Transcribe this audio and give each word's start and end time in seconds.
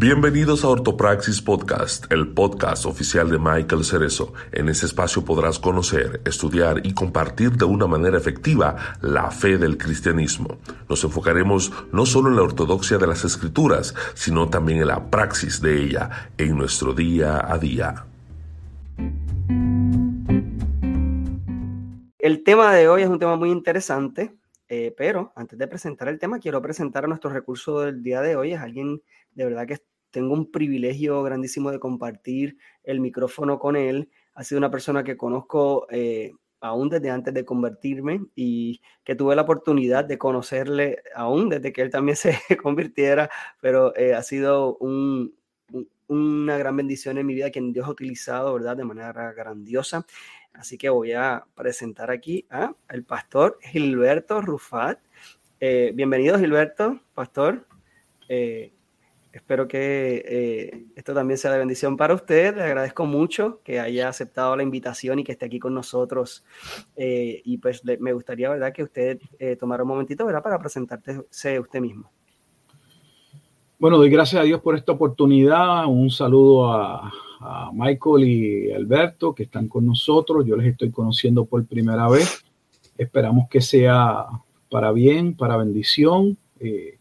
Bienvenidos 0.00 0.64
a 0.64 0.68
Ortopraxis 0.68 1.42
Podcast, 1.42 2.10
el 2.10 2.32
podcast 2.32 2.86
oficial 2.86 3.28
de 3.28 3.38
Michael 3.38 3.84
Cerezo. 3.84 4.32
En 4.50 4.70
este 4.70 4.86
espacio 4.86 5.26
podrás 5.26 5.58
conocer, 5.58 6.22
estudiar 6.24 6.86
y 6.86 6.94
compartir 6.94 7.50
de 7.50 7.66
una 7.66 7.86
manera 7.86 8.16
efectiva 8.16 8.96
la 9.02 9.30
fe 9.30 9.58
del 9.58 9.76
cristianismo. 9.76 10.56
Nos 10.88 11.04
enfocaremos 11.04 11.70
no 11.92 12.06
solo 12.06 12.30
en 12.30 12.36
la 12.36 12.42
ortodoxia 12.44 12.96
de 12.96 13.08
las 13.08 13.26
escrituras, 13.26 13.94
sino 14.14 14.48
también 14.48 14.80
en 14.80 14.86
la 14.86 15.10
praxis 15.10 15.60
de 15.60 15.84
ella 15.84 16.30
en 16.38 16.56
nuestro 16.56 16.94
día 16.94 17.38
a 17.46 17.58
día. 17.58 18.06
El 22.18 22.42
tema 22.42 22.72
de 22.72 22.88
hoy 22.88 23.02
es 23.02 23.08
un 23.10 23.18
tema 23.18 23.36
muy 23.36 23.50
interesante, 23.50 24.34
eh, 24.70 24.94
pero 24.96 25.34
antes 25.36 25.58
de 25.58 25.66
presentar 25.66 26.08
el 26.08 26.18
tema, 26.18 26.38
quiero 26.38 26.62
presentar 26.62 27.04
a 27.04 27.08
nuestro 27.08 27.28
recurso 27.28 27.80
del 27.80 28.02
día 28.02 28.22
de 28.22 28.36
hoy. 28.36 28.54
Es 28.54 28.60
alguien 28.60 29.02
de 29.34 29.44
verdad 29.44 29.66
que 29.66 29.89
tengo 30.10 30.34
un 30.34 30.50
privilegio 30.50 31.22
grandísimo 31.22 31.70
de 31.70 31.78
compartir 31.78 32.58
el 32.84 33.00
micrófono 33.00 33.58
con 33.58 33.76
él. 33.76 34.10
Ha 34.34 34.44
sido 34.44 34.58
una 34.58 34.70
persona 34.70 35.04
que 35.04 35.16
conozco 35.16 35.86
eh, 35.90 36.32
aún 36.60 36.88
desde 36.88 37.10
antes 37.10 37.32
de 37.32 37.44
convertirme 37.44 38.26
y 38.34 38.80
que 39.04 39.14
tuve 39.14 39.34
la 39.34 39.42
oportunidad 39.42 40.04
de 40.04 40.18
conocerle 40.18 41.02
aún 41.14 41.48
desde 41.48 41.72
que 41.72 41.82
él 41.82 41.90
también 41.90 42.16
se 42.16 42.38
convirtiera, 42.62 43.30
pero 43.60 43.96
eh, 43.96 44.14
ha 44.14 44.22
sido 44.22 44.78
una 46.08 46.58
gran 46.58 46.76
bendición 46.76 47.18
en 47.18 47.26
mi 47.26 47.34
vida 47.34 47.50
que 47.50 47.60
Dios 47.60 47.86
ha 47.86 47.90
utilizado, 47.90 48.54
¿verdad? 48.54 48.76
De 48.76 48.84
manera 48.84 49.32
grandiosa. 49.32 50.06
Así 50.52 50.76
que 50.76 50.88
voy 50.88 51.12
a 51.12 51.44
presentar 51.54 52.10
aquí 52.10 52.46
a 52.50 52.74
el 52.88 53.04
pastor 53.04 53.58
Gilberto 53.62 54.40
Rufat. 54.40 54.98
Eh, 55.60 55.92
bienvenido, 55.94 56.38
Gilberto, 56.38 57.00
pastor. 57.14 57.66
Espero 59.32 59.68
que 59.68 60.24
eh, 60.26 60.86
esto 60.96 61.14
también 61.14 61.38
sea 61.38 61.52
de 61.52 61.58
bendición 61.58 61.96
para 61.96 62.14
usted. 62.14 62.56
Le 62.56 62.64
agradezco 62.64 63.06
mucho 63.06 63.60
que 63.62 63.78
haya 63.78 64.08
aceptado 64.08 64.56
la 64.56 64.64
invitación 64.64 65.20
y 65.20 65.24
que 65.24 65.32
esté 65.32 65.46
aquí 65.46 65.60
con 65.60 65.72
nosotros. 65.72 66.44
Eh, 66.96 67.40
y 67.44 67.58
pues 67.58 67.82
me 68.00 68.12
gustaría, 68.12 68.50
¿verdad?, 68.50 68.72
que 68.72 68.82
usted 68.82 69.20
eh, 69.38 69.54
tomara 69.54 69.84
un 69.84 69.88
momentito, 69.90 70.26
¿verdad?, 70.26 70.42
para 70.42 70.58
presentarse 70.58 71.60
usted 71.60 71.80
mismo. 71.80 72.10
Bueno, 73.78 73.96
doy 73.96 74.10
gracias 74.10 74.42
a 74.42 74.44
Dios 74.44 74.60
por 74.60 74.76
esta 74.76 74.92
oportunidad. 74.92 75.86
Un 75.86 76.10
saludo 76.10 76.70
a, 76.70 77.10
Michael 77.72 78.24
y 78.24 78.70
Alberto 78.70 79.34
que 79.34 79.44
están 79.44 79.66
con 79.66 79.86
nosotros. 79.86 80.44
Yo 80.44 80.54
les 80.56 80.66
estoy 80.66 80.90
conociendo 80.90 81.46
por 81.46 81.64
primera 81.64 82.06
vez. 82.06 82.44
Esperamos 82.98 83.48
que 83.48 83.62
sea 83.62 84.26
para 84.68 84.92
bien, 84.92 85.34
para 85.34 85.56
bendición. 85.56 86.36
Eh, 86.58 86.99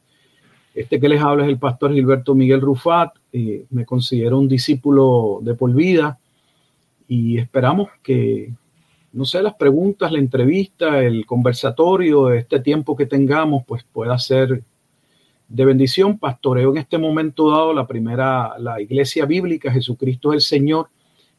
este 0.80 0.98
que 0.98 1.10
les 1.10 1.22
habla 1.22 1.44
es 1.44 1.50
el 1.50 1.60
pastor 1.60 1.94
Gilberto 1.94 2.34
Miguel 2.34 2.62
Rufat. 2.62 3.14
Eh, 3.34 3.66
me 3.70 3.86
considero 3.86 4.40
un 4.40 4.48
discípulo 4.48 5.40
de 5.42 5.54
por 5.54 5.74
vida 5.74 6.18
y 7.06 7.38
esperamos 7.38 7.90
que, 8.02 8.54
no 9.12 9.26
sé, 9.26 9.42
las 9.42 9.56
preguntas, 9.56 10.10
la 10.10 10.20
entrevista, 10.20 11.04
el 11.04 11.26
conversatorio, 11.26 12.32
este 12.32 12.62
tiempo 12.62 12.96
que 12.96 13.06
tengamos, 13.06 13.66
pues 13.66 13.84
pueda 13.84 14.18
ser 14.20 14.64
de 15.50 15.66
bendición. 15.66 16.18
Pastoreo 16.18 16.72
en 16.72 16.78
este 16.78 16.98
momento 16.98 17.52
dado 17.52 17.74
la 17.74 17.86
primera, 17.86 18.58
la 18.58 18.80
iglesia 18.80 19.26
bíblica 19.26 19.74
Jesucristo 19.74 20.32
es 20.32 20.36
el 20.36 20.60
Señor 20.60 20.88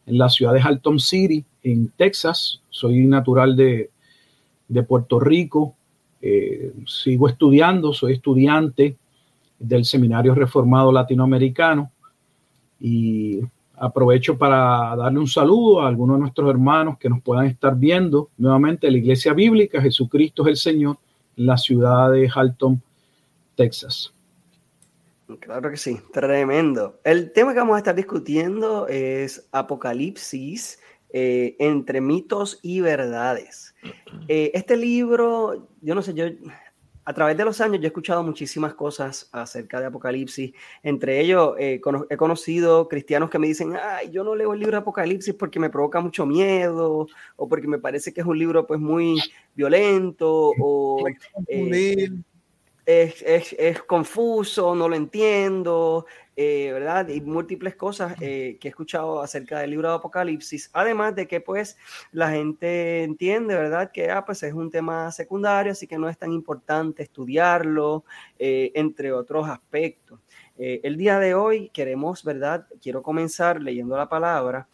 en 0.05 0.19
la 0.19 0.29
ciudad 0.29 0.53
de 0.53 0.61
Halton 0.61 1.01
City, 1.01 1.47
en 1.63 1.89
Texas. 1.97 2.61
Soy 2.69 3.07
natural 3.07 3.57
de, 3.57 3.89
Puerto 4.87 5.19
Rico. 5.19 5.77
Eh, 6.21 6.75
sigo 6.85 7.27
estudiando, 7.27 7.95
soy 7.95 8.13
estudiante 8.13 8.99
del 9.61 9.85
Seminario 9.85 10.35
Reformado 10.35 10.91
Latinoamericano. 10.91 11.93
Y 12.81 13.41
aprovecho 13.77 14.37
para 14.37 14.97
darle 14.97 15.21
un 15.21 15.29
saludo 15.29 15.83
a 15.83 15.89
algunos 15.89 16.17
de 16.17 16.21
nuestros 16.23 16.51
hermanos 16.51 16.99
que 16.99 17.09
nos 17.09 17.23
puedan 17.23 17.47
estar 17.47 17.77
viendo 17.77 18.31
nuevamente 18.37 18.91
la 18.91 18.99
Iglesia 18.99 19.33
Bíblica 19.33 19.81
Jesucristo 19.81 20.43
es 20.43 20.49
el 20.49 20.57
Señor 20.57 20.97
en 21.37 21.47
la 21.47 21.57
ciudad 21.57 22.11
de 22.11 22.29
Halton, 22.29 22.83
Texas. 23.55 24.13
Claro 25.39 25.71
que 25.71 25.77
sí, 25.77 25.99
tremendo. 26.13 26.99
El 27.05 27.33
tema 27.33 27.53
que 27.53 27.61
vamos 27.61 27.77
a 27.77 27.79
estar 27.79 27.95
discutiendo 27.95 28.89
es 28.89 29.49
Apocalipsis 29.53 30.81
eh, 31.13 31.57
entre 31.59 32.01
mitos 32.01 32.59
y 32.63 32.81
verdades. 32.81 33.75
Eh, 34.29 34.53
este 34.55 34.77
libro, 34.77 35.69
yo 35.81 35.95
no 35.95 36.03
sé, 36.03 36.15
yo 36.15 36.27
a 37.11 37.13
través 37.13 37.37
de 37.37 37.45
los 37.45 37.61
años 37.61 37.81
yo 37.81 37.87
he 37.87 37.89
escuchado 37.89 38.23
muchísimas 38.23 38.75
cosas 38.75 39.29
acerca 39.33 39.81
de 39.81 39.87
Apocalipsis. 39.87 40.53
Entre 40.81 41.19
ellos 41.19 41.57
eh, 41.59 41.81
he 42.09 42.17
conocido 42.17 42.87
cristianos 42.87 43.31
que 43.31 43.41
me 43.41 43.49
dicen, 43.49 43.77
ay, 43.77 44.11
yo 44.11 44.23
no 44.23 44.37
leo 44.37 44.53
el 44.53 44.61
libro 44.61 44.77
de 44.77 44.83
Apocalipsis 44.83 45.35
porque 45.35 45.59
me 45.59 45.71
provoca 45.71 45.99
mucho 45.99 46.25
miedo 46.25 47.09
o 47.35 47.49
porque 47.49 47.67
me 47.67 47.81
parece 47.81 48.13
que 48.13 48.21
es 48.21 48.27
un 48.29 48.39
libro 48.39 48.65
pues 48.65 48.79
muy 48.79 49.21
violento 49.57 50.53
o 50.61 51.05
es, 52.87 53.83
confuso, 53.89 54.77
no 54.77 54.89
lo 54.89 54.95
entiendo, 54.95 56.07
eh, 56.43 56.73
¿verdad? 56.73 57.07
Y 57.09 57.21
múltiples 57.21 57.75
cosas 57.75 58.15
eh, 58.19 58.57
que 58.59 58.69
he 58.69 58.71
escuchado 58.71 59.21
acerca 59.21 59.59
del 59.59 59.73
libro 59.73 59.91
de 59.91 59.97
Apocalipsis, 59.97 60.71
además 60.73 61.15
de 61.15 61.29
que 61.29 61.43
pues 61.43 61.77
la 62.13 62.31
gente 62.31 63.03
entiende, 63.03 63.55
¿verdad? 63.55 63.91
Que 63.93 64.11
ah, 64.11 64.25
pues 64.25 64.43
es 64.45 64.55
un 64.55 64.71
tema 64.71 65.13
secundario, 65.13 65.73
así 65.73 65.87
que 65.87 65.99
no 65.99 66.09
es 66.09 66.17
tan 66.17 66.33
importante 66.33 67.03
estudiarlo, 67.03 68.05
eh, 68.39 68.73
entre 68.75 69.13
otros 69.13 69.51
aspectos. 69.51 70.19
el 70.57 70.97
día 70.97 71.19
de 71.19 71.35
hoy 71.35 71.69
queremos, 71.75 72.25
¿verdad? 72.25 72.67
Quiero 72.81 73.03
comenzar 73.03 73.61
leyendo 73.61 73.95
la 73.99 74.09
palabra 74.09 74.67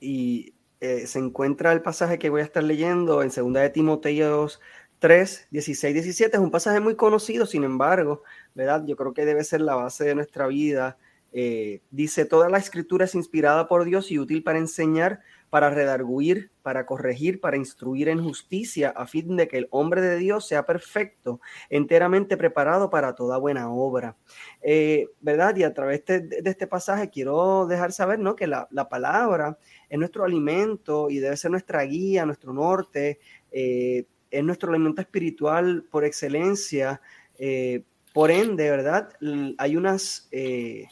y 0.00 0.54
se 0.80 1.18
encuentra 1.18 1.72
el 1.72 1.80
pasaje 1.80 2.18
que 2.18 2.28
voy 2.28 2.42
a 2.42 2.44
estar 2.44 2.62
leyendo 2.62 3.22
en 3.22 3.30
segunda 3.30 3.62
de 3.62 3.70
Timoteo 3.70 4.48
3, 4.98 5.48
16, 5.50 5.94
17 5.94 6.36
es 6.36 6.42
un 6.42 6.50
pasaje 6.50 6.80
muy 6.80 6.96
conocido, 6.96 7.46
sin 7.46 7.64
embargo, 7.64 8.22
¿verdad? 8.54 8.84
Yo 8.86 8.96
creo 8.96 9.14
que 9.14 9.24
debe 9.24 9.44
ser 9.44 9.60
la 9.60 9.74
base 9.74 10.04
de 10.04 10.14
nuestra 10.14 10.46
vida. 10.48 10.98
Eh, 11.32 11.82
dice, 11.90 12.24
toda 12.24 12.48
la 12.48 12.58
escritura 12.58 13.04
es 13.04 13.14
inspirada 13.14 13.68
por 13.68 13.84
Dios 13.84 14.10
y 14.10 14.18
útil 14.18 14.42
para 14.42 14.58
enseñar, 14.58 15.20
para 15.50 15.70
redarguir, 15.70 16.50
para 16.62 16.84
corregir, 16.84 17.40
para 17.40 17.56
instruir 17.56 18.08
en 18.08 18.22
justicia, 18.22 18.90
a 18.90 19.06
fin 19.06 19.36
de 19.36 19.46
que 19.46 19.58
el 19.58 19.68
hombre 19.70 20.00
de 20.00 20.16
Dios 20.16 20.48
sea 20.48 20.66
perfecto, 20.66 21.40
enteramente 21.70 22.36
preparado 22.36 22.90
para 22.90 23.14
toda 23.14 23.38
buena 23.38 23.70
obra. 23.70 24.16
Eh, 24.62 25.06
¿Verdad? 25.20 25.54
Y 25.56 25.62
a 25.62 25.74
través 25.74 26.04
de, 26.06 26.28
este 26.44 26.66
pasaje 26.66 27.08
quiero 27.08 27.66
dejar 27.66 27.92
saber, 27.92 28.18
¿no? 28.18 28.34
Que 28.34 28.46
la, 28.46 28.66
la, 28.70 28.88
palabra 28.88 29.58
es 29.88 29.98
nuestro 29.98 30.24
alimento 30.24 31.08
y 31.08 31.18
debe 31.18 31.36
ser 31.36 31.50
nuestra 31.50 31.82
guía, 31.82 32.26
nuestro 32.26 32.52
norte. 32.52 33.20
Eh, 33.52 34.06
es 34.30 34.44
nuestro 34.44 34.70
alimento 34.70 35.00
espiritual 35.00 35.84
por 35.90 36.04
excelencia. 36.04 37.00
Eh, 37.38 37.84
por 38.12 38.30
ende, 38.30 38.70
¿verdad? 38.70 39.10
Hay 39.58 39.76
unas, 39.76 40.28
eh, 40.32 40.86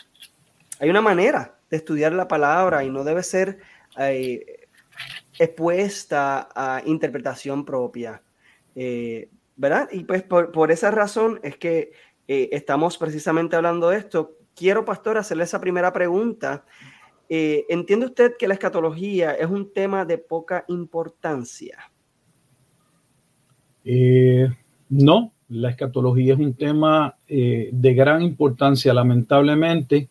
hay 0.79 0.91
una 0.91 1.01
manera 1.01 1.59
de 1.71 1.77
estudiar 1.79 2.13
la 2.13 2.29
palabra 2.29 2.85
y 2.85 2.91
no 2.91 3.03
debe 3.03 3.23
ser 3.23 3.59
eh, 3.99 4.69
expuesta 5.39 6.49
a 6.55 6.83
interpretación 6.85 7.65
propia, 7.65 8.23
¿verdad? 9.57 9.89
Y 9.91 10.05
pues 10.05 10.23
por, 10.23 10.71
esa 10.71 10.91
razón 10.91 11.41
es 11.43 11.57
que 11.57 11.93
estamos 12.29 12.97
precisamente 12.97 13.57
hablando 13.57 13.89
de 13.91 13.99
esto. 13.99 14.37
Quiero, 14.55 14.85
pastor, 14.85 15.19
hacerle 15.19 15.45
esa 15.45 15.61
primera 15.61 15.93
pregunta. 15.93 16.65
¿Entiende 17.29 18.07
usted 18.07 18.37
que 18.39 18.47
la 18.47 18.55
escatología 18.55 19.33
es 19.33 19.49
un 19.49 19.73
tema 19.73 20.05
de 20.05 20.19
poca 20.19 20.65
importancia? 20.69 21.91
Eh, 23.89 24.49
no, 24.89 25.33
la 25.51 25.71
escatología 25.71 26.35
es 26.35 26.41
un 26.41 26.55
tema 26.55 27.17
eh, 27.29 27.71
de 27.73 27.95
gran 27.95 28.21
importancia, 28.21 28.93
lamentablemente, 28.93 30.09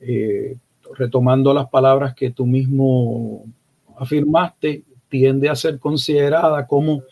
eh, 0.00 0.56
retomando 0.92 1.54
las 1.54 1.68
palabras 1.68 2.16
que 2.16 2.32
tú 2.32 2.46
mismo 2.46 3.44
afirmaste, 3.96 4.82
tiende 5.08 5.48
a 5.48 5.54
ser 5.54 5.78
considerada 5.78 6.66
como 6.66 7.02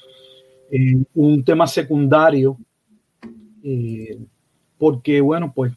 un 1.14 1.44
tema 1.44 1.68
secundario, 1.68 2.58
porque, 4.76 5.20
bueno, 5.20 5.52
pues, 5.54 5.72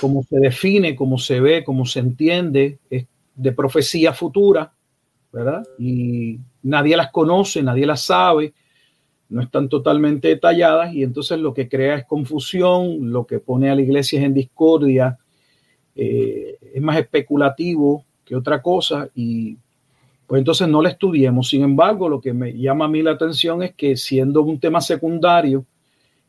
como 0.00 0.24
se 0.24 0.38
define, 0.40 0.96
como 0.96 1.18
se 1.18 1.38
ve, 1.38 1.62
como 1.62 1.86
se 1.86 2.00
entiende, 2.00 2.80
es 2.90 3.06
de 3.36 3.52
profecía 3.52 4.12
futura, 4.12 4.72
¿verdad? 5.32 5.62
Y 5.78 6.40
nadie 6.64 6.96
las 6.96 7.12
conoce, 7.12 7.62
nadie 7.62 7.86
las 7.86 8.02
sabe, 8.02 8.52
no 9.32 9.40
están 9.40 9.68
totalmente 9.68 10.28
detalladas 10.28 10.92
y 10.94 11.02
entonces 11.02 11.38
lo 11.38 11.54
que 11.54 11.68
crea 11.68 11.96
es 11.96 12.04
confusión, 12.04 13.10
lo 13.10 13.26
que 13.26 13.38
pone 13.38 13.70
a 13.70 13.74
la 13.74 13.80
iglesia 13.80 14.22
en 14.22 14.34
discordia, 14.34 15.18
eh, 15.94 16.58
es 16.74 16.82
más 16.82 16.98
especulativo 16.98 18.04
que 18.24 18.36
otra 18.36 18.60
cosa 18.60 19.08
y 19.14 19.56
pues 20.26 20.38
entonces 20.38 20.68
no 20.68 20.82
la 20.82 20.90
estudiemos. 20.90 21.48
Sin 21.48 21.62
embargo, 21.62 22.08
lo 22.08 22.20
que 22.20 22.32
me 22.32 22.52
llama 22.52 22.84
a 22.84 22.88
mí 22.88 23.02
la 23.02 23.12
atención 23.12 23.62
es 23.62 23.74
que 23.74 23.96
siendo 23.96 24.42
un 24.42 24.60
tema 24.60 24.80
secundario 24.80 25.64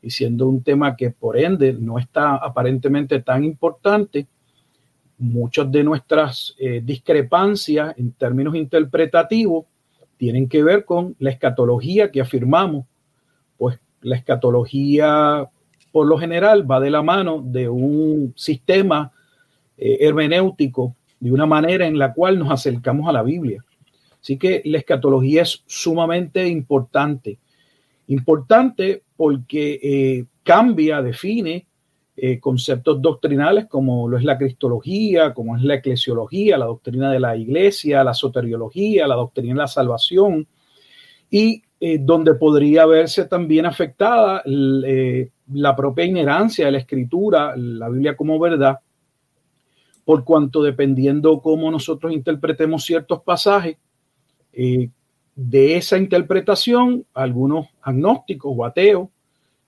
y 0.02 0.10
siendo 0.10 0.48
un 0.48 0.64
tema 0.64 0.96
que 0.96 1.12
por 1.12 1.38
ende 1.38 1.74
no 1.74 2.00
está 2.00 2.36
aparentemente 2.36 3.22
tan 3.22 3.44
importante, 3.44 4.28
muchas 5.18 5.72
de 5.72 5.84
nuestras 5.84 6.56
eh, 6.58 6.82
discrepancias 6.84 7.98
en 7.98 8.14
términos 8.14 8.56
interpretativos 8.56 9.66
tienen 10.18 10.48
que 10.48 10.64
ver 10.64 10.86
con 10.86 11.16
la 11.20 11.32
escatología 11.32 12.12
que 12.12 12.22
afirmamos. 12.22 12.86
La 14.04 14.16
escatología 14.16 15.50
por 15.92 16.08
lo 16.08 16.18
general 16.18 16.70
va 16.70 16.80
de 16.80 16.90
la 16.90 17.04
mano 17.04 17.42
de 17.46 17.70
un 17.70 18.34
sistema 18.36 19.12
eh, 19.78 19.98
hermenéutico, 20.02 20.96
de 21.20 21.32
una 21.32 21.46
manera 21.46 21.86
en 21.86 21.98
la 21.98 22.14
cual 22.14 22.40
nos 22.40 22.52
acercamos 22.52 23.08
a 23.08 23.12
la 23.12 23.22
Biblia. 23.22 23.64
Así 24.20 24.38
que 24.38 24.62
la 24.66 24.80
escatología 24.80 25.44
es 25.44 25.64
sumamente 25.68 26.48
importante. 26.48 27.38
Importante 28.08 29.04
porque 29.16 29.80
eh, 29.84 30.26
cambia, 30.44 31.02
define 31.02 31.68
eh, 32.16 32.40
conceptos 32.40 33.02
doctrinales 33.02 33.66
como 33.66 34.08
lo 34.08 34.18
es 34.18 34.24
la 34.24 34.38
cristología, 34.38 35.34
como 35.34 35.58
es 35.58 35.64
la 35.64 35.76
eclesiología, 35.76 36.58
la 36.58 36.66
doctrina 36.66 37.12
de 37.12 37.20
la 37.20 37.36
iglesia, 37.36 38.04
la 38.04 38.14
soteriología, 38.14 39.08
la 39.08 39.16
doctrina 39.16 39.54
de 39.54 39.60
la 39.60 39.68
salvación, 39.68 40.48
y 41.30 41.64
eh, 41.85 41.97
donde 42.00 42.35
podría 42.35 42.85
verse 42.85 43.25
también 43.25 43.65
afectada 43.65 44.41
eh, 44.45 45.30
la 45.51 45.75
propia 45.75 46.06
inherancia 46.06 46.65
de 46.65 46.71
la 46.71 46.77
escritura, 46.77 47.56
la 47.57 47.89
Biblia 47.89 48.15
como 48.15 48.39
verdad, 48.39 48.80
por 50.06 50.24
cuanto 50.24 50.63
dependiendo 50.63 51.41
cómo 51.41 51.69
nosotros 51.69 52.13
interpretemos 52.13 52.85
ciertos 52.85 53.21
pasajes, 53.24 53.77
de 55.35 55.75
esa 55.75 55.97
interpretación, 55.97 57.06
algunos 57.13 57.68
agnósticos 57.81 58.53
o 58.56 58.65
ateos 58.65 59.09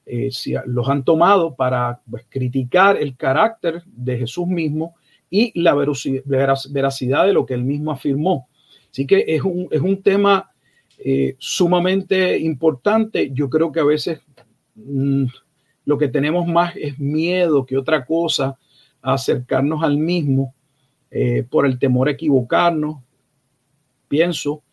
eh, 0.05 0.29
los 0.67 0.87
han 0.87 1.03
tomado 1.03 1.55
para 1.55 1.99
pues, 2.09 2.25
criticar 2.29 2.97
el 2.97 3.15
carácter 3.15 3.81
de 3.87 4.19
Jesús 4.19 4.45
mismo 4.47 4.95
y 5.29 5.59
la 5.59 5.73
veracidad 5.73 7.25
de 7.25 7.33
lo 7.33 7.45
que 7.45 7.55
él 7.55 7.63
mismo 7.63 7.91
afirmó. 7.91 8.47
Así 8.91 9.07
que 9.07 9.25
es 9.27 9.41
un, 9.41 9.67
es 9.71 9.81
un 9.81 10.01
tema 10.03 10.51
eh, 10.97 11.35
sumamente 11.37 12.37
importante. 12.39 13.31
Yo 13.33 13.49
creo 13.49 13.71
que 13.71 13.79
a 13.79 13.85
veces 13.85 14.21
mm, 14.75 15.25
lo 15.85 15.97
que 15.97 16.07
tenemos 16.07 16.47
más 16.47 16.75
es 16.75 16.99
miedo 16.99 17.65
que 17.65 17.77
otra 17.77 18.05
cosa 18.05 18.57
a 19.01 19.13
acercarnos 19.13 19.83
al 19.83 19.97
mismo 19.97 20.53
eh, 21.11 21.43
por 21.49 21.65
el 21.65 21.77
temor 21.79 22.07
a 22.07 22.11
equivocarnos, 22.11 22.97
pienso, 24.07 24.63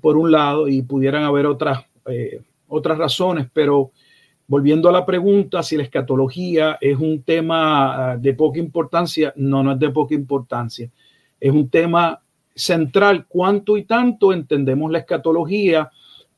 por 0.00 0.16
un 0.16 0.30
lado, 0.30 0.68
y 0.68 0.82
pudieran 0.82 1.24
haber 1.24 1.46
otras, 1.46 1.84
otras 2.66 2.98
razones, 2.98 3.48
pero 3.52 3.92
volviendo 4.48 4.88
a 4.88 4.92
la 4.92 5.06
pregunta, 5.06 5.62
si 5.62 5.76
la 5.76 5.84
escatología 5.84 6.78
es 6.80 6.98
un 6.98 7.22
tema 7.22 8.12
ah, 8.12 8.16
de 8.16 8.32
poca 8.32 8.58
importancia, 8.58 9.32
no, 9.36 9.62
no 9.62 9.72
es 9.72 9.78
de 9.78 9.90
poca 9.90 10.14
importancia. 10.14 10.90
Es 11.38 11.52
un 11.52 11.68
tema 11.68 12.20
central. 12.58 13.26
¿Cuánto 13.26 13.76
y 13.76 13.84
tanto 13.84 14.32
entendemos 14.32 14.90
la 14.90 14.98
escatología 14.98 15.90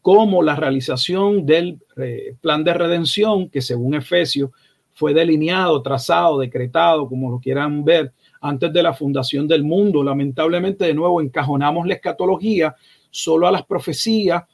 como 0.03 0.43
la 0.43 0.57
realización 0.57 1.45
del 1.45 1.81
eh, 1.97 2.35
plan 2.41 2.65
de 2.65 2.75
redención 2.75 3.49
que 3.49 3.61
según 3.61 3.95
Efesios 3.95 4.51
fue 4.95 5.15
delineado, 5.15 5.83
trazado, 5.83 6.39
decretado, 6.39 7.09
como 7.09 7.31
lo 7.31 7.39
quieran 7.41 7.85
ver, 7.85 8.13
antes 8.41 8.73
de 8.73 8.83
la 8.83 8.93
fundación 8.93 9.49
del 9.49 9.65
mundo? 9.65 10.03
Lamentablemente, 10.03 10.85
de 10.85 10.95
nuevo, 10.95 11.21
encajonamos 11.21 11.87
la 11.87 11.95
escatología 11.95 12.75
solo 13.11 13.47
a 13.47 13.53
las 13.53 13.65
profecías 13.65 14.45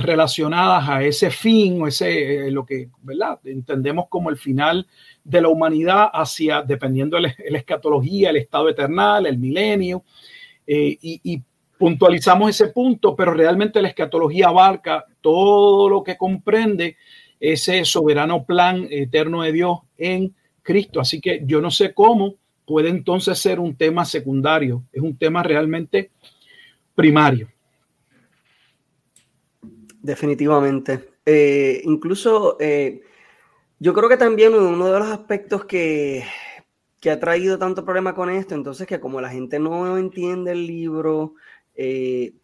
relacionadas 0.00 0.88
a 0.88 1.02
ese 1.02 1.30
fin 1.30 1.82
o 1.82 1.86
ese, 1.86 2.46
eh, 2.46 2.50
lo 2.50 2.64
que, 2.64 2.88
¿verdad? 3.02 3.38
Entendemos 3.44 4.06
como 4.08 4.30
el 4.30 4.36
final 4.36 4.86
de 5.22 5.42
la 5.42 5.48
humanidad 5.48 6.08
hacia, 6.12 6.62
dependiendo 6.62 7.16
de 7.16 7.22
la, 7.22 7.58
escatología, 7.58 8.30
el 8.30 8.36
estado 8.36 8.68
eternal, 8.68 9.26
el 9.26 9.38
milenio, 9.38 10.04
eh, 10.66 10.98
y, 11.00 11.42
puntualizamos 11.78 12.50
ese 12.50 12.68
punto, 12.68 13.16
pero 13.16 13.34
realmente 13.34 13.82
la 13.82 13.88
escatología 13.88 14.46
abarca 14.46 15.04
todo 15.20 15.88
lo 15.88 16.04
que 16.04 16.16
comprende 16.16 16.96
ese 17.40 17.84
soberano 17.84 18.44
plan 18.44 18.86
eterno 18.88 19.42
de 19.42 19.50
Dios 19.50 19.78
en 19.98 20.32
Cristo. 20.62 21.00
Así 21.00 21.20
que 21.20 21.42
yo 21.44 21.60
no 21.60 21.72
sé 21.72 21.92
cómo 21.92 22.36
puede 22.64 22.88
entonces 22.88 23.36
ser 23.36 23.58
un 23.58 23.74
tema 23.74 24.04
secundario, 24.04 24.84
es 24.92 25.02
un 25.02 25.16
tema 25.16 25.42
realmente 25.42 26.12
primario. 26.94 27.48
Definitivamente. 30.00 31.08
Eh, 31.26 31.80
incluso 31.84 32.56
eh, 32.60 33.00
yo 33.78 33.92
creo 33.92 34.08
que 34.08 34.16
también 34.16 34.54
uno 34.54 34.86
de 34.86 34.98
los 35.00 35.08
aspectos 35.08 35.64
que, 35.64 36.24
ha 37.10 37.18
traído 37.18 37.58
tanto 37.58 37.84
problema 37.84 38.14
con 38.14 38.30
esto, 38.30 38.54
entonces 38.54 38.86
que 38.86 39.00
como 39.00 39.20
la 39.20 39.30
gente 39.30 39.58
no 39.58 39.98
entiende 39.98 40.52
el 40.52 40.66
libro, 40.66 41.34
eh, 41.74 42.34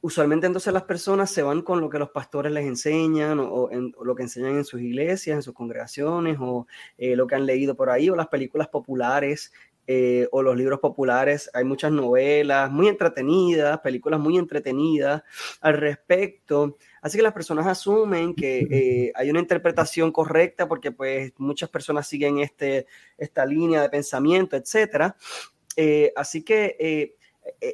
usualmente 0.00 0.46
entonces 0.46 0.72
las 0.72 0.82
personas 0.82 1.30
se 1.30 1.42
van 1.42 1.62
con 1.62 1.80
lo 1.80 1.88
que 1.88 1.98
los 1.98 2.10
pastores 2.10 2.52
les 2.52 2.66
enseñan 2.66 3.38
o, 3.40 3.70
lo 4.04 4.14
que 4.14 4.24
enseñan 4.24 4.56
en 4.56 4.64
sus 4.64 4.80
iglesias, 4.80 5.36
en 5.36 5.42
sus 5.42 5.54
congregaciones 5.54 6.36
o 6.40 6.66
lo 6.98 7.26
que 7.26 7.34
han 7.36 7.46
leído 7.46 7.76
por 7.76 7.88
ahí 7.88 8.10
o 8.10 8.16
las 8.16 8.28
películas 8.28 8.68
populares 8.68 9.52
eh, 9.94 10.26
o 10.32 10.42
los 10.42 10.56
libros 10.56 10.80
populares. 10.80 11.50
Hay 11.52 11.64
muchas 11.64 11.92
novelas 11.92 12.70
muy 12.70 12.88
entretenidas, 12.88 13.78
películas 13.80 14.18
muy 14.18 14.38
entretenidas 14.38 15.22
al 15.60 15.74
respecto. 15.74 16.78
Así 17.02 17.18
que 17.18 17.22
las 17.22 17.34
personas 17.34 17.66
asumen 17.66 18.34
que 18.34 18.60
eh, 18.70 19.12
hay 19.14 19.28
una 19.28 19.40
interpretación 19.40 20.10
correcta 20.10 20.66
porque 20.66 20.92
pues 20.92 21.34
muchas 21.36 21.68
personas 21.68 22.06
siguen 22.08 22.38
este, 22.38 22.86
esta 23.18 23.44
línea 23.44 23.82
de 23.82 23.90
pensamiento, 23.90 24.56
etc. 24.56 25.12
Eh, 25.76 26.10
así 26.16 26.42
que 26.42 26.74
e, 26.80 27.14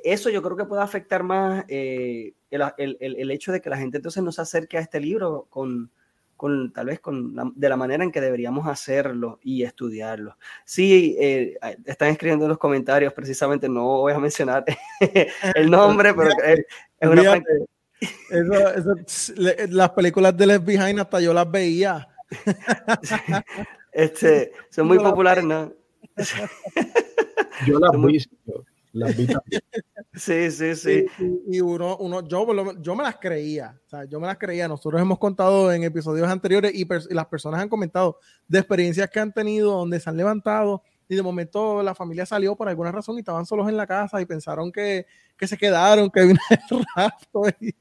eso 0.03 0.29
yo 0.29 0.43
creo 0.43 0.56
que 0.56 0.65
puede 0.65 0.82
afectar 0.82 1.23
más 1.23 1.67
el, 1.69 2.35
el, 2.50 3.31
hecho 3.31 3.53
de 3.53 3.61
que 3.61 3.70
la 3.70 3.76
gente 3.76 3.99
entonces 3.99 4.25
no 4.25 4.32
se 4.32 4.43
acerque 4.43 4.76
a 4.76 4.81
este 4.81 4.99
libro 4.99 5.47
con, 5.50 5.93
con 6.38 6.73
tal 6.73 6.87
vez 6.87 7.00
con 7.00 7.52
de 7.56 7.69
la 7.69 7.76
manera 7.76 8.05
en 8.05 8.12
que 8.12 8.20
deberíamos 8.20 8.69
hacerlo 8.69 9.40
y 9.43 9.64
estudiarlo. 9.64 10.38
Sí, 10.64 11.17
eh, 11.19 11.58
están 11.85 12.11
escribiendo 12.11 12.44
en 12.44 12.50
los 12.50 12.58
comentarios, 12.58 13.12
precisamente 13.12 13.69
no 13.69 13.85
voy 13.85 14.12
a 14.12 14.20
mencionar 14.20 14.64
el 15.56 15.69
nombre, 15.70 16.14
pero 16.14 16.31
es, 17.00 17.11
una... 17.11 17.43
las 19.69 19.90
películas 19.90 20.37
de 20.37 20.46
Left 20.46 20.64
Behind 20.64 21.00
hasta 21.00 21.20
yo 21.20 21.35
las 21.35 21.50
veía. 21.50 22.08
este, 23.93 24.53
son 24.70 24.86
muy 24.86 24.98
populares, 24.98 25.43
¿no? 25.43 25.72
yo 27.67 27.81
las 27.81 27.91
vi. 28.06 28.24
Sí, 30.14 30.50
sí, 30.50 30.74
sí. 30.74 31.06
Y, 31.46 31.60
uno, 31.60 31.96
uno 31.98 32.26
yo, 32.26 32.44
yo 32.80 32.96
me 32.96 33.04
las 33.04 33.18
creía, 33.18 33.78
o 33.86 33.88
sea, 33.88 34.04
yo 34.04 34.18
me 34.18 34.26
las 34.26 34.36
creía. 34.36 34.66
Nosotros 34.66 35.00
hemos 35.00 35.18
contado 35.18 35.72
en 35.72 35.84
episodios 35.84 36.28
anteriores 36.28 36.72
y, 36.74 36.86
las 37.14 37.26
personas 37.26 37.60
han 37.60 37.68
comentado 37.68 38.18
de 38.48 38.58
experiencias 38.58 39.08
que 39.10 39.20
han 39.20 39.32
tenido 39.32 39.72
donde 39.72 40.00
se 40.00 40.10
han 40.10 40.16
levantado 40.16 40.82
y 41.08 41.16
de 41.16 41.22
momento 41.22 41.82
la 41.82 41.94
familia 41.94 42.26
salió 42.26 42.54
por 42.54 42.68
alguna 42.68 42.92
razón 42.92 43.16
y 43.16 43.20
estaban 43.20 43.46
solos 43.46 43.68
en 43.68 43.76
la 43.76 43.86
casa 43.86 44.20
y 44.20 44.26
pensaron 44.26 44.70
que, 44.70 45.06
que 45.38 45.46
se 45.46 45.56
quedaron, 45.56 46.10
que 46.10 46.22
vino 46.22 46.40
el 46.50 46.84
rato 46.94 47.42
y, 47.60 47.74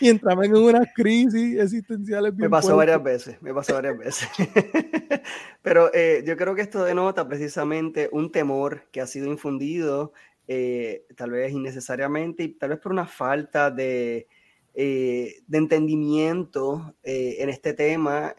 y, 0.00 0.08
entraban 0.08 0.44
en 0.44 0.56
una 0.56 0.86
crisis 0.94 1.58
existenciales. 1.58 2.34
me 2.36 2.48
pasó 2.48 2.76
varias 2.76 3.02
veces, 3.02 3.40
me 3.42 3.52
pasó 3.52 3.74
varias 3.74 3.98
veces. 3.98 4.28
Pero 5.62 5.92
eh, 5.92 6.22
yo 6.24 6.36
creo 6.36 6.54
que 6.54 6.62
esto 6.62 6.84
denota 6.84 7.26
precisamente 7.26 8.08
un 8.12 8.30
temor 8.30 8.88
que 8.92 9.00
ha 9.00 9.06
sido 9.08 9.26
infundido 9.26 10.12
eh, 10.54 11.06
tal 11.16 11.30
vez 11.30 11.50
innecesariamente 11.50 12.42
y 12.42 12.48
tal 12.48 12.70
vez 12.70 12.78
por 12.78 12.92
una 12.92 13.06
falta 13.06 13.70
de, 13.70 14.28
eh, 14.74 15.36
de 15.46 15.58
entendimiento 15.58 16.94
eh, 17.02 17.36
en 17.38 17.48
este 17.48 17.72
tema, 17.72 18.34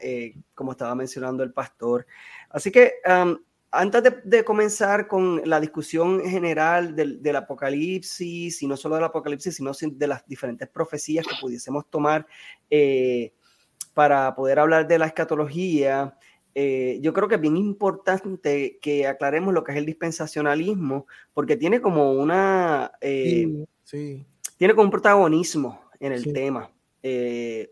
como 0.54 0.74
estaba 0.74 0.94
mencionando 0.94 1.42
el 1.42 1.52
pastor. 1.52 2.06
Así 2.50 2.72
que 2.72 2.94
antes 3.72 4.04
de, 4.24 4.44
comenzar 4.44 5.08
con 5.08 5.42
la 5.44 5.60
discusión 5.60 6.22
general 6.24 6.96
del, 6.96 7.24
del, 7.24 7.36
Apocalipsis, 7.36 8.62
y 8.62 8.68
no 8.68 8.78
solo 8.78 8.96
del 8.96 9.06
Apocalipsis, 9.06 9.56
sino 9.56 9.72
de 9.74 10.08
las 10.08 10.24
diferentes 10.28 10.70
profecías 10.70 11.26
que 11.26 11.36
pudiésemos 11.42 11.90
tomar 11.90 12.28
para 13.96 14.36
poder 14.36 14.60
hablar 14.60 14.88
de 14.88 15.00
la 15.00 15.08
escatología, 15.08 16.16
eh, 16.56 17.00
yo 17.02 17.14
creo 17.14 17.28
que 17.28 17.36
es 17.36 17.42
bien 17.42 17.58
importante 17.58 18.78
que 18.82 19.08
aclaremos 19.08 19.54
lo 19.54 19.64
que 19.64 19.72
es 19.72 19.78
el 19.78 19.86
dispensacionalismo, 19.86 21.08
porque 21.34 21.58
tiene 21.58 21.82
como 21.82 22.14
una... 22.14 22.92
Eh, 23.02 23.66
tiene 24.58 24.74
como 24.76 24.86
un 24.86 24.92
protagonismo 24.92 25.82
en 26.00 26.14
el 26.14 26.32
tema, 26.32 26.72
eh, 27.02 27.72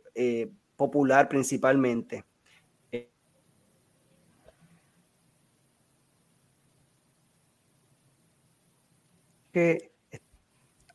popular 0.76 1.30
principalmente. 1.30 2.26
Que, 9.52 9.92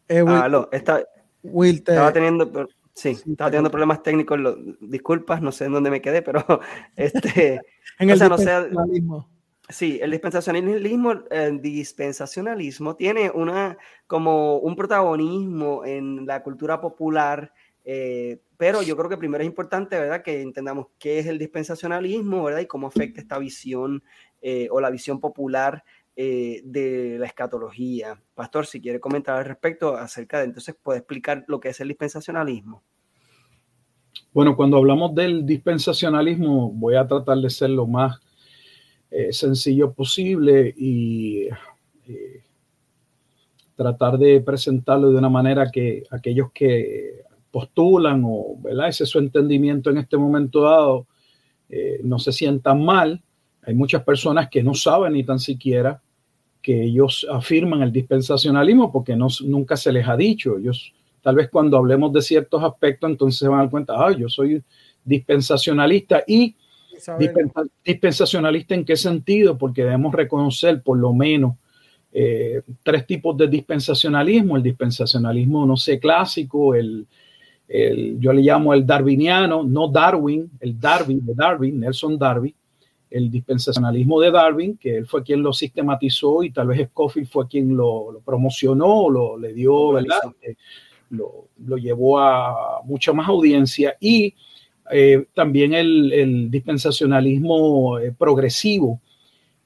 ah, 0.09 0.69
está, 0.73 1.05
estaba 1.43 2.13
teniendo 2.13 2.69
Sí, 2.97 3.11
estaba 3.11 3.51
teniendo 3.51 3.71
problemas 3.71 4.03
técnicos, 4.03 4.41
disculpas, 4.81 5.43
no 5.43 5.53
sé 5.53 5.67
en 5.67 5.73
dónde 5.73 5.91
me 5.91 6.01
quedé, 6.01 6.23
pero 6.23 6.43
este, 6.97 7.61
en 7.99 8.09
el 8.09 8.19
Sí, 9.69 9.99
el 10.01 10.13
dispensacionalismo, 10.13 11.13
el 11.31 11.61
dispensacionalismo 11.61 12.97
tiene 12.97 13.31
una, 13.31 13.77
como 14.07 14.59
un 14.59 14.77
protagonismo 14.77 15.85
en 15.85 16.25
la 16.25 16.43
cultura 16.43 16.81
popular, 16.81 17.53
eh, 17.85 18.41
pero 18.57 18.81
yo 18.81 18.97
creo 18.97 19.11
que 19.11 19.19
primero 19.19 19.43
es 19.43 19.49
importante, 19.49 19.99
¿verdad?, 19.99 20.23
que 20.23 20.41
entendamos 20.41 20.87
qué 20.99 21.19
es 21.19 21.27
el 21.27 21.39
dispensacionalismo, 21.39 22.45
¿verdad?, 22.45 22.61
y 22.61 22.67
cómo 22.67 22.87
afecta 22.87 23.21
esta 23.21 23.39
visión 23.39 24.03
eh, 24.41 24.69
o 24.71 24.81
la 24.81 24.89
visión 24.89 25.21
popular 25.21 25.85
eh, 26.19 26.63
de 26.65 27.19
la 27.19 27.27
escatología. 27.27 28.19
Pastor, 28.35 28.65
si 28.65 28.81
quiere 28.81 28.99
comentar 28.99 29.37
al 29.37 29.45
respecto 29.45 29.95
acerca 29.95 30.39
de, 30.39 30.47
entonces, 30.47 30.75
puede 30.83 31.01
explicar 31.01 31.45
lo 31.47 31.61
que 31.61 31.69
es 31.69 31.81
el 31.81 31.89
dispensacionalismo. 31.89 32.83
Bueno, 34.33 34.57
cuando 34.57 34.79
hablamos 34.79 35.15
del 35.15 35.45
dispensacionalismo, 35.45 36.71
voy 36.73 36.95
a 36.95 37.07
tratar 37.07 37.37
de 37.37 37.51
ser 37.51 37.69
lo 37.69 37.87
más 37.87 38.19
eh, 39.11 39.31
sencillo 39.31 39.93
posible 39.93 40.73
y 40.75 41.49
eh, 42.09 42.43
tratar 43.75 44.17
de 44.17 44.41
presentarlo 44.41 45.11
de 45.11 45.19
una 45.19 45.29
manera 45.29 45.71
que 45.71 46.05
aquellos 46.11 46.51
que 46.51 47.25
postulan 47.51 48.23
o 48.25 48.57
¿verdad? 48.59 48.89
ese 48.89 49.05
es 49.05 49.11
su 49.11 49.19
entendimiento 49.19 49.91
en 49.91 49.99
este 49.99 50.17
momento 50.17 50.63
dado 50.63 51.07
no 52.05 52.19
se 52.19 52.33
sientan 52.33 52.83
mal. 52.83 53.23
Hay 53.61 53.75
muchas 53.75 54.03
personas 54.03 54.49
que 54.49 54.63
no 54.63 54.73
saben 54.73 55.13
ni 55.13 55.23
tan 55.23 55.39
siquiera 55.39 56.01
que 56.67 56.83
ellos 56.83 57.25
afirman 57.31 57.81
el 57.83 57.93
dispensacionalismo 57.93 58.91
porque 58.91 59.15
no, 59.15 59.29
nunca 59.45 59.77
se 59.77 59.93
les 59.93 60.09
ha 60.09 60.17
dicho. 60.17 60.59
Ellos, 60.59 60.93
tal 61.23 61.37
vez 61.37 61.49
cuando 61.49 61.77
hablemos 61.77 62.13
de 62.13 62.21
ciertos 62.21 62.61
aspectos, 62.65 63.09
entonces 63.09 63.39
se 63.39 63.47
van 63.47 63.61
a 63.61 63.63
dar 63.63 63.71
cuenta, 63.71 63.95
ah, 63.97 64.11
yo 64.11 64.29
soy 64.29 64.61
dispensacionalista 65.05 66.25
y 66.27 66.57
dispensacionalista 67.85 68.75
en 68.75 68.85
qué 68.85 68.97
sentido? 68.97 69.57
Porque 69.57 69.85
debemos 69.85 70.13
reconocer 70.13 70.83
por 70.83 70.99
lo 70.99 71.13
menos 71.13 71.55
eh, 72.11 72.63
tres 72.83 73.07
tipos 73.07 73.37
de 73.37 73.47
dispensacionalismo. 73.47 74.57
El 74.57 74.65
dispensacionalismo, 74.65 75.67
no 75.67 75.77
sé, 75.77 76.01
clásico, 76.01 76.75
el, 76.75 77.07
yo 78.19 78.33
le 78.33 78.43
llamo 78.43 78.75
el 78.75 78.85
darwiniano, 78.85 79.63
no 79.63 79.87
Darwin, 79.87 80.51
el 80.59 80.81
Darwin 80.81 81.25
de 81.25 81.33
Darwin, 81.33 81.79
Nelson 81.79 82.19
Darwin, 82.19 82.53
el 83.11 83.31
dispensacionalismo 83.31 84.21
de 84.21 84.31
Darwin, 84.31 84.77
que 84.77 84.97
él 84.97 85.07
fue 85.07 85.23
quien 85.23 85.43
lo 85.43 85.53
sistematizó 85.53 86.43
y 86.43 86.51
tal 86.51 86.69
vez 86.69 86.89
Scofield 86.89 87.29
fue 87.29 87.47
quien 87.47 87.77
lo, 87.77 88.21
promocionó, 88.25 89.09
lo 89.09 89.39
le 89.39 89.53
dio, 89.53 89.93
¿verdad? 89.93 90.19
Eh, 90.43 90.57
lo, 91.11 91.49
lo, 91.65 91.77
llevó 91.77 92.19
a 92.19 92.83
mucha 92.85 93.13
más 93.13 93.29
audiencia 93.29 93.97
y 94.01 94.35
eh, 94.91 95.27
también 95.35 95.75
el, 95.75 96.51
dispensacionalismo 96.51 97.99
eh, 97.99 98.13
progresivo, 98.17 99.01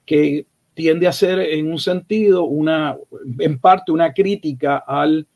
que 0.07 0.47
tiende 0.75 1.07
a 1.07 1.13
ser 1.13 1.41
en 1.41 1.71
un 1.71 1.79
sentido, 1.79 2.45
una, 2.45 2.97
en 3.39 3.59
parte, 3.59 3.93
una 3.93 4.13
crítica 4.13 4.79
al 4.79 5.27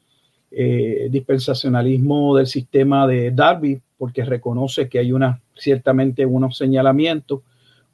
eh, 0.50 1.08
dispensacionalismo 1.10 2.36
del 2.36 2.46
sistema 2.46 3.06
de 3.06 3.30
Darby, 3.30 3.80
porque 3.98 4.24
reconoce 4.24 4.88
que 4.88 4.98
hay 4.98 5.12
una, 5.12 5.40
ciertamente 5.54 6.24
unos 6.24 6.56
señalamientos, 6.56 7.42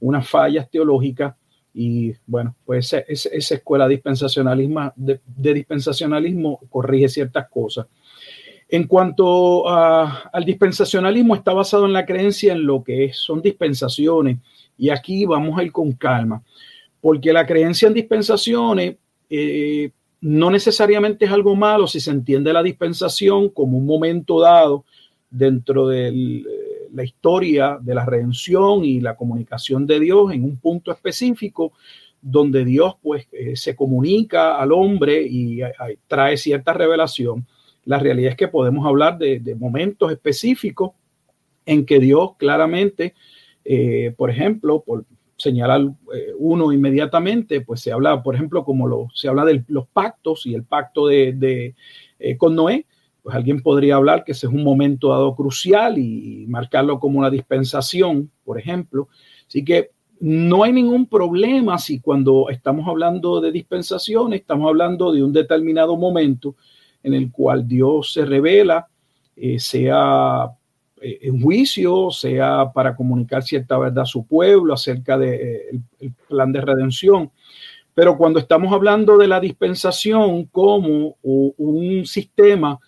unas 0.01 0.29
fallas 0.29 0.69
teológicas, 0.71 1.35
y 1.73 2.13
bueno, 2.27 2.57
pues 2.65 2.93
esa, 3.07 3.55
escuela 3.55 3.87
dispensacionalismo, 3.87 4.93
de 4.97 5.55
dispensacionalismo 5.55 6.61
corrige 6.69 7.09
ciertas 7.09 7.49
cosas. 7.49 7.87
En 8.73 8.87
cuanto 8.87 9.69
al 9.69 10.45
dispensacionalismo, 10.45 11.35
está 11.35 11.53
basado 11.53 11.87
en 11.87 11.93
la 11.93 12.07
creencia 12.07 12.53
en 12.53 12.65
lo 12.65 12.85
que 12.85 13.13
son 13.13 13.43
dispensaciones. 13.43 14.39
Y 14.79 14.91
aquí 14.91 15.27
vamos 15.27 15.59
a 15.59 15.65
ir 15.65 15.73
con 15.73 15.93
calma, 15.93 16.43
porque 17.01 17.33
la 17.33 17.45
creencia 17.45 17.89
en 17.89 17.95
dispensaciones 17.95 18.97
eh, 19.29 19.91
no 20.21 20.51
necesariamente 20.51 21.25
es 21.25 21.33
algo 21.33 21.57
malo 21.57 21.89
si 21.89 21.99
se 21.99 22.13
entiende 22.13 22.53
la 22.53 22.63
dispensación 22.63 23.49
como 23.49 23.77
un 23.77 23.87
momento 23.87 24.41
dado 24.41 24.85
dentro 25.31 25.89
de 25.89 26.09
eh, 26.09 26.45
la 26.93 27.05
historia 27.05 27.79
de 27.81 27.95
la 27.95 28.05
redención 28.05 28.85
y 28.85 29.01
la 29.01 29.17
comunicación 29.17 29.87
de 29.87 30.01
Dios 30.01 30.33
en 30.33 30.45
un 30.45 30.57
punto 30.57 30.93
específico 30.93 31.73
donde 32.23 32.65
Dios 32.65 32.97
pues 33.03 33.29
eh, 33.33 33.57
se 33.57 33.75
comunica 33.75 34.59
al 34.59 34.73
hombre 34.73 35.23
y 35.23 35.61
trae 36.07 36.37
cierta 36.37 36.73
revelación 36.73 37.47
la 37.85 37.99
realidad 37.99 38.33
es 38.33 38.37
que 38.37 38.49
podemos 38.49 38.87
hablar 38.87 39.19
de, 39.19 39.55
momentos 39.59 40.13
específicos 40.13 40.93
en 41.67 41.85
que 41.85 41.99
Dios 41.99 42.37
claramente, 42.37 43.15
eh, 43.65 44.15
por 44.17 44.31
ejemplo, 44.31 44.83
por 44.87 45.05
señalar 45.37 45.81
eh, 46.15 46.33
uno 46.39 46.73
inmediatamente, 46.73 47.63
pues 47.63 47.81
se 47.81 47.93
habla, 47.93 48.23
por 48.23 48.35
ejemplo, 48.35 48.65
como 48.65 48.87
lo, 48.87 49.09
se 49.15 49.29
habla 49.29 49.45
de 49.45 49.65
los 49.69 49.89
pactos 49.89 50.47
y 50.47 50.55
el 50.55 50.65
pacto 50.65 51.07
de, 51.07 51.75
eh, 52.19 52.37
con 52.37 52.55
Noé, 52.55 52.87
pues 53.23 53.37
alguien 53.37 53.61
podría 53.61 53.97
hablar 53.97 54.25
que 54.25 54.33
ese 54.33 54.47
es 54.47 54.53
un 54.53 54.65
momento 54.65 55.09
dado 55.09 55.35
crucial 55.35 55.99
y 55.99 56.47
marcarlo 56.49 56.99
como 56.99 57.19
una 57.19 57.31
dispensación, 57.31 58.31
por 58.45 58.59
ejemplo. 58.59 59.09
Así 59.47 59.65
que 59.65 59.91
no 60.21 60.65
hay 60.65 60.73
ningún 60.73 61.07
problema 61.07 61.79
si 61.79 61.99
cuando 61.99 62.51
estamos 62.51 62.87
hablando 62.87 63.41
de 63.41 63.51
dispensación, 63.51 64.35
estamos 64.35 64.69
hablando 64.69 65.13
de 65.13 65.25
un 65.25 65.33
determinado 65.33 65.97
momento 65.97 66.57
en 67.03 67.15
el 67.15 67.33
cual 67.33 67.67
Dios 67.67 68.13
se 68.13 68.27
revela, 68.27 68.87
eh, 69.35 69.59
sea 69.59 70.51
eh, 71.01 71.19
en 71.23 71.41
juicio, 71.41 72.11
sea 72.11 72.71
para 72.75 72.95
comunicar 72.95 73.43
cierta 73.43 73.79
verdad 73.79 74.03
a 74.03 74.07
su 74.07 74.27
pueblo 74.27 74.75
acerca 74.75 75.17
del 75.17 75.39
de, 75.99 76.07
eh, 76.07 76.11
plan 76.29 76.53
de 76.53 76.61
redención. 76.61 77.31
Pero 77.95 78.19
cuando 78.19 78.39
estamos 78.39 78.73
hablando 78.75 79.17
de 79.17 79.27
la 79.27 79.41
dispensación 79.41 80.45
como 80.45 81.17
un 81.23 82.05
sistema 82.07 82.79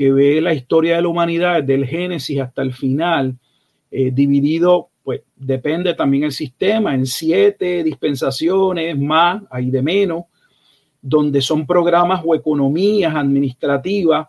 que 0.00 0.10
ve 0.10 0.40
la 0.40 0.54
historia 0.54 0.96
de 0.96 1.02
la 1.02 1.08
humanidad 1.08 1.62
desde 1.62 1.74
el 1.74 1.86
Génesis 1.86 2.40
hasta 2.40 2.62
el 2.62 2.72
final, 2.72 3.36
dividido, 3.90 4.88
pues 5.04 5.20
depende 5.36 5.92
también 5.92 6.24
el 6.24 6.32
sistema 6.32 6.94
en 6.94 7.04
siete 7.04 7.84
dispensaciones 7.84 8.98
más, 8.98 9.42
hay 9.50 9.70
de 9.70 9.82
menos, 9.82 10.24
donde 11.02 11.42
son 11.42 11.66
programas 11.66 12.22
o 12.24 12.34
economías 12.34 13.14
administrativas 13.14 14.28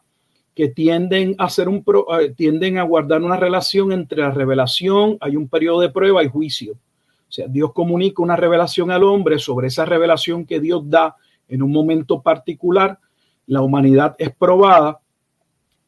que 0.54 0.68
tienden 0.68 1.36
a 1.38 1.50
ser 1.50 1.70
un 1.70 1.86
eh, 2.20 2.34
tienden 2.36 2.78
a 2.78 2.84
guardar 2.84 3.22
una 3.22 3.38
relación 3.38 3.94
entre 3.94 4.24
la 4.24 4.32
revelación, 4.32 5.18
hay 5.22 5.38
un 5.38 5.48
periodo 5.48 5.80
de 5.80 5.90
prueba 5.90 6.22
y 6.22 6.28
juicio. 6.28 6.74
O 6.74 7.32
sea, 7.32 7.48
Dios 7.48 7.72
comunica 7.72 8.22
una 8.22 8.36
revelación 8.36 8.92
al 8.92 9.06
hombre 9.06 9.40
sobre 9.40 9.68
esa 9.68 9.86
revelación 9.86 10.46
que 10.46 10.60
Dios 10.60 10.82
da 10.90 11.16
en 11.48 11.62
un 11.62 11.72
momento 11.72 12.22
particular. 12.22 13.00
La 13.48 13.62
humanidad 13.62 14.18
es 14.20 14.36
probada 14.36 15.00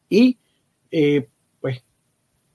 y 0.08 0.38
eh, 0.90 1.26
pues 1.60 1.82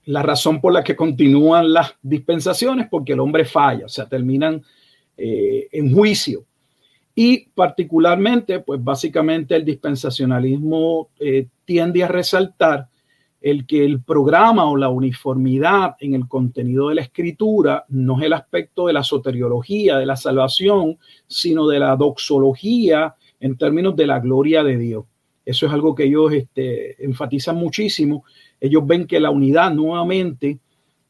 la 0.04 0.22
razón 0.22 0.60
por 0.60 0.72
la 0.72 0.84
que 0.84 0.96
continúan 0.96 1.72
las 1.72 1.94
dispensaciones 2.02 2.88
porque 2.90 3.12
el 3.12 3.20
hombre 3.20 3.44
falla, 3.44 3.86
o 3.86 3.88
sea, 3.88 4.08
terminan 4.08 4.62
eh, 5.16 5.68
en 5.72 5.94
juicio. 5.94 6.44
Y 7.14 7.48
particularmente, 7.50 8.60
pues 8.60 8.82
básicamente 8.82 9.54
el 9.56 9.64
dispensacionalismo 9.64 11.10
eh, 11.18 11.48
tiende 11.64 12.02
a 12.02 12.08
resaltar 12.08 12.88
el 13.40 13.66
que 13.66 13.84
el 13.84 14.02
programa 14.02 14.64
o 14.66 14.76
la 14.76 14.88
uniformidad 14.88 15.96
en 16.00 16.14
el 16.14 16.28
contenido 16.28 16.88
de 16.88 16.94
la 16.96 17.02
escritura 17.02 17.84
no 17.88 18.18
es 18.18 18.26
el 18.26 18.32
aspecto 18.34 18.86
de 18.86 18.92
la 18.92 19.02
soteriología, 19.02 19.98
de 19.98 20.06
la 20.06 20.16
salvación, 20.16 20.98
sino 21.26 21.66
de 21.66 21.78
la 21.78 21.96
doxología 21.96 23.14
en 23.40 23.56
términos 23.56 23.96
de 23.96 24.06
la 24.06 24.20
gloria 24.20 24.62
de 24.62 24.76
Dios. 24.76 25.04
Eso 25.44 25.66
es 25.66 25.72
algo 25.72 25.94
que 25.94 26.04
ellos 26.04 26.32
este, 26.32 27.02
enfatizan 27.04 27.56
muchísimo. 27.56 28.24
Ellos 28.60 28.86
ven 28.86 29.06
que 29.06 29.20
la 29.20 29.30
unidad 29.30 29.72
nuevamente 29.72 30.58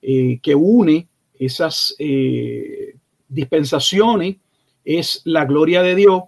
eh, 0.03 0.39
que 0.43 0.55
une 0.55 1.09
esas 1.39 1.95
eh, 1.99 2.95
dispensaciones 3.29 4.37
es 4.85 5.21
la 5.25 5.45
gloria 5.45 5.83
de 5.83 5.95
Dios 5.95 6.23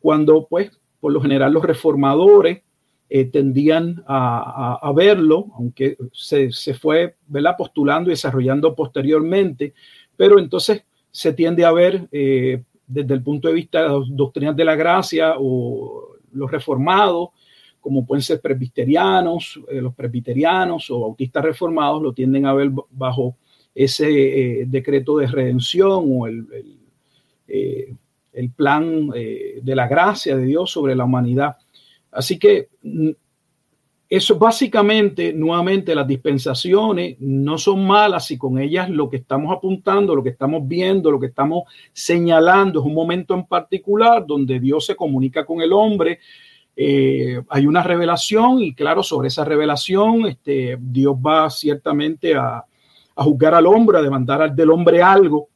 cuando, 0.00 0.46
pues, 0.46 0.70
por 1.00 1.12
lo 1.12 1.20
general 1.20 1.52
los 1.52 1.64
reformadores 1.64 2.62
eh, 3.08 3.24
tendían 3.24 4.04
a, 4.06 4.92
verlo, 4.94 5.46
aunque 5.54 5.96
se, 6.12 6.50
fue 6.74 7.16
¿verdad? 7.26 7.56
postulando 7.56 8.10
y 8.10 8.12
desarrollando 8.12 8.74
posteriormente, 8.74 9.74
pero 10.16 10.38
entonces 10.38 10.84
se 11.10 11.32
tiende 11.32 11.64
a 11.64 11.72
ver 11.72 12.08
desde 12.10 13.14
el 13.14 13.22
punto 13.22 13.48
de 13.48 13.54
vista 13.54 13.82
de 13.82 13.88
las 13.88 14.08
doctrinas 14.08 14.56
de 14.56 14.64
la 14.64 14.74
gracia 14.74 15.34
o 15.38 16.16
los 16.32 16.50
reformados, 16.50 17.30
como 17.86 18.04
pueden 18.04 18.22
ser 18.22 18.40
presbiterianos, 18.40 19.60
eh, 19.70 19.80
los 19.80 19.94
presbiterianos 19.94 20.90
o 20.90 21.00
bautistas 21.00 21.44
reformados, 21.44 22.02
lo 22.02 22.12
tienden 22.12 22.46
a 22.46 22.54
ver 22.54 22.70
bajo 22.90 23.36
ese 23.74 24.64
decreto 24.66 25.18
de 25.18 25.26
redención 25.26 26.04
o 26.10 26.26
el 26.26 26.46
eh, 27.48 27.94
el 28.32 28.50
plan 28.50 29.10
eh, 29.14 29.60
de 29.62 29.74
la 29.74 29.88
gracia 29.88 30.36
de 30.36 30.44
Dios 30.44 30.70
sobre 30.70 30.94
la 30.94 31.04
humanidad. 31.04 31.56
Así 32.10 32.38
que 32.38 32.68
mm, 32.82 33.08
eso 34.10 34.38
básicamente, 34.38 35.32
nuevamente, 35.32 35.94
las 35.94 36.06
dispensaciones 36.06 37.16
no 37.18 37.56
son 37.56 37.86
malas 37.86 38.30
y 38.30 38.36
con 38.36 38.58
ellas 38.58 38.90
lo 38.90 39.08
que 39.08 39.16
estamos 39.16 39.56
apuntando, 39.56 40.14
lo 40.14 40.22
que 40.22 40.28
estamos 40.28 40.68
viendo, 40.68 41.10
lo 41.10 41.18
que 41.18 41.28
estamos 41.28 41.62
señalando 41.94 42.80
es 42.80 42.86
un 42.86 42.94
momento 42.94 43.32
en 43.32 43.46
particular 43.46 44.26
donde 44.26 44.60
Dios 44.60 44.84
se 44.84 44.94
comunica 44.94 45.46
con 45.46 45.62
el 45.62 45.72
hombre. 45.72 46.18
Eh, 46.76 47.40
hay 47.48 47.66
una 47.66 47.82
revelación 47.82 48.60
y 48.60 48.74
claro, 48.74 49.02
sobre 49.02 49.28
esa 49.28 49.44
revelación, 49.44 50.26
este, 50.26 50.76
Dios 50.78 51.16
va 51.16 51.48
ciertamente 51.48 52.34
a, 52.34 52.64
a 53.16 53.24
juzgar 53.24 53.54
al 53.54 53.66
hombre, 53.66 53.98
a 53.98 54.02
demandar 54.02 54.54
del 54.54 54.70
hombre 54.70 55.02
algo. 55.02 55.48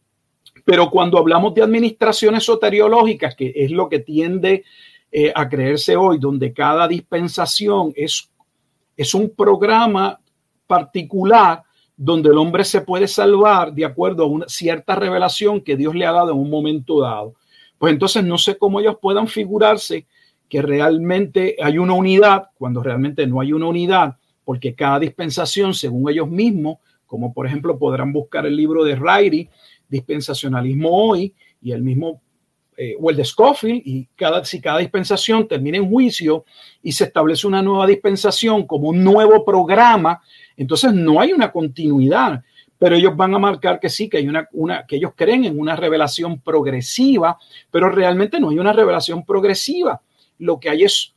Pero 0.65 0.91
cuando 0.91 1.19
hablamos 1.19 1.55
de 1.55 1.63
administraciones 1.63 2.45
soteriológicas, 2.45 3.35
que 3.35 3.53
es 3.55 3.71
lo 3.71 3.89
que 3.89 4.01
tiende 4.01 4.65
eh, 5.13 5.33
a 5.35 5.49
creerse 5.49 5.97
hoy, 5.97 6.19
donde 6.19 6.53
cada 6.53 6.89
dispensación 6.89 7.93
es 7.95 8.31
es 9.01 9.15
un 9.15 9.31
programa 9.31 10.21
particular 10.67 11.63
donde 11.97 12.29
el 12.29 12.37
hombre 12.37 12.65
se 12.65 12.83
puede 12.83 13.09
salvar 13.09 13.73
de 13.73 13.87
acuerdo 13.87 14.25
a 14.25 14.27
una 14.27 14.47
cierta 14.47 14.95
revelación 14.95 15.63
que 15.63 15.75
Dios 15.75 15.95
le 15.95 16.05
ha 16.05 16.13
dado 16.13 16.33
en 16.33 16.39
un 16.39 16.51
momento 16.51 17.01
dado. 17.01 17.33
Pues 17.79 17.95
entonces 17.95 18.23
no 18.23 18.37
sé 18.37 18.59
cómo 18.59 18.79
ellos 18.79 18.99
puedan 19.01 19.27
figurarse 19.27 20.07
que 20.51 20.61
realmente 20.61 21.57
hay 21.63 21.79
una 21.79 21.95
unidad 21.95 22.49
cuando 22.59 22.83
realmente 22.83 23.25
no 23.27 23.41
hay 23.41 23.53
una 23.53 23.69
unidad, 23.69 24.17
porque 24.45 24.75
cada 24.75 24.99
dispensación, 24.99 25.73
según 25.73 26.11
ellos 26.11 26.29
mismos, 26.29 26.79
como 27.07 27.33
por 27.33 27.47
ejemplo 27.47 27.79
podrán 27.79 28.13
buscar 28.13 28.45
el 28.47 28.57
libro 28.57 28.85
de 28.85 28.97
Riley, 28.97 29.49
Dispensacionalismo 29.89 30.91
Hoy, 30.91 31.33
y 31.63 31.71
el 31.71 31.83
mismo 31.83 32.21
eh, 32.77 32.97
o 33.01 33.11
el 33.11 33.17
de 33.17 33.25
Scofield, 33.25 33.83
y 33.85 34.09
cada, 34.17 34.45
si 34.45 34.61
cada 34.61 34.79
dispensación 34.79 35.47
termina 35.47 35.77
en 35.77 35.89
juicio 35.89 36.45
y 36.83 36.93
se 36.93 37.05
establece 37.05 37.47
una 37.47 37.63
nueva 37.63 37.87
dispensación 37.87 38.67
como 38.67 38.89
un 38.89 39.05
nuevo 39.05 39.45
programa, 39.45 40.21
entonces 40.57 40.93
no 40.93 41.21
hay 41.21 41.33
una 41.33 41.53
continuidad. 41.53 42.43
Pero 42.77 42.97
ellos 42.97 43.15
van 43.15 43.35
a 43.35 43.39
marcar 43.39 43.79
que 43.79 43.91
sí, 43.91 44.09
que 44.09 44.17
hay 44.17 44.27
una, 44.27 44.49
una 44.53 44.87
que 44.87 44.97
ellos 44.97 45.13
creen 45.15 45.45
en 45.45 45.61
una 45.61 45.77
revelación 45.77 46.41
progresiva, 46.41 47.39
pero 47.71 47.91
realmente 47.91 48.41
no 48.41 48.49
hay 48.49 48.59
una 48.59 48.73
revelación 48.73 49.25
progresiva. 49.25 50.01
Lo 50.41 50.59
que 50.59 50.69
hay 50.69 50.83
es 50.83 51.15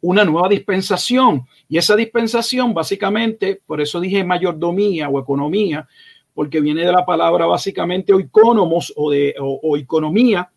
una 0.00 0.24
nueva 0.24 0.48
dispensación. 0.48 1.46
Y 1.68 1.78
esa 1.78 1.96
dispensación, 1.96 2.74
básicamente, 2.74 3.60
por 3.66 3.80
eso 3.80 4.00
dije 4.00 4.22
mayordomía 4.24 5.08
o 5.08 5.18
economía, 5.18 5.88
porque 6.34 6.60
viene 6.60 6.84
de 6.84 6.92
la 6.92 7.04
palabra 7.04 7.46
básicamente 7.46 8.12
oikonomos 8.12 8.92
o 8.96 9.10
de 9.10 9.34
o, 9.40 9.76
economía. 9.76 10.50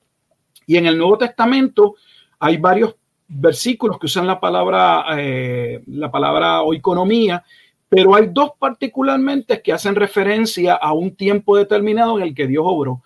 Y 0.67 0.77
en 0.77 0.85
el 0.85 0.97
Nuevo 0.97 1.17
Testamento 1.17 1.95
hay 2.39 2.57
varios 2.57 2.95
versículos 3.27 3.97
que 3.97 4.05
usan 4.05 4.27
la 4.27 4.39
palabra, 4.39 5.05
eh, 5.17 5.81
la 5.87 6.11
palabra 6.11 6.61
oikonomía, 6.61 7.43
pero 7.89 8.15
hay 8.15 8.27
dos 8.31 8.51
particularmente 8.59 9.61
que 9.61 9.73
hacen 9.73 9.95
referencia 9.95 10.75
a 10.75 10.93
un 10.93 11.15
tiempo 11.15 11.57
determinado 11.57 12.17
en 12.17 12.23
el 12.25 12.35
que 12.35 12.47
Dios 12.47 12.63
obró, 12.65 13.01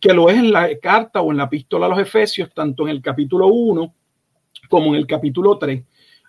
que 0.00 0.12
lo 0.12 0.30
es 0.30 0.36
en 0.36 0.52
la 0.52 0.68
carta 0.78 1.20
o 1.20 1.30
en 1.30 1.38
la 1.38 1.44
epístola 1.44 1.86
a 1.86 1.88
los 1.88 1.98
Efesios, 1.98 2.50
tanto 2.54 2.84
en 2.84 2.90
el 2.90 3.02
capítulo 3.02 3.48
1 3.48 3.94
como 4.68 4.94
en 4.94 4.96
el 4.96 5.06
capítulo 5.06 5.58
3. 5.58 5.82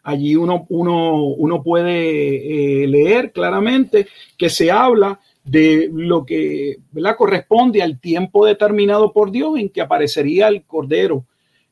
Allí 0.04 0.36
uno, 0.36 0.66
uno, 0.70 1.24
uno 1.24 1.62
puede 1.62 2.84
eh, 2.84 2.88
leer 2.88 3.32
claramente 3.32 4.08
que 4.38 4.50
se 4.50 4.72
habla 4.72 5.20
de 5.44 5.90
lo 5.92 6.26
que 6.26 6.78
¿verdad? 6.92 7.16
corresponde 7.18 7.82
al 7.82 8.00
tiempo 8.00 8.46
determinado 8.46 9.12
por 9.12 9.32
Dios 9.32 9.58
en 9.58 9.70
que 9.70 9.82
aparecería 9.82 10.48
el 10.48 10.64
Cordero, 10.64 11.26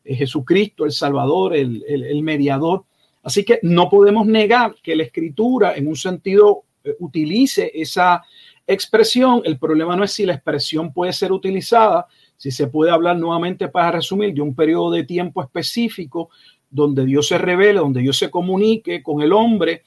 eh, 0.03 0.15
Jesucristo, 0.15 0.85
el 0.85 0.91
Salvador, 0.91 1.55
el, 1.55 1.83
el, 1.87 2.21
mediador. 2.23 2.85
Así 3.23 3.43
que 3.43 3.59
no 3.61 3.89
podemos 3.89 4.25
negar 4.25 4.75
que 4.81 4.95
la 4.95 5.03
escritura 5.03 5.75
en 5.75 5.87
un 5.87 5.95
sentido 5.95 6.63
eh, 6.83 6.95
utilice 6.99 7.71
esa 7.73 8.23
expresión. 8.67 9.41
El 9.45 9.57
problema 9.57 9.95
no 9.95 10.03
es 10.03 10.11
si 10.11 10.25
la 10.25 10.33
expresión 10.33 10.93
puede 10.93 11.13
ser 11.13 11.31
utilizada, 11.31 12.05
si 12.35 12.51
se 12.51 12.67
puede 12.67 12.91
hablar 12.91 13.17
nuevamente 13.17 13.67
para 13.69 13.91
resumir 13.91 14.33
de 14.33 14.41
un 14.41 14.53
periodo 14.53 14.91
de 14.91 15.03
tiempo 15.03 15.41
específico 15.41 16.29
donde 16.69 17.05
Dios 17.05 17.27
se 17.27 17.37
revele, 17.37 17.79
donde 17.79 18.01
Dios 18.01 18.17
se 18.17 18.29
comunique 18.29 19.01
con 19.01 19.21
el 19.21 19.31
hombre, 19.31 19.83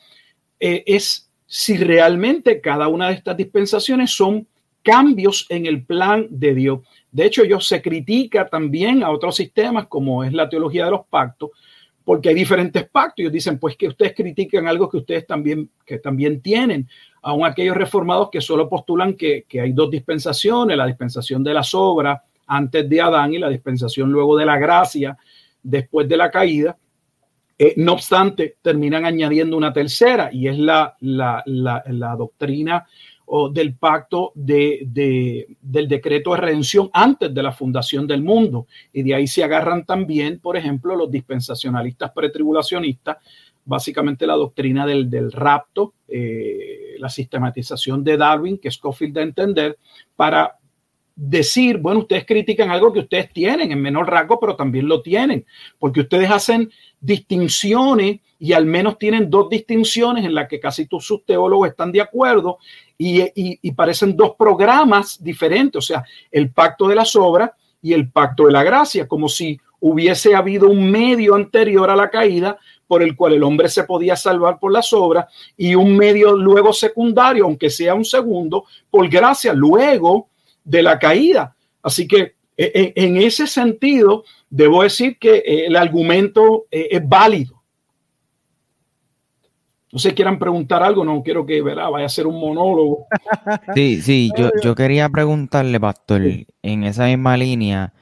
eh, 0.59 0.83
es 0.87 1.31
si 1.47 1.77
realmente 1.77 2.61
cada 2.61 2.89
una 2.89 3.09
de 3.09 3.15
estas 3.15 3.37
dispensaciones 3.37 4.11
son 4.11 4.47
cambios 4.83 5.47
en 5.49 5.67
el 5.67 5.85
plan 5.85 6.27
de 6.31 6.55
Dios. 6.55 6.81
De 7.11 7.27
hecho, 7.27 7.43
ellos 7.43 7.67
se 7.67 7.83
critica 7.83 8.49
también 8.49 9.03
a 9.03 9.11
otros 9.11 9.37
sistemas 9.37 9.87
como 9.89 10.25
es 10.25 10.33
la 10.33 10.49
teología 10.49 10.85
de 10.85 10.93
los 10.93 11.07
pactos, 11.07 11.51
porque 12.05 12.31
hay 12.31 12.35
diferentes 12.35 12.89
pactos. 12.89 13.19
Ellos 13.19 13.33
dicen, 13.33 13.59
pues 13.59 13.77
que 13.77 13.89
ustedes 13.89 14.15
critican 14.15 14.69
algo 14.69 14.89
que 14.89 14.99
ustedes 14.99 15.27
también, 15.27 15.71
que 15.85 15.99
también 15.99 16.41
tienen. 16.41 16.89
Aún 17.23 17.45
aquellos 17.45 17.77
reformados 17.77 18.31
que 18.31 18.41
solo 18.41 18.69
postulan 18.69 19.15
que, 19.15 19.45
que 19.49 19.61
hay 19.61 19.73
dos 19.73 19.91
dispensaciones, 19.91 20.77
la 20.77 20.87
dispensación 20.87 21.45
de 21.45 21.55
las 21.55 21.75
obras 21.75 22.21
antes 22.47 22.89
de 22.89 23.01
Adán 23.01 23.33
y 23.33 23.39
la 23.39 23.49
dispensación 23.49 24.11
luego 24.11 24.37
de 24.37 24.47
la 24.47 24.59
gracia 24.59 25.17
después 25.63 26.09
de 26.09 26.17
la 26.17 26.31
caída. 26.31 26.77
Eh, 27.63 27.75
no 27.77 27.93
obstante, 27.93 28.57
terminan 28.63 29.05
añadiendo 29.05 29.57
una 29.57 29.73
tercera 29.73 30.31
y 30.33 30.49
es 30.49 30.59
la, 30.59 30.97
la, 31.01 31.43
la, 31.45 32.17
doctrina 32.17 32.87
o 33.27 33.51
del 33.51 33.75
pacto 33.75 34.33
de, 34.35 34.81
de, 34.87 35.47
del 35.61 35.87
decreto 35.87 36.31
de 36.33 36.39
redención 36.39 36.89
antes 36.93 37.33
de 37.35 37.43
la 37.43 37.53
fundación 37.53 38.07
del 38.07 38.23
mundo. 38.23 38.67
Y 38.93 39.03
de 39.03 39.15
ahí 39.15 39.27
se 39.27 39.45
agarran 39.45 39.85
también, 39.85 40.41
por 40.41 40.57
ejemplo, 40.57 40.97
los 40.97 41.11
dispensacionalistas 41.11 42.11
pretribulacionistas, 42.13 43.19
básicamente 43.65 44.27
la 44.27 44.37
doctrina 44.37 44.87
del, 44.87 45.11
del 45.11 45.31
rapto, 45.31 45.93
eh, 46.09 46.90
la 47.01 47.09
sistematización 47.09 48.05
de 48.05 48.17
Darwin, 48.17 48.59
que 48.59 48.71
Scofield 48.71 49.15
de 49.15 49.23
entender, 49.23 49.79
para 50.17 50.57
decir, 51.23 51.77
bueno, 51.77 52.01
ustedes 52.01 52.25
critican 52.25 52.71
algo 52.71 52.93
que 52.93 53.01
ustedes 53.01 53.31
tienen 53.31 53.71
en 53.71 53.81
menor 53.81 54.09
rango, 54.09 54.41
pero 54.41 54.57
también 54.57 54.89
lo 54.89 55.03
tienen, 55.03 55.45
porque 55.79 56.01
ustedes 56.01 56.31
hacen 56.31 56.71
distinciones 56.99 58.21
y 58.39 58.55
al 58.55 58.65
menos 58.65 58.99
tienen 58.99 59.29
dos 59.29 59.51
distinciones 59.51 60.25
en 60.25 60.35
las 60.35 60.49
que 60.49 60.59
casi 60.59 60.87
todos 60.87 61.05
sus 61.05 61.25
teólogos 61.27 61.69
están 61.69 61.93
de 61.93 62.01
acuerdo 62.01 62.59
y, 62.97 63.23
y, 63.35 63.73
parecen 63.73 64.17
dos 64.17 64.35
programas 64.39 65.23
diferentes, 65.23 65.79
o 65.79 65.83
sea, 65.83 66.05
el 66.31 66.51
pacto 66.53 66.89
de 66.89 66.95
las 66.95 67.15
obras 67.17 67.51
y 67.83 67.93
el 67.93 68.11
pacto 68.11 68.47
de 68.47 68.53
la 68.53 68.63
gracia, 68.63 69.07
como 69.07 69.29
si 69.29 69.61
hubiese 69.81 70.35
habido 70.35 70.69
un 70.69 70.91
medio 70.91 71.35
anterior 71.35 71.91
a 71.91 71.97
la 71.97 72.09
caída 72.09 72.59
por 72.91 73.05
el 73.05 73.15
cual 73.15 73.35
el 73.35 73.45
hombre 73.45 73.69
se 73.69 73.85
podía 73.85 74.17
salvar 74.17 74.59
por 74.59 74.73
las 74.73 74.93
obras 74.93 75.27
y 75.57 75.77
un 75.77 75.97
medio 75.97 76.37
luego 76.37 76.73
secundario, 76.73 77.45
aunque 77.45 77.71
sea 77.71 77.95
un 77.95 78.05
segundo, 78.05 78.65
por 78.91 79.09
gracia, 79.09 79.53
luego 79.53 80.27
de 80.65 80.83
la 80.83 80.99
caída. 80.99 81.55
Así 81.85 82.09
que 82.09 82.35
e, 82.57 82.65
e, 82.75 82.93
en 82.97 83.17
ese 83.19 83.47
sentido, 83.47 84.25
debo 84.49 84.83
decir 84.83 85.19
que 85.21 85.37
eh, 85.37 85.67
el 85.67 85.77
argumento 85.77 86.65
eh, 86.69 86.89
es 86.91 87.09
válido. 87.09 87.63
No 89.93 90.01
sé, 90.01 90.13
quieran 90.13 90.41
preguntar 90.41 90.83
algo, 90.83 91.05
no 91.05 91.23
quiero 91.23 91.47
que 91.47 91.63
vaya 91.63 92.07
a 92.07 92.09
ser 92.09 92.27
un 92.27 92.41
monólogo. 92.41 93.07
Sí, 93.77 94.03
sí, 94.03 94.33
yo, 94.37 94.51
yo 94.65 94.75
quería 94.75 95.09
preguntarle, 95.09 95.79
Pastor, 95.79 96.23
en 96.25 96.83
esa 96.83 97.07
misma 97.07 97.37
línea, 97.37 97.93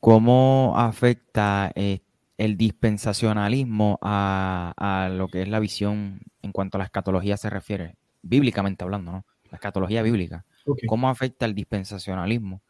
¿cómo 0.00 0.72
afecta 0.74 1.70
eh, 1.74 1.98
el 2.38 2.56
dispensacionalismo 2.56 3.98
a, 4.00 4.72
a, 4.76 5.08
lo 5.08 5.28
que 5.28 5.42
es 5.42 5.48
la 5.48 5.58
visión 5.58 6.20
en 6.40 6.52
cuanto 6.52 6.76
a 6.76 6.80
la 6.80 6.84
escatología 6.84 7.36
se 7.36 7.50
refiere, 7.50 7.96
bíblicamente 8.22 8.84
hablando, 8.84 9.12
¿no? 9.12 9.26
La 9.50 9.56
escatología 9.56 10.02
bíblica. 10.02 10.44
¿Cómo 10.86 11.08
afecta 11.08 11.46
el 11.46 11.54
dispensacionalismo 11.54 12.62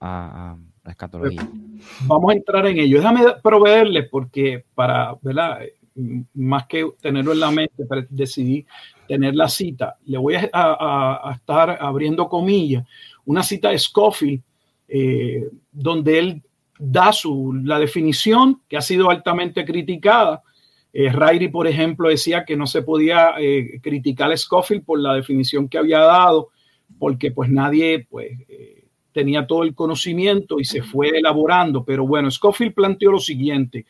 a, 0.00 0.56
la 0.82 0.90
escatología? 0.90 1.48
Vamos 2.06 2.32
a 2.32 2.34
entrar 2.36 2.66
en 2.66 2.78
ello. 2.78 2.98
Déjame 2.98 3.24
proveerles 3.42 4.08
porque 4.10 4.64
para, 4.74 5.14
¿verdad? 5.20 5.60
Más 6.34 6.66
que 6.66 6.86
tenerlo 7.00 7.32
en 7.32 7.40
la 7.40 7.50
mente, 7.50 7.84
decidí 8.10 8.66
tener 9.06 9.34
la 9.34 9.48
cita. 9.48 9.96
Le 10.06 10.18
voy 10.18 10.34
a, 10.34 11.32
estar 11.34 11.78
abriendo 11.80 12.28
comillas. 12.28 12.84
Una 13.24 13.42
cita 13.42 13.70
de 13.70 13.78
Scofield, 13.78 14.42
eh, 14.88 15.48
donde 15.72 16.18
él 16.18 16.42
da 16.78 17.12
su, 17.12 17.52
la 17.64 17.78
definición 17.78 18.62
que 18.68 18.76
ha 18.76 18.82
sido 18.82 19.10
altamente 19.10 19.64
criticada. 19.64 20.42
Eh, 20.92 21.12
por 21.52 21.66
ejemplo, 21.66 22.08
decía 22.08 22.44
que 22.44 22.56
no 22.56 22.66
se 22.66 22.82
podía 22.82 23.34
eh, 23.38 23.80
criticar 23.82 24.32
a 24.32 24.36
Scofield 24.36 24.84
por 24.84 24.98
la 24.98 25.14
definición 25.14 25.68
que 25.68 25.78
había 25.78 26.00
dado 26.00 26.50
porque 26.98 27.32
pues 27.32 27.50
nadie 27.50 28.06
pues 28.08 28.32
eh, 28.48 28.84
tenía 29.12 29.46
todo 29.46 29.62
el 29.62 29.74
conocimiento 29.74 30.58
y 30.60 30.64
se 30.64 30.82
fue 30.82 31.08
elaborando. 31.08 31.84
Pero 31.84 32.06
bueno, 32.06 32.30
Scofield 32.30 32.74
planteó 32.74 33.12
lo 33.12 33.18
siguiente, 33.18 33.86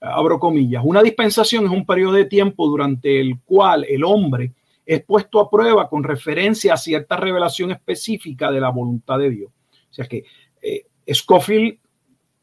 abro 0.00 0.38
comillas, 0.38 0.82
una 0.84 1.02
dispensación 1.02 1.64
es 1.66 1.70
un 1.70 1.86
periodo 1.86 2.12
de 2.12 2.24
tiempo 2.24 2.66
durante 2.68 3.20
el 3.20 3.40
cual 3.44 3.84
el 3.88 4.04
hombre 4.04 4.52
es 4.86 5.04
puesto 5.04 5.40
a 5.40 5.50
prueba 5.50 5.88
con 5.88 6.02
referencia 6.02 6.74
a 6.74 6.78
cierta 6.78 7.16
revelación 7.16 7.72
específica 7.72 8.50
de 8.50 8.60
la 8.60 8.70
voluntad 8.70 9.18
de 9.18 9.30
Dios. 9.30 9.50
O 9.90 9.92
sea 9.92 10.06
que 10.06 10.24
eh, 10.62 10.86
Scofield 11.12 11.78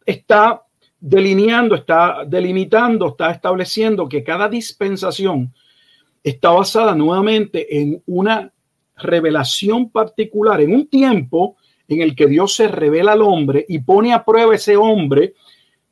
está 0.05 0.63
delineando, 0.99 1.75
está 1.75 2.23
delimitando, 2.25 3.09
está 3.09 3.31
estableciendo 3.31 4.07
que 4.07 4.23
cada 4.23 4.49
dispensación 4.49 5.53
está 6.23 6.49
basada 6.49 6.95
nuevamente 6.95 7.79
en 7.79 8.01
una 8.07 8.51
revelación 8.97 9.89
particular, 9.89 10.61
en 10.61 10.73
un 10.73 10.87
tiempo 10.87 11.57
en 11.87 12.01
el 12.01 12.15
que 12.15 12.27
Dios 12.27 12.55
se 12.55 12.67
revela 12.67 13.11
al 13.11 13.21
hombre 13.21 13.65
y 13.67 13.79
pone 13.79 14.13
a 14.13 14.25
prueba 14.25 14.55
ese 14.55 14.75
hombre 14.75 15.33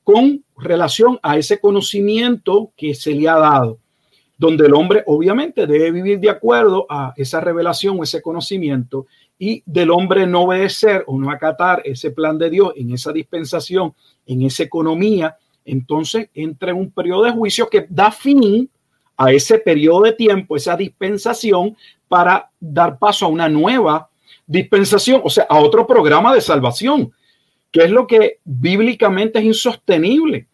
con 0.04 0.44
relación 0.58 1.20
a 1.22 1.38
ese 1.38 1.60
conocimiento 1.60 2.72
que 2.76 2.94
se 2.96 3.14
le 3.14 3.30
ha 3.30 3.38
dado, 3.38 3.80
donde 4.38 4.66
el 4.66 4.74
hombre 4.74 5.04
obviamente 5.06 5.68
debe 5.68 5.92
vivir 5.92 6.20
de 6.20 6.30
acuerdo 6.30 6.86
a 6.90 7.14
esa 7.16 7.40
revelación 7.40 8.00
o 8.00 8.04
ese 8.04 8.22
conocimiento 8.22 9.06
y 9.38 9.64
del 9.66 9.92
hombre 9.92 10.26
no 10.28 10.44
obedecer 10.44 11.04
o 11.08 11.20
no 11.20 11.32
acatar 11.32 11.82
ese 11.86 12.12
plan 12.12 12.38
de 12.38 12.50
Dios 12.50 12.74
en 12.76 12.92
esa 12.92 13.12
dispensación, 13.12 13.94
en 14.26 14.44
esa 14.44 14.64
economía, 14.64 15.38
entonces 15.66 16.30
entra 16.34 16.72
en 16.72 16.78
un 16.78 16.92
periodo 16.92 17.24
de 17.24 17.32
juicio 17.32 17.70
que 17.70 17.86
da 17.90 18.12
fin 18.12 18.70
a 19.18 19.32
ese 19.32 19.60
periodo 19.60 20.04
de 20.04 20.14
tiempo, 20.14 20.56
esa 20.56 20.76
dispensación, 20.76 21.76
para 22.08 22.50
dar 22.60 23.00
paso 23.00 23.26
a 23.26 23.30
una 23.30 23.50
nueva 23.50 24.10
dispensación, 24.46 25.22
o 25.24 25.30
sea, 25.30 25.46
a 25.50 25.58
otro 25.60 25.88
programa 25.88 26.34
de 26.34 26.42
salvación, 26.42 27.12
que 27.72 27.84
es 27.84 27.90
lo 27.90 28.06
que 28.06 28.40
bíblicamente 28.44 29.40
es 29.40 29.46
insostenible. 29.46 30.48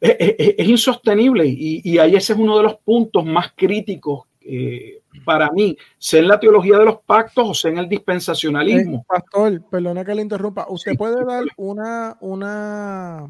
Es, 0.00 0.66
insostenible 0.66 1.46
y, 1.46 1.98
ahí 1.98 2.14
ese 2.14 2.32
es 2.32 2.38
uno 2.38 2.56
de 2.56 2.62
los 2.62 2.76
puntos 2.76 3.22
más 3.26 3.52
críticos 3.54 4.26
eh, 4.40 4.99
para 5.24 5.50
mí, 5.50 5.76
sea 5.98 6.20
en 6.20 6.28
la 6.28 6.40
teología 6.40 6.78
de 6.78 6.84
los 6.84 7.00
pactos 7.00 7.48
o 7.48 7.54
sea 7.54 7.70
en 7.70 7.78
el 7.78 7.88
dispensacionalismo. 7.88 8.98
Eh, 8.98 9.04
pastor, 9.06 9.62
perdona 9.70 10.04
que 10.04 10.14
le 10.14 10.22
interrumpa. 10.22 10.66
¿Usted 10.68 10.96
puede 10.96 11.24
dar 11.24 11.44
una, 11.56 12.16
una, 12.20 13.28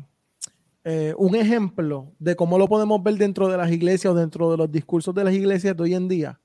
eh, 0.85 1.15
un 1.17 1.35
ejemplo 1.35 2.13
de 2.19 2.37
cómo 2.37 2.59
lo 2.59 2.69
podemos 2.69 3.03
ver 3.03 3.15
dentro 3.15 3.49
de 3.49 3.57
las 3.57 3.71
iglesias 3.71 4.13
o 4.13 4.17
dentro 4.17 4.51
de 4.51 4.57
los 4.57 4.71
discursos 4.71 5.15
de 5.15 5.25
las 5.25 5.35
iglesias 5.35 5.77
de 5.77 5.83
hoy 5.83 5.95
en 5.95 6.09
día? 6.09 6.41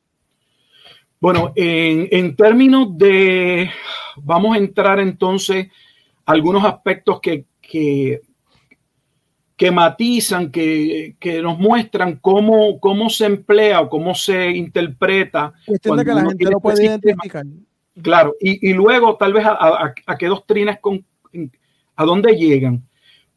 Bueno, 1.19 1.53
en, 1.55 2.07
en 2.11 2.35
términos 2.35 2.97
de, 2.97 3.69
vamos 4.17 4.55
a 4.55 4.59
entrar 4.59 4.99
entonces 4.99 5.67
algunos 6.25 6.63
aspectos 6.65 7.19
que, 7.21 7.45
que, 7.61 8.21
que 9.57 9.71
matizan, 9.71 10.51
que, 10.51 11.15
que, 11.19 11.41
nos 11.41 11.57
muestran 11.57 12.17
cómo, 12.17 12.79
cómo 12.79 13.09
se 13.09 13.25
emplea 13.25 13.81
o 13.81 13.89
cómo 13.89 14.13
se 14.13 14.51
interpreta. 14.51 15.53
Cuestión 15.65 15.97
de 15.97 16.05
que 16.05 16.13
la 16.13 16.25
gente 16.25 16.45
lo 16.45 16.59
puede 16.59 16.85
identificar. 16.85 17.45
Claro, 18.01 18.35
y, 18.41 18.69
y, 18.69 18.73
luego 18.73 19.15
tal 19.15 19.31
vez 19.31 19.45
a, 19.45 19.53
a, 19.53 19.93
a 20.05 20.17
qué 20.17 20.27
doctrinas, 20.27 20.79
con, 20.81 21.05
a 21.95 22.05
dónde 22.05 22.35
llegan. 22.35 22.83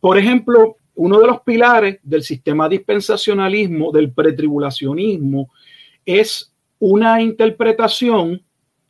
Por 0.00 0.18
ejemplo, 0.18 0.76
uno 0.96 1.20
de 1.20 1.26
los 1.28 1.40
pilares 1.42 2.00
del 2.02 2.24
sistema 2.24 2.68
dispensacionalismo, 2.68 3.92
del 3.92 4.10
pretribulacionismo, 4.10 5.50
es 6.04 6.52
una 6.80 7.22
interpretación 7.22 8.42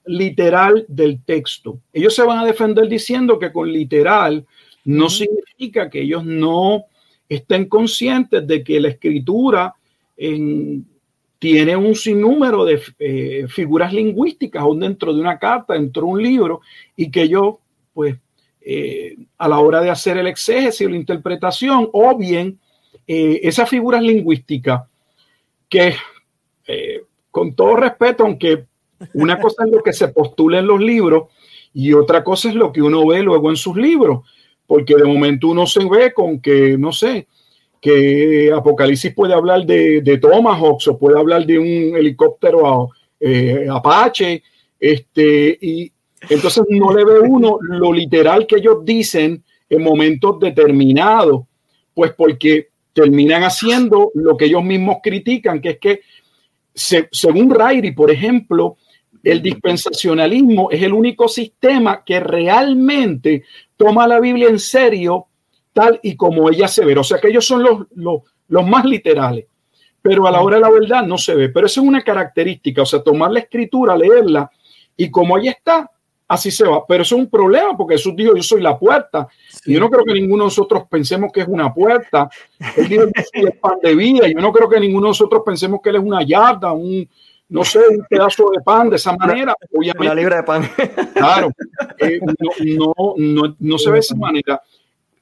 literal 0.06 0.86
del 0.88 1.22
texto. 1.22 1.80
Ellos 1.92 2.14
se 2.14 2.22
van 2.22 2.38
a 2.38 2.46
defender 2.46 2.88
diciendo 2.88 3.38
que 3.38 3.52
con 3.52 3.70
literal 3.70 4.46
no 4.84 5.10
significa 5.10 5.90
que 5.90 6.00
ellos 6.00 6.24
no 6.24 6.86
estén 7.28 7.66
conscientes 7.66 8.46
de 8.46 8.64
que 8.64 8.80
la 8.80 8.88
escritura 8.88 9.74
tiene 11.38 11.76
un 11.76 11.94
sinnúmero 11.94 12.64
de 12.64 12.82
eh, 12.98 13.46
figuras 13.48 13.92
lingüísticas 13.92 14.64
dentro 14.76 15.14
de 15.14 15.20
una 15.20 15.38
carta, 15.38 15.74
dentro 15.74 16.02
de 16.02 16.08
un 16.08 16.22
libro, 16.22 16.60
y 16.96 17.10
que 17.10 17.22
ellos, 17.22 17.56
pues, 17.94 18.16
eh, 18.60 19.16
a 19.38 19.48
la 19.48 19.60
hora 19.60 19.80
de 19.80 19.90
hacer 19.90 20.18
el 20.18 20.26
exégesis 20.26 20.86
o 20.86 20.90
la 20.90 20.96
interpretación, 20.96 21.88
o 21.92 22.16
bien 22.16 22.58
eh, 23.06 23.40
esas 23.42 23.68
figuras 23.68 24.02
lingüísticas 24.02 24.82
que, 25.68 25.94
con 27.30 27.54
todo 27.54 27.76
respeto, 27.76 28.24
aunque 28.24 28.66
una 29.14 29.38
cosa 29.40 29.64
es 29.64 29.70
lo 29.70 29.82
que 29.82 29.92
se 29.92 30.08
postula 30.08 30.58
en 30.58 30.66
los 30.66 30.80
libros 30.80 31.28
y 31.72 31.92
otra 31.92 32.24
cosa 32.24 32.48
es 32.48 32.54
lo 32.54 32.72
que 32.72 32.82
uno 32.82 33.06
ve 33.06 33.22
luego 33.22 33.48
en 33.50 33.56
sus 33.56 33.76
libros, 33.76 34.26
porque 34.68 34.94
de 34.94 35.04
momento 35.04 35.48
uno 35.48 35.66
se 35.66 35.82
ve 35.86 36.12
con 36.12 36.40
que, 36.40 36.76
no 36.76 36.92
sé, 36.92 37.26
que 37.80 38.52
Apocalipsis 38.54 39.14
puede 39.14 39.32
hablar 39.32 39.64
de, 39.64 40.02
de 40.02 40.18
Tomahawks 40.18 40.88
o 40.88 40.98
puede 40.98 41.18
hablar 41.18 41.46
de 41.46 41.58
un 41.58 41.96
helicóptero 41.96 42.90
eh, 43.18 43.66
Apache, 43.70 44.42
este, 44.78 45.58
y 45.60 45.90
entonces 46.28 46.64
no 46.68 46.94
le 46.94 47.02
ve 47.02 47.20
uno 47.20 47.58
lo 47.62 47.92
literal 47.94 48.46
que 48.46 48.56
ellos 48.56 48.84
dicen 48.84 49.42
en 49.70 49.82
momentos 49.82 50.38
determinados, 50.38 51.44
pues 51.94 52.12
porque 52.12 52.68
terminan 52.92 53.44
haciendo 53.44 54.10
lo 54.14 54.36
que 54.36 54.44
ellos 54.44 54.64
mismos 54.64 54.98
critican, 55.02 55.62
que 55.62 55.70
es 55.70 55.78
que 55.78 56.00
según 56.74 57.50
Rairi, 57.50 57.92
por 57.92 58.10
ejemplo, 58.10 58.76
el 59.22 59.42
dispensacionalismo 59.42 60.70
es 60.70 60.82
el 60.82 60.92
único 60.92 61.28
sistema 61.28 62.02
que 62.04 62.20
realmente 62.20 63.44
toma 63.76 64.06
la 64.06 64.20
Biblia 64.20 64.48
en 64.48 64.58
serio 64.58 65.26
tal 65.72 66.00
y 66.02 66.16
como 66.16 66.50
ella 66.50 66.68
se 66.68 66.84
ve. 66.84 66.96
O 66.98 67.04
sea 67.04 67.18
que 67.18 67.28
ellos 67.28 67.46
son 67.46 67.62
los, 67.62 67.86
los, 68.48 68.66
más 68.66 68.84
literales, 68.84 69.46
pero 70.02 70.26
a 70.26 70.30
la 70.30 70.40
hora 70.40 70.56
de 70.56 70.62
la 70.62 70.70
verdad 70.70 71.02
no 71.04 71.18
se 71.18 71.34
ve. 71.34 71.48
Pero 71.48 71.66
eso 71.66 71.80
es 71.80 71.86
una 71.86 72.02
característica, 72.02 72.82
o 72.82 72.86
sea, 72.86 73.02
tomar 73.02 73.30
la 73.30 73.40
escritura, 73.40 73.96
leerla 73.96 74.50
y 74.96 75.10
como 75.10 75.36
ahí 75.36 75.48
está, 75.48 75.90
así 76.26 76.50
se 76.50 76.64
va. 76.64 76.84
Pero 76.86 77.02
eso 77.02 77.16
es 77.16 77.22
un 77.22 77.30
problema 77.30 77.76
porque 77.76 77.94
Jesús 77.94 78.14
dijo, 78.16 78.34
yo 78.34 78.42
soy 78.42 78.60
la 78.60 78.78
puerta. 78.78 79.28
Y 79.64 79.74
yo 79.74 79.80
no 79.80 79.88
creo 79.88 80.04
que 80.04 80.14
ninguno 80.14 80.44
de 80.44 80.48
nosotros 80.48 80.84
pensemos 80.90 81.30
que 81.32 81.40
es 81.40 81.48
una 81.48 81.72
puerta. 81.72 82.28
Él 82.76 82.88
dijo, 82.88 83.04
yo 83.06 83.46
el 83.46 83.52
pan 83.54 83.78
de 83.82 83.94
vida. 83.94 84.28
Yo 84.28 84.40
no 84.40 84.52
creo 84.52 84.68
que 84.68 84.80
ninguno 84.80 85.06
de 85.06 85.10
nosotros 85.10 85.42
pensemos 85.44 85.80
que 85.82 85.90
él 85.90 85.96
es 85.96 86.02
una 86.02 86.22
yarda, 86.22 86.72
un, 86.72 87.08
no 87.48 87.64
sé, 87.64 87.80
un 87.88 88.04
pedazo 88.08 88.50
de 88.50 88.62
pan 88.62 88.90
de 88.90 88.96
esa 88.96 89.16
manera. 89.16 89.54
Obviamente, 89.72 90.06
una 90.06 90.14
libra 90.14 90.36
de 90.36 90.42
pan. 90.42 90.70
Claro, 91.14 91.50
eh, 91.98 92.20
no, 92.76 92.94
no, 93.16 93.56
no, 93.58 93.78
se 93.78 93.90
ve 93.90 93.94
de 93.94 94.00
esa 94.00 94.14
manera. 94.14 94.62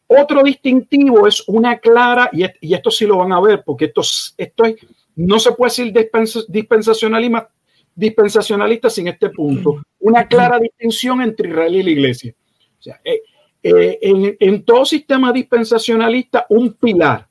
Otro 0.08 0.42
distintivo 0.42 1.26
es 1.26 1.42
una 1.48 1.78
clara, 1.78 2.28
y, 2.32 2.44
y, 2.60 2.74
esto 2.74 2.90
sí 2.90 3.06
lo 3.06 3.18
van 3.18 3.32
a 3.32 3.40
ver, 3.40 3.62
porque 3.64 3.86
esto, 3.86 4.02
esto 4.36 4.64
es, 4.64 4.76
no 5.16 5.38
se 5.38 5.52
puede 5.52 5.70
decir 5.70 6.46
dispensacionalista, 6.48 7.50
dispensacionalista 7.94 8.90
sin 8.90 9.08
este 9.08 9.30
punto. 9.30 9.82
Una 10.00 10.26
clara 10.26 10.58
distinción 10.58 11.22
entre 11.22 11.48
Israel 11.48 11.74
y 11.76 11.82
la 11.82 11.90
iglesia. 11.90 12.34
O 12.78 12.82
sea, 12.82 13.00
eh, 13.04 13.22
eh, 13.62 13.98
en, 14.02 14.36
en 14.38 14.64
todo 14.64 14.84
sistema 14.84 15.32
dispensacionalista, 15.32 16.46
un 16.50 16.74
pilar 16.74 17.26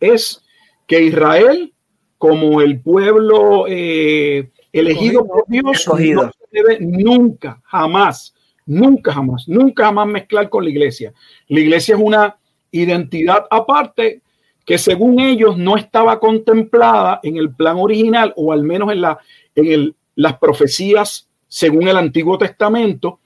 es 0.00 0.42
que 0.86 1.02
Israel 1.02 1.72
como 2.18 2.60
el 2.60 2.80
pueblo 2.80 3.66
eh, 3.68 4.50
elegido 4.72 5.26
por 5.26 5.44
Dios, 5.46 5.86
no 5.86 5.96
se 5.96 6.30
debe 6.50 6.78
nunca, 6.80 7.60
jamás, 7.64 8.34
nunca, 8.64 9.12
jamás, 9.12 9.48
nunca 9.48 9.86
jamás 9.86 10.06
mezclar 10.06 10.48
con 10.48 10.64
la 10.64 10.70
iglesia. 10.70 11.12
La 11.48 11.60
iglesia 11.60 11.94
es 11.94 12.00
una 12.02 12.36
identidad 12.70 13.46
aparte 13.50 14.22
que 14.64 14.78
según 14.78 15.20
ellos 15.20 15.56
no 15.56 15.76
estaba 15.76 16.18
contemplada 16.18 17.20
en 17.22 17.36
el 17.36 17.54
plan 17.54 17.76
original 17.78 18.32
o 18.36 18.52
al 18.52 18.64
menos 18.64 18.90
en, 18.92 19.00
la, 19.00 19.18
en 19.54 19.66
el, 19.66 19.94
las 20.16 20.38
profecías 20.38 21.28
según 21.46 21.86
el 21.88 21.96
Antiguo 21.96 22.36
Testamento 22.36 23.20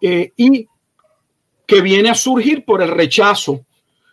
eh, 0.00 0.32
y 0.36 0.68
que 1.66 1.80
viene 1.80 2.10
a 2.10 2.14
surgir 2.14 2.64
por 2.64 2.82
el 2.82 2.88
rechazo 2.88 3.66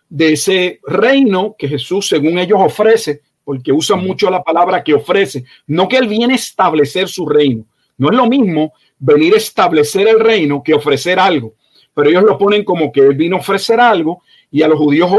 de 0.09 0.33
ese 0.33 0.79
reino 0.83 1.55
que 1.57 1.67
Jesús, 1.67 2.07
según 2.07 2.39
ellos, 2.39 2.59
ofrece 2.61 3.21
porque 3.47 3.71
usan 3.71 4.03
mucho 4.03 4.29
la 4.29 4.43
palabra 4.43 4.83
que 4.83 4.93
ofrece, 4.93 5.45
no 5.67 5.87
que 5.87 5.95
él 5.95 6.09
viene 6.09 6.33
a 6.33 6.35
establecer 6.35 7.07
su 7.07 7.25
reino. 7.25 7.65
No 7.97 8.09
es 8.11 8.17
lo 8.17 8.27
mismo 8.27 8.73
venir 8.99 9.35
a 9.35 9.37
establecer 9.37 10.05
el 10.05 10.19
reino 10.19 10.61
que 10.61 10.73
ofrecer 10.73 11.17
algo, 11.17 11.53
pero 11.93 12.09
ellos 12.09 12.23
lo 12.23 12.37
ponen 12.37 12.65
como 12.65 12.91
que 12.91 12.99
él 12.99 13.15
vino 13.15 13.37
a 13.37 13.39
ofrecer 13.39 13.79
algo 13.79 14.21
y 14.51 14.63
a 14.63 14.67
los 14.67 14.77
judíos 14.77 15.11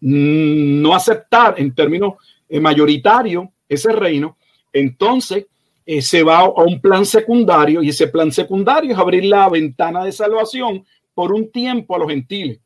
mm, 0.00 0.80
no 0.80 0.94
aceptar 0.94 1.56
en 1.58 1.74
términos 1.74 2.14
eh, 2.48 2.58
mayoritarios 2.58 3.48
ese 3.68 3.92
reino, 3.92 4.38
entonces 4.72 5.44
eh, 5.84 6.00
se 6.00 6.22
va 6.22 6.38
a 6.38 6.62
un 6.62 6.80
plan 6.80 7.04
secundario 7.04 7.82
y 7.82 7.90
ese 7.90 8.08
plan 8.08 8.32
secundario 8.32 8.92
es 8.92 8.98
abrir 8.98 9.26
la 9.26 9.46
ventana 9.50 10.06
de 10.06 10.12
salvación 10.12 10.86
por 11.12 11.34
un 11.34 11.52
tiempo 11.52 11.94
a 11.94 11.98
los 11.98 12.08
gentiles. 12.08 12.60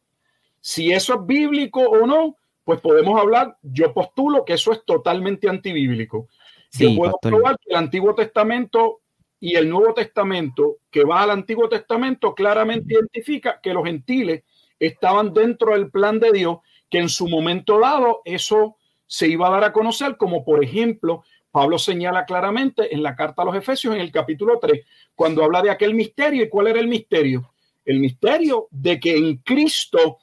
Si 0.61 0.93
eso 0.93 1.15
es 1.15 1.27
bíblico 1.27 1.81
o 1.81 2.07
no, 2.07 2.37
pues 2.65 2.81
podemos 2.81 3.21
hablar, 3.21 3.57
yo 3.63 3.93
postulo 3.93 4.45
que 4.45 4.55
eso 4.55 4.73
es 4.73 4.85
totalmente 4.85 5.49
antibíblico. 5.49 6.29
yo 6.73 6.95
puedo 6.97 7.19
probar 7.21 7.59
que 7.59 7.71
el 7.71 7.77
Antiguo 7.77 8.15
Testamento 8.15 9.01
y 9.41 9.57
el 9.57 9.69
Nuevo 9.69 9.93
Testamento, 9.95 10.79
que 10.91 11.05
va 11.05 11.23
al 11.23 11.31
Antiguo 11.31 11.69
Testamento, 11.69 12.35
claramente 12.35 12.95
identifica 12.95 13.61
que 13.61 13.75
los 13.75 13.85
gentiles 13.85 14.45
estaban 14.79 15.33
dentro 15.35 15.73
del 15.73 15.91
plan 15.91 16.21
de 16.21 16.33
Dios, 16.33 16.59
que 16.89 16.99
en 16.99 17.09
su 17.09 17.29
momento 17.29 17.81
dado 17.81 18.23
eso 18.25 18.77
se 19.07 19.29
iba 19.29 19.49
a 19.49 19.51
dar 19.51 19.65
a 19.65 19.73
conocer, 19.73 20.17
como 20.17 20.45
por 20.45 20.63
ejemplo, 20.63 21.25
Pablo 21.51 21.79
señala 21.79 22.25
claramente 22.25 22.95
en 22.95 23.03
la 23.03 23.15
carta 23.15 23.43
a 23.43 23.45
los 23.45 23.55
Efesios 23.55 23.95
en 23.95 24.01
el 24.01 24.11
capítulo 24.11 24.59
3, 24.59 24.87
cuando 25.15 25.45
habla 25.45 25.61
de 25.61 25.71
aquel 25.71 25.95
misterio. 25.95 26.43
¿Y 26.45 26.49
cuál 26.49 26.69
era 26.69 26.81
el 26.81 26.89
misterio? 26.89 27.53
El 27.85 28.01
misterio 28.01 28.69
de 28.71 28.99
que 28.99 29.17
en 29.17 29.37
Cristo 29.39 30.19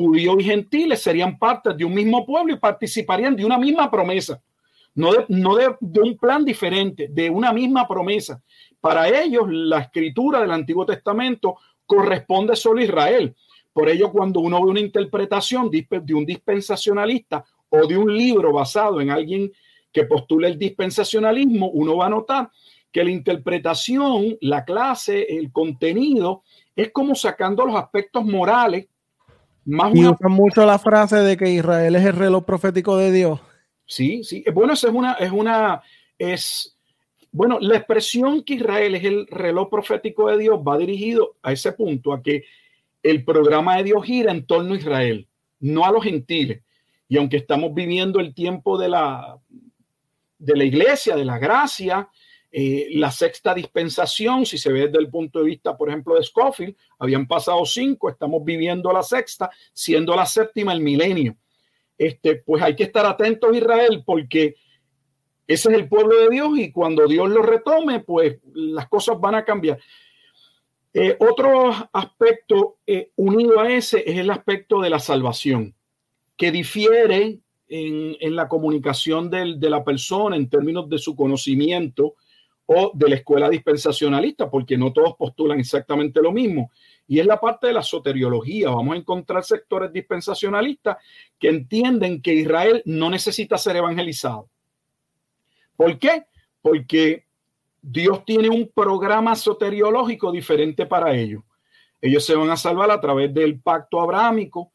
judíos 0.00 0.36
y 0.38 0.44
gentiles 0.44 1.02
serían 1.02 1.38
parte 1.38 1.74
de 1.74 1.84
un 1.84 1.94
mismo 1.94 2.24
pueblo 2.24 2.54
y 2.54 2.58
participarían 2.58 3.36
de 3.36 3.44
una 3.44 3.58
misma 3.58 3.90
promesa, 3.90 4.42
no 4.94 5.12
de, 5.12 5.76
de, 5.80 6.00
un 6.00 6.16
plan 6.16 6.44
diferente, 6.44 7.08
de 7.10 7.30
una 7.30 7.52
misma 7.52 7.86
promesa. 7.86 8.42
Para 8.80 9.08
ellos, 9.08 9.44
la 9.48 9.80
escritura 9.80 10.40
del 10.40 10.50
Antiguo 10.50 10.86
Testamento 10.86 11.56
corresponde 11.86 12.56
solo 12.56 12.80
a 12.80 12.84
Israel. 12.84 13.34
Por 13.72 13.88
ello, 13.88 14.10
cuando 14.10 14.40
uno 14.40 14.62
ve 14.62 14.70
una 14.70 14.80
interpretación 14.80 15.70
de 15.70 16.14
un 16.14 16.26
dispensacionalista 16.26 17.44
o 17.68 17.86
de 17.86 17.96
un 17.96 18.16
libro 18.16 18.52
basado 18.52 19.00
en 19.00 19.10
alguien 19.10 19.52
que 19.92 20.04
postula 20.04 20.48
el 20.48 20.58
dispensacionalismo, 20.58 21.68
uno 21.70 21.96
va 21.96 22.06
a 22.06 22.10
notar 22.10 22.50
que 22.92 23.04
la 23.04 23.10
interpretación, 23.10 24.36
la 24.40 24.64
clase, 24.64 25.22
el 25.36 25.52
contenido, 25.52 26.42
es 26.74 26.90
como 26.90 27.14
sacando 27.14 27.64
los 27.64 27.76
aspectos 27.76 28.24
morales. 28.24 28.86
Más 29.70 29.94
y 29.94 30.04
usan 30.04 30.32
mucho 30.32 30.66
la 30.66 30.80
frase 30.80 31.16
de 31.16 31.36
que 31.36 31.48
Israel 31.48 31.94
es 31.94 32.04
el 32.04 32.16
reloj 32.16 32.44
profético 32.44 32.96
de 32.96 33.12
Dios. 33.12 33.40
Sí, 33.86 34.24
sí. 34.24 34.44
Bueno, 34.52 34.72
esa 34.72 34.88
es 34.88 34.94
una, 34.94 35.12
es 35.12 35.30
una, 35.30 35.80
es, 36.18 36.76
bueno, 37.30 37.58
la 37.60 37.76
expresión 37.76 38.42
que 38.42 38.54
Israel 38.54 38.96
es 38.96 39.04
el 39.04 39.28
reloj 39.28 39.70
profético 39.70 40.28
de 40.28 40.38
Dios 40.38 40.58
va 40.66 40.76
dirigido 40.76 41.36
a 41.42 41.52
ese 41.52 41.70
punto, 41.70 42.12
a 42.12 42.20
que 42.20 42.42
el 43.04 43.24
programa 43.24 43.76
de 43.76 43.84
Dios 43.84 44.04
gira 44.04 44.32
en 44.32 44.44
torno 44.44 44.74
a 44.74 44.76
Israel, 44.76 45.28
no 45.60 45.84
a 45.84 45.92
los 45.92 46.02
gentiles. 46.02 46.62
Y 47.08 47.16
aunque 47.16 47.36
estamos 47.36 47.72
viviendo 47.72 48.18
el 48.18 48.34
tiempo 48.34 48.76
de 48.76 48.88
la, 48.88 49.38
de 50.36 50.56
la 50.56 50.64
iglesia, 50.64 51.14
de 51.14 51.24
la 51.24 51.38
gracia, 51.38 52.08
eh, 52.52 52.88
la 52.94 53.12
sexta 53.12 53.54
dispensación, 53.54 54.44
si 54.44 54.58
se 54.58 54.72
ve 54.72 54.86
desde 54.86 54.98
el 54.98 55.08
punto 55.08 55.38
de 55.38 55.44
vista, 55.44 55.76
por 55.76 55.88
ejemplo, 55.88 56.16
de 56.16 56.24
Scofield, 56.24 56.74
habían 56.98 57.28
pasado 57.28 57.64
cinco, 57.64 58.10
estamos 58.10 58.44
viviendo 58.44 58.92
la 58.92 59.04
sexta, 59.04 59.50
siendo 59.72 60.16
la 60.16 60.26
séptima 60.26 60.72
el 60.72 60.80
milenio. 60.80 61.36
Este, 61.96 62.36
pues 62.36 62.62
hay 62.62 62.74
que 62.74 62.84
estar 62.84 63.06
atentos 63.06 63.54
Israel 63.54 64.02
porque 64.04 64.56
ese 65.46 65.68
es 65.70 65.78
el 65.78 65.88
pueblo 65.88 66.16
de 66.16 66.30
Dios 66.30 66.58
y 66.58 66.72
cuando 66.72 67.06
Dios 67.06 67.28
lo 67.28 67.42
retome, 67.42 68.00
pues 68.00 68.38
las 68.52 68.88
cosas 68.88 69.20
van 69.20 69.36
a 69.36 69.44
cambiar. 69.44 69.78
Eh, 70.92 71.16
otro 71.20 71.70
aspecto 71.92 72.78
eh, 72.84 73.12
unido 73.14 73.60
a 73.60 73.70
ese 73.70 74.02
es 74.04 74.18
el 74.18 74.30
aspecto 74.30 74.80
de 74.80 74.90
la 74.90 74.98
salvación, 74.98 75.76
que 76.36 76.50
difiere 76.50 77.38
en, 77.68 78.16
en 78.18 78.34
la 78.34 78.48
comunicación 78.48 79.30
del, 79.30 79.60
de 79.60 79.70
la 79.70 79.84
persona 79.84 80.34
en 80.34 80.50
términos 80.50 80.88
de 80.88 80.98
su 80.98 81.14
conocimiento 81.14 82.16
o 82.72 82.92
de 82.94 83.08
la 83.08 83.16
escuela 83.16 83.50
dispensacionalista, 83.50 84.48
porque 84.48 84.78
no 84.78 84.92
todos 84.92 85.16
postulan 85.16 85.58
exactamente 85.58 86.22
lo 86.22 86.30
mismo. 86.30 86.70
Y 87.08 87.18
es 87.18 87.26
la 87.26 87.40
parte 87.40 87.66
de 87.66 87.72
la 87.72 87.82
soteriología. 87.82 88.70
Vamos 88.70 88.94
a 88.94 88.98
encontrar 88.98 89.42
sectores 89.42 89.92
dispensacionalistas 89.92 90.98
que 91.36 91.48
entienden 91.48 92.22
que 92.22 92.32
Israel 92.32 92.80
no 92.84 93.10
necesita 93.10 93.58
ser 93.58 93.74
evangelizado. 93.74 94.48
¿Por 95.74 95.98
qué? 95.98 96.26
Porque 96.62 97.24
Dios 97.82 98.24
tiene 98.24 98.48
un 98.48 98.70
programa 98.72 99.34
soteriológico 99.34 100.30
diferente 100.30 100.86
para 100.86 101.12
ellos. 101.12 101.42
Ellos 102.00 102.24
se 102.24 102.36
van 102.36 102.50
a 102.50 102.56
salvar 102.56 102.92
a 102.92 103.00
través 103.00 103.34
del 103.34 103.58
pacto 103.58 104.00
abrámico. 104.00 104.70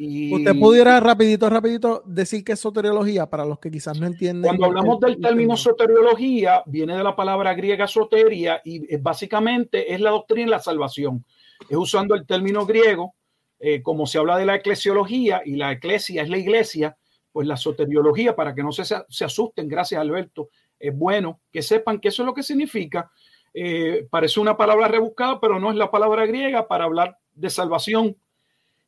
Y... 0.00 0.32
Usted 0.32 0.56
pudiera 0.60 1.00
rapidito, 1.00 1.50
rapidito 1.50 2.04
decir 2.06 2.44
que 2.44 2.52
es 2.52 2.60
soteriología 2.60 3.28
para 3.28 3.44
los 3.44 3.58
que 3.58 3.68
quizás 3.68 3.98
no 3.98 4.06
entienden. 4.06 4.44
Cuando 4.44 4.66
hablamos 4.66 5.00
del 5.00 5.20
término 5.20 5.56
soteriología, 5.56 6.62
viene 6.66 6.96
de 6.96 7.02
la 7.02 7.16
palabra 7.16 7.52
griega 7.54 7.88
soteria 7.88 8.62
y 8.64 8.96
básicamente 8.98 9.92
es 9.92 10.00
la 10.00 10.10
doctrina 10.10 10.44
de 10.44 10.50
la 10.52 10.60
salvación. 10.60 11.24
Es 11.68 11.76
usando 11.76 12.14
el 12.14 12.24
término 12.26 12.64
griego, 12.64 13.16
eh, 13.58 13.82
como 13.82 14.06
se 14.06 14.18
habla 14.18 14.38
de 14.38 14.46
la 14.46 14.54
eclesiología 14.54 15.42
y 15.44 15.56
la 15.56 15.72
eclesia 15.72 16.22
es 16.22 16.28
la 16.28 16.38
iglesia, 16.38 16.96
pues 17.32 17.48
la 17.48 17.56
soteriología, 17.56 18.36
para 18.36 18.54
que 18.54 18.62
no 18.62 18.70
se, 18.70 18.84
se 18.84 19.24
asusten, 19.24 19.66
gracias 19.66 20.00
Alberto, 20.00 20.50
es 20.78 20.96
bueno 20.96 21.40
que 21.50 21.60
sepan 21.60 21.98
que 21.98 22.08
eso 22.08 22.22
es 22.22 22.26
lo 22.26 22.34
que 22.34 22.44
significa. 22.44 23.10
Eh, 23.52 24.06
parece 24.08 24.38
una 24.38 24.56
palabra 24.56 24.86
rebuscada, 24.86 25.40
pero 25.40 25.58
no 25.58 25.70
es 25.70 25.76
la 25.76 25.90
palabra 25.90 26.24
griega 26.24 26.68
para 26.68 26.84
hablar 26.84 27.18
de 27.34 27.50
salvación. 27.50 28.16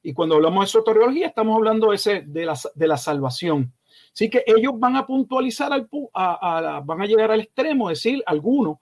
Y 0.02 0.12
cuando 0.12 0.36
hablamos 0.36 0.64
de 0.64 0.70
soteriología, 0.70 1.28
estamos 1.28 1.56
hablando 1.56 1.92
ese, 1.92 2.22
de, 2.26 2.46
la, 2.46 2.58
de 2.74 2.88
la 2.88 2.96
salvación. 2.96 3.72
Así 4.12 4.28
que 4.28 4.42
ellos 4.46 4.72
van 4.76 4.96
a 4.96 5.06
puntualizar, 5.06 5.72
al, 5.72 5.88
van 6.84 7.02
a 7.02 7.06
llegar 7.06 7.30
al 7.30 7.40
extremo, 7.40 7.88
decir 7.88 8.22
algunos, 8.26 8.78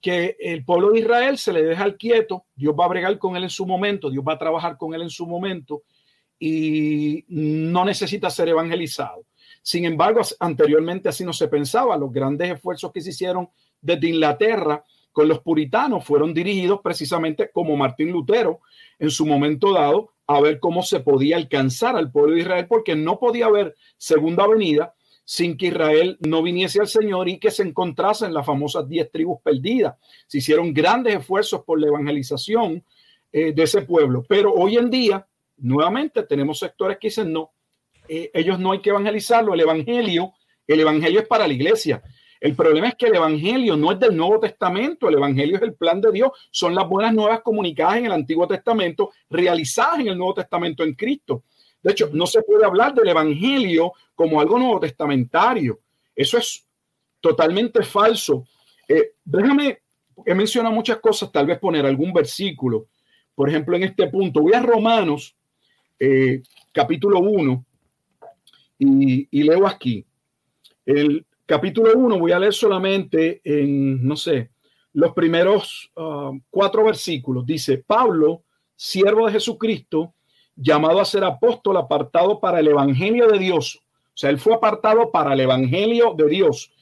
que 0.00 0.36
el 0.38 0.64
pueblo 0.64 0.90
de 0.90 1.00
Israel 1.00 1.38
se 1.38 1.52
le 1.52 1.62
deja 1.62 1.96
quieto, 1.96 2.44
Dios 2.54 2.74
va 2.78 2.84
a 2.84 2.88
bregar 2.88 3.18
con 3.18 3.36
él 3.36 3.44
en 3.44 3.50
su 3.50 3.64
momento, 3.64 4.10
Dios 4.10 4.22
va 4.26 4.34
a 4.34 4.38
trabajar 4.38 4.76
con 4.76 4.92
él 4.94 5.00
en 5.00 5.10
su 5.10 5.26
momento 5.26 5.82
y 6.38 7.24
no 7.28 7.86
necesita 7.86 8.28
ser 8.28 8.50
evangelizado. 8.50 9.24
Sin 9.62 9.86
embargo, 9.86 10.20
anteriormente 10.40 11.08
así 11.08 11.24
no 11.24 11.32
se 11.32 11.48
pensaba. 11.48 11.96
Los 11.96 12.12
grandes 12.12 12.50
esfuerzos 12.52 12.92
que 12.92 13.00
se 13.00 13.10
hicieron 13.10 13.48
desde 13.80 14.08
Inglaterra 14.08 14.84
con 15.10 15.26
los 15.26 15.40
puritanos 15.40 16.04
fueron 16.04 16.34
dirigidos 16.34 16.80
precisamente 16.82 17.50
como 17.50 17.74
Martín 17.74 18.10
Lutero 18.12 18.60
en 18.98 19.10
su 19.10 19.24
momento 19.24 19.72
dado 19.72 20.13
a 20.26 20.40
ver 20.40 20.58
cómo 20.58 20.82
se 20.82 21.00
podía 21.00 21.36
alcanzar 21.36 21.96
al 21.96 22.10
pueblo 22.10 22.34
de 22.34 22.40
Israel, 22.40 22.66
porque 22.68 22.96
no 22.96 23.18
podía 23.18 23.46
haber 23.46 23.74
segunda 23.96 24.46
venida 24.46 24.94
sin 25.24 25.56
que 25.56 25.66
Israel 25.66 26.18
no 26.20 26.42
viniese 26.42 26.80
al 26.80 26.88
Señor 26.88 27.28
y 27.28 27.38
que 27.38 27.50
se 27.50 27.62
encontrase 27.62 28.26
en 28.26 28.34
las 28.34 28.44
famosas 28.44 28.88
diez 28.88 29.10
tribus 29.10 29.40
perdidas. 29.42 29.96
Se 30.26 30.38
hicieron 30.38 30.74
grandes 30.74 31.16
esfuerzos 31.16 31.64
por 31.64 31.80
la 31.80 31.88
evangelización 31.88 32.84
eh, 33.32 33.52
de 33.52 33.62
ese 33.62 33.82
pueblo, 33.82 34.24
pero 34.28 34.52
hoy 34.52 34.76
en 34.76 34.90
día, 34.90 35.26
nuevamente, 35.56 36.22
tenemos 36.24 36.58
sectores 36.58 36.98
que 36.98 37.08
dicen 37.08 37.32
no, 37.32 37.52
eh, 38.08 38.30
ellos 38.34 38.58
no 38.58 38.72
hay 38.72 38.80
que 38.80 38.90
evangelizarlo. 38.90 39.54
El 39.54 39.60
evangelio, 39.60 40.34
el 40.66 40.80
evangelio 40.80 41.20
es 41.20 41.26
para 41.26 41.46
la 41.46 41.54
iglesia. 41.54 42.02
El 42.44 42.54
problema 42.54 42.88
es 42.88 42.94
que 42.96 43.06
el 43.06 43.14
evangelio 43.14 43.74
no 43.74 43.90
es 43.90 43.98
del 43.98 44.14
Nuevo 44.14 44.38
Testamento, 44.38 45.08
el 45.08 45.14
evangelio 45.14 45.56
es 45.56 45.62
el 45.62 45.72
plan 45.72 45.98
de 46.02 46.12
Dios, 46.12 46.30
son 46.50 46.74
las 46.74 46.86
buenas 46.86 47.14
nuevas 47.14 47.40
comunicadas 47.40 47.96
en 47.96 48.04
el 48.04 48.12
Antiguo 48.12 48.46
Testamento, 48.46 49.12
realizadas 49.30 50.00
en 50.00 50.08
el 50.08 50.18
Nuevo 50.18 50.34
Testamento 50.34 50.84
en 50.84 50.92
Cristo. 50.92 51.44
De 51.82 51.92
hecho, 51.92 52.10
no 52.12 52.26
se 52.26 52.42
puede 52.42 52.66
hablar 52.66 52.92
del 52.92 53.08
evangelio 53.08 53.94
como 54.14 54.42
algo 54.42 54.58
nuevo 54.58 54.78
testamentario. 54.78 55.80
Eso 56.14 56.36
es 56.36 56.66
totalmente 57.18 57.82
falso. 57.82 58.46
Eh, 58.86 59.12
déjame, 59.24 59.78
he 60.26 60.34
mencionado 60.34 60.74
muchas 60.74 60.98
cosas, 60.98 61.32
tal 61.32 61.46
vez 61.46 61.58
poner 61.58 61.86
algún 61.86 62.12
versículo. 62.12 62.88
Por 63.34 63.48
ejemplo, 63.48 63.74
en 63.74 63.84
este 63.84 64.06
punto, 64.08 64.42
voy 64.42 64.52
a 64.52 64.60
Romanos, 64.60 65.34
eh, 65.98 66.42
capítulo 66.72 67.20
1, 67.20 67.64
y, 68.80 69.42
leo 69.42 69.66
aquí. 69.66 70.04
El 70.84 71.24
capítulo 71.46 71.92
1 71.94 72.18
voy 72.18 72.32
a 72.32 72.38
leer 72.38 72.54
solamente 72.54 73.40
en, 73.44 74.06
no 74.06 74.16
sé, 74.16 74.50
los 74.92 75.12
primeros 75.12 75.90
ah, 75.96 76.32
cuatro 76.50 76.84
versículos. 76.84 77.44
Dice, 77.44 77.78
Pablo, 77.78 78.42
siervo 78.76 79.26
de 79.26 79.32
Jesucristo, 79.32 80.14
llamado 80.56 81.00
a 81.00 81.04
ser 81.04 81.24
apóstol, 81.24 81.76
apartado 81.76 82.40
para 82.40 82.60
el 82.60 82.68
Evangelio 82.68 83.28
de 83.28 83.38
Dios. 83.38 83.80
O 84.14 84.16
sea, 84.16 84.30
él 84.30 84.38
fue 84.38 84.54
apartado 84.54 85.10
para 85.10 85.32
el 85.32 85.40
Evangelio 85.40 86.14
de 86.16 86.28
Dios, 86.28 86.72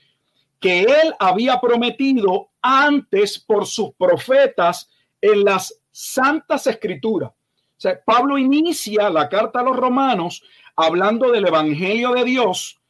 que 0.61 0.83
él 0.83 1.15
había 1.19 1.61
prometido 1.61 2.51
antes 2.61 3.39
por 3.39 3.67
sus 3.67 3.93
profetas 3.95 4.91
en 5.21 5.45
las 5.45 5.81
santas 5.91 6.67
escrituras. 6.67 7.31
O 7.31 7.81
sea, 7.83 8.01
Pablo 8.05 8.39
inicia 8.39 9.11
la 9.11 9.29
carta 9.29 9.61
a 9.61 9.65
los 9.65 9.77
romanos 9.77 10.43
hablando 10.77 11.33
del 11.33 11.47
Evangelio 11.47 12.13
de 12.13 12.25
Dios 12.25 12.82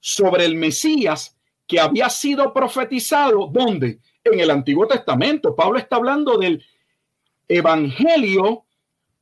sobre 0.00 0.44
el 0.44 0.54
Mesías 0.54 1.36
que 1.66 1.78
había 1.78 2.08
sido 2.08 2.52
profetizado, 2.52 3.46
¿dónde? 3.52 4.00
En 4.24 4.40
el 4.40 4.50
Antiguo 4.50 4.86
Testamento. 4.86 5.54
Pablo 5.54 5.78
está 5.78 5.96
hablando 5.96 6.38
del 6.38 6.64
Evangelio 7.46 8.64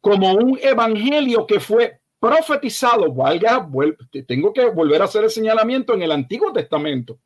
como 0.01 0.33
un 0.35 0.59
Evangelio 0.62 1.47
que 1.47 1.59
fue 1.59 2.01
profetizado, 2.19 3.12
valga, 3.12 3.69
tengo 4.27 4.53
que 4.53 4.67
volver 4.67 5.03
a 5.03 5.05
hacer 5.05 5.25
el 5.25 5.31
señalamiento 5.31 5.95
en 5.95 6.03
el 6.03 6.12
Antiguo 6.12 6.53
Testamento. 6.53 7.19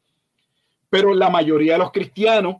Pero 0.88 1.14
la 1.14 1.30
mayoría 1.30 1.74
de 1.74 1.78
los 1.78 1.92
cristianos 1.92 2.56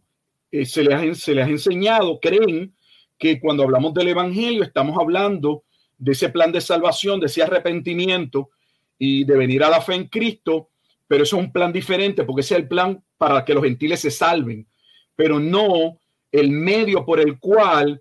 eh, 0.51 0.65
se, 0.65 0.85
les, 0.85 1.19
se 1.19 1.35
les 1.35 1.47
ha 1.47 1.51
enseñado, 1.51 2.21
creen 2.21 2.75
que 3.19 3.41
cuando 3.41 3.63
hablamos 3.63 3.93
del 3.95 4.09
Evangelio 4.09 4.63
estamos 4.63 4.99
hablando 4.99 5.65
de 5.99 6.13
ese 6.13 6.31
plan 6.31 6.53
de 6.53 6.61
salvación, 6.61 7.21
de 7.21 7.27
ese 7.27 7.43
arrepentimiento 7.43 8.51
y 8.99 9.25
de 9.25 9.37
venir 9.37 9.63
a 9.63 9.71
la 9.71 9.81
fe 9.81 9.95
en 9.95 10.09
Cristo, 10.09 10.71
pero 11.11 11.25
eso 11.25 11.39
es 11.39 11.43
un 11.43 11.51
plan 11.51 11.73
diferente 11.73 12.23
porque 12.23 12.43
ese 12.43 12.55
es 12.55 12.61
el 12.61 12.69
plan 12.69 13.03
para 13.19 13.45
que 13.45 13.53
los 13.53 13.65
gentiles 13.65 13.99
se 13.99 14.13
salven, 14.13 14.65
pero 15.17 15.41
no 15.41 15.99
el 16.31 16.53
medio 16.53 17.05
por 17.05 17.19
el 17.19 17.41
cual 17.41 18.01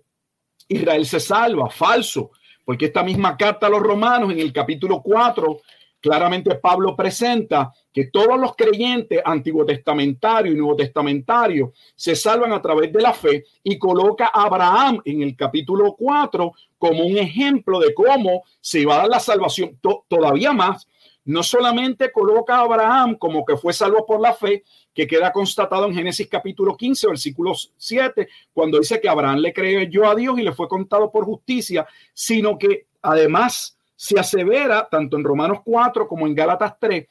Israel 0.68 1.04
se 1.04 1.18
salva, 1.18 1.68
falso, 1.70 2.30
porque 2.64 2.84
esta 2.84 3.02
misma 3.02 3.36
carta 3.36 3.66
a 3.66 3.70
los 3.70 3.80
romanos 3.80 4.30
en 4.30 4.38
el 4.38 4.52
capítulo 4.52 5.02
4, 5.02 5.58
claramente 5.98 6.54
Pablo 6.54 6.94
presenta 6.94 7.72
que 7.92 8.04
todos 8.12 8.38
los 8.38 8.54
creyentes 8.54 9.20
antiguo 9.24 9.66
testamentario 9.66 10.52
y 10.52 10.54
nuevo 10.54 10.76
testamentario 10.76 11.72
se 11.96 12.14
salvan 12.14 12.52
a 12.52 12.62
través 12.62 12.92
de 12.92 13.02
la 13.02 13.12
fe 13.12 13.42
y 13.64 13.76
coloca 13.76 14.30
a 14.32 14.44
Abraham 14.44 15.02
en 15.04 15.22
el 15.22 15.34
capítulo 15.34 15.96
4 15.98 16.52
como 16.78 17.04
un 17.04 17.18
ejemplo 17.18 17.80
de 17.80 17.92
cómo 17.92 18.44
se 18.60 18.86
va 18.86 18.94
a 18.94 18.98
dar 18.98 19.08
la 19.08 19.18
salvación. 19.18 19.80
todavía 20.06 20.52
más, 20.52 20.86
no 21.24 21.42
solamente 21.42 22.10
coloca 22.10 22.56
a 22.56 22.60
Abraham 22.60 23.16
como 23.16 23.44
que 23.44 23.56
fue 23.56 23.72
salvo 23.72 24.06
por 24.06 24.20
la 24.20 24.34
fe, 24.34 24.64
que 24.94 25.06
queda 25.06 25.32
constatado 25.32 25.86
en 25.86 25.94
Génesis 25.94 26.28
capítulo 26.28 26.76
15, 26.76 27.08
versículo 27.08 27.52
7, 27.76 28.28
cuando 28.52 28.78
dice 28.78 29.00
que 29.00 29.08
Abraham 29.08 29.38
le 29.38 29.52
creyó 29.52 30.08
a 30.08 30.14
Dios 30.14 30.38
y 30.38 30.42
le 30.42 30.52
fue 30.52 30.68
contado 30.68 31.10
por 31.10 31.24
justicia, 31.24 31.86
sino 32.12 32.58
que 32.58 32.86
además 33.02 33.76
se 33.94 34.18
asevera, 34.18 34.88
tanto 34.90 35.16
en 35.16 35.24
Romanos 35.24 35.58
4 35.64 36.08
como 36.08 36.26
en 36.26 36.34
Gálatas 36.34 36.74
3, 36.80 37.06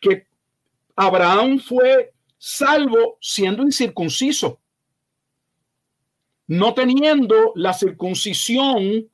que 0.00 0.26
Abraham 0.94 1.58
fue 1.58 2.12
salvo 2.38 3.18
siendo 3.20 3.62
incircunciso, 3.62 4.60
no 6.46 6.72
teniendo 6.72 7.52
la 7.56 7.72
circuncisión 7.72 9.08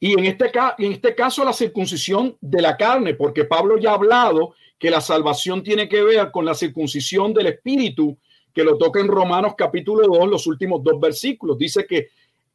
y 0.00 0.14
en 0.14 0.24
este, 0.24 0.50
en 0.78 0.92
este 0.92 1.14
caso 1.14 1.44
la 1.44 1.52
circuncisión 1.52 2.36
de 2.40 2.62
la 2.62 2.78
carne, 2.78 3.14
porque 3.14 3.44
Pablo 3.44 3.78
ya 3.78 3.90
ha 3.90 3.94
hablado 3.94 4.54
que 4.78 4.90
la 4.90 5.02
salvación 5.02 5.62
tiene 5.62 5.90
que 5.90 6.02
ver 6.02 6.30
con 6.30 6.46
la 6.46 6.54
circuncisión 6.54 7.34
del 7.34 7.48
espíritu, 7.48 8.16
que 8.54 8.64
lo 8.64 8.78
toca 8.78 8.98
en 8.98 9.08
Romanos 9.08 9.52
capítulo 9.56 10.08
2, 10.08 10.28
los 10.28 10.46
últimos 10.46 10.82
dos 10.82 10.98
versículos. 10.98 11.58
Dice 11.58 11.86
que 11.86 12.08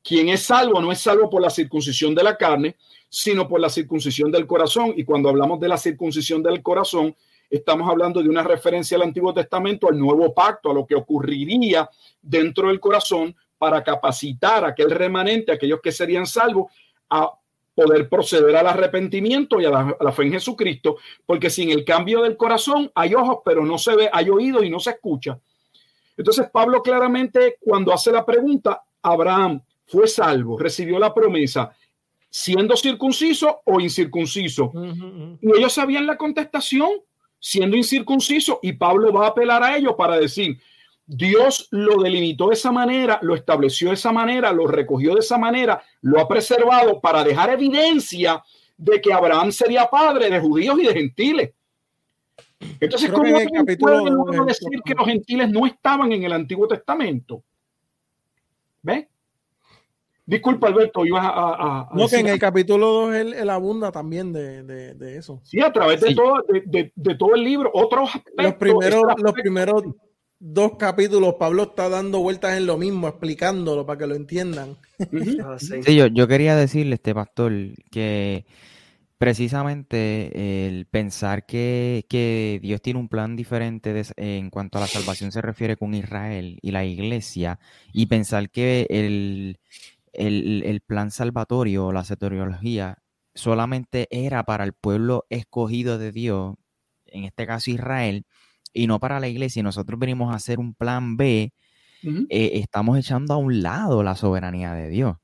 quien 0.03 0.29
es 0.29 0.41
salvo 0.41 0.81
no 0.81 0.91
es 0.91 0.99
salvo 0.99 1.29
por 1.29 1.41
la 1.41 1.51
circuncisión 1.51 2.15
de 2.15 2.23
la 2.23 2.35
carne, 2.35 2.77
sino 3.09 3.47
por 3.47 3.59
la 3.59 3.69
circuncisión 3.69 4.31
del 4.31 4.47
corazón. 4.47 4.93
Y 4.97 5.03
cuando 5.05 5.29
hablamos 5.29 5.59
de 5.59 5.67
la 5.67 5.77
circuncisión 5.77 6.41
del 6.41 6.63
corazón, 6.63 7.15
estamos 7.47 7.87
hablando 7.87 8.23
de 8.23 8.29
una 8.29 8.41
referencia 8.43 8.97
al 8.97 9.03
Antiguo 9.03 9.33
Testamento, 9.35 9.87
al 9.87 9.99
nuevo 9.99 10.33
pacto, 10.33 10.71
a 10.71 10.73
lo 10.73 10.85
que 10.85 10.95
ocurriría 10.95 11.87
dentro 12.21 12.69
del 12.69 12.79
corazón 12.79 13.35
para 13.57 13.83
capacitar 13.83 14.65
a 14.65 14.69
aquel 14.69 14.91
remanente, 14.91 15.51
aquellos 15.51 15.79
que 15.81 15.91
serían 15.91 16.25
salvos, 16.25 16.71
a 17.09 17.31
poder 17.75 18.07
proceder 18.07 18.55
al 18.55 18.67
arrepentimiento 18.67 19.59
y 19.59 19.65
a 19.65 19.95
la, 19.99 20.11
fe 20.13 20.23
en 20.23 20.31
Jesucristo, 20.31 20.97
porque 21.25 21.49
sin 21.49 21.69
el 21.69 21.83
cambio 21.83 22.21
del 22.21 22.37
corazón 22.37 22.89
hay 22.95 23.13
ojos, 23.13 23.39
pero 23.43 23.65
no 23.65 23.77
se 23.77 23.95
ve, 23.95 24.09
hay 24.11 24.29
oídos 24.29 24.63
y 24.63 24.69
no 24.69 24.79
se 24.79 24.91
escucha. 24.91 25.37
Entonces 26.17 26.49
Pablo 26.51 26.81
claramente 26.81 27.57
cuando 27.59 27.93
hace 27.93 28.11
la 28.11 28.25
pregunta, 28.25 28.81
Abraham 29.01 29.61
fue 29.85 30.07
salvo, 30.07 30.57
recibió 30.57 30.97
la 30.97 31.13
promesa, 31.13 31.75
siendo 32.29 32.77
circunciso 32.77 33.61
o 33.65 33.79
incircunciso. 33.81 34.71
Y 35.41 35.57
ellos 35.57 35.73
sabían 35.73 36.07
la 36.07 36.17
contestación, 36.17 36.89
siendo 37.39 37.75
incircunciso, 37.75 38.59
y 38.63 38.73
Pablo 38.73 39.11
va 39.11 39.25
a 39.25 39.29
apelar 39.29 39.61
a 39.63 39.77
ellos 39.77 39.95
para 39.97 40.17
decir, 40.17 40.59
Dios 41.07 41.67
lo 41.71 42.01
delimitó 42.01 42.47
de 42.47 42.55
esa 42.55 42.71
manera, 42.71 43.19
lo 43.21 43.35
estableció 43.35 43.89
de 43.89 43.95
esa 43.95 44.11
manera, 44.11 44.51
lo 44.51 44.67
recogió 44.67 45.13
de 45.13 45.19
esa 45.19 45.37
manera, 45.37 45.81
lo 46.01 46.19
ha 46.19 46.27
preservado 46.27 46.99
para 46.99 47.23
dejar 47.23 47.51
evidencia 47.51 48.43
de 48.77 48.99
que 48.99 49.13
Abraham 49.13 49.51
sería 49.51 49.85
padre 49.85 50.29
de 50.29 50.39
judíos 50.39 50.79
y 50.79 50.87
de 50.87 50.93
gentiles. 50.93 51.53
Entonces, 52.79 53.11
¿cómo 53.11 53.23
puede 53.23 54.45
decir 54.45 54.81
que 54.83 54.95
los 54.95 55.05
gentiles 55.05 55.49
no 55.49 55.65
estaban 55.65 56.11
en 56.11 56.23
el 56.23 56.33
Antiguo 56.33 56.67
Testamento? 56.67 57.43
¿Ves? 58.81 59.07
Disculpa, 60.27 60.67
Alberto, 60.67 61.05
ibas 61.05 61.23
a. 61.23 61.87
no, 61.93 62.07
que 62.07 62.15
en 62.15 62.27
el 62.27 62.39
capítulo 62.39 62.87
2 62.87 63.15
él, 63.15 63.49
abunda 63.49 63.91
también 63.91 64.33
de, 64.33 65.17
eso. 65.17 65.39
Sí, 65.43 65.61
a 65.61 65.71
través 65.71 66.01
de, 66.01 66.15
todo, 66.15 66.43
de, 66.47 67.15
todo 67.15 67.35
el 67.35 67.43
libro. 67.43 67.69
Otros 67.71 68.09
aspectos. 68.09 68.43
Los 68.43 68.53
primeros, 68.55 69.03
los 69.21 69.33
primeros 69.33 69.83
dos 70.39 70.73
capítulos, 70.77 71.35
Pablo 71.39 71.63
está 71.63 71.89
dando 71.89 72.19
vueltas 72.19 72.57
en 72.57 72.65
lo 72.65 72.77
mismo, 72.77 73.07
explicándolo 73.07 73.85
para 73.85 73.99
que 73.99 74.07
lo 74.07 74.15
entiendan. 74.15 74.77
Ah, 75.43 75.57
sí, 75.59 75.95
yo, 75.95 76.07
yo, 76.07 76.27
quería 76.27 76.55
decirle, 76.55 76.95
este 76.95 77.13
pastor, 77.13 77.51
que 77.91 78.45
precisamente 79.17 80.67
el 80.67 80.85
pensar 80.85 81.45
que, 81.45 82.05
que 82.09 82.59
Dios 82.61 82.81
tiene 82.81 82.99
un 82.99 83.09
plan 83.09 83.35
diferente 83.35 84.03
en 84.17 84.49
cuanto 84.49 84.77
a 84.77 84.81
la 84.81 84.87
salvación 84.87 85.31
se 85.31 85.41
refiere 85.41 85.77
con 85.77 85.93
Israel 85.93 86.59
y 86.61 86.71
la 86.71 86.85
iglesia, 86.85 87.59
y 87.93 88.05
pensar 88.07 88.49
que 88.49 88.87
el, 88.89 89.59
el, 90.13 90.63
el 90.65 90.81
plan 90.81 91.11
salvatorio, 91.11 91.91
la 91.91 92.03
soteriología, 92.03 92.99
solamente 93.33 94.07
era 94.11 94.43
para 94.43 94.63
el 94.63 94.73
pueblo 94.73 95.25
escogido 95.29 95.97
de 95.97 96.11
Dios, 96.11 96.55
en 97.05 97.25
este 97.25 97.45
caso 97.45 97.71
Israel, 97.71 98.25
y 98.75 98.87
no 98.87 98.99
para 98.99 99.19
la 99.19 99.27
iglesia, 99.27 99.61
y 99.61 99.63
nosotros 99.63 99.99
venimos 99.99 100.31
a 100.31 100.35
hacer 100.35 100.59
un 100.59 100.75
plan 100.75 101.17
B, 101.17 101.53
eh, 102.29 102.51
estamos 102.55 102.99
echando 102.99 103.33
a 103.33 103.37
un 103.37 103.63
lado 103.63 104.03
la 104.03 104.15
soberanía 104.15 104.73
de 104.73 104.89
Dios. 104.89 105.15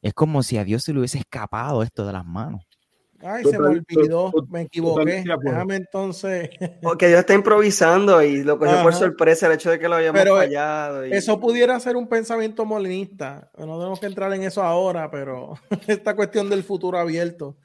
Es 0.00 0.14
como 0.14 0.42
si 0.42 0.56
a 0.56 0.64
Dios 0.64 0.84
se 0.84 0.92
le 0.92 1.00
hubiese 1.00 1.18
escapado 1.18 1.82
esto 1.82 2.06
de 2.06 2.12
las 2.14 2.24
manos. 2.24 2.62
Ay, 3.22 3.44
se 3.44 3.58
me 3.58 3.68
olvidó, 3.68 4.32
me 4.48 4.62
equivoqué. 4.62 5.24
Déjame 5.42 5.76
entonces. 5.76 6.48
Porque 6.82 7.08
Dios 7.08 7.20
está 7.20 7.34
improvisando 7.34 8.22
y 8.22 8.42
lo 8.42 8.58
cogió 8.58 8.82
por 8.82 8.94
sorpresa 8.94 9.46
el 9.46 9.52
hecho 9.52 9.70
de 9.70 9.78
que 9.78 9.88
lo 9.88 9.96
hayamos 9.96 10.22
fallado. 10.22 11.02
Eso 11.04 11.38
pudiera 11.38 11.78
ser 11.80 11.96
un 11.96 12.08
pensamiento 12.08 12.64
molinista. 12.64 13.50
No 13.58 13.78
tenemos 13.78 14.00
que 14.00 14.06
entrar 14.06 14.32
en 14.32 14.44
eso 14.44 14.62
ahora, 14.62 15.10
pero 15.10 15.54
esta 15.86 16.16
cuestión 16.16 16.48
del 16.48 16.62
futuro 16.62 16.98
abierto. 16.98 17.58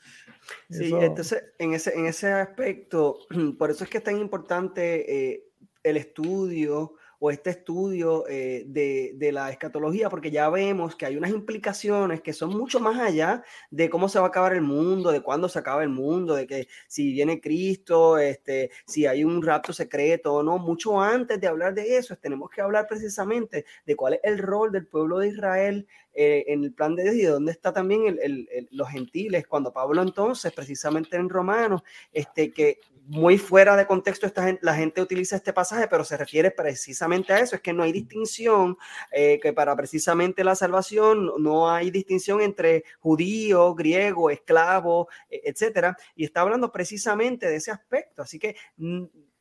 Sí, 0.70 0.94
entonces 1.00 1.44
en 1.58 1.74
ese, 1.74 1.94
en 1.96 2.06
ese 2.06 2.32
aspecto, 2.32 3.20
por 3.58 3.72
eso 3.72 3.84
es 3.84 3.90
que 3.90 4.00
es 4.00 4.04
tan 4.04 4.18
importante 4.18 5.34
eh, 5.34 5.48
el 5.84 5.98
estudio 5.98 6.96
o 7.20 7.32
este 7.32 7.50
estudio 7.50 8.26
eh, 8.28 8.64
de, 8.68 9.12
de, 9.16 9.32
la 9.32 9.50
escatología, 9.50 10.10
porque 10.10 10.32
ya 10.32 10.50
vemos 10.50 10.96
que 10.96 11.06
hay 11.06 11.18
unas 11.18 11.32
implicaciones 11.32 12.22
que 12.22 12.34
son 12.34 12.56
mucho 12.58 12.80
más 12.80 13.00
allá 13.00 13.44
de 13.72 13.90
cómo 13.90 14.10
se 14.10 14.20
va 14.20 14.26
a 14.26 14.28
acabar 14.30 14.54
el 14.54 14.62
mundo, 14.62 15.12
de 15.12 15.22
cuándo 15.22 15.50
se 15.50 15.60
acaba 15.60 15.84
el 15.84 15.90
mundo, 15.90 16.36
de 16.36 16.48
que 16.48 16.68
si 16.88 17.12
viene 17.12 17.42
Cristo, 17.42 18.18
este, 18.18 18.72
si 18.86 19.06
hay 19.06 19.24
un 19.24 19.42
rapto 19.42 19.74
secreto 19.74 20.34
o 20.34 20.44
no, 20.44 20.58
mucho 20.58 21.02
antes 21.02 21.40
de 21.40 21.48
hablar 21.48 21.74
de 21.74 21.98
eso, 21.98 22.16
tenemos 22.18 22.50
que 22.50 22.62
hablar 22.62 22.88
precisamente 22.88 23.66
de 23.86 23.96
cuál 23.96 24.16
es 24.16 24.20
el 24.24 24.40
rol 24.40 24.72
del 24.72 24.88
pueblo 24.88 25.20
de 25.20 25.30
Israel 25.30 25.88
eh, 26.14 26.46
en 26.48 26.64
el 26.64 26.74
plan 26.74 26.96
de 26.96 27.04
Dios 27.04 27.16
y 27.16 27.22
de 27.24 27.28
dónde 27.28 27.52
está 27.52 27.74
también 27.74 28.08
el, 28.08 28.48
el, 28.50 28.70
los 28.72 28.90
gentiles, 28.90 29.46
cuando 29.48 29.74
Pablo 29.74 30.02
entonces, 30.02 30.54
precisamente 30.54 31.18
en 31.18 31.30
Romanos, 31.30 31.82
este, 32.14 32.52
que 32.52 32.80
muy 33.08 33.38
fuera 33.38 33.76
de 33.76 33.86
contexto 33.86 34.26
esta 34.26 34.46
la 34.62 34.76
gente 34.76 35.02
utiliza 35.02 35.36
este 35.36 35.54
pasaje, 35.54 35.88
pero 35.88 36.04
se 36.04 36.18
refiere 36.18 36.52
precisamente 36.52 37.34
a 37.34 37.40
eso, 37.40 37.56
es 37.56 37.62
que 37.62 37.74
no 37.74 37.84
hay 37.84 37.92
distinción, 37.92 38.78
eh, 39.12 39.40
que 39.42 39.54
para 39.54 39.76
precisamente 39.76 40.44
la 40.44 40.56
salvación 40.56 41.32
no 41.40 41.70
hay 41.70 41.92
distinción 41.92 42.42
entre 42.42 42.84
judío, 43.00 43.76
griego, 43.76 44.30
esclavo, 44.30 45.08
e, 45.30 45.42
etcétera, 45.46 45.96
y 46.16 46.26
está 46.26 46.42
hablando 46.42 46.72
precisamente 46.72 47.48
de 47.48 47.58
ese 47.58 47.72
aspecto, 47.72 48.22
así 48.22 48.40
que 48.40 48.56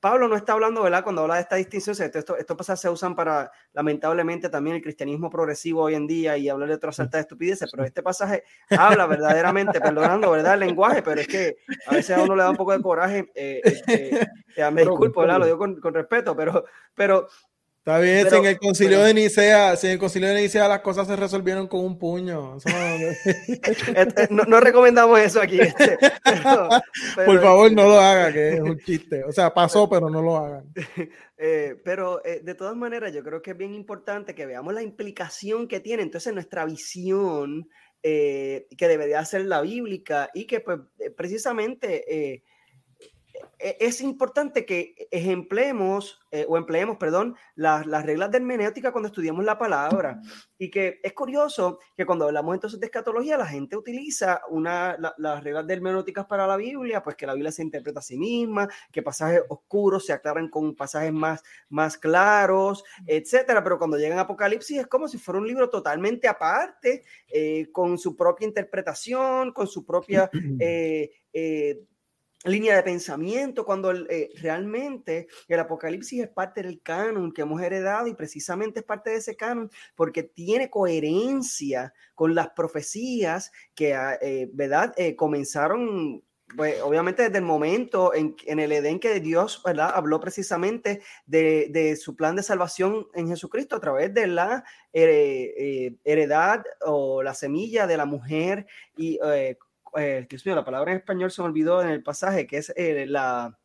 Pablo 0.05 0.29
no 0.29 0.37
está 0.37 0.53
hablando, 0.53 0.83
¿verdad? 0.83 1.03
Cuando 1.03 1.23
habla 1.23 1.37
de 1.37 1.40
esta 1.40 1.57
distinción, 1.57 1.97
esto, 1.99 2.37
estos 2.37 2.57
pasajes 2.59 2.81
se 2.83 2.90
usan 2.90 3.14
para, 3.14 3.51
lamentablemente, 3.73 4.51
también 4.51 4.77
el 4.77 4.83
cristianismo 4.83 5.31
progresivo 5.31 5.81
hoy 5.81 5.95
en 5.95 6.07
día 6.07 6.37
y 6.37 6.51
hablar 6.51 6.69
de 6.69 6.75
otras 6.75 7.01
altas 7.01 7.23
estupideces, 7.23 7.71
pero 7.71 7.85
este 7.85 8.03
pasaje 8.03 8.45
habla 8.69 9.07
verdaderamente, 9.07 9.81
perdonando, 9.81 10.31
¿verdad? 10.31 10.53
El 10.53 10.61
lenguaje, 10.61 11.01
pero 11.01 11.23
es 11.23 11.27
que 11.27 11.57
a 11.87 11.95
veces 11.95 12.19
a 12.19 12.23
uno 12.23 12.37
le 12.37 12.43
da 12.43 12.51
un 12.51 12.57
poco 12.57 12.73
de 12.73 12.83
coraje. 12.83 13.33
Eh, 13.35 13.62
eh, 13.64 14.27
eh, 14.57 14.71
me 14.71 14.83
disculpo, 14.83 15.23
¿verdad? 15.23 15.38
Lo 15.38 15.47
digo 15.47 15.57
con, 15.57 15.81
con 15.81 15.95
respeto, 15.95 16.37
pero, 16.37 16.67
pero 16.95 17.27
Está 17.87 17.99
bien, 17.99 18.31
si 18.31 18.37
en 18.37 18.47
el 18.47 18.59
concilio 18.59 19.01
de 19.03 19.12
Nicea, 19.12 19.77
si 19.77 19.88
en 19.88 19.92
el 19.92 19.99
concilio 19.99 20.31
de 20.31 20.40
Nicea 20.40 20.66
las 20.68 20.81
cosas 20.81 21.07
se 21.07 21.16
resolvieron 21.16 21.68
con 21.68 21.85
un 21.85 21.99
puño. 21.99 22.57
Este, 23.94 24.29
no, 24.31 24.59
recomendamos 24.59 25.20
eso 25.20 25.42
aquí. 25.42 25.61
Este, 25.61 25.99
Por 27.27 27.42
favor, 27.42 27.70
no 27.73 27.83
lo 27.83 28.01
hagan, 28.01 28.33
que 28.33 28.55
es 28.55 28.61
un 28.61 28.79
chiste. 28.79 29.23
O 29.25 29.33
sea, 29.33 29.53
pasó, 29.53 29.87
pero 29.87 30.09
no 30.09 30.23
lo 30.23 30.37
hagan. 30.38 30.64
Eh, 31.37 31.75
pero 31.85 32.25
eh, 32.25 32.40
de 32.42 32.55
todas 32.55 32.77
maneras, 32.77 33.12
yo 33.12 33.23
creo 33.23 33.42
que 33.42 33.51
es 33.51 33.57
bien 33.57 33.75
importante 33.75 34.35
que 34.35 34.47
veamos 34.47 34.73
la 34.73 34.83
implicación 34.83 35.66
que 35.68 35.81
tiene 35.81 36.03
entonces 36.05 36.33
nuestra 36.33 36.64
visión, 36.64 37.68
eh, 38.03 38.66
que 38.79 38.88
debería 38.88 39.23
ser 39.27 39.44
la 39.44 39.61
bíblica, 39.61 40.31
y 40.33 40.47
que 40.47 40.61
pues, 40.61 40.79
precisamente 41.16 42.05
e, 42.09 42.44
es 43.59 44.01
importante 44.01 44.66
que 44.66 45.09
ejemplemos 45.11 46.21
eh, 46.31 46.44
o 46.48 46.56
empleemos, 46.56 46.96
perdón, 46.96 47.37
las, 47.54 47.87
reglas 48.04 48.31
de 48.31 48.38
hermenéutica 48.38 48.92
cuando 48.92 49.06
estudiamos 49.06 49.44
la 49.44 49.56
palabra. 49.56 50.21
Y 50.58 50.71
que 50.71 51.00
es 51.02 51.13
curioso 51.13 51.79
que 51.96 52.04
cuando 52.04 52.27
hablamos 52.27 52.54
entonces 52.54 52.81
de 52.81 52.87
escatología, 52.87 53.38
la 53.38 53.46
gente 53.46 53.77
utiliza 53.77 54.42
una, 54.50 54.96
las 55.17 55.44
reglas 55.44 55.67
de 55.67 55.75
hermenéuticas 55.75 56.27
para 56.27 56.46
la 56.46 56.56
Biblia, 56.56 57.02
pues 57.02 57.17
que 57.17 57.27
la 57.27 57.35
Biblia 57.35 57.52
se 57.52 57.63
interpreta 57.63 58.00
a 58.00 58.02
sí 58.02 58.19
misma, 58.19 58.69
que 58.92 59.02
pasajes 59.02 59.42
oscuros 59.48 60.06
se 60.06 60.13
aclaran 60.13 60.48
con 60.48 60.75
pasajes 60.75 61.13
más, 61.13 61.42
más 61.69 61.96
claros, 61.96 62.85
etcétera. 63.06 63.63
Pero 63.63 63.79
cuando 63.79 63.96
llegan 63.96 64.19
a 64.19 64.23
Apocalipsis 64.23 64.81
es 64.81 64.87
como 64.87 65.08
si 65.08 65.19
fuera 65.19 65.40
un 65.40 65.46
libro 65.46 65.71
totalmente 65.71 66.29
aparte, 66.29 67.04
eh, 67.29 67.69
con 67.73 67.96
su 67.96 68.17
propia 68.17 68.46
interpretación, 68.46 69.52
con 69.52 69.67
su 69.67 69.85
propia... 69.85 70.31
Eh, 71.37 71.85
línea 72.45 72.77
de 72.77 72.83
pensamiento, 72.83 73.65
cuando 73.65 73.92
eh, 73.92 74.31
realmente 74.37 75.29
el 75.49 75.61
Apocalipsis 75.61 76.23
es 76.23 76.29
parte 76.29 76.63
del 76.63 76.81
canon 76.83 77.33
que 77.33 77.42
hemos 77.42 77.61
heredado 77.61 78.07
y 78.07 78.15
precisamente 78.15 78.81
es 78.81 78.87
parte 78.87 79.11
de 79.11 79.17
ese 79.17 79.37
canon 79.37 79.71
porque 79.95 80.23
tiene 80.23 80.71
coherencia 80.71 81.95
con 82.15 82.35
las 82.35 82.51
profecías 82.51 83.51
que, 83.75 83.95
ah, 83.95 84.19
eh, 84.21 84.49
¿verdad? 84.53 84.92
Eh, 84.97 85.17
comenzaron 85.17 86.23
pues, 86.55 86.81
obviamente 86.83 87.23
desde 87.23 87.38
el 87.38 87.45
momento 87.45 88.15
en, 88.15 88.37
en, 88.45 88.61
el 88.61 88.71
Edén 88.73 89.01
que 89.01 89.19
Dios 89.19 89.63
habló 89.65 90.21
precisamente 90.21 91.01
de, 91.27 91.69
de, 91.71 91.97
su 91.97 92.15
plan 92.15 92.37
de 92.37 92.42
salvación 92.42 93.09
en 93.15 93.29
Jesucristo 93.29 93.77
a 93.77 93.81
través 93.81 94.13
de 94.13 94.27
la 94.27 94.63
heredad 94.92 96.63
o 96.83 97.23
la 97.23 97.35
semilla 97.35 97.87
de 97.87 97.97
la 97.97 98.05
mujer 98.05 98.67
y 98.97 99.19
eh, 99.97 100.27
Dios 100.29 100.45
mío, 100.45 100.55
la 100.55 100.65
palabra 100.65 100.92
en 100.92 100.99
español 100.99 101.31
se 101.31 101.42
me 101.42 101.49
olvidó 101.49 101.83
en 101.83 101.88
el 101.88 102.03
pasaje, 102.03 102.47
que 102.47 102.59
es 102.59 102.73
eh, 102.77 103.07
la... 103.07 103.59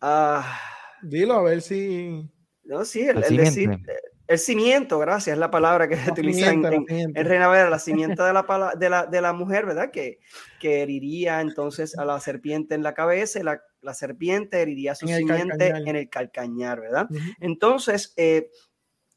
Ah, 0.00 0.60
Dilo, 1.02 1.34
a 1.34 1.42
ver 1.42 1.62
si... 1.62 2.30
No, 2.64 2.84
sí, 2.84 3.02
el, 3.02 3.22
el, 3.22 3.36
decir, 3.36 3.78
el 4.26 4.38
cimiento, 4.38 4.98
gracias, 4.98 5.34
es 5.34 5.38
la 5.38 5.50
palabra 5.50 5.86
que 5.86 5.96
se 5.96 6.10
utiliza 6.10 6.50
en, 6.50 6.64
en, 6.88 7.14
Reina 7.14 7.48
Vera, 7.48 7.68
la 7.68 7.78
cimiento 7.78 8.24
de 8.24 8.32
la, 8.32 8.44
de 8.78 8.88
la, 8.88 9.06
de 9.06 9.20
la 9.20 9.32
mujer, 9.34 9.66
¿verdad? 9.66 9.90
Que, 9.90 10.18
que 10.58 10.82
heriría 10.82 11.40
entonces 11.40 11.96
a 11.98 12.04
la 12.04 12.18
serpiente 12.20 12.74
en 12.74 12.82
la 12.82 12.94
cabeza, 12.94 13.38
y 13.38 13.42
la, 13.42 13.62
la 13.82 13.92
serpiente 13.92 14.62
heriría 14.62 14.92
a 14.92 14.94
su 14.94 15.06
simiente 15.06 15.68
en 15.68 15.96
el 15.96 16.08
calcañar, 16.08 16.80
¿verdad? 16.80 17.06
Entonces, 17.40 18.14
eh, 18.16 18.50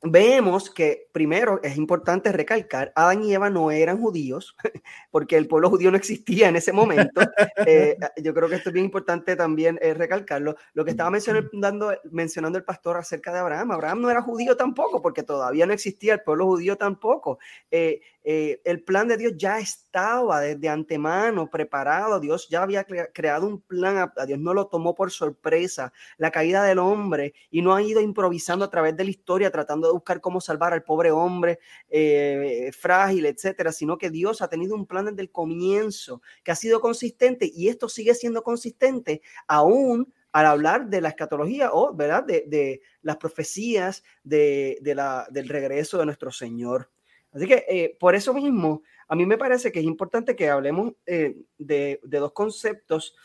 vemos 0.01 0.69
que 0.69 1.07
primero 1.11 1.59
es 1.63 1.77
importante 1.77 2.31
recalcar, 2.31 2.91
Adán 2.95 3.23
y 3.23 3.33
Eva 3.33 3.49
no 3.49 3.71
eran 3.71 3.99
judíos, 3.99 4.55
porque 5.11 5.37
el 5.37 5.47
pueblo 5.47 5.69
judío 5.69 5.91
no 5.91 5.97
existía 5.97 6.49
en 6.49 6.55
ese 6.55 6.71
momento. 6.71 7.21
Eh, 7.65 7.97
yo 8.23 8.33
creo 8.33 8.47
que 8.47 8.55
esto 8.55 8.69
es 8.69 8.73
bien 8.73 8.85
importante 8.85 9.35
también 9.35 9.79
eh, 9.81 9.93
recalcarlo. 9.93 10.55
Lo 10.73 10.85
que 10.85 10.91
estaba 10.91 11.09
mencionando, 11.09 11.93
mencionando 12.11 12.57
el 12.57 12.63
pastor 12.63 12.97
acerca 12.97 13.33
de 13.33 13.39
Abraham, 13.39 13.71
Abraham 13.71 14.01
no 14.01 14.09
era 14.09 14.21
judío 14.21 14.55
tampoco, 14.55 15.01
porque 15.01 15.23
todavía 15.23 15.65
no 15.65 15.73
existía 15.73 16.13
el 16.13 16.21
pueblo 16.21 16.45
judío 16.45 16.77
tampoco. 16.77 17.39
Eh, 17.71 18.01
eh, 18.29 18.59
el 18.65 18.83
plan 18.83 19.07
de 19.07 19.15
Dios 19.15 19.35
ya 19.37 19.57
estaba 19.57 20.41
desde 20.41 20.67
antemano 20.67 21.49
preparado, 21.49 22.19
Dios 22.19 22.49
ya 22.49 22.61
había 22.61 22.83
creado 22.83 23.47
un 23.47 23.61
plan, 23.61 24.11
a 24.17 24.25
Dios 24.25 24.37
no 24.37 24.53
lo 24.53 24.67
tomó 24.67 24.93
por 24.93 25.11
sorpresa, 25.11 25.93
la 26.17 26.29
caída 26.29 26.61
del 26.65 26.79
hombre, 26.79 27.33
y 27.49 27.61
no 27.61 27.73
ha 27.73 27.81
ido 27.81 28.01
improvisando 28.01 28.65
a 28.65 28.69
través 28.69 28.97
de 28.97 29.05
la 29.05 29.11
historia, 29.11 29.49
tratando 29.49 29.87
de 29.87 29.93
buscar 29.93 30.19
cómo 30.19 30.41
salvar 30.41 30.73
al 30.73 30.83
pobre 30.83 31.09
hombre 31.09 31.59
eh, 31.87 32.69
frágil, 32.77 33.27
etcétera, 33.27 33.71
sino 33.71 33.97
que 33.97 34.09
Dios 34.09 34.41
ha 34.41 34.49
tenido 34.49 34.75
un 34.75 34.85
plan 34.85 35.05
desde 35.05 35.21
el 35.21 35.31
comienzo 35.31 36.21
que 36.43 36.51
ha 36.51 36.55
sido 36.55 36.81
consistente 36.81 37.49
y 37.55 37.69
esto 37.69 37.87
sigue 37.87 38.13
siendo 38.13 38.43
consistente 38.43 39.21
aún 39.47 40.13
al 40.33 40.47
hablar 40.47 40.89
de 40.89 40.99
la 40.99 41.07
escatología 41.07 41.71
o, 41.71 41.95
¿verdad?, 41.95 42.25
de, 42.25 42.81
las 43.03 43.15
profecías 43.15 44.03
de, 44.21 44.81
la, 44.83 45.27
del 45.31 45.47
regreso 45.47 45.97
de 45.97 46.05
nuestro 46.05 46.29
Señor. 46.29 46.89
Así 47.37 47.45
que 47.45 47.65
eh, 47.69 47.95
por 47.99 48.15
eso 48.15 48.33
mismo, 48.33 48.81
a 49.07 49.15
mí 49.15 49.27
me 49.27 49.37
parece 49.37 49.71
que 49.71 49.79
es 49.79 49.85
importante 49.85 50.35
que 50.35 50.49
hablemos 50.49 50.93
eh, 51.05 51.37
de, 51.59 51.99
dos 52.01 52.31
conceptos. 52.31 53.15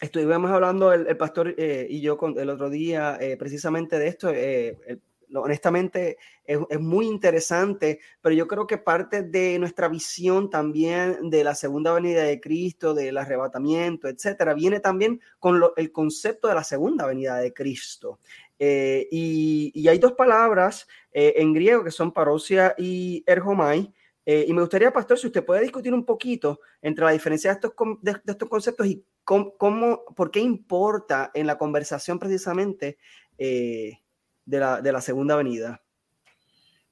Estuvimos 0.00 0.48
hablando 0.52 0.92
el, 0.92 1.16
pastor 1.16 1.52
eh, 1.58 1.88
y 1.90 2.00
yo 2.00 2.16
con, 2.16 2.38
el 2.38 2.48
otro 2.48 2.70
día 2.70 3.18
precisamente 3.36 3.98
de 3.98 4.06
esto. 4.06 4.32
honestamente 5.34 6.16
es, 6.44 6.60
es, 6.70 6.78
muy 6.78 7.08
interesante, 7.08 7.98
pero 8.20 8.36
yo 8.36 8.46
creo 8.46 8.68
que 8.68 8.78
parte 8.78 9.24
de 9.24 9.58
nuestra 9.58 9.88
visión 9.88 10.48
también 10.48 11.28
de 11.28 11.42
la 11.42 11.56
segunda 11.56 11.92
venida 11.92 12.22
de 12.22 12.40
Cristo, 12.40 12.94
del 12.94 13.18
arrebatamiento, 13.18 14.06
etcétera, 14.06 14.54
viene 14.54 14.78
también 14.78 15.20
con 15.40 15.60
el 15.76 15.90
concepto 15.90 16.46
de 16.46 16.54
la 16.54 16.62
segunda 16.62 17.04
venida 17.04 17.38
de 17.38 17.52
Cristo. 17.52 18.20
Eh, 18.58 19.06
y, 19.10 19.88
hay 19.88 19.98
dos 19.98 20.12
palabras 20.12 20.88
eh, 21.12 21.34
en 21.36 21.52
griego 21.52 21.84
que 21.84 21.90
son 21.90 22.12
parosia 22.12 22.74
y 22.76 23.22
ergomai. 23.26 23.92
Eh, 24.26 24.44
y 24.46 24.52
me 24.52 24.60
gustaría, 24.60 24.92
pastor, 24.92 25.18
si 25.18 25.28
usted 25.28 25.44
puede 25.44 25.62
discutir 25.62 25.94
un 25.94 26.04
poquito 26.04 26.60
entre 26.82 27.04
la 27.04 27.12
diferencia 27.12 27.50
de 27.50 27.54
estos, 27.54 27.72
de, 28.02 28.20
estos 28.26 28.48
conceptos 28.48 28.86
y 28.86 29.04
cómo, 29.24 30.04
por 30.14 30.30
qué 30.30 30.40
importa 30.40 31.30
en 31.32 31.46
la 31.46 31.56
conversación 31.56 32.18
precisamente 32.18 32.98
de 33.38 33.98
la, 34.44 34.82
de, 34.82 34.92
la, 34.92 35.00
segunda 35.00 35.36
venida. 35.36 35.80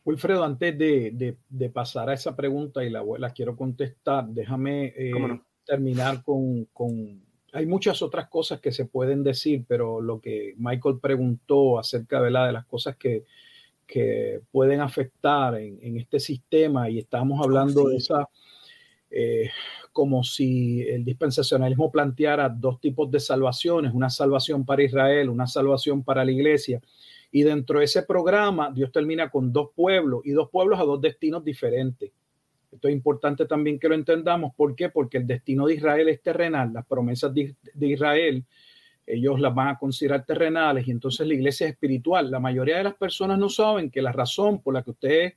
Wilfredo, 0.05 0.45
antes 0.45 0.79
de, 0.79 1.37
de, 1.49 1.71
pasar 1.71 2.09
a 2.09 2.15
esa 2.15 2.37
pregunta 2.37 2.85
y 2.85 2.91
la, 2.91 3.05
la 3.19 3.31
quiero 3.31 3.57
contestar, 3.57 4.27
déjame 4.29 4.95
terminar 5.67 6.23
con, 6.23 6.67
con 6.67 7.26
hay 7.57 7.65
muchas 7.65 8.03
otras 8.03 8.29
cosas 8.29 8.61
que 8.61 8.71
se 8.71 8.85
pueden 8.85 9.25
decir, 9.25 9.65
pero 9.67 10.03
lo 10.03 10.21
que 10.21 10.53
Michael 10.59 10.99
preguntó 11.01 11.79
acerca 11.79 12.21
de 12.21 12.31
las 12.31 12.67
cosas 12.67 12.97
que, 12.97 13.25
que 13.87 14.43
pueden 14.51 14.83
afectar 14.83 15.55
en, 15.55 15.97
este 15.97 16.21
sistema, 16.21 16.91
y 16.91 16.99
estamos 16.99 17.43
hablando 17.43 17.89
de 17.89 17.97
esa, 17.97 18.29
eh, 19.11 19.49
como 19.91 20.23
si 20.23 20.83
el 20.83 21.03
dispensacionalismo 21.03 21.91
planteara 21.91 22.51
dos 22.51 22.79
tipos 22.79 23.11
de 23.11 23.21
salvaciones, 23.21 23.95
una 23.95 24.11
salvación 24.11 24.67
para 24.67 24.83
Israel, 24.83 25.31
una 25.31 25.47
salvación 25.47 26.05
para 26.05 26.27
la 26.27 26.33
iglesia. 26.33 26.83
Y 27.33 27.43
dentro 27.43 27.79
de 27.79 27.87
ese 27.87 28.03
programa, 28.03 28.71
Dios 28.71 28.93
termina 28.93 29.31
con 29.31 29.51
dos 29.51 29.71
pueblos 29.75 30.21
y 30.27 30.33
dos 30.33 30.51
pueblos 30.51 30.79
a 30.79 30.85
dos 30.85 31.01
destinos 31.01 31.43
diferentes. 31.43 32.13
Esto 32.71 32.89
es 32.89 32.95
importante 32.95 33.47
también 33.47 33.79
que 33.79 33.89
lo 33.89 33.95
entendamos. 33.95 34.55
¿Por 34.55 34.75
qué? 34.75 34.89
Porque 34.89 35.19
el 35.19 35.27
destino 35.27 35.67
de 35.67 35.75
Israel 35.75 36.09
es 36.09 36.23
terrenal. 36.23 36.73
Las 36.73 36.87
promesas 36.87 37.33
de, 37.33 37.55
Israel, 37.81 38.45
ellos 39.07 39.41
las 39.41 39.55
van 39.55 39.69
a 39.69 39.79
considerar 39.79 40.25
terrenales 40.25 40.87
y 40.87 40.91
entonces 40.91 41.27
la 41.27 41.35
iglesia 41.35 41.67
es 41.67 41.73
espiritual. 41.73 42.31
La 42.31 42.41
mayoría 42.41 42.79
de 42.79 42.85
las 42.85 42.95
personas 42.95 43.39
no 43.39 43.49
saben 43.49 43.91
que 43.91 44.03
la 44.03 44.13
razón 44.13 44.61
por 44.61 44.75
la 44.75 44.83
que 44.83 44.91
ustedes 44.91 45.35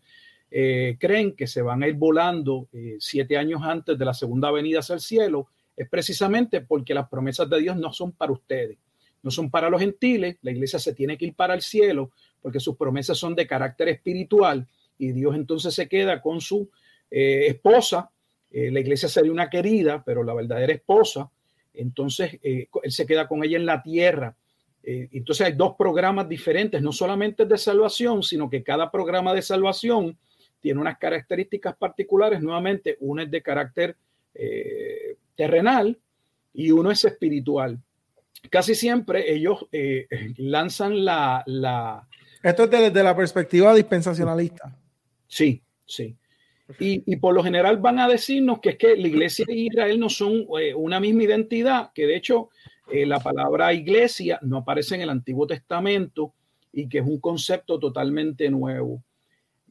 eh, 0.52 0.98
creen 1.00 1.36
que 1.36 1.48
se 1.48 1.62
van 1.62 1.84
a 1.84 1.88
ir 1.88 1.96
volando 1.96 2.68
eh, 2.74 2.98
siete 3.00 3.38
años 3.38 3.62
antes 3.64 3.98
de 3.98 4.06
la 4.06 4.14
segunda 4.14 4.50
venida 4.52 4.80
hacia 4.80 4.96
el 4.96 5.02
cielo 5.02 5.48
es 5.78 5.88
precisamente 5.88 6.62
porque 6.62 6.94
las 6.94 7.08
promesas 7.08 7.50
de 7.50 7.60
Dios 7.60 7.78
no 7.78 7.94
son 7.94 8.12
para 8.12 8.32
ustedes, 8.32 8.78
no 9.22 9.32
son 9.32 9.50
para 9.50 9.70
los 9.70 9.80
gentiles. 9.80 10.38
La 10.42 10.52
iglesia 10.52 10.80
se 10.80 10.94
tiene 10.94 11.18
que 11.18 11.28
ir 11.28 11.36
para 11.36 11.54
el 11.54 11.62
cielo 11.62 12.12
porque 12.42 12.60
sus 12.60 12.76
promesas 12.76 13.18
son 13.18 13.36
de 13.36 13.48
carácter 13.48 13.90
espiritual 13.90 14.68
y 14.98 15.12
Dios 15.14 15.36
entonces 15.36 15.74
se 15.74 15.88
queda 15.88 16.22
con 16.22 16.42
su 16.42 16.70
eh, 17.12 17.48
esposa, 17.48 18.10
eh, 18.52 18.72
la 18.72 18.80
iglesia 18.80 19.10
sería 19.10 19.32
una 19.32 19.50
querida, 19.50 20.04
pero 20.04 20.24
la 20.24 20.34
verdadera 20.34 20.74
esposa, 20.74 21.30
entonces 21.74 22.40
eh, 22.44 22.68
él 22.84 22.92
se 22.92 23.06
queda 23.06 23.28
con 23.28 23.44
ella 23.44 23.58
en 23.58 23.66
la 23.66 23.82
tierra. 23.82 24.36
entonces 24.82 25.46
hay 25.46 25.54
dos 25.54 25.76
programas 25.78 26.28
diferentes, 26.28 26.82
no 26.82 26.92
solamente 26.92 27.46
de 27.46 27.58
salvación, 27.58 28.24
sino 28.24 28.50
que 28.50 28.64
cada 28.64 28.90
programa 28.90 29.34
de 29.34 29.42
salvación 29.42 30.18
tiene 30.62 30.80
unas 30.82 30.98
características 30.98 31.76
particulares. 31.76 32.42
Nuevamente, 32.42 32.98
uno 33.02 33.22
es 33.22 33.30
de 33.30 33.42
carácter 33.42 33.96
terrenal 35.36 35.98
y 36.54 36.72
uno 36.72 36.90
es 36.92 37.06
espiritual. 37.06 37.78
Casi 38.50 38.74
siempre 38.74 39.32
ellos 39.32 39.68
lanzan 40.38 41.04
la, 41.06 41.44
la... 41.46 42.08
Esto 42.42 42.64
es 42.64 42.72
desde 42.72 43.04
la 43.04 43.16
perspectiva 43.16 43.76
dispensacionalista. 43.76 44.76
Sí, 45.28 45.62
sí. 45.86 46.18
Y, 46.78 47.16
por 47.16 47.34
lo 47.34 47.44
general 47.44 47.78
van 47.78 48.00
a 48.00 48.08
decirnos 48.08 48.60
que 48.60 48.70
es 48.70 48.78
que 48.78 48.96
la 48.96 49.08
iglesia 49.08 49.46
y 49.48 49.68
Israel 49.68 50.00
no 50.00 50.10
son 50.10 50.46
eh, 50.62 50.74
una 50.76 51.00
misma 51.00 51.24
identidad, 51.24 51.92
que 51.94 52.06
de 52.06 52.16
hecho 52.16 52.50
eh, 52.92 53.06
la 53.06 53.20
palabra 53.20 53.74
iglesia 53.74 54.40
no 54.44 54.58
aparece 54.58 54.96
en 54.96 55.02
el 55.02 55.10
Antiguo 55.10 55.48
Testamento 55.48 56.34
y 56.72 56.88
que 56.88 57.00
es 57.00 57.06
un 57.06 57.20
concepto 57.20 57.80
totalmente 57.80 58.50
nuevo. 58.50 59.04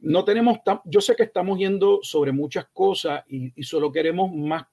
No 0.01 0.25
tenemos, 0.25 0.59
yo 0.85 1.01
sé 1.01 1.15
que 1.15 1.23
estamos 1.23 1.57
yendo 1.57 1.99
sobre 2.01 2.31
muchas 2.31 2.67
cosas 2.71 3.23
y, 3.27 3.51
solo 3.63 3.91
queremos 3.91 4.33
más 4.33 4.63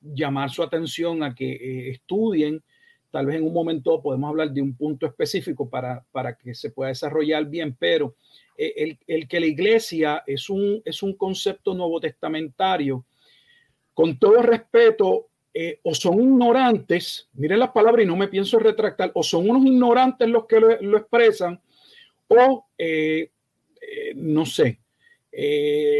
llamar 0.00 0.50
su 0.50 0.62
atención 0.62 1.22
a 1.22 1.34
que 1.34 1.52
eh, 1.52 1.90
estudien. 1.90 2.62
Tal 3.10 3.26
vez 3.26 3.36
en 3.36 3.44
un 3.44 3.52
momento 3.52 4.02
podemos 4.02 4.28
hablar 4.28 4.50
de 4.50 4.60
un 4.60 4.74
punto 4.74 5.06
específico 5.06 5.68
para, 5.68 6.04
para 6.12 6.36
que 6.36 6.54
se 6.54 6.70
pueda 6.70 6.88
desarrollar 6.88 7.46
bien, 7.46 7.76
pero 7.78 8.14
eh, 8.58 8.96
el, 9.06 9.28
que 9.28 9.40
la 9.40 9.46
iglesia 9.46 10.22
es 10.26 10.48
un, 10.48 10.80
es 10.84 11.02
un 11.02 11.14
concepto 11.14 11.74
nuevo 11.74 12.00
testamentario, 12.00 13.04
con 13.92 14.18
todo 14.18 14.42
respeto, 14.42 15.28
eh, 15.52 15.80
o 15.82 15.94
son 15.94 16.20
ignorantes, 16.20 17.28
miren 17.34 17.60
las 17.60 17.70
palabras 17.70 18.04
y 18.04 18.06
no 18.06 18.16
me 18.16 18.28
pienso 18.28 18.58
retractar, 18.58 19.10
o 19.14 19.22
son 19.22 19.48
unos 19.48 19.64
ignorantes 19.64 20.28
los 20.28 20.46
que 20.46 20.60
lo, 20.60 20.98
expresan, 20.98 21.60
o 22.28 22.66
eh, 22.76 23.30
no 24.16 24.44
sé, 24.44 24.80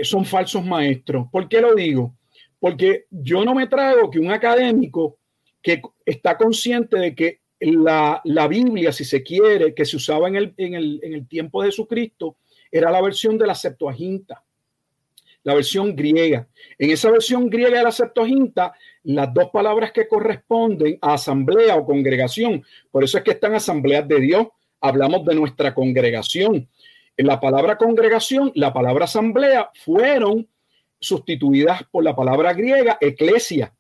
son 0.03 0.25
falsos 0.25 0.65
maestros. 0.65 1.27
¿Por 1.31 1.49
qué 1.49 1.61
lo 1.61 1.75
digo? 1.75 2.17
Porque 2.59 3.07
yo 3.11 3.45
no 3.45 3.55
me 3.55 3.67
trago 3.67 4.11
que 4.11 4.19
un 4.19 4.31
académico 4.31 5.19
que 5.67 5.83
está 6.05 6.39
consciente 6.39 6.97
de 6.97 7.13
que 7.13 7.41
la, 7.59 8.21
la 8.23 8.47
Biblia, 8.47 8.93
si 8.93 9.05
se 9.05 9.25
quiere, 9.25 9.75
que 9.75 9.85
se 9.85 9.97
usaba 9.97 10.29
en 10.29 10.37
el, 10.37 10.55
en 10.59 10.75
el, 10.75 11.01
en 11.03 11.13
el 11.13 11.27
tiempo 11.27 11.61
de 11.61 11.71
Jesucristo, 11.71 12.37
era 12.71 12.89
la 12.89 13.03
versión 13.03 13.37
de 13.37 13.49
la 13.49 13.55
Septuaginta. 13.57 14.45
la 15.43 15.55
versión 15.55 15.97
griega. 15.97 16.49
En 16.79 16.91
esa 16.91 17.11
versión 17.11 17.49
griega 17.49 17.79
de 17.79 17.85
la 17.85 17.91
Septuaginta, 17.91 18.75
las 19.05 19.33
dos 19.35 19.51
palabras 19.53 19.91
que 19.91 20.07
corresponden 20.07 20.99
a 21.01 21.15
asamblea 21.15 21.77
o 21.77 21.85
congregación, 21.85 22.65
por 22.93 23.03
eso 23.03 23.19
es 23.19 23.25
que 23.25 23.33
están 23.33 23.55
asambleas 23.55 24.07
de 24.07 24.21
Dios, 24.21 24.47
hablamos 24.81 25.25
de 25.25 25.35
nuestra 25.35 25.73
congregación. 25.73 26.69
En 27.17 27.27
la 27.27 27.41
palabra 27.41 27.77
congregación, 27.77 28.53
la 28.55 28.73
palabra 28.73 29.07
asamblea 29.07 29.71
fueron 29.85 30.49
sustituidas 31.01 31.83
por 31.91 32.05
la 32.05 32.15
palabra 32.15 32.53
griega 32.53 32.99
eclesia. 33.01 33.73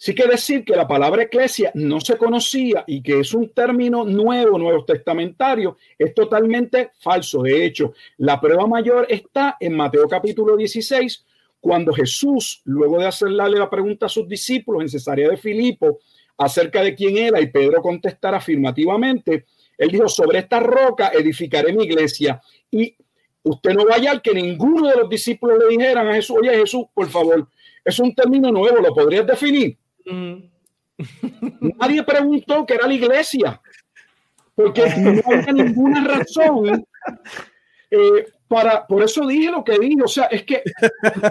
Sí 0.00 0.14
que 0.14 0.28
decir 0.28 0.64
que 0.64 0.76
la 0.76 0.86
palabra 0.86 1.24
eclesia 1.24 1.72
no 1.74 2.00
se 2.00 2.16
conocía 2.16 2.84
y 2.86 3.02
que 3.02 3.18
es 3.18 3.34
un 3.34 3.48
término 3.48 4.04
nuevo, 4.04 4.56
nuevo 4.56 4.84
testamentario, 4.84 5.76
es 5.98 6.14
totalmente 6.14 6.92
falso. 7.00 7.42
De 7.42 7.64
hecho, 7.64 7.94
la 8.18 8.40
prueba 8.40 8.68
mayor 8.68 9.08
está 9.10 9.56
en 9.58 9.74
Mateo 9.74 10.06
capítulo 10.08 10.56
16, 10.56 11.26
cuando 11.58 11.92
Jesús, 11.92 12.62
luego 12.64 13.00
de 13.00 13.06
hacerle 13.06 13.58
la 13.58 13.68
pregunta 13.68 14.06
a 14.06 14.08
sus 14.08 14.28
discípulos 14.28 14.82
en 14.82 14.88
Cesarea 14.88 15.30
de 15.30 15.36
Filipo 15.36 15.98
acerca 16.36 16.80
de 16.80 16.94
quién 16.94 17.18
era 17.18 17.40
y 17.40 17.48
Pedro 17.48 17.82
contestar 17.82 18.36
afirmativamente, 18.36 19.46
él 19.76 19.90
dijo, 19.90 20.08
sobre 20.08 20.38
esta 20.38 20.60
roca 20.60 21.08
edificaré 21.08 21.72
mi 21.72 21.82
iglesia 21.82 22.40
y 22.70 22.94
usted 23.42 23.74
no 23.74 23.84
vaya 23.84 24.12
al 24.12 24.22
que 24.22 24.32
ninguno 24.32 24.86
de 24.86 24.96
los 24.96 25.08
discípulos 25.08 25.58
le 25.58 25.76
dijeran 25.76 26.06
a 26.06 26.14
Jesús, 26.14 26.36
oye 26.38 26.56
Jesús, 26.56 26.84
por 26.94 27.08
favor, 27.08 27.48
es 27.84 27.98
un 27.98 28.14
término 28.14 28.52
nuevo, 28.52 28.76
¿lo 28.76 28.94
podrías 28.94 29.26
definir? 29.26 29.76
Nadie 31.78 32.02
preguntó 32.02 32.66
que 32.66 32.74
era 32.74 32.86
la 32.86 32.94
iglesia, 32.94 33.60
porque 34.54 34.82
no 34.96 35.20
había 35.32 35.52
ninguna 35.52 36.04
razón 36.04 36.84
eh, 37.90 38.26
para, 38.48 38.86
por 38.86 39.02
eso 39.02 39.26
dije 39.26 39.50
lo 39.50 39.62
que 39.62 39.78
dije, 39.78 40.02
o 40.02 40.08
sea, 40.08 40.24
es 40.24 40.42
que 40.42 40.62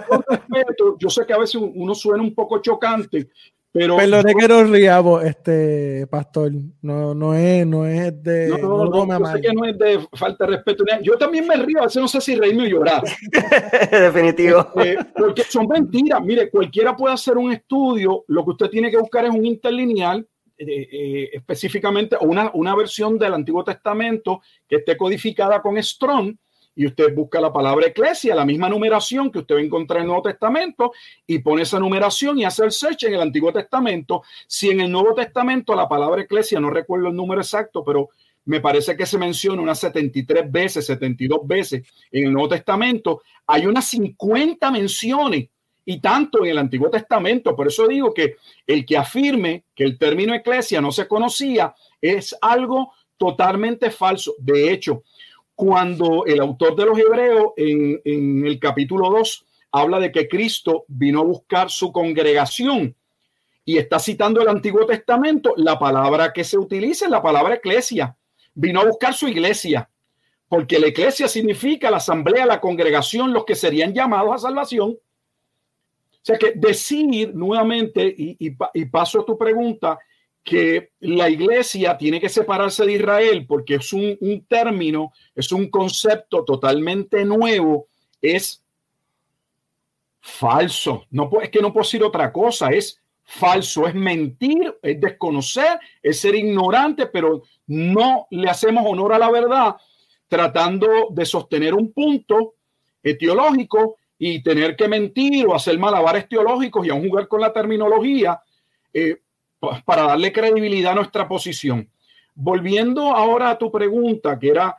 con 0.08 0.24
respeto, 0.28 0.98
yo 1.00 1.10
sé 1.10 1.26
que 1.26 1.34
a 1.34 1.40
veces 1.40 1.56
uno 1.56 1.94
suena 1.94 2.24
un 2.24 2.34
poco 2.34 2.60
chocante, 2.62 3.30
pero 3.78 3.98
Perdone 3.98 4.34
que 4.34 4.48
nos 4.48 4.70
riamos, 4.70 5.24
este 5.24 6.08
pastor. 6.08 6.52
No, 6.82 7.14
no 7.14 7.34
es, 7.34 7.66
no 7.66 7.86
es 7.86 8.24
de. 8.24 8.50
No, 8.50 8.58
no, 8.58 9.06
no, 9.06 9.20
no, 9.20 9.32
sé 9.32 9.42
que 9.42 9.54
no 9.54 9.66
es 9.66 9.78
de 9.78 10.00
falta 10.14 10.46
de 10.46 10.56
respeto. 10.56 10.84
Yo 11.02 11.18
también 11.18 11.48
me 11.48 11.56
río, 11.56 11.80
a 11.80 11.84
veces 11.84 12.02
no 12.02 12.08
sé 12.08 12.22
si 12.22 12.36
reírme 12.36 12.64
o 12.64 12.68
llorar. 12.68 13.04
Definitivo. 13.92 14.68
Este, 14.76 14.98
porque 15.16 15.44
son 15.44 15.68
mentiras. 15.68 16.22
Mire, 16.24 16.50
cualquiera 16.50 16.96
puede 16.96 17.14
hacer 17.14 17.38
un 17.38 17.52
estudio. 17.52 18.24
Lo 18.28 18.44
que 18.44 18.52
usted 18.52 18.70
tiene 18.70 18.90
que 18.90 18.98
buscar 18.98 19.26
es 19.26 19.32
un 19.32 19.46
interlineal, 19.46 20.28
eh, 20.58 20.88
eh, 20.92 21.30
específicamente, 21.34 22.16
o 22.16 22.26
una, 22.26 22.50
una 22.54 22.76
versión 22.76 23.20
del 23.20 23.34
Antiguo 23.34 23.64
Testamento 23.64 24.42
que 24.68 24.78
esté 24.78 24.98
codificada 24.98 25.62
con 25.62 25.82
Strong 25.82 26.36
y 26.78 26.86
usted 26.86 27.14
busca 27.14 27.42
la 27.42 27.52
palabra 27.52 27.88
eclesia, 27.88 28.36
la 28.36 28.46
misma 28.46 28.70
numeración 28.70 29.32
que 29.32 29.40
usted 29.40 29.56
va 29.56 29.60
a 29.60 29.64
encontrar 29.64 29.98
en 29.98 30.04
el 30.04 30.08
Nuevo 30.10 30.22
Testamento, 30.22 30.94
y 31.26 31.40
pone 31.40 31.64
esa 31.64 31.80
numeración 31.80 32.38
y 32.38 32.46
hace 32.46 32.64
el 32.64 32.72
search 32.72 33.04
en 33.06 33.16
el 33.16 33.22
Antiguo 33.22 33.52
Testamento. 33.52 34.22
Si 34.46 34.70
en 34.70 34.82
el 34.82 34.92
Nuevo 34.92 35.16
Testamento 35.16 35.76
la 35.76 35.90
palabra 35.90 36.22
eclesia, 36.22 36.60
no 36.60 36.70
recuerdo 36.70 37.08
el 37.08 37.16
número 37.16 37.42
exacto, 37.42 37.84
pero 37.84 38.10
me 38.46 38.62
parece 38.62 38.96
que 38.96 39.08
se 39.08 39.18
menciona 39.18 39.60
unas 39.60 39.80
73 39.80 40.52
veces, 40.52 40.86
72 40.86 41.40
veces 41.46 41.84
en 42.12 42.28
el 42.28 42.32
Nuevo 42.32 42.50
Testamento, 42.50 43.24
hay 43.48 43.66
unas 43.66 43.86
50 43.88 44.70
menciones 44.70 45.50
y 45.84 46.00
tanto 46.00 46.44
en 46.44 46.52
el 46.52 46.58
Antiguo 46.60 46.92
Testamento. 46.92 47.56
Por 47.56 47.68
eso 47.68 47.88
digo 47.88 48.14
que 48.14 48.36
el 48.68 48.86
que 48.86 48.98
afirme 48.98 49.64
que 49.74 49.84
el 49.84 49.98
término 49.98 50.36
eclesia 50.36 50.80
no 50.80 50.92
se 50.92 51.08
conocía 51.08 51.74
es 52.00 52.38
algo 52.40 52.94
totalmente 53.18 53.90
falso. 53.90 54.36
De 54.38 54.72
hecho, 54.72 55.04
cuando 55.58 56.24
el 56.28 56.40
autor 56.40 56.76
de 56.76 56.86
los 56.86 57.00
Hebreos 57.00 57.54
en, 57.58 58.46
el 58.46 58.60
capítulo 58.60 59.10
2 59.10 59.46
habla 59.72 60.00
de 60.00 60.12
que 60.12 60.28
Cristo 60.28 60.86
vino 60.88 61.22
a 61.22 61.24
buscar 61.24 61.72
su 61.72 61.92
congregación 61.92 62.96
y 63.66 63.80
está 63.80 63.98
citando 63.98 64.40
el 64.40 64.50
Antiguo 64.50 64.86
Testamento, 64.86 65.56
la 65.58 65.80
palabra 65.80 66.32
que 66.32 66.44
se 66.44 66.60
utiliza 66.60 67.06
es 67.06 67.12
la 67.12 67.24
palabra 67.24 67.56
eclesia. 67.56 68.16
Vino 68.54 68.82
a 68.82 68.86
buscar 68.86 69.16
su 69.16 69.28
iglesia, 69.28 69.90
porque 70.48 70.78
la 70.78 70.90
iglesia 70.90 71.28
significa 71.28 71.90
la 71.90 71.98
asamblea, 71.98 72.46
la 72.46 72.62
congregación, 72.62 73.34
los 73.34 73.44
que 73.44 73.56
serían 73.56 73.96
llamados 73.96 74.36
a 74.36 74.48
salvación. 74.50 74.92
O 74.92 76.22
sea 76.22 76.38
que 76.38 76.52
decir 76.56 77.34
nuevamente, 77.34 78.06
y, 78.06 78.38
y 78.40 78.86
paso 78.86 79.22
a 79.22 79.26
tu 79.26 79.36
pregunta, 79.36 79.98
que 80.48 80.92
la 81.02 81.30
iglesia 81.30 81.98
tiene 81.98 82.22
que 82.22 82.30
separarse 82.30 82.86
de 82.86 82.94
Israel 82.94 83.46
porque 83.46 83.76
es 83.76 83.92
un, 83.92 84.46
término, 84.48 85.12
es 85.36 85.52
un 85.52 85.70
concepto 85.70 86.46
totalmente 86.46 87.26
nuevo, 87.26 87.88
es 88.22 88.64
falso. 90.22 91.04
No, 91.12 91.30
es 91.42 91.50
que 91.50 91.60
no 91.60 91.74
puedo 91.74 91.84
decir 91.84 92.02
otra 92.02 92.32
cosa, 92.32 92.70
es 92.70 92.98
falso, 93.26 93.88
es 93.88 93.94
mentir, 93.94 94.74
es 94.82 95.02
desconocer, 95.02 95.82
es 96.02 96.18
ser 96.18 96.34
ignorante, 96.34 97.08
pero 97.08 97.44
no 97.66 98.28
le 98.32 98.50
hacemos 98.50 98.86
honor 98.88 99.16
a 99.16 99.20
la 99.20 99.30
verdad 99.30 99.76
tratando 100.30 101.10
de 101.10 101.26
sostener 101.26 101.74
un 101.74 101.92
punto 101.92 102.54
teológico 103.20 103.98
y 104.18 104.42
tener 104.42 104.78
que 104.78 104.88
mentir 104.88 105.46
o 105.46 105.54
hacer 105.54 105.78
malabares 105.78 106.30
teológicos 106.30 106.88
y 106.88 106.90
aún 106.90 107.10
jugar 107.10 107.28
con 107.28 107.42
la 107.42 107.52
terminología. 107.52 108.42
Eh, 108.94 109.18
para 109.86 110.04
darle 110.04 110.32
credibilidad 110.32 110.94
a 110.94 110.96
nuestra 110.96 111.28
posición. 111.28 111.90
Volviendo 112.36 113.16
ahora 113.16 113.50
a 113.50 113.58
tu 113.58 113.72
pregunta, 113.72 114.38
que 114.38 114.50
era 114.50 114.76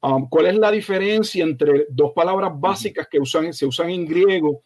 um, 0.00 0.28
cuál 0.28 0.46
es 0.46 0.56
la 0.56 0.70
diferencia 0.70 1.44
entre 1.44 1.86
dos 1.90 2.12
palabras 2.12 2.52
básicas 2.54 3.06
que 3.10 3.18
usan, 3.18 3.52
se 3.52 3.66
usan 3.66 3.90
en 3.90 4.06
griego 4.06 4.62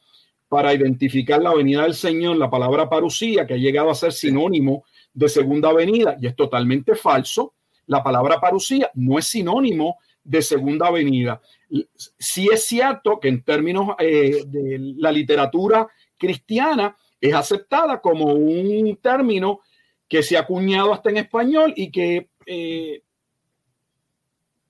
para 0.48 0.72
identificar 0.72 1.42
la 1.42 1.54
venida 1.54 1.82
del 1.82 1.94
Señor, 1.94 2.36
la 2.36 2.48
palabra 2.48 2.88
parusía, 2.88 3.46
que 3.46 3.54
ha 3.54 3.58
llegado 3.58 3.90
a 3.90 3.94
ser 3.94 4.12
sinónimo 4.12 4.84
de 5.12 5.28
segunda 5.28 5.72
venida, 5.72 6.16
y 6.20 6.26
es 6.26 6.36
totalmente 6.36 6.94
falso. 6.94 7.54
La 7.86 8.02
palabra 8.02 8.40
parusía 8.40 8.90
no 8.94 9.18
es 9.18 9.26
sinónimo 9.26 9.98
de 10.22 10.42
segunda 10.42 10.90
venida. 10.90 11.40
Sí 12.18 12.48
es 12.52 12.64
cierto 12.64 13.18
que 13.18 13.28
en 13.28 13.42
términos 13.42 13.94
eh, 13.98 14.44
de 14.46 14.94
la 14.96 15.10
literatura 15.10 15.88
cristiana, 16.16 16.96
es 17.20 17.34
aceptada 17.34 18.00
como 18.00 18.26
un 18.32 18.96
término 19.00 19.60
que 20.08 20.22
se 20.22 20.36
ha 20.36 20.40
acuñado 20.40 20.92
hasta 20.92 21.10
en 21.10 21.18
español 21.18 21.72
y 21.76 21.90
que 21.90 22.30
eh, 22.46 23.02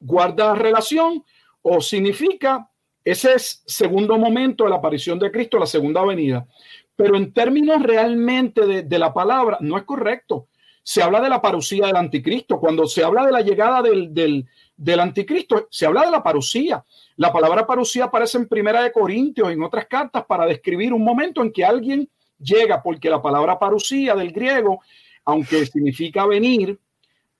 guarda 0.01 0.55
relación 0.55 1.25
o 1.63 1.81
significa 1.81 2.69
ese 3.05 3.35
es 3.35 3.63
segundo 3.67 4.19
momento 4.19 4.65
de 4.65 4.71
la 4.71 4.77
aparición 4.77 5.19
de 5.19 5.31
Cristo, 5.31 5.59
la 5.59 5.65
segunda 5.65 6.05
venida. 6.05 6.47
Pero 6.95 7.17
en 7.17 7.33
términos 7.33 7.83
realmente 7.83 8.67
de, 8.83 8.99
la 8.99 9.15
palabra, 9.15 9.57
no 9.61 9.79
es 9.79 9.85
correcto. 9.85 10.49
Se 10.83 11.03
habla 11.03 11.21
de 11.23 11.31
la 11.31 11.41
parucía 11.41 11.87
del 11.87 11.97
anticristo. 11.97 12.61
Cuando 12.61 12.87
se 12.87 13.03
habla 13.03 13.25
de 13.25 13.33
la 13.33 13.41
llegada 13.41 13.81
del, 13.81 14.13
del, 14.13 14.47
del 14.77 15.01
anticristo, 15.01 15.69
se 15.71 15.87
habla 15.87 16.05
de 16.05 16.11
la 16.11 16.23
parucía. 16.23 16.85
La 17.17 17.33
palabra 17.33 17.67
parucía 17.67 18.05
aparece 18.05 18.37
en 18.37 18.49
Primera 18.49 18.83
de 18.83 18.93
Corintios, 18.93 19.51
en 19.51 19.63
otras 19.63 19.87
cartas, 19.87 20.27
para 20.27 20.45
describir 20.45 20.93
un 20.93 21.03
momento 21.03 21.43
en 21.43 21.51
que 21.51 21.65
alguien 21.65 22.11
llega, 22.39 22.83
porque 22.83 23.11
la 23.11 23.21
palabra 23.21 23.59
parucía 23.59 24.15
del 24.15 24.33
griego, 24.33 24.81
aunque 25.25 25.67
significa 25.67 26.27
venir, 26.27 26.79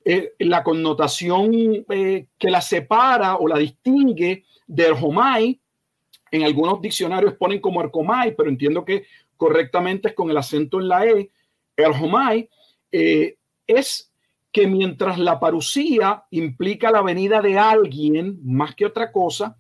eh, 0.05 0.33
la 0.39 0.63
connotación 0.63 1.53
eh, 1.89 2.27
que 2.39 2.51
la 2.51 2.61
separa 2.61 3.37
o 3.37 3.49
la 3.49 3.59
distingue 3.59 4.45
de 4.67 4.87
erhomai, 4.87 5.61
en 6.31 6.45
algunos 6.45 6.81
diccionarios 6.81 7.35
ponen 7.35 7.61
como 7.61 7.81
ercomai, 7.81 8.35
pero 8.35 8.49
entiendo 8.49 8.85
que 8.85 9.05
correctamente 9.37 10.09
es 10.09 10.15
con 10.15 10.31
el 10.31 10.37
acento 10.37 10.81
en 10.81 10.89
la 10.89 11.07
E, 11.07 11.31
erhomai, 11.77 12.49
eh, 12.93 13.37
es 13.67 14.13
que 14.51 14.67
mientras 14.67 15.19
la 15.19 15.39
parucía 15.39 16.25
implica 16.31 16.91
la 16.91 17.03
venida 17.03 17.41
de 17.43 17.59
alguien 17.59 18.39
más 18.43 18.75
que 18.75 18.87
otra 18.87 19.13
cosa, 19.13 19.57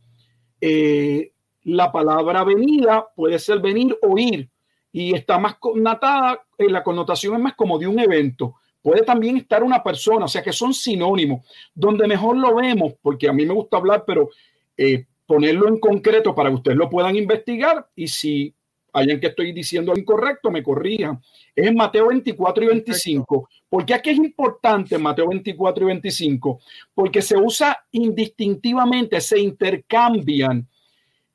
la 0.61 1.93
palabra 1.93 2.43
venida 2.43 3.07
puede 3.15 3.39
ser 3.39 3.61
venir 3.61 3.97
o 4.03 4.19
ir 4.19 4.49
y 4.93 5.15
está 5.15 5.39
más 5.39 5.57
connotada, 5.57 6.41
en 6.57 6.73
la 6.73 6.83
connotación 6.83 7.35
es 7.37 7.41
más 7.41 7.55
como 7.55 7.79
de 7.79 7.87
un 7.87 7.99
evento. 7.99 8.57
Puede 8.81 9.03
también 9.03 9.37
estar 9.37 9.63
una 9.63 9.83
persona, 9.83 10.25
o 10.25 10.29
sea 10.29 10.43
que 10.43 10.53
son 10.53 10.73
sinónimos. 10.73 11.47
Donde 11.75 12.07
mejor 12.07 12.37
lo 12.37 12.55
vemos, 12.57 12.95
porque 13.03 13.29
a 13.29 13.33
mí 13.33 13.45
me 13.45 13.55
gusta 13.55 13.77
hablar, 13.77 14.05
pero 14.07 14.31
eh, 14.77 15.07
ponerlo 15.27 15.69
en 15.69 15.79
concreto 15.79 16.35
para 16.35 16.49
que 16.49 16.57
ustedes 16.57 16.79
lo 16.79 16.89
puedan 16.89 17.17
investigar 17.17 17.87
y 17.95 18.09
si 18.09 18.55
hayan 18.93 19.21
que 19.21 19.29
estoy 19.29 19.53
diciendo 19.53 19.93
incorrecto, 19.97 20.51
me 20.51 20.63
corrijan. 20.63 21.21
Es 21.55 21.67
en 21.67 21.75
Mateo 21.75 22.09
24 22.09 22.65
y 22.65 22.67
25. 22.69 23.49
¿Por 23.69 23.85
qué 23.85 23.95
aquí 23.95 24.11
es 24.11 24.17
importante 24.17 24.97
Mateo 24.97 25.29
24 25.29 25.85
y 25.85 25.87
25? 25.87 26.61
Porque 26.95 27.21
se 27.21 27.37
usa 27.37 27.79
indistintivamente, 27.91 29.21
se 29.21 29.39
intercambian 29.39 30.67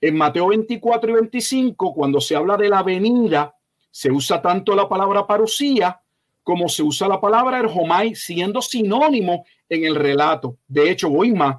en 0.03 0.17
Mateo 0.17 0.49
24 0.49 1.11
y 1.11 1.13
25, 1.13 1.93
cuando 1.93 2.19
se 2.19 2.35
habla 2.35 2.57
de 2.57 2.67
la 2.67 2.83
venida, 2.83 3.55
se 3.89 4.11
usa 4.11 4.41
tanto 4.41 4.75
la 4.75 4.89
palabra 4.89 5.25
parucía 5.25 5.97
como 6.43 6.67
se 6.67 6.83
usa 6.83 7.07
la 7.07 7.21
palabra 7.21 7.59
erhomai, 7.59 8.13
siendo 8.13 8.61
sinónimo 8.61 9.45
en 9.69 9.85
el 9.85 9.95
relato. 9.95 10.57
De 10.67 10.91
hecho, 10.91 11.09
voy 11.09 11.31
más. 11.31 11.55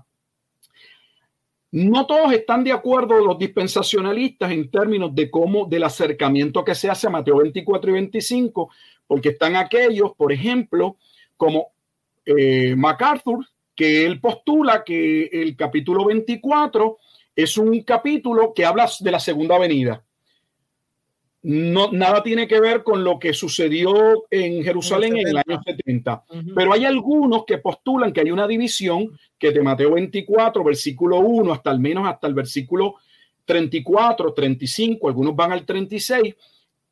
No 1.70 2.04
todos 2.04 2.34
están 2.34 2.62
de 2.64 2.72
acuerdo 2.72 3.18
los 3.24 3.38
dispensacionalistas 3.38 4.52
en 4.52 4.70
términos 4.70 5.14
de 5.14 5.30
cómo, 5.30 5.64
del 5.64 5.84
acercamiento 5.84 6.62
que 6.62 6.74
se 6.74 6.90
hace 6.90 7.06
a 7.06 7.10
Mateo 7.10 7.38
24 7.38 7.90
y 7.90 7.94
25, 7.94 8.68
porque 9.06 9.30
están 9.30 9.56
aquellos, 9.56 10.12
por 10.18 10.32
ejemplo, 10.32 10.98
como 11.38 11.68
eh, 12.26 12.76
MacArthur, 12.76 13.46
que 13.74 14.04
él 14.04 14.20
postula 14.20 14.84
que 14.84 15.30
el 15.32 15.56
capítulo 15.56 16.04
24 16.04 16.98
es 17.36 17.58
un 17.58 17.80
capítulo 17.82 18.52
que 18.54 18.64
habla 18.64 18.90
de 19.00 19.10
la 19.10 19.20
segunda 19.20 19.58
venida 19.58 20.04
no, 21.44 21.92
nada 21.92 22.22
tiene 22.22 22.48
que 22.48 22.58
ver 22.58 22.82
con 22.82 23.04
lo 23.04 23.18
que 23.18 23.34
sucedió 23.34 24.24
en 24.30 24.64
Jerusalén 24.64 25.18
en 25.18 25.28
el 25.28 25.36
año 25.36 25.60
70. 25.62 26.24
Pero 26.54 26.72
hay 26.72 26.86
algunos 26.86 27.44
que 27.44 27.58
postulan 27.58 28.14
que 28.14 28.22
hay 28.22 28.30
una 28.30 28.48
división 28.48 29.10
que 29.38 29.50
de 29.50 29.60
Mateo 29.60 29.92
24, 29.92 30.64
versículo 30.64 31.18
1 31.18 31.52
hasta 31.52 31.70
al 31.70 31.80
menos 31.80 32.08
hasta 32.08 32.28
el 32.28 32.34
versículo 32.34 32.94
34, 33.44 34.32
35, 34.32 35.06
algunos 35.06 35.36
van 35.36 35.52
al 35.52 35.66
36. 35.66 36.34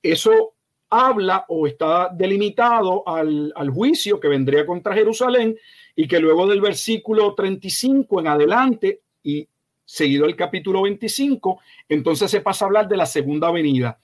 Eso 0.02 0.52
habla 0.90 1.46
o 1.48 1.66
está 1.66 2.10
delimitado 2.12 3.08
al, 3.08 3.54
al 3.56 3.70
juicio 3.70 4.20
que 4.20 4.28
vendría 4.28 4.66
contra 4.66 4.92
Jerusalén 4.92 5.56
y 5.96 6.06
que 6.06 6.20
luego 6.20 6.46
del 6.46 6.60
versículo 6.60 7.34
35 7.34 8.20
en 8.20 8.26
adelante 8.26 9.00
y 9.22 9.48
seguido 9.92 10.26
el 10.26 10.36
capítulo 10.36 10.82
25, 10.82 11.60
entonces 11.88 12.30
se 12.30 12.40
pasa 12.40 12.64
a 12.64 12.68
hablar 12.68 12.88
de 12.88 12.96
la 12.96 13.06
segunda 13.06 13.50
venida 13.50 13.98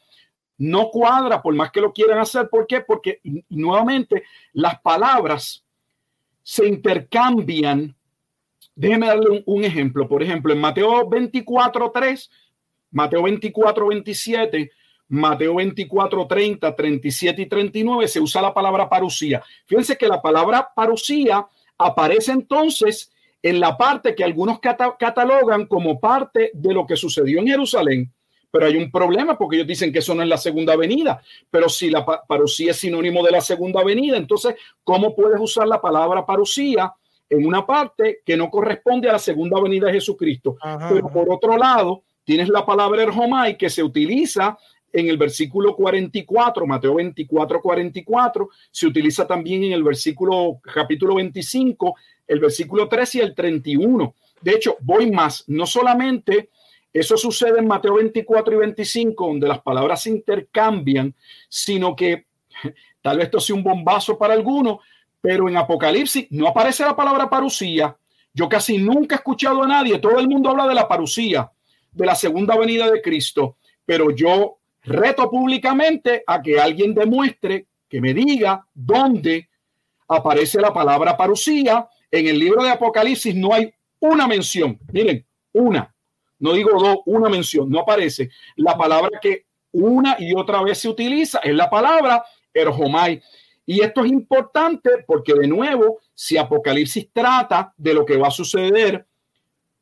no 0.58 0.90
cuadra 0.90 1.40
por 1.40 1.54
más 1.54 1.70
que 1.70 1.80
lo 1.80 1.92
quieran 1.92 2.18
hacer. 2.18 2.48
¿Por 2.50 2.66
qué? 2.66 2.80
Porque 2.80 3.20
nuevamente 3.48 4.24
las 4.52 4.80
palabras 4.80 5.64
se 6.42 6.66
intercambian. 6.66 7.94
Déjeme 8.74 9.06
darle 9.06 9.42
un, 9.46 9.64
ejemplo. 9.64 10.08
Por 10.08 10.22
ejemplo, 10.22 10.52
en 10.52 10.60
Mateo 10.60 11.08
24, 11.08 11.90
3, 11.92 12.30
Mateo 12.90 13.22
24, 13.22 13.86
27, 13.86 14.70
Mateo 15.08 15.54
24, 15.54 16.26
30, 16.26 16.76
37 16.76 17.42
y 17.42 17.46
39 17.46 18.08
se 18.08 18.20
usa 18.20 18.42
la 18.42 18.52
palabra 18.52 18.88
parucía. 18.88 19.42
Fíjense 19.64 19.96
que 19.96 20.08
la 20.08 20.20
palabra 20.20 20.68
parucía 20.74 21.46
aparece 21.76 22.32
entonces 22.32 23.12
en 23.42 23.60
la 23.60 23.76
parte 23.76 24.14
que 24.14 24.24
algunos 24.24 24.58
catalogan 24.60 25.66
como 25.66 26.00
parte 26.00 26.50
de 26.54 26.74
lo 26.74 26.86
que 26.86 26.96
sucedió 26.96 27.40
en 27.40 27.46
Jerusalén 27.46 28.12
pero 28.50 28.66
hay 28.66 28.76
un 28.76 28.90
problema 28.90 29.36
porque 29.36 29.56
ellos 29.56 29.68
dicen 29.68 29.92
que 29.92 29.98
eso 29.98 30.14
no 30.14 30.22
es 30.22 30.28
la 30.28 30.38
segunda 30.38 30.74
venida. 30.76 31.20
Pero 31.50 31.68
si 31.68 31.90
la 31.90 32.04
parucía 32.04 32.70
es 32.70 32.78
sinónimo 32.78 33.22
de 33.24 33.32
la 33.32 33.40
segunda 33.40 33.84
venida, 33.84 34.16
entonces, 34.16 34.54
¿cómo 34.82 35.14
puedes 35.14 35.40
usar 35.40 35.68
la 35.68 35.80
palabra 35.80 36.24
parucía 36.24 36.92
en 37.28 37.46
una 37.46 37.66
parte 37.66 38.20
que 38.24 38.36
no 38.36 38.50
corresponde 38.50 39.08
a 39.08 39.12
la 39.12 39.18
segunda 39.18 39.60
venida 39.60 39.86
de 39.86 39.94
Jesucristo? 39.94 40.56
pero 40.88 41.10
por 41.12 41.30
otro 41.30 41.56
lado, 41.56 42.04
tienes 42.24 42.48
la 42.48 42.64
palabra 42.64 43.02
erhomai 43.02 43.56
que 43.56 43.68
se 43.68 43.82
utiliza 43.82 44.56
en 44.90 45.08
el 45.08 45.18
versículo 45.18 45.76
44, 45.76 46.66
Mateo 46.66 46.94
24, 46.94 47.60
44, 47.60 48.48
se 48.70 48.86
utiliza 48.86 49.26
también 49.26 49.64
en 49.64 49.72
el 49.72 49.82
versículo 49.82 50.58
capítulo 50.62 51.16
25, 51.16 51.94
el 52.28 52.40
versículo 52.40 52.88
13 52.88 53.18
y 53.18 53.20
el 53.22 53.34
31. 53.34 54.14
De 54.40 54.52
hecho, 54.52 54.76
voy 54.80 55.10
más, 55.10 55.44
no 55.48 55.66
solamente 55.66 56.50
eso 56.92 57.16
sucede 57.16 57.58
en 57.58 57.66
Mateo 57.66 57.94
24 57.94 58.54
y 58.54 58.58
25, 58.58 59.26
donde 59.26 59.48
las 59.48 59.60
palabras 59.60 60.02
se 60.02 60.10
intercambian, 60.10 61.14
sino 61.48 61.96
que 61.96 62.26
tal 63.02 63.16
vez 63.16 63.26
esto 63.26 63.40
sea 63.40 63.56
un 63.56 63.64
bombazo 63.64 64.16
para 64.16 64.34
algunos, 64.34 64.78
pero 65.20 65.48
en 65.48 65.56
Apocalipsis 65.56 66.28
no 66.30 66.48
aparece 66.48 66.84
la 66.84 66.94
palabra 66.96 67.28
parucía. 67.28 67.96
Yo 68.32 68.48
casi 68.48 68.78
nunca 68.78 69.16
he 69.16 69.18
escuchado 69.18 69.62
a 69.62 69.66
nadie, 69.66 69.98
todo 69.98 70.18
el 70.18 70.28
mundo 70.28 70.50
habla 70.50 70.68
de 70.68 70.74
la 70.74 70.86
parucía, 70.86 71.50
de 71.90 72.06
la 72.06 72.14
segunda 72.14 72.56
venida 72.56 72.90
de 72.90 73.02
Cristo, 73.02 73.56
pero 73.84 74.10
yo 74.10 74.58
reto 74.84 75.30
públicamente 75.30 76.22
a 76.26 76.40
que 76.40 76.60
alguien 76.60 76.94
demuestre, 76.94 77.66
que 77.88 78.00
me 78.00 78.14
diga 78.14 78.64
dónde 78.74 79.48
aparece 80.08 80.60
la 80.60 80.72
palabra 80.72 81.16
parucía. 81.16 81.88
En 82.10 82.26
el 82.26 82.38
libro 82.38 82.62
de 82.62 82.70
Apocalipsis 82.70 83.34
no 83.34 83.52
hay 83.52 83.72
una 84.00 84.26
mención, 84.26 84.78
miren, 84.92 85.26
una 85.52 85.94
no 86.38 86.52
digo 86.52 86.70
dos, 86.78 86.98
una 87.06 87.28
mención, 87.28 87.68
no 87.68 87.80
aparece. 87.80 88.30
La 88.56 88.76
palabra 88.76 89.18
que 89.20 89.46
una 89.72 90.16
y 90.18 90.34
otra 90.34 90.62
vez 90.62 90.78
se 90.78 90.88
utiliza 90.88 91.38
es 91.38 91.54
la 91.54 91.68
palabra 91.68 92.24
erhomai. 92.54 93.20
Y 93.66 93.80
esto 93.82 94.04
es 94.04 94.10
importante 94.10 94.90
porque, 95.06 95.34
de 95.34 95.46
nuevo, 95.46 95.98
si 96.14 96.38
Apocalipsis 96.38 97.08
trata 97.12 97.74
de 97.76 97.94
lo 97.94 98.04
que 98.04 98.16
va 98.16 98.28
a 98.28 98.32
suceder 98.32 99.06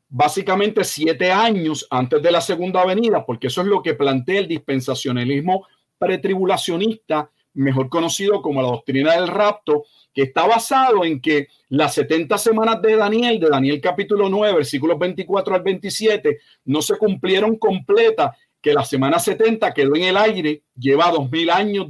básicamente 0.09 0.83
siete 0.83 1.31
años 1.31 1.85
antes 1.89 2.21
de 2.21 2.31
la 2.31 2.41
segunda 2.41 2.85
venida, 2.85 3.25
porque 3.25 3.47
eso 3.47 3.61
es 3.61 3.67
lo 3.67 3.81
que 3.81 3.93
plantea 3.93 4.39
el 4.39 4.47
dispensacionalismo 4.47 5.67
pretribulacionista, 5.97 7.29
mejor 7.57 7.89
conocido 7.89 8.41
como 8.41 8.61
la 8.61 8.69
doctrina 8.69 9.13
del 9.13 9.27
rapto, 9.27 9.85
que 10.13 10.23
está 10.23 10.47
basado 10.47 11.03
en 11.03 11.19
que 11.19 11.47
las 11.69 11.93
70 11.95 12.37
semanas 12.37 12.81
de 12.81 12.95
Daniel, 12.95 13.39
de 13.39 13.49
Daniel 13.49 13.81
capítulo 13.81 14.29
9, 14.29 14.55
versículos 14.55 14.97
24 14.97 15.55
al 15.55 15.61
27, 15.61 16.39
no 16.65 16.81
se 16.81 16.97
cumplieron 16.97 17.57
completas, 17.57 18.35
que 18.61 18.73
la 18.73 18.83
semana 18.83 19.19
70 19.19 19.73
quedó 19.73 19.95
en 19.95 20.03
el 20.03 20.17
aire, 20.17 20.63
lleva 20.75 21.11
dos 21.11 21.29
mil 21.31 21.49
años, 21.49 21.85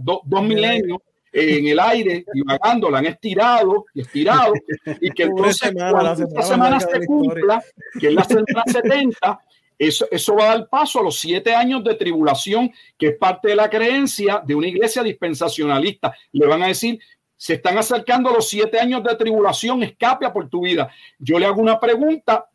dos, 0.00 0.42
milenios 0.42 0.98
en 1.32 1.68
el 1.68 1.78
aire, 1.78 2.24
divagando, 2.32 2.90
la 2.90 2.98
han 2.98 3.06
estirado 3.06 3.86
y 3.94 4.00
estirado, 4.00 4.52
y 5.00 5.10
que 5.10 5.22
entonces 5.24 5.72
cuando 5.72 6.12
esta 6.12 6.42
semana 6.42 6.80
se 6.80 7.06
cumpla, 7.06 7.62
que 7.98 8.08
es 8.08 8.14
la 8.14 8.24
semana 8.24 8.64
70, 8.66 9.40
eso, 9.80 10.06
eso 10.10 10.36
va 10.36 10.44
a 10.44 10.56
dar 10.58 10.68
paso 10.68 11.00
a 11.00 11.02
los 11.02 11.18
siete 11.18 11.54
años 11.54 11.82
de 11.82 11.94
tribulación, 11.94 12.70
que 12.98 13.08
es 13.08 13.16
parte 13.16 13.48
de 13.48 13.56
la 13.56 13.70
creencia 13.70 14.42
de 14.44 14.54
una 14.54 14.68
iglesia 14.68 15.02
dispensacionalista. 15.02 16.14
Le 16.32 16.46
van 16.46 16.62
a 16.62 16.66
decir, 16.66 17.00
se 17.34 17.54
están 17.54 17.78
acercando 17.78 18.30
los 18.30 18.46
siete 18.46 18.78
años 18.78 19.02
de 19.02 19.16
tribulación, 19.16 19.82
escape 19.82 20.28
por 20.28 20.50
tu 20.50 20.64
vida. 20.64 20.90
Yo 21.18 21.38
le 21.38 21.46
hago 21.46 21.62
una 21.62 21.80
pregunta, 21.80 22.46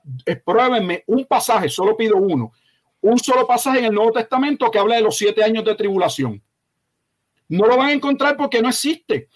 pruébenme 0.45 1.03
un 1.07 1.25
pasaje, 1.25 1.67
solo 1.67 1.97
pido 1.97 2.17
uno, 2.17 2.51
un 3.01 3.17
solo 3.17 3.47
pasaje 3.47 3.79
en 3.79 3.85
el 3.85 3.93
Nuevo 3.95 4.11
Testamento 4.11 4.69
que 4.69 4.77
habla 4.77 4.97
de 4.97 5.01
los 5.01 5.17
siete 5.17 5.43
años 5.43 5.65
de 5.65 5.73
tribulación. 5.73 6.39
No 7.49 7.65
lo 7.65 7.75
van 7.75 7.87
a 7.89 7.93
encontrar 7.93 8.37
porque 8.37 8.61
no 8.61 8.69
existe. 8.69 9.29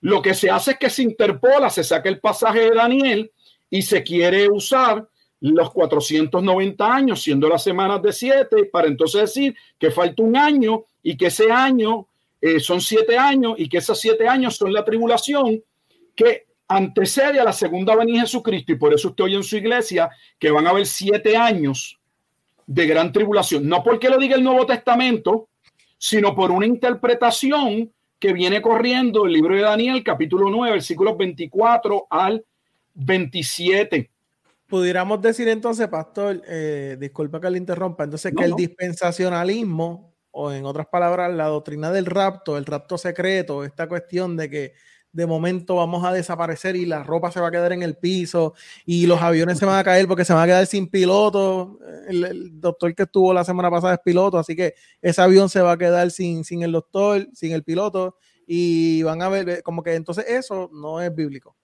Lo 0.00 0.20
que 0.20 0.34
se 0.34 0.50
hace 0.50 0.72
es 0.72 0.78
que 0.78 0.90
se 0.90 1.04
interpola, 1.04 1.70
se 1.70 1.84
saca 1.84 2.08
el 2.08 2.18
pasaje 2.18 2.62
de 2.62 2.74
Daniel 2.74 3.30
y 3.70 3.82
se 3.82 4.02
quiere 4.02 4.48
usar 4.48 5.08
los 5.40 5.70
490 5.70 6.94
años, 6.94 7.22
siendo 7.22 7.48
las 7.48 7.62
semanas 7.62 8.02
de 8.02 8.12
siete, 8.12 8.64
para 8.64 8.88
entonces 8.88 9.20
decir 9.22 9.54
que 9.78 9.90
falta 9.90 10.22
un 10.22 10.36
año 10.36 10.84
y 11.02 11.16
que 11.16 11.26
ese 11.26 11.50
año 11.50 12.08
eh, 12.40 12.60
son 12.60 12.80
siete 12.80 13.16
años 13.16 13.54
y 13.56 13.68
que 13.68 13.78
esos 13.78 14.00
siete 14.00 14.28
años 14.28 14.56
son 14.56 14.72
la 14.72 14.84
tribulación 14.84 15.62
que 16.14 16.46
antecede 16.68 17.40
a 17.40 17.44
la 17.44 17.52
segunda 17.52 17.96
venida 17.96 18.16
de 18.16 18.26
Jesucristo 18.26 18.72
y 18.72 18.76
por 18.76 18.92
eso 18.92 19.08
usted 19.08 19.24
oye 19.24 19.36
en 19.36 19.42
su 19.42 19.56
iglesia 19.56 20.10
que 20.38 20.50
van 20.50 20.66
a 20.66 20.70
haber 20.70 20.86
siete 20.86 21.36
años 21.36 21.98
de 22.66 22.86
gran 22.86 23.12
tribulación. 23.12 23.66
No 23.66 23.82
porque 23.82 24.10
lo 24.10 24.18
diga 24.18 24.36
el 24.36 24.44
Nuevo 24.44 24.66
Testamento, 24.66 25.48
sino 25.96 26.34
por 26.34 26.50
una 26.50 26.66
interpretación 26.66 27.90
que 28.18 28.32
viene 28.32 28.60
corriendo 28.60 29.26
el 29.26 29.32
libro 29.32 29.54
de 29.54 29.62
Daniel, 29.62 30.02
capítulo 30.02 30.50
9, 30.50 30.72
versículos 30.72 31.16
24 31.16 32.06
al 32.10 32.44
27. 32.94 34.10
Pudiéramos 34.68 35.22
decir 35.22 35.48
entonces, 35.48 35.88
pastor, 35.88 36.42
eh, 36.46 36.98
disculpa 37.00 37.40
que 37.40 37.48
le 37.48 37.56
interrumpa, 37.56 38.04
entonces 38.04 38.34
que 38.36 38.44
el 38.44 38.54
dispensacionalismo 38.54 40.14
o 40.30 40.52
en 40.52 40.66
otras 40.66 40.86
palabras, 40.88 41.32
la 41.34 41.46
doctrina 41.46 41.90
del 41.90 42.04
rapto, 42.04 42.58
el 42.58 42.66
rapto 42.66 42.98
secreto, 42.98 43.64
esta 43.64 43.88
cuestión 43.88 44.36
de 44.36 44.50
que 44.50 44.74
de 45.10 45.26
momento 45.26 45.76
vamos 45.76 46.04
a 46.04 46.12
desaparecer 46.12 46.76
y 46.76 46.84
la 46.84 47.02
ropa 47.02 47.32
se 47.32 47.40
va 47.40 47.48
a 47.48 47.50
quedar 47.50 47.72
en 47.72 47.82
el 47.82 47.96
piso 47.96 48.52
y 48.84 49.06
los 49.06 49.22
aviones 49.22 49.58
se 49.58 49.64
van 49.64 49.78
a 49.78 49.84
caer 49.84 50.06
porque 50.06 50.26
se 50.26 50.34
van 50.34 50.42
a 50.42 50.46
quedar 50.46 50.66
sin 50.66 50.88
piloto. 50.88 51.78
El, 52.06 52.60
doctor 52.60 52.94
que 52.94 53.04
estuvo 53.04 53.32
la 53.32 53.44
semana 53.44 53.70
pasada 53.70 53.94
es 53.94 54.00
piloto, 54.04 54.38
así 54.38 54.54
que 54.54 54.74
ese 55.00 55.22
avión 55.22 55.48
se 55.48 55.62
va 55.62 55.72
a 55.72 55.78
quedar 55.78 56.10
sin, 56.10 56.44
sin 56.44 56.62
el 56.62 56.72
doctor, 56.72 57.26
sin 57.32 57.52
el 57.52 57.64
piloto 57.64 58.16
y 58.46 59.02
van 59.02 59.22
a 59.22 59.30
ver 59.30 59.62
como 59.62 59.82
que 59.82 59.94
entonces 59.94 60.26
eso 60.28 60.68
no 60.74 61.00
es 61.00 61.14
bíblico. 61.14 61.56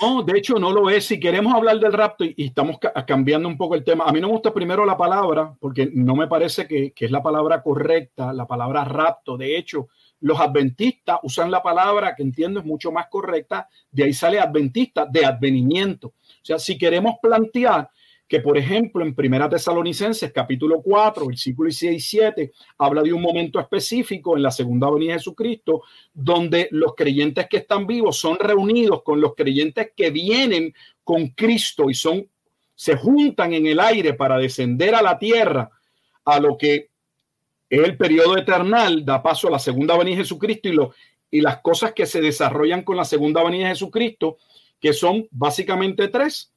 No, 0.00 0.22
de 0.22 0.38
hecho 0.38 0.58
no 0.58 0.72
lo 0.72 0.90
es. 0.90 1.06
Si 1.06 1.18
queremos 1.18 1.54
hablar 1.54 1.78
del 1.78 1.92
rapto 1.92 2.24
y, 2.24 2.34
estamos 2.36 2.78
cambiando 3.06 3.48
un 3.48 3.56
poco 3.56 3.74
el 3.74 3.84
tema, 3.84 4.04
a 4.04 4.12
mí 4.12 4.20
no 4.20 4.28
me 4.28 4.34
gusta 4.34 4.52
primero 4.52 4.84
la 4.84 4.96
palabra 4.96 5.54
porque 5.58 5.90
no 5.92 6.14
me 6.14 6.26
parece 6.26 6.66
que, 6.66 6.92
es 6.96 7.10
la 7.10 7.22
palabra 7.22 7.62
correcta, 7.62 8.32
la 8.32 8.46
palabra 8.46 8.84
rapto. 8.84 9.36
De 9.36 9.56
hecho, 9.56 9.88
los 10.20 10.38
adventistas 10.40 11.18
usan 11.22 11.50
la 11.50 11.62
palabra 11.62 12.14
que 12.14 12.22
entiendo 12.22 12.60
es 12.60 12.66
mucho 12.66 12.90
más 12.92 13.06
correcta, 13.08 13.68
de 13.90 14.04
ahí 14.04 14.12
sale 14.12 14.40
adventista, 14.40 15.06
de 15.06 15.24
advenimiento. 15.24 16.08
O 16.08 16.44
sea, 16.44 16.58
si 16.58 16.76
queremos 16.76 17.16
plantear 17.22 17.90
que, 18.28 18.40
por 18.40 18.58
ejemplo, 18.58 19.02
en 19.02 19.14
Primera 19.14 19.48
Tesalonicenses, 19.48 20.30
capítulo 20.32 20.82
4, 20.82 21.26
versículo 21.26 21.70
6 21.70 21.96
y 21.96 22.00
7, 22.00 22.52
habla 22.76 23.02
de 23.02 23.12
un 23.12 23.22
momento 23.22 23.58
específico 23.58 24.36
en 24.36 24.42
la 24.42 24.50
segunda 24.50 24.90
venida 24.90 25.12
de 25.12 25.18
Jesucristo, 25.18 25.82
donde 26.12 26.68
los 26.72 26.94
creyentes 26.94 27.48
que 27.48 27.56
están 27.56 27.86
vivos 27.86 28.18
son 28.18 28.38
reunidos 28.38 29.02
con 29.02 29.20
los 29.20 29.34
creyentes 29.34 29.92
que 29.96 30.10
vienen 30.10 30.74
con 31.02 31.28
Cristo 31.28 31.88
y 31.88 31.94
son 31.94 32.28
se 32.74 32.96
juntan 32.96 33.54
en 33.54 33.66
el 33.66 33.80
aire 33.80 34.14
para 34.14 34.38
descender 34.38 34.94
a 34.94 35.02
la 35.02 35.18
tierra, 35.18 35.68
a 36.24 36.38
lo 36.38 36.56
que 36.56 36.90
es 37.68 37.80
el 37.80 37.96
periodo 37.96 38.38
eternal, 38.38 39.04
da 39.04 39.20
paso 39.20 39.48
a 39.48 39.50
la 39.50 39.58
segunda 39.58 39.96
venida 39.96 40.16
de 40.16 40.22
Jesucristo 40.22 40.68
y, 40.68 40.72
lo, 40.72 40.94
y 41.28 41.40
las 41.40 41.60
cosas 41.60 41.92
que 41.92 42.06
se 42.06 42.20
desarrollan 42.20 42.84
con 42.84 42.96
la 42.96 43.04
segunda 43.04 43.42
venida 43.42 43.64
de 43.64 43.70
Jesucristo, 43.70 44.36
que 44.80 44.92
son 44.92 45.26
básicamente 45.32 46.06
tres. 46.06 46.52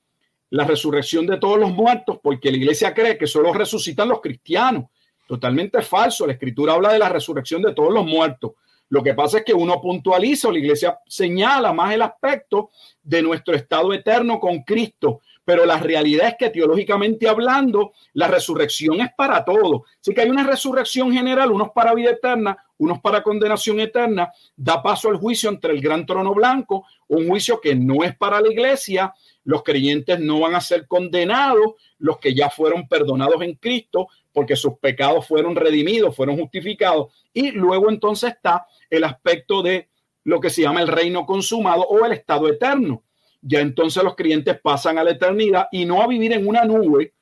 La 0.51 0.65
resurrección 0.65 1.25
de 1.25 1.37
todos 1.37 1.59
los 1.59 1.71
muertos, 1.71 2.19
porque 2.21 2.51
la 2.51 2.57
iglesia 2.57 2.93
cree 2.93 3.17
que 3.17 3.27
solo 3.27 3.51
resucitan 3.51 4.07
los 4.07 4.21
cristianos. 4.21 4.85
Totalmente 5.27 5.81
falso. 5.81 6.27
La 6.27 6.33
escritura 6.33 6.73
habla 6.73 6.93
de 6.93 6.99
la 6.99 7.09
resurrección 7.09 7.61
de 7.61 7.73
todos 7.73 7.91
los 7.91 8.05
muertos. 8.05 8.51
Lo 8.91 9.01
que 9.01 9.13
pasa 9.13 9.37
es 9.37 9.45
que 9.45 9.53
uno 9.53 9.79
puntualiza 9.79 10.49
o 10.49 10.51
la 10.51 10.59
iglesia 10.59 10.99
señala 11.07 11.71
más 11.71 11.93
el 11.93 12.01
aspecto 12.01 12.71
de 13.01 13.21
nuestro 13.21 13.55
estado 13.55 13.93
eterno 13.93 14.37
con 14.37 14.63
Cristo, 14.63 15.21
pero 15.45 15.65
la 15.65 15.77
realidad 15.77 16.27
es 16.27 16.35
que 16.37 16.49
teológicamente 16.49 17.29
hablando, 17.29 17.93
la 18.11 18.27
resurrección 18.27 18.99
es 18.99 19.13
para 19.15 19.45
todos. 19.45 19.83
Así 20.01 20.13
que 20.13 20.19
hay 20.19 20.29
una 20.29 20.43
resurrección 20.43 21.13
general, 21.13 21.53
unos 21.53 21.69
para 21.69 21.93
vida 21.93 22.09
eterna, 22.09 22.57
unos 22.79 22.99
para 22.99 23.23
condenación 23.23 23.79
eterna, 23.79 24.29
da 24.57 24.83
paso 24.83 25.07
al 25.07 25.15
juicio 25.15 25.49
entre 25.49 25.71
el 25.71 25.79
gran 25.79 26.05
trono 26.05 26.33
blanco, 26.33 26.85
un 27.07 27.29
juicio 27.29 27.61
que 27.61 27.73
no 27.73 28.03
es 28.03 28.13
para 28.17 28.41
la 28.41 28.51
iglesia, 28.51 29.13
los 29.43 29.63
creyentes 29.63 30.19
no 30.19 30.39
van 30.39 30.55
a 30.55 30.61
ser 30.61 30.87
condenados, 30.87 31.73
los 31.97 32.19
que 32.19 32.33
ya 32.33 32.49
fueron 32.49 32.87
perdonados 32.87 33.41
en 33.41 33.55
Cristo, 33.55 34.07
porque 34.31 34.55
sus 34.55 34.77
pecados 34.79 35.27
fueron 35.27 35.55
redimidos, 35.55 36.15
fueron 36.15 36.37
justificados, 36.37 37.13
y 37.33 37.51
luego 37.51 37.89
entonces 37.89 38.33
está 38.33 38.65
el 38.89 39.03
aspecto 39.03 39.61
de 39.61 39.89
lo 40.23 40.39
que 40.39 40.49
se 40.49 40.61
llama 40.61 40.81
el 40.81 40.87
reino 40.87 41.25
consumado 41.25 41.81
o 41.83 42.05
el 42.05 42.11
estado 42.11 42.47
eterno. 42.47 43.03
Ya 43.41 43.59
entonces 43.59 44.03
los 44.03 44.15
creyentes 44.15 44.59
pasan 44.61 44.99
a 44.99 45.03
la 45.03 45.11
eternidad 45.11 45.67
y 45.71 45.85
no 45.85 46.01
a 46.01 46.07
vivir 46.07 46.33
en 46.33 46.47
una 46.47 46.63
nube 46.63 47.13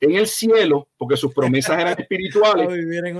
en 0.00 0.14
el 0.14 0.26
cielo, 0.26 0.88
porque 0.96 1.16
sus 1.16 1.34
promesas 1.34 1.80
eran 1.80 1.96
espirituales. 1.98 2.68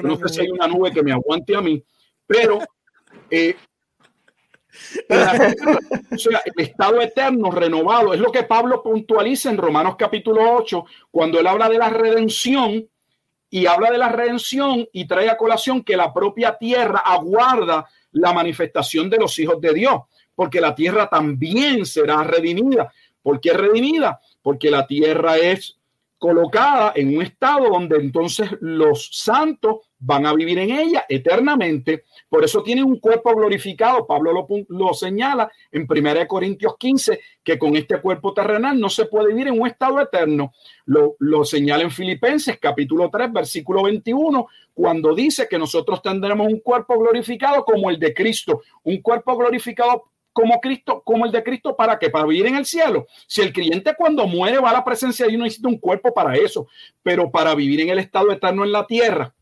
no 0.03 0.17
sé 0.17 0.29
si 0.29 0.41
hay 0.43 0.51
una 0.51 0.69
nube 0.69 0.93
que 0.93 1.03
me 1.03 1.13
aguante 1.13 1.57
a 1.57 1.61
mí, 1.61 1.83
pero 2.27 2.59
eh, 3.31 3.57
el 5.09 6.53
estado 6.57 7.01
eterno 7.01 7.51
renovado 7.51 8.15
es 8.15 8.21
lo 8.21 8.33
que 8.33 8.45
Pablo 8.45 8.83
puntualiza 8.83 9.51
en 9.51 9.59
Romanos 9.59 9.97
capítulo 9.99 10.57
8, 10.57 10.85
cuando 11.11 11.39
él 11.41 11.47
habla 11.47 11.69
de 11.69 11.79
la 11.79 11.91
redención 11.91 12.89
y 13.49 13.67
habla 13.67 13.91
de 13.91 13.99
la 13.99 14.09
redención 14.09 14.89
y 14.93 15.07
trae 15.07 15.31
a 15.31 15.37
colación 15.37 15.83
que 15.83 15.97
la 15.97 16.13
propia 16.13 16.57
tierra 16.59 17.01
aguarda 17.01 17.87
la 18.13 18.33
manifestación 18.33 19.09
de 19.09 19.19
los 19.19 19.39
hijos 19.39 19.61
de 19.61 19.73
Dios 19.73 20.01
porque 20.37 20.61
la 20.61 20.75
tierra 20.75 21.09
también 21.09 21.85
será 21.85 22.23
redimida. 22.23 22.93
¿Por 23.21 23.41
qué 23.41 23.53
redimida? 23.55 24.21
Porque 24.41 24.71
la 24.71 24.87
tierra 24.87 25.37
es 25.39 25.79
colocada 26.19 26.93
en 26.95 27.17
un 27.17 27.23
estado 27.23 27.69
donde 27.69 27.97
entonces 27.97 28.51
los 28.61 29.11
santos 29.13 29.79
van 29.99 30.27
a 30.27 30.35
vivir 30.35 30.59
en 30.59 30.71
ella 30.71 31.05
eternamente. 31.09 32.05
Por 32.29 32.45
eso 32.45 32.63
tiene 32.63 32.83
un 32.83 32.99
cuerpo 32.99 33.35
glorificado. 33.35 34.07
Pablo 34.07 34.33
lo, 34.33 34.47
lo, 34.69 34.95
señala 34.95 35.51
en 35.71 35.87
1 35.89 36.27
Corintios 36.27 36.77
15, 36.77 37.21
que 37.43 37.59
con 37.59 37.77
este 37.77 38.01
cuerpo 38.01 38.35
terrenal 38.35 38.79
no 38.79 38.89
se 38.89 39.07
puede 39.07 39.29
vivir 39.29 39.49
en 39.49 39.61
un 39.61 39.67
estado 39.67 40.01
eterno. 40.01 40.53
Lo, 40.87 41.17
lo 41.21 41.45
señala 41.45 41.85
en 41.85 41.91
Filipenses 41.91 42.59
capítulo 42.61 43.09
3, 43.11 43.33
versículo 43.33 43.85
21, 43.85 44.47
cuando 44.75 45.15
dice 45.15 45.47
que 45.49 45.59
nosotros 45.59 46.03
tendremos 46.03 46.49
un 46.49 46.61
cuerpo 46.61 46.99
glorificado 46.99 47.65
como 47.65 47.91
el 47.91 47.99
de 47.99 48.13
Cristo, 48.13 48.63
un 48.83 49.01
cuerpo 49.01 49.37
glorificado 49.37 50.11
como 50.33 50.61
Cristo, 50.61 51.01
como 51.03 51.25
el 51.25 51.33
de 51.33 51.43
Cristo, 51.43 51.75
¿para 51.75 51.99
qué? 51.99 52.11
Para 52.11 52.27
vivir 52.27 52.45
en 52.45 52.57
el 52.57 52.67
cielo. 52.67 53.07
Si 53.27 53.41
el 53.41 53.55
creyente 53.55 53.95
cuando 53.97 54.27
muere 54.27 54.59
va 54.59 54.69
a 54.69 54.75
la 54.75 54.85
presencia 54.85 55.25
de 55.25 55.31
Dios, 55.31 55.43
necesita 55.43 55.69
un 55.69 55.79
cuerpo 55.79 56.13
para 56.13 56.37
eso, 56.37 56.69
pero 57.03 57.31
para 57.31 57.55
vivir 57.55 57.81
en 57.81 57.89
el 57.89 58.01
estado 58.01 58.31
eterno 58.31 58.63
en 58.63 58.71
la 58.71 58.87
tierra, 58.87 59.35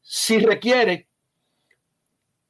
si 0.00 0.38
requiere 0.38 1.08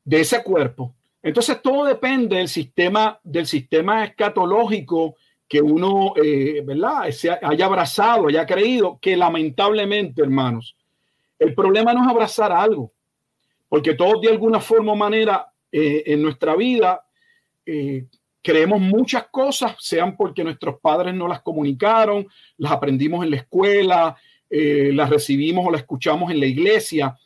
de 0.05 0.21
ese 0.21 0.43
cuerpo. 0.43 0.95
Entonces 1.23 1.63
todo 1.63 1.87
depende 1.87 2.37
del 2.37 2.49
sistema, 2.49 3.19
del 3.25 3.47
sistema 3.47 4.05
escatológico 4.05 5.17
que 5.49 5.61
uno, 5.61 6.13
eh, 6.23 6.63
¿verdad? 6.65 7.11
Se 7.11 7.31
haya 7.31 7.67
abrazado, 7.67 8.29
haya 8.29 8.45
creído, 8.45 8.99
que 9.01 9.17
lamentablemente, 9.17 10.23
hermanos, 10.23 10.77
el 11.39 11.55
problema 11.55 11.93
no 11.95 12.03
es 12.03 12.09
abrazar 12.09 12.53
algo, 12.53 12.93
porque 13.69 13.95
todos 13.95 14.21
de 14.21 14.31
alguna 14.31 14.61
forma 14.61 14.93
o 14.93 14.97
manera 14.97 15.47
eh, 15.73 16.03
en 16.07 16.23
nuestra 16.23 16.55
vida. 16.57 17.07
Eh, 17.65 18.05
creemos 18.43 18.81
muchas 18.81 19.29
cosas, 19.31 19.77
sean 19.79 20.17
porque 20.17 20.45
nuestros 20.45 20.79
padres 20.81 21.15
no 21.15 21.27
las 21.27 21.41
comunicaron, 21.41 22.27
las 22.59 22.73
aprendimos 22.73 23.25
en 23.25 23.31
la 23.31 23.37
escuela, 23.37 24.17
las 24.51 25.11
recibimos 25.11 25.67
o 25.67 25.71
las 25.71 25.81
escuchamos 25.81 26.31
en 26.31 26.39
la 26.39 26.47
iglesia. 26.47 27.17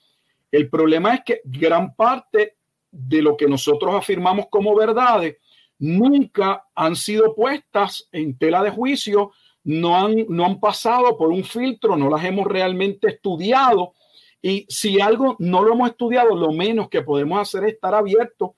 El 0.50 0.70
problema 0.70 1.14
es 1.14 1.22
que 1.24 1.40
gran 1.44 1.94
parte 1.94 2.57
de 2.90 3.22
lo 3.22 3.36
que 3.36 3.46
nosotros 3.46 3.94
afirmamos 3.94 4.46
como 4.50 4.74
verdades 4.74 5.36
nunca 5.78 6.64
han 6.74 6.96
sido 6.96 7.34
puestas 7.34 8.08
en 8.10 8.36
tela 8.36 8.62
de 8.62 8.70
juicio, 8.70 9.30
no 9.62 9.96
han, 9.96 10.26
no 10.28 10.44
han 10.44 10.58
pasado 10.58 11.16
por 11.16 11.28
un 11.28 11.44
filtro, 11.44 11.96
no 11.96 12.10
las 12.10 12.24
hemos 12.24 12.46
realmente 12.46 13.08
estudiado 13.08 13.94
y 14.40 14.66
si 14.68 15.00
algo 15.00 15.36
no 15.38 15.62
lo 15.62 15.74
hemos 15.74 15.90
estudiado, 15.90 16.34
lo 16.36 16.52
menos 16.52 16.88
que 16.88 17.02
podemos 17.02 17.40
hacer 17.40 17.64
es 17.64 17.74
estar 17.74 17.94
abiertos. 17.94 18.50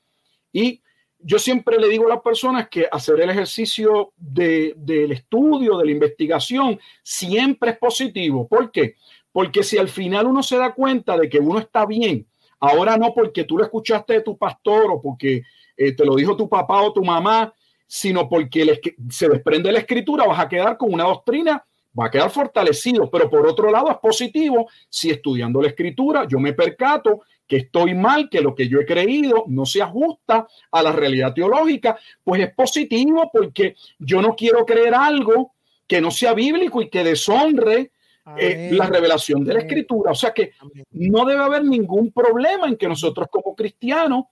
Y 0.53 0.83
yo 1.18 1.39
siempre 1.39 1.78
le 1.78 1.89
digo 1.89 2.07
a 2.07 2.11
las 2.11 2.22
personas 2.22 2.68
que 2.68 2.87
hacer 2.91 3.20
el 3.20 3.31
ejercicio 3.31 4.12
de, 4.16 4.74
del 4.76 5.12
estudio, 5.12 5.78
de 5.78 5.87
la 5.87 5.91
investigación, 5.91 6.78
siempre 7.03 7.72
es 7.72 7.78
positivo. 7.78 8.47
¿Por 8.47 8.70
qué? 8.70 8.97
Porque 9.33 9.62
si 9.62 9.78
al 9.78 9.89
final 9.89 10.26
uno 10.26 10.43
se 10.43 10.57
da 10.57 10.74
cuenta 10.74 11.16
de 11.16 11.28
que 11.28 11.39
uno 11.39 11.59
está 11.59 11.87
bien, 11.87 12.26
ahora 12.61 12.96
no 12.96 13.12
porque 13.12 13.44
tú 13.44 13.58
lo 13.58 13.64
escuchaste 13.64 14.14
de 14.14 14.20
tu 14.20 14.36
pastor 14.36 14.90
o 14.90 15.00
porque 15.00 15.42
eh, 15.76 15.92
te 15.92 16.04
lo 16.04 16.14
dijo 16.14 16.36
tu 16.36 16.48
papá 16.48 16.82
o 16.82 16.92
tu 16.92 17.04
mamá, 17.04 17.52
sino 17.86 18.28
porque 18.28 18.80
se 19.08 19.28
desprende 19.28 19.72
la 19.72 19.80
escritura, 19.80 20.26
vas 20.26 20.38
a 20.38 20.48
quedar 20.48 20.76
con 20.76 20.92
una 20.94 21.04
doctrina 21.04 21.64
va 21.98 22.06
a 22.06 22.11
quedar 22.11 22.30
fortalecido, 22.30 23.11
pero 23.11 23.28
por 23.28 23.46
otro 23.46 23.70
lado 23.70 23.90
es 23.90 23.96
positivo 23.98 24.68
si 24.88 25.11
estudiando 25.11 25.61
la 25.61 25.68
escritura 25.68 26.26
yo 26.26 26.38
me 26.38 26.52
percato 26.52 27.22
que 27.46 27.56
estoy 27.56 27.94
mal, 27.94 28.28
que 28.30 28.40
lo 28.40 28.54
que 28.54 28.68
yo 28.68 28.78
he 28.78 28.86
creído 28.86 29.44
no 29.48 29.66
se 29.66 29.82
ajusta 29.82 30.46
a 30.70 30.82
la 30.84 30.92
realidad 30.92 31.34
teológica, 31.34 31.98
pues 32.22 32.42
es 32.42 32.54
positivo 32.54 33.28
porque 33.32 33.74
yo 33.98 34.22
no 34.22 34.36
quiero 34.36 34.64
creer 34.64 34.94
algo 34.94 35.52
que 35.88 36.00
no 36.00 36.12
sea 36.12 36.32
bíblico 36.32 36.80
y 36.80 36.88
que 36.88 37.02
deshonre 37.02 37.90
eh, 38.37 38.71
la 38.73 38.87
revelación 38.87 39.45
de 39.45 39.55
la 39.55 39.61
escritura. 39.61 40.12
O 40.12 40.14
sea 40.14 40.33
que 40.33 40.53
no 40.93 41.25
debe 41.25 41.43
haber 41.43 41.64
ningún 41.64 42.12
problema 42.12 42.66
en 42.66 42.77
que 42.77 42.89
nosotros 42.89 43.29
como 43.31 43.55
cristianos 43.55 44.25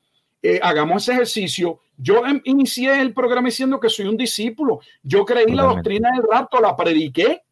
eh, 0.42 0.60
hagamos 0.62 1.02
ese 1.02 1.12
ejercicio. 1.12 1.80
Yo 1.96 2.24
em, 2.24 2.40
inicié 2.44 3.00
el 3.00 3.12
programa 3.12 3.48
diciendo 3.48 3.80
que 3.80 3.88
soy 3.88 4.06
un 4.06 4.16
discípulo. 4.16 4.80
Yo 5.02 5.24
creí 5.24 5.52
la 5.52 5.64
doctrina 5.64 6.10
del 6.12 6.22
rapto, 6.22 6.60
la 6.60 6.76
prediqué 6.76 7.42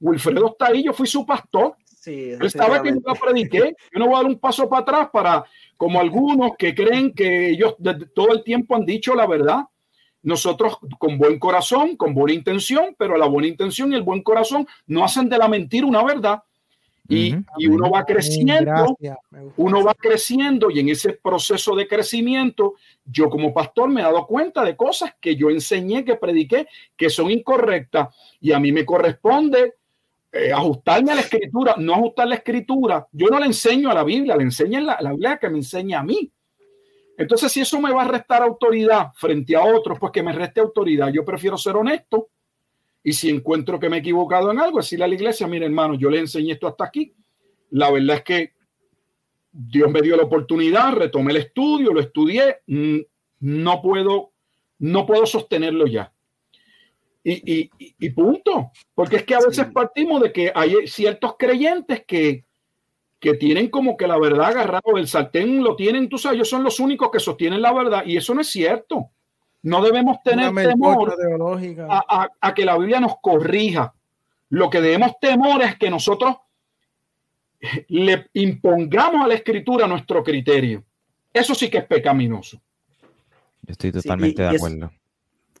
Wilfredo 0.00 0.48
está 0.48 0.66
ahí, 0.68 0.84
yo 0.84 0.92
fui 0.92 1.06
su 1.06 1.26
pastor. 1.26 1.76
Sí, 1.84 2.30
Él 2.30 2.46
estaba 2.46 2.82
que 2.82 2.90
yo 2.90 3.14
prediqué. 3.20 3.74
Yo 3.92 3.98
no 3.98 4.06
voy 4.06 4.14
a 4.14 4.18
dar 4.18 4.26
un 4.26 4.38
paso 4.38 4.68
para 4.68 4.82
atrás 4.82 5.08
para, 5.12 5.44
como 5.76 6.00
algunos 6.00 6.52
que 6.56 6.74
creen 6.74 7.12
que 7.12 7.50
ellos 7.50 7.76
todo 8.14 8.32
el 8.32 8.44
tiempo 8.44 8.76
han 8.76 8.84
dicho 8.84 9.14
la 9.14 9.26
verdad. 9.26 9.64
Nosotros 10.28 10.76
con 10.98 11.16
buen 11.16 11.38
corazón, 11.38 11.96
con 11.96 12.12
buena 12.12 12.34
intención, 12.34 12.94
pero 12.98 13.16
la 13.16 13.24
buena 13.24 13.48
intención 13.48 13.90
y 13.90 13.96
el 13.96 14.02
buen 14.02 14.22
corazón 14.22 14.66
no 14.86 15.02
hacen 15.02 15.26
de 15.30 15.38
la 15.38 15.48
mentira 15.48 15.86
una 15.86 16.04
verdad. 16.04 16.42
Y, 17.08 17.34
y, 17.56 17.66
uno 17.66 17.90
va 17.90 18.04
creciendo, 18.04 18.98
uno 19.56 19.82
va 19.82 19.94
creciendo 19.94 20.70
y 20.70 20.80
en 20.80 20.90
ese 20.90 21.14
proceso 21.14 21.74
de 21.74 21.88
crecimiento, 21.88 22.74
yo 23.06 23.30
como 23.30 23.54
pastor 23.54 23.88
me 23.88 24.02
he 24.02 24.04
dado 24.04 24.26
cuenta 24.26 24.62
de 24.62 24.76
cosas 24.76 25.14
que 25.18 25.34
yo 25.34 25.48
enseñé, 25.48 26.04
que 26.04 26.16
prediqué, 26.16 26.68
que 26.94 27.08
son 27.08 27.30
incorrectas 27.30 28.14
y 28.38 28.52
a 28.52 28.60
mí 28.60 28.70
me 28.70 28.84
corresponde 28.84 29.76
eh, 30.30 30.52
ajustarme 30.52 31.12
a 31.12 31.14
la 31.14 31.22
escritura, 31.22 31.74
no 31.78 31.94
ajustar 31.94 32.28
la 32.28 32.34
escritura. 32.34 33.08
Yo 33.12 33.28
no 33.28 33.38
le 33.38 33.46
enseño 33.46 33.90
a 33.90 33.94
la 33.94 34.04
Biblia, 34.04 34.36
le 34.36 34.42
enseño 34.42 34.78
la, 34.82 34.98
la 35.00 35.12
Biblia 35.12 35.38
que 35.38 35.48
me 35.48 35.56
enseña 35.56 36.00
a 36.00 36.04
mí. 36.04 36.30
Entonces, 37.18 37.52
si 37.52 37.60
eso 37.60 37.80
me 37.80 37.92
va 37.92 38.02
a 38.04 38.08
restar 38.08 38.42
autoridad 38.42 39.12
frente 39.14 39.54
a 39.54 39.62
otros, 39.62 39.98
pues 39.98 40.12
que 40.12 40.22
me 40.22 40.32
reste 40.32 40.60
autoridad. 40.60 41.12
Yo 41.12 41.24
prefiero 41.24 41.58
ser 41.58 41.76
honesto. 41.76 42.28
Y 43.02 43.12
si 43.12 43.28
encuentro 43.28 43.78
que 43.78 43.90
me 43.90 43.96
he 43.96 44.00
equivocado 44.00 44.50
en 44.50 44.58
algo, 44.58 44.78
decirle 44.78 45.04
a 45.04 45.08
la 45.08 45.14
iglesia, 45.14 45.46
mire 45.46 45.66
hermano, 45.66 45.94
yo 45.94 46.08
le 46.08 46.20
enseñé 46.20 46.52
esto 46.52 46.66
hasta 46.66 46.84
aquí. 46.84 47.12
La 47.70 47.90
verdad 47.90 48.16
es 48.16 48.22
que 48.22 48.52
Dios 49.52 49.90
me 49.90 50.00
dio 50.00 50.16
la 50.16 50.22
oportunidad, 50.22 50.94
retomé 50.94 51.32
el 51.32 51.38
estudio, 51.38 51.92
lo 51.92 52.00
estudié, 52.00 52.58
mm, 52.66 52.98
no 53.40 53.82
puedo, 53.82 54.32
no 54.78 55.06
puedo 55.06 55.26
sostenerlo 55.26 55.86
ya 55.86 56.12
y, 57.28 58.10
punto. 58.10 58.70
Porque 58.94 59.16
es 59.16 59.24
que 59.24 59.34
a 59.34 59.40
veces 59.40 59.66
partimos 59.72 60.22
de 60.22 60.32
que 60.32 60.52
hay 60.54 60.86
ciertos 60.86 61.36
creyentes 61.38 62.04
que, 62.06 62.44
que 63.20 63.34
tienen 63.34 63.68
como 63.68 63.96
que 63.96 64.06
la 64.06 64.18
verdad 64.18 64.48
agarrado, 64.48 64.96
el 64.96 65.08
sartén 65.08 65.62
lo 65.62 65.74
tienen, 65.76 66.08
tú 66.08 66.18
sabes, 66.18 66.36
ellos 66.36 66.48
son 66.48 66.62
los 66.62 66.78
únicos 66.78 67.10
que 67.10 67.18
sostienen 67.18 67.60
la 67.60 67.72
verdad 67.72 68.02
y 68.06 68.16
eso 68.16 68.34
no 68.34 68.40
es 68.40 68.50
cierto. 68.50 69.10
No 69.62 69.82
debemos 69.82 70.22
tener 70.22 70.54
temor 70.54 71.16
a, 71.88 72.28
a, 72.40 72.54
que 72.54 72.64
la 72.64 72.78
Biblia 72.78 73.00
nos 73.00 73.14
corrija. 73.20 73.92
Lo 74.50 74.70
que 74.70 74.80
debemos 74.80 75.18
temor 75.20 75.62
es 75.62 75.76
que 75.76 75.90
nosotros 75.90 76.36
le 77.88 78.28
impongamos 78.34 79.24
a 79.24 79.28
la 79.28 79.34
escritura 79.34 79.88
nuestro 79.88 80.22
criterio. 80.22 80.84
Eso 81.32 81.54
sí 81.54 81.68
que 81.68 81.78
es 81.78 81.86
pecaminoso. 81.86 82.60
Estoy 83.66 83.92
totalmente 83.92 84.42
de 84.42 84.56
acuerdo. 84.56 84.90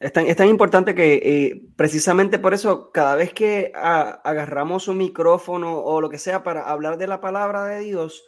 Es 0.00 0.12
tan, 0.12 0.26
es 0.28 0.36
tan, 0.36 0.48
importante 0.48 0.94
que 0.94 1.14
eh, 1.14 1.62
precisamente 1.74 2.38
por 2.38 2.54
eso 2.54 2.92
cada 2.92 3.16
vez 3.16 3.32
que 3.32 3.72
agarramos 3.74 4.86
un 4.86 4.98
micrófono 4.98 5.76
o 5.80 6.00
lo 6.00 6.08
que 6.08 6.18
sea 6.18 6.44
para 6.44 6.68
hablar 6.70 6.98
de 6.98 7.08
la 7.08 7.20
palabra 7.20 7.64
de 7.64 7.80
Dios, 7.80 8.24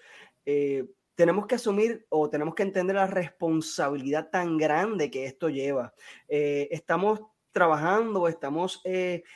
eh, 0.46 0.86
tenemos 1.14 1.46
que 1.46 1.54
asumir 1.54 2.06
o 2.08 2.28
tenemos 2.28 2.56
que 2.56 2.64
entender 2.64 2.96
la 2.96 3.06
responsabilidad 3.06 4.30
tan 4.30 4.58
grande 4.58 5.12
que 5.12 5.26
esto 5.26 5.48
lleva. 5.48 5.94
Eh, 6.28 6.66
estamos 6.72 7.20
trabajando, 7.52 8.26
estamos 8.26 8.80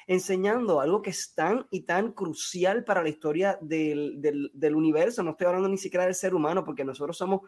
enseñando 0.06 0.80
algo 0.80 1.02
que 1.02 1.10
es 1.10 1.34
tan 1.34 1.66
y 1.70 1.82
tan 1.82 2.12
crucial 2.12 2.84
para 2.84 3.02
la 3.02 3.08
historia 3.08 3.58
del, 3.60 4.20
del, 4.20 4.50
del 4.54 4.74
universo. 4.74 5.22
No 5.22 5.32
estoy 5.32 5.48
hablando 5.48 5.68
ni 5.68 5.78
siquiera 5.78 6.04
del 6.04 6.14
ser 6.14 6.34
humano, 6.34 6.64
porque 6.64 6.84
nosotros 6.84 7.16
somos 7.16 7.42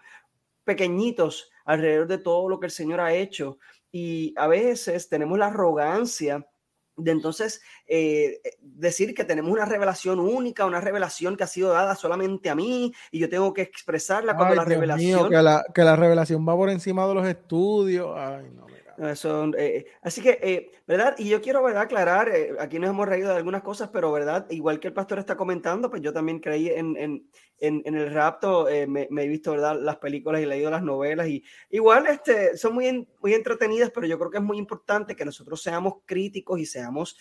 pequeñitos 0.67 1.51
alrededor 1.65 2.09
de 2.09 2.19
todo 2.19 2.49
lo 2.49 2.61
que 2.61 2.67
el 2.67 2.73
Señor 2.73 3.01
ha 3.01 3.15
hecho. 3.15 3.59
Y 3.93 4.35
a 4.37 4.47
veces 4.47 5.09
tenemos 5.09 5.39
la 5.39 5.47
arrogancia 5.47 6.47
de 6.97 7.11
entonces 7.11 7.61
eh, 7.87 8.41
decir 8.61 9.15
que 9.15 9.25
tenemos 9.25 9.53
una 9.53 9.67
revelación 9.67 10.19
única, 10.19 10.65
una 10.65 10.81
revelación 10.81 11.37
que 11.37 11.45
ha 11.45 11.47
sido 11.47 11.73
dada 11.73 11.95
solamente 11.95 12.49
a 12.49 12.55
mí 12.55 12.93
y 13.11 13.19
yo 13.19 13.29
tengo 13.29 13.53
que 13.53 13.63
expresarla 13.63 14.35
cuando 14.35 14.55
la 14.55 14.65
revelación... 14.65 15.29
que, 15.29 15.43
la, 15.43 15.65
que 15.75 15.83
la 15.83 15.97
revelación 15.97 16.47
va 16.49 16.57
por 16.57 16.71
encima 16.71 17.07
de 17.07 17.15
los 17.15 17.27
estudios. 17.27 18.15
Ay, 18.17 18.47
no, 18.55 18.67
son, 19.15 19.55
eh, 19.59 19.87
así 20.03 20.21
que, 20.21 20.39
eh, 20.43 20.71
¿verdad? 20.87 21.15
Y 21.19 21.29
yo 21.29 21.41
quiero, 21.41 21.63
¿verdad? 21.63 21.83
Aclarar, 21.83 22.33
aquí 22.59 22.79
nos 22.79 22.91
hemos 22.91 23.07
reído 23.09 23.31
de 23.31 23.37
algunas 23.37 23.63
cosas, 23.63 23.91
pero, 23.93 24.13
¿verdad? 24.13 24.47
Igual 24.51 24.81
que 24.81 24.89
el 24.89 24.95
pastor 24.95 25.19
está 25.19 25.37
comentando, 25.37 25.91
pues 25.91 26.03
yo 26.03 26.13
también 26.13 26.41
creí 26.41 26.69
en, 26.69 26.97
en, 26.97 27.29
en, 27.59 27.83
en 27.85 27.95
el 27.95 28.13
rapto, 28.13 28.67
me, 28.89 29.09
me, 29.11 29.23
he 29.25 29.29
visto, 29.29 29.53
¿verdad? 29.53 29.79
Las 29.81 29.97
películas 29.97 30.43
y 30.43 30.47
leído 30.47 30.71
las 30.71 30.83
novelas 30.83 31.29
y 31.29 31.45
igual 31.71 32.07
este, 32.07 32.57
son 32.57 32.75
muy, 32.75 33.09
muy 33.21 33.35
entretenidas, 33.35 33.91
pero 33.95 34.07
yo 34.07 34.19
creo 34.19 34.31
que 34.31 34.39
es 34.39 34.45
muy 34.45 34.59
importante 34.59 35.17
que 35.17 35.25
nosotros 35.25 35.63
seamos 35.63 35.97
críticos 36.05 36.61
y 36.61 36.67
seamos 36.67 37.17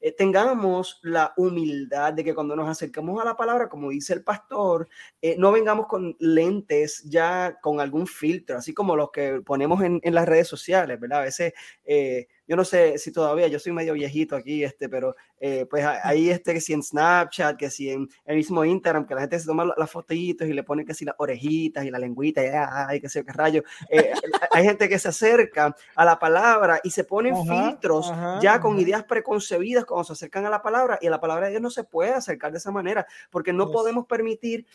eh, 0.00 0.12
tengamos 0.12 1.00
la 1.02 1.32
humildad 1.36 2.12
de 2.12 2.24
que 2.24 2.34
cuando 2.34 2.54
nos 2.56 2.68
acercamos 2.68 3.20
a 3.20 3.24
la 3.24 3.36
palabra, 3.36 3.68
como 3.68 3.90
dice 3.90 4.12
el 4.12 4.22
pastor, 4.22 4.88
eh, 5.22 5.36
no 5.38 5.52
vengamos 5.52 5.86
con 5.86 6.16
lentes 6.18 7.02
ya 7.04 7.58
con 7.62 7.80
algún 7.80 8.06
filtro, 8.06 8.58
así 8.58 8.74
como 8.74 8.96
los 8.96 9.10
que 9.10 9.40
ponemos 9.40 9.82
en, 9.82 10.00
en 10.02 10.14
las 10.14 10.26
redes 10.26 10.48
sociales, 10.48 11.00
¿verdad? 11.00 11.20
A 11.20 11.24
veces 11.24 11.52
eh, 11.84 12.28
yo 12.46 12.56
no 12.56 12.64
sé 12.64 12.98
si 12.98 13.12
todavía, 13.12 13.48
yo 13.48 13.58
soy 13.58 13.72
medio 13.72 13.94
viejito 13.94 14.36
aquí, 14.36 14.62
este, 14.62 14.88
pero 14.88 15.16
eh, 15.38 15.66
pues 15.68 15.84
ahí 15.84 16.30
este 16.30 16.54
que 16.54 16.60
si 16.60 16.72
en 16.72 16.82
Snapchat, 16.82 17.56
que 17.56 17.70
si 17.70 17.90
en 17.90 18.08
el 18.24 18.36
mismo 18.36 18.64
Instagram, 18.64 19.06
que 19.06 19.14
la 19.14 19.22
gente 19.22 19.38
se 19.38 19.46
toma 19.46 19.72
las 19.76 19.90
fotitos 19.90 20.48
y 20.48 20.52
le 20.52 20.62
pone 20.62 20.84
que 20.84 20.94
si 20.94 21.04
las 21.04 21.14
orejitas 21.18 21.84
y 21.84 21.90
la 21.90 21.98
lengüita 21.98 22.44
y 22.44 22.48
ay, 22.48 23.00
qué 23.00 23.08
sé 23.08 23.24
qué 23.24 23.32
rayo. 23.32 23.62
Eh, 23.88 24.12
hay 24.52 24.64
gente 24.64 24.88
que 24.88 24.98
se 24.98 25.08
acerca 25.08 25.74
a 25.94 26.04
la 26.04 26.18
palabra 26.18 26.80
y 26.82 26.90
se 26.90 27.04
ponen 27.04 27.34
filtros 27.46 28.12
ya 28.40 28.60
con 28.60 28.78
ideas 28.78 29.04
preconcebidas 29.04 29.84
cuando 29.84 30.04
se 30.04 30.12
acercan 30.12 30.46
a 30.46 30.50
la 30.50 30.62
palabra 30.62 30.98
y 31.00 31.06
a 31.06 31.10
la 31.10 31.20
palabra 31.20 31.46
de 31.46 31.52
Dios 31.52 31.62
no 31.62 31.70
se 31.70 31.84
puede 31.84 32.12
acercar 32.12 32.52
de 32.52 32.58
esa 32.58 32.70
manera 32.70 33.06
porque 33.30 33.52
no 33.52 33.70
podemos 33.70 34.06
permitir 34.06 34.66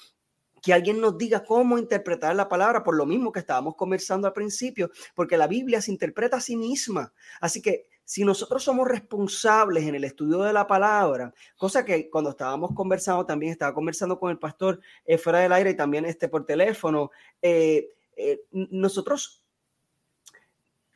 que 0.61 0.73
alguien 0.73 1.01
nos 1.01 1.17
diga 1.17 1.43
cómo 1.43 1.77
interpretar 1.77 2.35
la 2.35 2.47
palabra, 2.47 2.83
por 2.83 2.95
lo 2.95 3.05
mismo 3.05 3.31
que 3.31 3.39
estábamos 3.39 3.75
conversando 3.75 4.27
al 4.27 4.33
principio, 4.33 4.91
porque 5.15 5.37
la 5.37 5.47
Biblia 5.47 5.81
se 5.81 5.91
interpreta 5.91 6.37
a 6.37 6.41
sí 6.41 6.55
misma. 6.55 7.11
Así 7.39 7.61
que 7.61 7.87
si 8.11 8.25
nosotros 8.25 8.63
somos 8.63 8.87
responsables 8.87 9.85
en 9.85 9.95
el 9.95 10.03
estudio 10.03 10.39
de 10.39 10.51
la 10.51 10.67
palabra, 10.67 11.33
cosa 11.55 11.85
que 11.85 12.09
cuando 12.09 12.31
estábamos 12.31 12.71
conversando, 12.73 13.25
también 13.25 13.53
estaba 13.53 13.73
conversando 13.73 14.19
con 14.19 14.31
el 14.31 14.37
pastor 14.37 14.81
eh, 15.05 15.17
fuera 15.17 15.39
del 15.39 15.53
aire 15.53 15.71
y 15.71 15.77
también 15.77 16.05
este 16.05 16.27
por 16.27 16.45
teléfono, 16.45 17.11
eh, 17.41 17.87
eh, 18.17 18.41
nosotros 18.51 19.45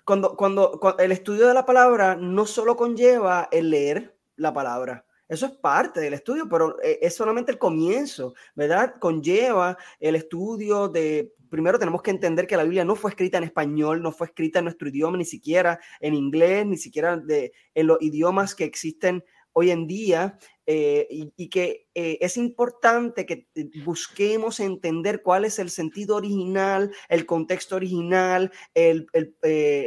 cuando, 0.04 0.36
cuando, 0.36 0.78
cuando, 0.80 1.02
el 1.02 1.12
estudio 1.14 1.48
de 1.48 1.54
la 1.54 1.66
palabra 1.66 2.16
no 2.16 2.46
solo 2.46 2.76
conlleva 2.76 3.48
el 3.50 3.70
leer 3.70 4.16
la 4.36 4.54
palabra, 4.54 5.05
eso 5.28 5.46
es 5.48 5.52
parte 5.54 6.00
del 6.00 6.14
estudio, 6.14 6.48
pero 6.50 6.82
eh, 6.82 7.00
es 7.02 7.16
solamente 7.16 7.52
el 7.52 7.58
comienzo, 7.58 8.34
¿verdad? 8.56 8.96
Conlleva 9.00 9.78
el 10.00 10.16
estudio 10.16 10.88
de, 10.88 11.34
primero 11.50 11.80
tenemos 11.80 12.02
que 12.02 12.12
entender 12.12 12.48
que 12.48 12.58
la 12.58 12.64
Biblia 12.64 12.86
no 12.86 12.96
fue 12.96 13.12
escrita 13.12 13.38
en 13.38 13.44
español, 13.44 14.02
no 14.02 14.12
fue 14.12 14.28
escrita 14.28 14.60
en 14.60 14.66
nuestro 14.66 14.90
idioma, 14.90 15.18
ni 15.18 15.26
siquiera 15.26 15.80
en 16.00 16.14
inglés, 16.14 16.66
ni 16.66 16.78
siquiera 16.78 17.18
de, 17.18 17.54
en 17.74 17.88
los 17.88 18.02
idiomas 18.02 18.54
que 18.54 18.66
existen 18.66 19.24
hoy 19.58 19.72
en 19.72 19.88
día 19.88 20.38
eh, 20.68 21.08
y, 21.10 21.50
que 21.50 21.88
eh, 21.94 22.18
es 22.20 22.36
importante 22.38 23.26
que 23.26 23.48
eh, 23.56 23.70
busquemos 23.86 24.60
entender 24.60 25.22
cuál 25.22 25.46
es 25.46 25.60
el 25.60 25.70
sentido 25.70 26.18
original, 26.18 26.92
el 27.08 27.26
contexto 27.26 27.78
original, 27.78 28.52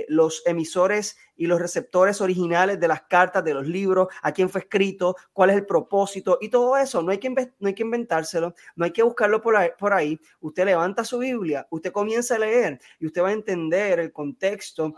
los 0.09 0.43
emisores 0.47 1.19
y 1.37 1.47
los 1.47 1.61
receptores 1.61 2.23
originales 2.23 2.81
de 2.81 2.89
las 2.89 3.03
cartas, 3.03 3.45
de 3.45 3.55
los 3.55 3.67
libros, 3.67 4.09
a 4.23 4.33
quién 4.33 4.49
fue 4.49 4.63
escrito, 4.63 5.17
cuál 5.35 5.51
es 5.51 5.57
el 5.57 5.67
propósito 5.67 6.39
y 6.41 6.49
todo 6.49 6.77
eso. 6.79 7.03
No 7.03 7.11
hay 7.11 7.19
que, 7.19 7.29
no 7.29 7.69
hay 7.69 7.75
que 7.75 7.83
inventárselo, 7.83 8.55
no 8.75 8.87
hay 8.87 8.93
que 8.93 9.03
buscarlo 9.03 9.43
por 9.43 9.55
ahí, 9.55 9.71
por 9.79 9.93
ahí. 9.93 10.19
Usted 10.41 10.65
levanta 10.65 11.05
su 11.05 11.19
Biblia, 11.19 11.67
usted 11.71 11.93
comienza 11.93 12.37
a 12.37 12.39
leer 12.39 12.81
y 13.01 13.07
usted 13.07 13.23
va 13.23 13.29
a 13.29 13.33
entender 13.33 13.99
el 13.99 14.13
contexto 14.13 14.95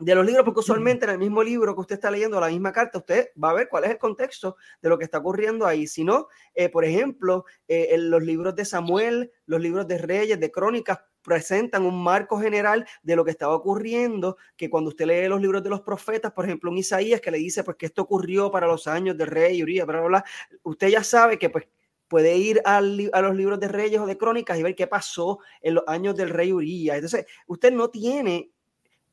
de 0.00 0.14
los 0.14 0.24
libros, 0.24 0.44
porque 0.44 0.60
usualmente 0.60 1.04
en 1.04 1.12
el 1.12 1.18
mismo 1.18 1.42
libro 1.42 1.74
que 1.74 1.80
usted 1.82 1.94
está 1.96 2.10
leyendo, 2.10 2.40
la 2.40 2.48
misma 2.48 2.72
carta, 2.72 2.98
usted 2.98 3.28
va 3.42 3.50
a 3.50 3.54
ver 3.54 3.68
cuál 3.68 3.84
es 3.84 3.90
el 3.90 3.98
contexto 3.98 4.56
de 4.80 4.88
lo 4.88 4.98
que 4.98 5.04
está 5.04 5.18
ocurriendo 5.18 5.66
ahí. 5.66 5.86
Si 5.86 6.04
no, 6.04 6.28
eh, 6.54 6.70
por 6.70 6.84
ejemplo, 6.84 7.44
eh, 7.68 7.88
en 7.92 8.10
los 8.10 8.22
libros 8.22 8.54
de 8.56 8.64
Samuel, 8.64 9.30
los 9.46 9.60
libros 9.60 9.86
de 9.86 9.98
Reyes, 9.98 10.40
de 10.40 10.50
Crónicas, 10.50 11.00
presentan 11.22 11.84
un 11.84 12.02
marco 12.02 12.40
general 12.40 12.86
de 13.02 13.14
lo 13.14 13.26
que 13.26 13.30
estaba 13.30 13.54
ocurriendo, 13.54 14.38
que 14.56 14.70
cuando 14.70 14.88
usted 14.88 15.04
lee 15.04 15.28
los 15.28 15.40
libros 15.40 15.62
de 15.62 15.68
los 15.68 15.82
profetas, 15.82 16.32
por 16.32 16.46
ejemplo, 16.46 16.70
en 16.70 16.78
Isaías, 16.78 17.20
que 17.20 17.30
le 17.30 17.36
dice 17.36 17.62
pues 17.62 17.76
que 17.76 17.86
esto 17.86 18.02
ocurrió 18.02 18.50
para 18.50 18.66
los 18.66 18.86
años 18.86 19.18
de 19.18 19.26
rey, 19.26 19.62
Uriah, 19.62 19.84
bla, 19.84 20.00
bla, 20.00 20.08
bla, 20.08 20.24
usted 20.62 20.88
ya 20.88 21.04
sabe 21.04 21.38
que 21.38 21.50
pues 21.50 21.66
puede 22.08 22.36
ir 22.36 22.60
a 22.64 22.80
los 22.80 23.36
libros 23.36 23.60
de 23.60 23.68
reyes 23.68 24.00
o 24.00 24.06
de 24.06 24.16
crónicas 24.16 24.58
y 24.58 24.62
ver 24.62 24.74
qué 24.74 24.86
pasó 24.86 25.38
en 25.60 25.74
los 25.74 25.84
años 25.86 26.16
del 26.16 26.30
rey 26.30 26.52
Uriah. 26.52 26.96
Entonces, 26.96 27.26
usted 27.46 27.70
no 27.70 27.90
tiene 27.90 28.50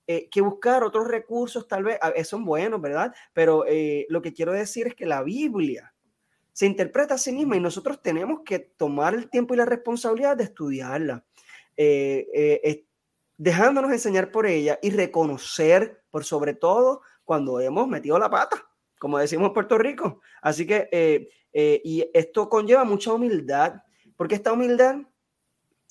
eh, 0.10 0.30
que 0.30 0.40
buscar 0.40 0.86
otros 0.86 1.06
recursos, 1.06 1.68
tal 1.68 1.84
vez, 1.84 2.00
son 2.24 2.46
buenos, 2.46 2.80
¿verdad? 2.80 3.14
Pero 3.34 3.66
eh, 3.68 4.06
lo 4.08 4.22
que 4.22 4.32
quiero 4.32 4.54
decir 4.54 4.88
es 4.88 4.96
que 4.96 5.06
la 5.06 5.22
Biblia 5.22 5.94
se 6.54 6.66
interpreta 6.66 7.16
a 7.16 7.18
sí 7.18 7.34
misma 7.34 7.58
y 7.58 7.60
nosotros 7.60 8.02
tenemos 8.02 8.40
que 8.46 8.60
tomar 8.60 9.14
el 9.16 9.30
tiempo 9.30 9.54
y 9.54 9.58
la 9.58 9.66
responsabilidad 9.66 10.38
de 10.38 10.46
estudiarla, 10.46 11.26
eh, 11.76 12.86
dejándonos 13.36 13.92
enseñar 13.92 14.32
por 14.32 14.46
ella 14.46 14.80
y 14.82 14.92
reconocer, 14.92 16.02
por 16.10 16.24
sobre 16.24 16.54
todo, 16.54 17.02
cuando 17.26 17.60
hemos 17.60 17.86
metido 17.90 18.18
la 18.18 18.30
pata, 18.30 18.66
como 18.98 19.20
decimos 19.20 19.50
en 19.50 19.54
Puerto 19.54 19.78
Rico. 19.78 20.22
Así 20.42 20.66
que, 20.66 21.30
y 21.84 22.10
esto 22.14 22.48
conlleva 22.48 22.86
mucha 22.86 23.12
humildad, 23.12 23.84
porque 24.16 24.36
esta 24.36 24.54
humildad, 24.54 24.96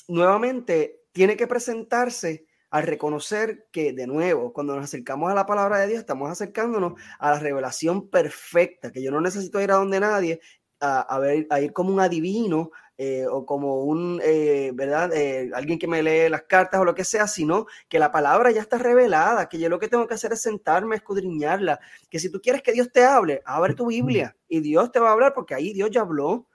nuevamente, 0.09 1.03
tiene 1.13 1.37
que 1.37 1.47
presentarse 1.47 2.46
al 2.77 2.83
reconocer 2.83 3.69
que, 3.73 3.95
de 3.95 4.07
nuevo, 4.07 4.53
cuando 4.53 4.77
nos 4.77 4.85
acercamos 4.85 5.33
a 5.33 5.35
la 5.35 5.47
palabra 5.47 5.79
de 5.79 5.87
Dios, 5.87 6.01
estamos 6.01 6.31
acercándonos 6.31 6.93
a 7.19 7.31
la 7.31 7.39
revelación 7.39 8.11
perfecta, 8.11 8.93
que 8.93 9.03
yo 9.03 9.11
no 9.11 9.23
necesito 9.23 9.63
ir 9.63 9.71
a 9.71 9.77
donde 9.77 9.99
nadie 9.99 10.41
a, 10.79 11.19
ver, 11.19 11.47
a 11.49 11.59
ir 11.63 11.73
como 11.73 11.95
un 11.95 12.01
adivino 12.01 12.71
eh, 12.99 13.25
o 13.31 13.47
como 13.47 13.85
un, 13.85 14.21
eh, 14.23 14.73
¿verdad? 14.75 15.11
Eh, 15.15 15.51
alguien 15.55 15.79
que 15.79 15.89
me 15.89 16.03
lee 16.03 16.29
las 16.29 16.43
cartas 16.43 16.79
o 16.79 16.85
lo 16.85 16.95
que 16.95 17.05
sea, 17.05 17.27
sino 17.27 17.65
que 17.89 17.99
la 17.99 18.13
palabra 18.13 18.51
ya 18.51 18.61
está 18.61 18.77
revelada, 18.77 19.49
que 19.49 19.59
yo 19.59 19.71
lo 19.71 19.79
que 19.79 19.89
tengo 19.89 20.07
que 20.07 20.13
hacer 20.13 20.35
es 20.35 20.43
sentarme 20.43 20.97
a 20.97 20.99
escudriñarla, 20.99 21.81
que 22.11 22.19
si 22.19 22.31
tú 22.31 22.43
quieres 22.43 22.61
que 22.61 22.73
Dios 22.73 22.93
te 22.93 23.05
hable, 23.07 23.41
abre 23.47 23.73
tu 23.73 23.87
Biblia 23.87 24.37
y 24.49 24.61
Dios 24.61 24.93
te 24.93 25.01
va 25.01 25.09
a 25.09 25.13
hablar 25.13 25.33
porque 25.33 25.55
ahí 25.55 25.73
Dios 25.73 25.91
ya 25.91 26.03
habló, 26.03 26.47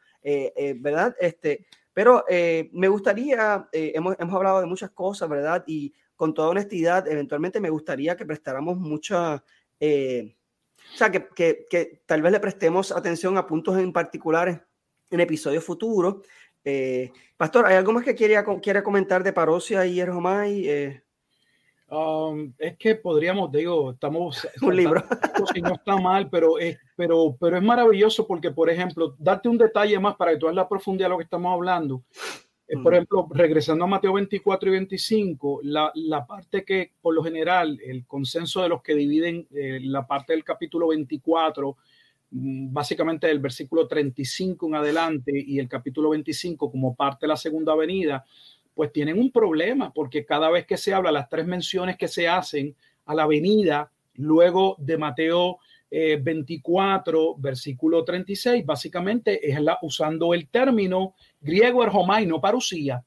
¿verdad? 0.76 1.15
Este, 1.19 1.65
pero 1.93 2.24
me 2.30 2.88
gustaría, 2.89 3.67
hemos, 3.72 4.15
hemos 4.19 4.36
hablado 4.36 4.61
de 4.61 4.67
muchas 4.67 4.91
cosas, 4.91 5.28
¿verdad? 5.28 5.63
Y 5.65 5.95
con 6.22 6.36
toda 6.36 6.49
honestidad, 6.49 7.07
eventualmente 7.07 7.59
me 7.59 7.72
gustaría 7.72 8.15
que 8.15 8.28
prestáramos 8.28 8.78
mucha, 8.78 9.43
eh, 9.80 10.36
o 10.93 10.95
sea, 10.95 11.09
que, 11.09 11.28
que, 11.36 11.65
que, 11.67 12.03
tal 12.05 12.22
vez 12.22 12.32
le 12.32 12.39
prestemos 12.39 12.91
atención 12.91 13.39
a 13.39 13.47
puntos 13.47 13.76
en 13.80 13.91
particulares 13.91 14.59
en 15.09 15.19
episodios 15.19 15.63
futuros. 15.63 16.17
Eh, 16.63 17.11
Pastor, 17.36 17.65
¿hay 17.65 17.76
algo 17.76 17.91
más 17.93 18.05
que 18.05 18.13
quiera, 18.13 18.45
quiera 18.61 18.84
comentar 18.84 19.24
de 19.24 19.34
Parosia 19.34 19.84
y 19.88 19.99
Erjomay? 19.99 20.69
Eh, 20.69 21.03
um, 21.89 22.53
es 22.59 22.78
que 22.78 22.93
podríamos, 22.93 23.51
digo, 23.51 23.89
estamos... 23.89 24.47
Un 24.61 24.76
libro. 24.76 25.03
Si 25.51 25.59
no 25.59 25.74
está 25.74 25.97
mal, 25.97 26.30
pero 26.30 26.59
es, 26.59 26.78
pero, 26.95 27.36
pero 27.39 27.57
es 27.57 27.63
maravilloso 27.63 28.28
porque, 28.28 28.51
por 28.51 28.69
ejemplo, 28.69 29.15
darte 29.17 29.49
un 29.49 29.57
detalle 29.57 29.97
más 29.97 30.15
para 30.17 30.34
que 30.34 30.38
tú 30.38 30.45
veas 30.45 30.55
la 30.55 30.69
profundidad 30.69 31.07
de 31.07 31.13
lo 31.13 31.17
que 31.17 31.24
estamos 31.24 31.51
hablando. 31.51 32.03
Eh, 32.72 32.78
por 32.82 32.93
ejemplo, 32.93 33.28
regresando 33.30 33.84
a 33.84 33.88
Mateo 33.88 34.13
24 34.13 34.69
y 34.69 34.72
25, 34.72 35.59
la, 35.63 35.91
la, 35.93 36.26
parte 36.26 36.63
que 36.63 36.93
por 37.01 37.13
lo 37.13 37.22
general 37.22 37.78
el 37.86 38.05
consenso 38.05 38.61
de 38.61 38.69
los 38.69 38.82
que 38.82 38.95
dividen 38.95 39.45
eh, 39.53 39.80
la 39.82 40.07
parte 40.07 40.32
del 40.32 40.45
capítulo 40.45 40.88
24, 40.88 41.76
mm, 42.32 42.72
básicamente 42.72 43.28
del 43.28 43.39
versículo 43.39 43.89
35 43.89 44.67
en 44.67 44.76
adelante 44.76 45.34
y 45.36 45.59
el 45.59 45.67
capítulo 45.67 46.11
25 46.11 46.72
como 46.72 46.95
parte 46.95 47.26
de 47.26 47.28
la 47.28 47.36
segunda 47.36 47.76
venida, 47.76 48.24
pues 48.74 48.93
tienen 48.93 49.19
un 49.19 49.34
problema 49.34 49.91
porque 49.91 50.26
cada 50.26 50.49
vez 50.49 50.65
que 50.65 50.78
se 50.78 50.93
habla, 50.93 51.11
las 51.11 51.28
tres 51.28 51.45
menciones 51.45 51.97
que 51.97 52.07
se 52.07 52.30
hacen 52.30 52.74
a 53.05 53.13
la 53.13 53.28
venida, 53.28 53.91
luego 54.13 54.78
de 54.80 54.97
Mateo 54.97 55.57
24, 55.89 57.32
eh, 57.32 57.36
versículo 57.38 58.05
36, 58.05 58.65
básicamente 58.65 59.51
es 59.51 59.59
la, 59.59 59.78
usando 59.82 60.34
el 60.34 60.47
término 60.47 61.15
griego 61.42 61.84
erhomai, 61.84 62.26
no 62.26 62.39
parusía. 62.39 63.04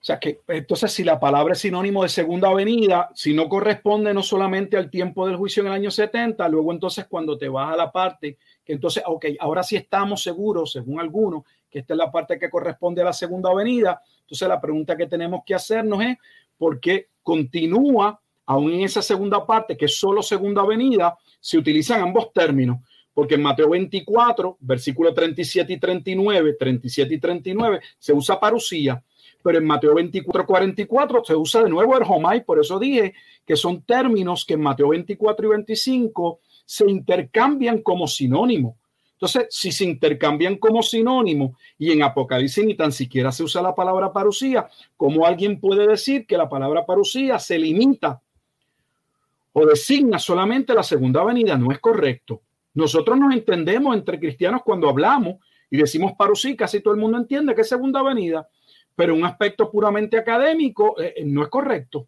O 0.00 0.04
sea 0.08 0.20
que 0.20 0.40
entonces 0.46 0.92
si 0.92 1.02
la 1.02 1.18
palabra 1.18 1.54
es 1.54 1.58
sinónimo 1.58 2.04
de 2.04 2.08
segunda 2.08 2.54
venida, 2.54 3.10
si 3.14 3.34
no 3.34 3.48
corresponde 3.48 4.14
no 4.14 4.22
solamente 4.22 4.76
al 4.76 4.90
tiempo 4.90 5.26
del 5.26 5.36
juicio 5.36 5.60
en 5.60 5.66
el 5.66 5.72
año 5.72 5.90
70, 5.90 6.48
luego 6.48 6.72
entonces 6.72 7.06
cuando 7.08 7.36
te 7.36 7.48
vas 7.48 7.74
a 7.74 7.76
la 7.76 7.90
parte 7.90 8.38
que 8.64 8.74
entonces, 8.74 9.02
ok, 9.04 9.26
ahora 9.40 9.64
sí 9.64 9.74
estamos 9.74 10.22
seguros, 10.22 10.72
según 10.72 11.00
algunos, 11.00 11.42
que 11.68 11.80
esta 11.80 11.94
es 11.94 11.98
la 11.98 12.12
parte 12.12 12.38
que 12.38 12.48
corresponde 12.48 13.02
a 13.02 13.06
la 13.06 13.12
segunda 13.12 13.52
venida, 13.52 14.00
entonces 14.20 14.48
la 14.48 14.60
pregunta 14.60 14.96
que 14.96 15.06
tenemos 15.06 15.40
que 15.44 15.54
hacernos 15.54 16.00
es, 16.02 16.16
¿por 16.56 16.78
qué 16.78 17.08
continúa 17.22 18.20
aún 18.46 18.72
en 18.72 18.80
esa 18.80 19.02
segunda 19.02 19.44
parte, 19.44 19.76
que 19.76 19.84
es 19.86 19.98
solo 19.98 20.22
segunda 20.22 20.64
venida, 20.64 21.18
se 21.38 21.58
utilizan 21.58 22.00
ambos 22.00 22.32
términos, 22.32 22.78
porque 23.18 23.34
en 23.34 23.42
Mateo 23.42 23.70
24, 23.70 24.58
versículos 24.60 25.12
37 25.12 25.72
y 25.72 25.80
39, 25.80 26.52
37 26.56 27.14
y 27.14 27.18
39, 27.18 27.80
se 27.98 28.12
usa 28.12 28.38
parusía, 28.38 29.02
pero 29.42 29.58
en 29.58 29.66
Mateo 29.66 29.92
24, 29.96 30.46
44 30.46 31.24
se 31.24 31.34
usa 31.34 31.64
de 31.64 31.68
nuevo 31.68 31.96
el 31.96 32.04
homai, 32.06 32.44
por 32.44 32.60
eso 32.60 32.78
dije 32.78 33.14
que 33.44 33.56
son 33.56 33.82
términos 33.82 34.44
que 34.44 34.54
en 34.54 34.60
Mateo 34.60 34.90
24 34.90 35.46
y 35.46 35.50
25 35.50 36.38
se 36.64 36.88
intercambian 36.88 37.82
como 37.82 38.06
sinónimo. 38.06 38.76
Entonces, 39.14 39.48
si 39.50 39.72
se 39.72 39.84
intercambian 39.84 40.54
como 40.54 40.80
sinónimo 40.80 41.56
y 41.76 41.90
en 41.90 42.04
Apocalipsis 42.04 42.64
ni 42.64 42.76
tan 42.76 42.92
siquiera 42.92 43.32
se 43.32 43.42
usa 43.42 43.60
la 43.62 43.74
palabra 43.74 44.12
parusía, 44.12 44.68
¿cómo 44.96 45.26
alguien 45.26 45.58
puede 45.58 45.88
decir 45.88 46.24
que 46.24 46.36
la 46.36 46.48
palabra 46.48 46.86
parusía 46.86 47.40
se 47.40 47.58
limita 47.58 48.22
o 49.54 49.66
designa 49.66 50.20
solamente 50.20 50.72
la 50.72 50.84
segunda 50.84 51.24
venida, 51.24 51.56
no 51.56 51.72
es 51.72 51.80
correcto. 51.80 52.42
Nosotros 52.78 53.18
nos 53.18 53.34
entendemos 53.34 53.96
entre 53.96 54.20
cristianos 54.20 54.62
cuando 54.64 54.88
hablamos 54.88 55.38
y 55.68 55.78
decimos 55.78 56.12
parusí, 56.16 56.54
casi 56.54 56.80
todo 56.80 56.94
el 56.94 57.00
mundo 57.00 57.18
entiende 57.18 57.52
que 57.52 57.62
es 57.62 57.68
segunda 57.68 58.04
venida, 58.04 58.48
pero 58.94 59.16
un 59.16 59.24
aspecto 59.24 59.68
puramente 59.68 60.16
académico 60.16 60.94
eh, 61.00 61.12
eh, 61.16 61.24
no 61.24 61.42
es 61.42 61.48
correcto. 61.48 62.06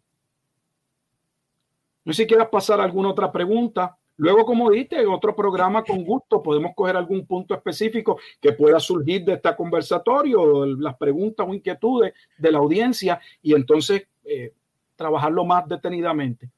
No 2.05 2.13
sé 2.13 2.23
si 2.23 2.27
quieras 2.27 2.47
pasar 2.47 2.79
alguna 2.79 3.09
otra 3.09 3.29
pregunta. 3.33 3.97
Luego, 4.15 4.45
como 4.45 4.71
dijiste, 4.71 5.01
en 5.01 5.09
otro 5.09 5.35
programa 5.35 5.83
con 5.83 6.05
gusto 6.05 6.41
podemos 6.41 6.71
coger 6.73 6.95
algún 6.95 7.25
punto 7.25 7.53
específico 7.53 8.17
que 8.39 8.53
pueda 8.53 8.79
surgir 8.79 9.25
de 9.25 9.33
este 9.33 9.53
conversatorio, 9.53 10.65
las 10.65 10.95
preguntas 10.95 11.45
o 11.49 11.53
inquietudes 11.53 12.13
de 12.37 12.49
la 12.49 12.59
audiencia 12.59 13.19
y 13.41 13.53
entonces 13.53 14.07
eh, 14.23 14.53
trabajarlo 14.95 15.43
más 15.43 15.67
detenidamente. 15.67 16.49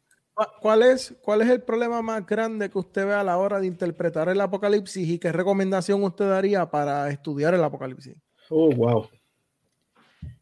¿Cuál 0.62 0.82
es, 0.82 1.16
¿Cuál 1.22 1.42
es 1.42 1.50
el 1.50 1.62
problema 1.62 2.02
más 2.02 2.26
grande 2.26 2.70
que 2.70 2.80
usted 2.80 3.06
ve 3.06 3.14
a 3.14 3.24
la 3.24 3.38
hora 3.38 3.60
de 3.60 3.68
interpretar 3.68 4.30
el 4.30 4.42
Apocalipsis 4.42 5.08
y 5.08 5.20
qué 5.20 5.32
recomendación 5.32 6.04
usted 6.04 6.28
daría 6.28 6.66
para 6.70 7.10
estudiar 7.10 7.54
el 7.54 7.64
Apocalipsis? 7.64 8.16
Oh, 8.50 8.72
wow. 8.72 9.08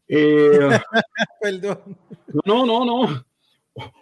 Eh, 0.08 0.70
Perdón. 1.40 1.96
No, 2.44 2.64
no, 2.64 2.84
no. 2.84 3.24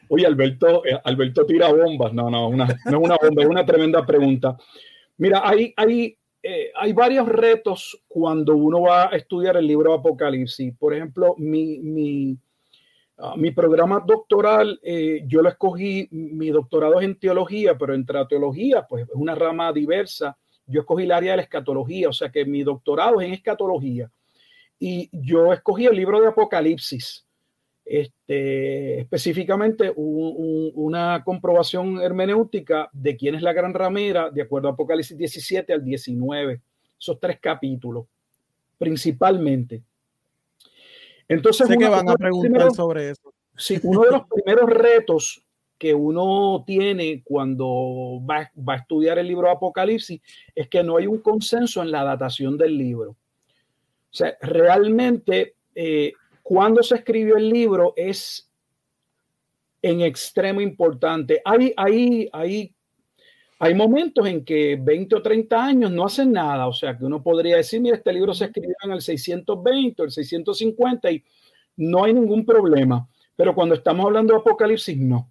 Oye, 0.08 0.26
Alberto, 0.26 0.84
eh, 0.84 0.98
Alberto 1.04 1.44
tira 1.44 1.72
bombas. 1.72 2.12
No, 2.12 2.30
no, 2.30 2.48
una, 2.48 2.66
no 2.66 2.72
es 2.98 3.04
una 3.04 3.16
bomba, 3.20 3.42
es 3.42 3.48
una 3.48 3.66
tremenda 3.66 4.06
pregunta. 4.06 4.56
Mira, 5.18 5.42
hay, 5.44 5.74
hay, 5.76 6.16
eh, 6.42 6.70
hay 6.74 6.92
varios 6.92 7.28
retos 7.28 8.00
cuando 8.06 8.56
uno 8.56 8.82
va 8.82 9.08
a 9.08 9.16
estudiar 9.16 9.56
el 9.56 9.66
libro 9.66 9.92
Apocalipsis. 9.92 10.72
Por 10.78 10.94
ejemplo, 10.94 11.34
mi, 11.36 11.78
mi 11.80 12.38
Ah, 13.22 13.34
mi 13.36 13.50
programa 13.50 14.02
doctoral, 14.06 14.80
eh, 14.82 15.24
yo 15.26 15.42
lo 15.42 15.50
escogí, 15.50 16.08
mi 16.10 16.48
doctorado 16.48 17.00
es 17.00 17.04
en 17.04 17.18
teología, 17.18 17.76
pero 17.76 17.94
entre 17.94 18.16
la 18.16 18.26
teología, 18.26 18.86
pues 18.88 19.06
es 19.06 19.14
una 19.14 19.34
rama 19.34 19.70
diversa. 19.72 20.38
Yo 20.66 20.80
escogí 20.80 21.04
el 21.04 21.12
área 21.12 21.32
de 21.32 21.36
la 21.38 21.42
escatología, 21.42 22.08
o 22.08 22.12
sea 22.14 22.30
que 22.30 22.46
mi 22.46 22.62
doctorado 22.62 23.20
es 23.20 23.26
en 23.26 23.34
escatología. 23.34 24.10
Y 24.78 25.10
yo 25.12 25.52
escogí 25.52 25.84
el 25.84 25.96
libro 25.96 26.18
de 26.18 26.28
Apocalipsis, 26.28 27.26
este, 27.84 29.00
específicamente 29.00 29.92
una 29.96 31.22
comprobación 31.22 32.00
hermenéutica 32.00 32.88
de 32.92 33.16
quién 33.16 33.34
es 33.34 33.42
la 33.42 33.52
gran 33.52 33.74
ramera, 33.74 34.30
de 34.30 34.40
acuerdo 34.40 34.68
a 34.68 34.72
Apocalipsis 34.72 35.18
17 35.18 35.74
al 35.74 35.84
19, 35.84 36.62
esos 36.98 37.20
tres 37.20 37.38
capítulos, 37.38 38.06
principalmente. 38.78 39.82
Entonces, 41.30 41.68
sé 41.68 41.78
que 41.78 41.88
van 41.88 42.08
a 42.08 42.16
preguntar 42.16 42.72
sobre 42.72 43.10
eso. 43.10 43.32
Sí, 43.56 43.78
uno 43.84 44.02
de 44.02 44.10
los 44.10 44.22
primeros 44.34 44.68
retos 44.68 45.46
que 45.78 45.94
uno 45.94 46.64
tiene 46.66 47.22
cuando 47.24 48.20
va, 48.28 48.50
a 48.66 48.76
estudiar 48.76 49.18
el 49.18 49.28
libro 49.28 49.48
Apocalipsis 49.48 50.20
es 50.54 50.68
que 50.68 50.82
no 50.82 50.96
hay 50.96 51.06
un 51.06 51.20
consenso 51.20 51.82
en 51.82 51.90
la 51.90 52.04
datación 52.04 52.58
del 52.58 52.76
libro. 52.76 53.12
O 53.12 54.12
sea, 54.12 54.36
realmente 54.42 55.54
eh, 55.74 56.12
cuando 56.42 56.82
se 56.82 56.96
escribió 56.96 57.36
el 57.36 57.48
libro 57.48 57.94
es 57.96 58.50
en 59.82 60.00
extremo 60.00 60.60
importante. 60.60 61.40
Hay, 61.44 61.72
hay, 61.76 62.28
hay, 62.32 62.74
hay 63.62 63.74
momentos 63.74 64.26
en 64.26 64.42
que 64.42 64.78
20 64.80 65.16
o 65.16 65.22
30 65.22 65.64
años 65.64 65.92
no 65.92 66.06
hacen 66.06 66.32
nada. 66.32 66.66
O 66.66 66.72
sea, 66.72 66.96
que 66.96 67.04
uno 67.04 67.22
podría 67.22 67.56
decir, 67.56 67.78
mira, 67.78 67.96
este 67.96 68.10
libro 68.10 68.32
se 68.32 68.46
escribió 68.46 68.74
en 68.82 68.92
el 68.92 69.02
620 69.02 70.00
o 70.00 70.04
el 70.06 70.10
650 70.10 71.10
y 71.10 71.22
no 71.76 72.04
hay 72.04 72.14
ningún 72.14 72.46
problema. 72.46 73.06
Pero 73.36 73.54
cuando 73.54 73.74
estamos 73.74 74.06
hablando 74.06 74.32
de 74.32 74.40
Apocalipsis, 74.40 74.96
no. 74.96 75.30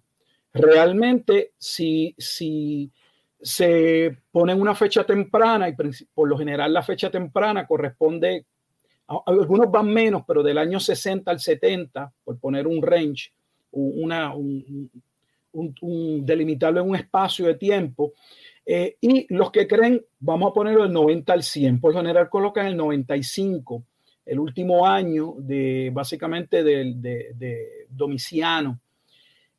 Realmente, 0.54 1.54
si, 1.58 2.14
si 2.16 2.88
se 3.40 4.16
pone 4.30 4.54
una 4.54 4.76
fecha 4.76 5.04
temprana, 5.04 5.68
y 5.68 5.74
por 6.14 6.28
lo 6.28 6.38
general 6.38 6.72
la 6.72 6.82
fecha 6.82 7.10
temprana 7.10 7.66
corresponde, 7.66 8.46
algunos 9.26 9.68
van 9.72 9.92
menos, 9.92 10.22
pero 10.24 10.44
del 10.44 10.58
año 10.58 10.78
60 10.78 11.28
al 11.28 11.40
70, 11.40 12.12
por 12.22 12.38
poner 12.38 12.68
un 12.68 12.80
range, 12.80 13.32
una, 13.72 14.34
un, 14.36 14.88
delimitarlo 15.52 16.80
en 16.80 16.88
un 16.90 16.96
espacio 16.96 17.46
de 17.46 17.54
tiempo. 17.54 18.12
Eh, 18.64 18.96
y 19.00 19.26
los 19.34 19.50
que 19.50 19.66
creen, 19.66 20.04
vamos 20.18 20.50
a 20.50 20.54
ponerlo 20.54 20.82
del 20.82 20.92
90 20.92 21.32
al 21.32 21.42
100, 21.42 21.80
por 21.80 21.92
lo 21.92 22.00
general 22.00 22.28
colocan 22.28 22.66
el 22.66 22.76
95 22.76 23.84
el 24.30 24.38
último 24.38 24.86
año 24.86 25.34
de 25.38 25.90
básicamente 25.92 26.62
de, 26.62 27.86
Domiciano. 27.88 28.80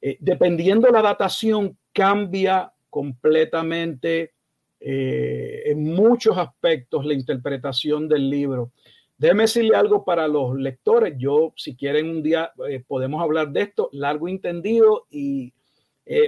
Eh, 0.02 0.18
dependiendo 0.20 0.89
la 0.89 1.02
datación, 1.02 1.78
cambia 1.92 2.72
completamente 2.89 4.34
eh, 4.80 5.64
en 5.66 5.84
muchos 5.84 6.38
aspectos 6.38 7.06
la 7.06 7.14
interpretación 7.14 8.08
del 8.08 8.30
libro. 8.30 8.72
Déjeme 9.18 9.44
decirle 9.44 9.76
algo 9.76 10.06
para 10.06 10.28
los 10.28 10.56
lectores. 10.56 11.16
Yo, 11.18 11.54
si 11.56 11.76
quieren 11.76 12.10
un 12.10 12.24
día, 12.24 12.52
eh, 12.70 12.82
podemos 12.88 13.22
hablar 13.22 13.52
de 13.52 13.64
esto, 13.64 13.89
largo 13.92 14.30
entendido 14.30 15.06
y 15.12 15.54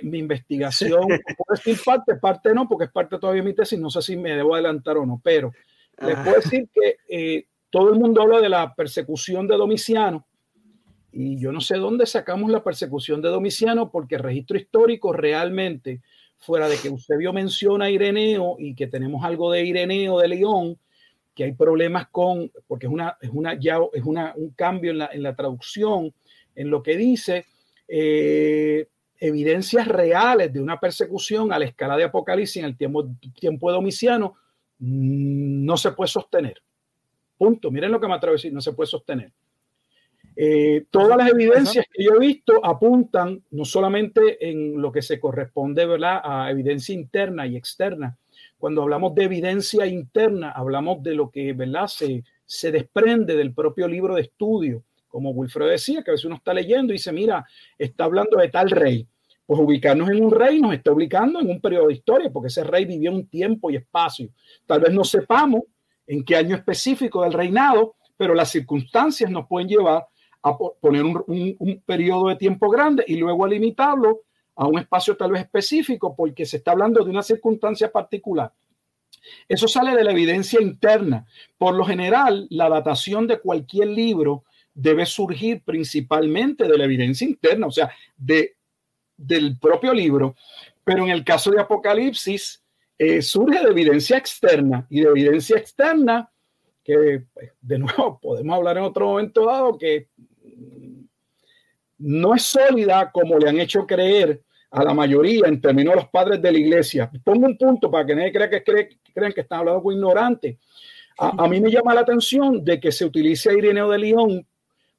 mi 0.04 0.20
investigación, 0.20 1.02
puedo 1.38 1.56
decir 1.56 1.78
parte, 1.84 2.16
parte 2.16 2.54
no, 2.54 2.68
porque 2.68 2.86
es 2.86 2.92
parte 2.92 3.18
todavía 3.20 3.42
de 3.42 3.50
mi 3.50 3.56
tesis, 3.56 3.80
no 3.80 3.90
sé 3.90 4.02
si 4.02 4.16
me 4.16 4.36
debo 4.36 4.54
adelantar 4.54 4.98
o 4.98 5.06
no, 5.06 5.20
pero 5.24 5.52
les 6.06 6.16
puedo 6.18 6.36
decir 6.36 6.70
que 6.74 7.48
todo 7.70 7.92
el 7.92 8.00
mundo 8.00 8.22
habla 8.22 8.40
de 8.40 8.50
la 8.50 8.74
persecución 8.74 9.48
de 9.48 9.58
Domiciano 9.58 10.26
y 11.14 11.38
yo 11.38 11.52
no 11.52 11.62
sé 11.62 11.78
dónde 11.78 12.08
sacamos 12.08 12.50
la 12.50 12.64
persecución 12.64 13.22
de 13.22 13.30
Domiciano 13.30 13.92
porque 13.92 14.16
el 14.16 14.24
registro 14.24 14.58
histórico 14.58 15.14
realmente, 15.14 16.02
fuera 16.40 16.68
de 16.68 16.76
que 16.76 16.88
Eusebio 16.88 17.32
menciona 17.32 17.86
a 17.86 17.92
Ireneo 17.92 18.56
y 18.58 18.74
que 18.74 18.88
tenemos 18.88 19.24
algo 19.24 19.52
de 19.52 19.64
Ireneo 19.64 20.18
de 20.20 20.28
León, 20.28 20.78
que 21.36 21.44
hay 21.44 21.54
problemas 21.54 22.08
con, 22.10 22.52
porque 22.68 22.88
es 22.88 22.92
una, 22.92 23.16
es 23.22 23.30
una, 23.32 23.54
ya 23.60 23.78
es 23.94 24.04
una, 24.04 24.34
un 24.36 24.50
cambio 24.52 24.92
en 24.92 24.98
la, 24.98 25.10
en 25.14 25.22
la 25.22 25.36
traducción, 25.36 26.12
en 26.56 26.70
lo 26.72 26.82
que 26.82 26.98
dice, 26.98 27.46
eh, 27.88 28.88
evidencias 29.20 29.88
reales 29.88 30.52
de 30.52 30.60
una 30.62 30.80
persecución 30.80 31.54
a 31.54 31.60
la 31.60 31.66
escala 31.66 31.96
de 31.98 32.04
Apocalipsis 32.04 32.58
en 32.58 32.66
el 32.66 32.78
tiempo, 32.78 33.10
tiempo 33.40 33.70
de 33.70 33.76
Domiciano, 33.76 34.36
mm, 34.80 35.66
no 35.66 35.78
se 35.78 35.92
puede 35.92 36.10
sostener. 36.10 36.62
Punto. 37.38 37.72
Miren 37.72 37.92
lo 37.92 38.00
que 38.00 38.08
me 38.08 38.14
atrevo 38.14 38.34
a 38.34 38.38
decir, 38.38 38.54
no 38.54 38.62
se 38.62 38.74
puede 38.74 38.88
sostener. 38.88 39.32
Eh, 40.36 40.86
todas 40.90 41.18
las 41.18 41.30
evidencias 41.30 41.86
que 41.92 42.04
yo 42.04 42.16
he 42.16 42.20
visto 42.20 42.66
apuntan 42.66 43.44
no 43.52 43.66
solamente 43.66 44.50
en 44.50 44.82
lo 44.82 44.92
que 44.92 45.04
se 45.04 45.20
corresponde 45.20 45.86
¿verdad? 45.86 46.22
a 46.24 46.50
evidencia 46.50 46.96
interna 46.96 47.46
y 47.46 47.56
externa. 47.56 48.18
Cuando 48.58 48.82
hablamos 48.82 49.14
de 49.14 49.26
evidencia 49.26 49.86
interna, 49.86 50.52
hablamos 50.52 51.04
de 51.04 51.16
lo 51.16 51.30
que 51.30 51.54
¿verdad? 51.54 51.88
Se, 51.88 52.24
se 52.46 52.72
desprende 52.72 53.36
del 53.36 53.54
propio 53.54 53.88
libro 53.88 54.16
de 54.16 54.22
estudio. 54.22 54.84
Como 55.14 55.30
Wilfredo 55.30 55.70
decía, 55.70 56.02
que 56.02 56.10
a 56.10 56.14
veces 56.14 56.26
uno 56.26 56.38
está 56.38 56.56
leyendo 56.56 56.92
y 56.92 56.96
dice, 56.96 57.12
mira, 57.12 57.46
está 57.78 58.06
hablando 58.06 58.40
de 58.40 58.50
tal 58.50 58.72
rey. 58.72 59.08
Pues 59.46 59.60
ubicarnos 59.60 60.10
en 60.10 60.26
un 60.26 60.32
rey 60.32 60.60
nos 60.60 60.74
está 60.74 60.92
ubicando 60.92 61.40
en 61.40 61.52
un 61.52 61.62
periodo 61.62 61.90
de 61.90 61.94
historia, 61.94 62.32
porque 62.32 62.48
ese 62.48 62.64
rey 62.64 62.86
vivió 62.86 63.12
un 63.12 63.28
tiempo 63.28 63.70
y 63.70 63.76
espacio. 63.76 64.30
Tal 64.66 64.82
vez 64.82 64.92
no 64.92 65.04
sepamos 65.04 65.66
en 66.08 66.26
qué 66.26 66.36
año 66.36 66.56
específico 66.56 67.22
del 67.22 67.34
reinado, 67.34 67.94
pero 68.18 68.34
las 68.34 68.50
circunstancias 68.50 69.30
nos 69.30 69.46
pueden 69.46 69.68
llevar 69.68 70.04
a 70.42 70.58
poner 70.58 71.04
un, 71.04 71.24
un, 71.28 71.84
periodo 71.86 72.30
de 72.30 72.36
tiempo 72.36 72.68
grande 72.72 73.06
y 73.06 73.16
luego 73.18 73.46
a 73.46 73.50
limitarlo 73.50 74.22
a 74.56 74.66
un 74.66 74.80
espacio 74.80 75.16
tal 75.16 75.34
vez 75.34 75.42
específico 75.42 76.16
porque 76.16 76.48
se 76.48 76.58
está 76.58 76.72
hablando 76.72 77.04
de 77.04 77.12
una 77.12 77.22
circunstancia 77.22 77.92
particular. 77.92 78.52
Eso 79.48 79.68
sale 79.68 79.96
de 79.96 80.04
la 80.04 80.12
evidencia 80.12 80.60
interna. 80.60 81.28
Por 81.56 81.76
lo 81.76 81.86
general, 81.86 82.48
la 82.50 82.68
datación 82.68 83.28
de 83.28 83.40
cualquier 83.40 83.90
libro 83.90 84.46
debe 84.74 85.06
surgir 85.06 85.62
principalmente 85.64 86.68
de 86.68 86.78
la 86.78 86.86
evidencia 86.86 87.28
interna, 87.28 87.68
o 87.68 87.72
sea, 87.72 87.92
de, 88.16 88.56
del 89.16 89.58
propio 89.60 89.94
libro. 89.94 90.36
Pero 90.84 91.04
en 91.04 91.12
el 91.12 91.24
caso 91.24 91.52
de 91.52 91.62
Apocalipsis, 91.62 92.64
eh, 92.98 93.22
surge 93.22 93.60
de 93.60 93.72
evidencia 93.72 94.18
externa 94.18 94.86
y 94.90 95.02
de 95.02 95.10
evidencia 95.10 95.58
externa 95.58 96.30
que, 96.84 97.24
pues, 97.34 97.52
de 97.62 97.80
nuevo, 97.80 98.20
podemos 98.22 98.56
hablar 98.56 98.78
en 98.78 98.84
otro 98.84 99.08
momento 99.08 99.46
dado 99.46 99.78
que 99.78 100.10
no 102.00 102.36
es 102.36 102.44
sólida 102.44 103.12
como 103.12 103.38
le 103.38 103.50
han 103.50 103.60
hecho 103.60 103.88
creer 103.88 104.44
a 104.72 104.84
la 104.84 104.94
mayoría 104.94 105.48
en 105.48 105.62
términos 105.62 105.94
de 105.94 106.02
los 106.02 106.10
padres 106.10 106.42
de 106.42 106.52
la 106.52 106.58
iglesia. 106.58 107.10
Pongo 107.24 107.46
un 107.46 107.58
punto 107.58 107.90
para 107.90 108.06
que 108.06 108.16
nadie 108.16 108.34
crea 108.34 108.50
que 108.50 108.64
crean 109.14 109.32
que 109.32 109.42
están 109.42 109.60
hablando 109.60 109.84
con 109.84 109.94
ignorantes. 109.94 110.58
A, 111.18 111.48
mí 111.48 111.62
me 111.62 111.70
llama 111.70 111.94
la 111.94 112.02
atención 112.02 112.66
de 112.66 112.80
que 112.80 112.92
se 112.92 113.06
utilice 113.06 113.52
a 113.52 113.54
Ireneo 113.54 113.88
de 113.92 114.00
León 114.00 114.48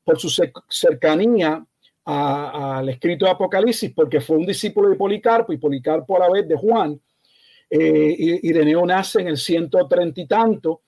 por 0.05 0.19
su 0.19 0.29
cercanía 0.69 1.65
al 2.05 2.89
escrito 2.89 3.25
de 3.25 3.31
Apocalipsis, 3.31 3.93
porque 3.95 4.21
fue 4.21 4.37
un 4.37 4.47
discípulo 4.47 4.91
de 4.91 4.97
Policarpo 4.97 5.53
y 5.53 5.59
Policarpo 5.59 6.17
a 6.17 6.21
la 6.21 6.31
vez 6.31 6.47
de 6.47 6.57
Juan. 6.57 7.01
Eh, 7.71 8.41
Ireneo 8.43 8.85
nace 8.85 9.21
en 9.21 9.29
el 9.29 9.39
130 9.39 10.21
y 10.21 10.27
tanto 10.27 10.83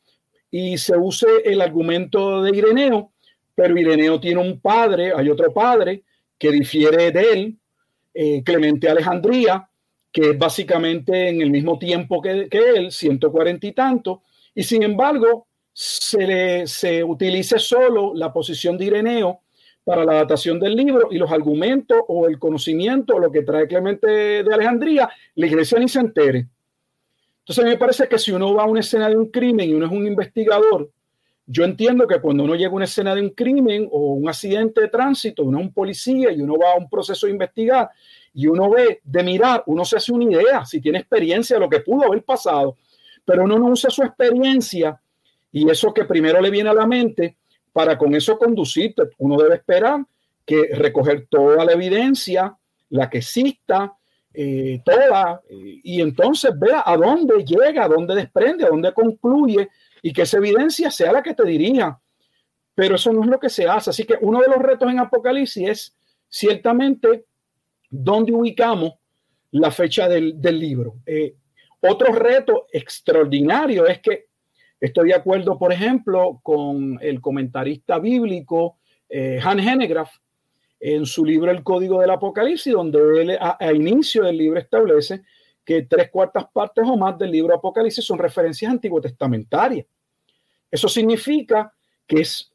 y 0.51 0.79
se 0.79 0.97
use 0.97 1.27
el 1.45 1.61
argumento 1.61 2.43
de 2.43 2.57
Ireneo, 2.57 3.13
pero 3.55 3.79
Ireneo 3.79 4.21
tiene 4.21 4.41
un 4.41 4.61
padre, 4.61 5.13
hay 5.15 5.29
otro 5.31 5.53
padre 5.53 6.05
que 6.39 6.51
difiere 6.51 7.11
de 7.11 7.33
él, 7.33 7.59
eh, 8.15 8.43
Clemente 8.45 8.89
Alejandría, 8.89 9.69
que 10.13 10.31
es 10.31 10.39
básicamente 10.39 11.29
en 11.29 11.43
el 11.43 11.51
mismo 11.51 11.79
tiempo 11.79 12.23
que, 12.23 12.49
él, 12.51 12.91
140 12.91 13.67
y 13.67 13.73
tanto, 13.73 14.23
y 14.55 14.63
sin 14.63 14.83
embargo 14.83 15.47
se, 15.79 16.27
le, 16.27 16.67
se 16.67 17.05
utilice 17.05 17.59
solo 17.59 18.15
la 18.15 18.33
posición 18.33 18.79
de 18.79 18.87
Ireneo 18.87 19.43
para 19.85 20.07
la 20.07 20.15
datación 20.15 20.59
del 20.59 20.75
libro 20.75 21.09
y 21.11 21.19
los 21.19 21.31
argumentos 21.31 21.99
o 22.09 22.27
el 22.27 22.39
conocimiento, 22.39 23.19
lo 23.19 23.31
que 23.31 23.43
trae 23.43 23.69
Clemente 23.69 24.07
de 24.43 24.55
Alejandría, 24.55 25.11
la 25.35 25.47
iglesia 25.47 25.79
ni 25.79 25.87
se 25.87 26.01
entere. 26.01 26.49
Entonces 27.41 27.65
me 27.67 27.77
parece 27.77 28.09
que 28.09 28.19
si 28.19 28.33
uno 28.33 28.55
va 28.55 28.63
a 28.63 28.67
una 28.67 28.81
escena 28.81 29.11
de 29.11 29.17
un 29.19 29.27
crimen 29.27 29.69
y 29.69 29.75
uno 29.75 29.85
es 29.85 29.93
un 29.93 30.07
investigador, 30.07 30.91
yo 31.45 31.63
entiendo 31.63 32.07
que 32.07 32.23
cuando 32.23 32.45
uno 32.45 32.55
llega 32.55 32.71
a 32.71 32.75
una 32.75 32.87
escena 32.87 33.15
de 33.15 33.21
un 33.21 33.31
crimen 33.31 33.87
o 33.93 34.15
un 34.15 34.31
accidente 34.31 34.81
de 34.81 34.89
tránsito, 34.89 35.45
uno 35.45 35.59
es 35.59 35.67
un 35.67 35.75
policía 35.75 36.33
y 36.33 36.41
uno 36.41 36.55
va 36.57 36.73
a 36.73 36.79
un 36.79 36.89
proceso 36.89 37.27
de 37.27 37.33
investigar 37.33 37.91
y 38.33 38.47
uno 38.47 38.71
ve 38.71 39.01
de 39.05 39.23
mirar, 39.23 39.63
uno 39.67 39.85
se 39.85 39.99
hace 39.99 40.11
una 40.11 40.25
idea, 40.25 40.65
si 40.65 40.81
tiene 40.81 41.01
experiencia 41.01 41.57
de 41.57 41.61
lo 41.61 41.69
que 41.69 41.81
pudo 41.81 42.07
haber 42.07 42.25
pasado, 42.25 42.79
pero 43.27 43.45
uno 43.45 43.59
no 43.59 43.67
usa 43.67 43.91
su 43.91 44.03
experiencia 44.03 44.99
y 45.57 45.71
eso 45.71 45.95
que 45.95 46.05
primero 46.05 46.39
le 46.39 46.51
viene 46.51 46.69
a 46.69 46.75
la 46.75 46.87
mente 46.87 47.39
para 47.73 47.97
con 47.97 48.15
eso 48.15 48.37
conducirte. 48.37 49.05
Uno 49.17 49.39
debe 49.39 49.55
esperar 49.55 50.05
que 50.45 50.69
recoger 50.75 51.29
toda 51.31 51.65
la 51.65 51.73
evidencia, 51.73 52.55
la 52.91 53.09
que 53.09 53.19
exista, 53.19 53.97
eh, 54.35 54.83
toda, 54.85 55.41
y 55.49 56.03
entonces 56.03 56.51
vea 56.61 56.83
a 56.85 56.95
dónde 56.99 57.43
llega, 57.43 57.85
a 57.85 57.89
dónde 57.89 58.15
desprende, 58.15 58.67
a 58.67 58.69
dónde 58.69 58.93
concluye 58.93 59.71
y 60.03 60.13
que 60.13 60.23
esa 60.23 60.37
evidencia 60.37 60.91
sea 60.91 61.11
la 61.11 61.23
que 61.23 61.33
te 61.33 61.45
dirija. 61.45 62.03
Pero 62.75 62.97
eso 62.97 63.11
no 63.15 63.23
es 63.23 63.31
lo 63.31 63.41
que 63.41 63.49
se 63.49 63.67
hace. 63.67 63.89
Así 63.89 64.05
que 64.05 64.19
uno 64.21 64.43
de 64.43 64.49
los 64.49 64.59
retos 64.59 64.91
en 64.91 64.99
Apocalipsis 64.99 65.69
es 65.71 65.97
ciertamente 66.29 67.25
dónde 67.89 68.35
ubicamos 68.35 68.93
la 69.53 69.71
fecha 69.71 70.07
del, 70.07 70.39
libro. 70.43 70.97
Eh, 71.07 71.35
otro 71.81 72.13
reto 72.13 72.67
extraordinario 72.75 73.87
es 73.87 74.01
que 74.03 74.27
estoy 74.81 75.09
de 75.09 75.15
acuerdo, 75.15 75.59
por 75.59 75.73
ejemplo, 75.73 76.41
con 76.43 76.99
el 77.01 77.21
comentarista 77.21 77.99
bíblico 77.99 78.79
eh, 79.09 79.41
Han 79.43 79.61
Henegraf 79.61 80.11
en 80.81 81.07
su 81.07 81.25
libro 81.25 81.51
El 81.51 81.63
Código 81.63 82.01
del 82.01 82.11
Apocalipsis, 82.11 82.73
donde 82.73 82.99
él 83.23 83.39
a, 83.41 83.73
inicio 83.73 84.25
del 84.25 84.37
libro 84.37 84.59
establece 84.59 85.23
que 85.65 85.83
tres 85.83 86.11
cuartas 86.11 86.47
partes 86.53 86.85
o 86.87 86.97
más 86.97 87.19
del 87.19 87.31
libro 87.31 87.55
Apocalipsis 87.55 88.05
son 88.05 88.19
referencias 88.19 88.71
antiguo 88.71 89.01
testamentarias. 89.01 89.87
Eso 90.71 90.89
significa 90.89 91.73
que 92.07 92.21
es 92.21 92.53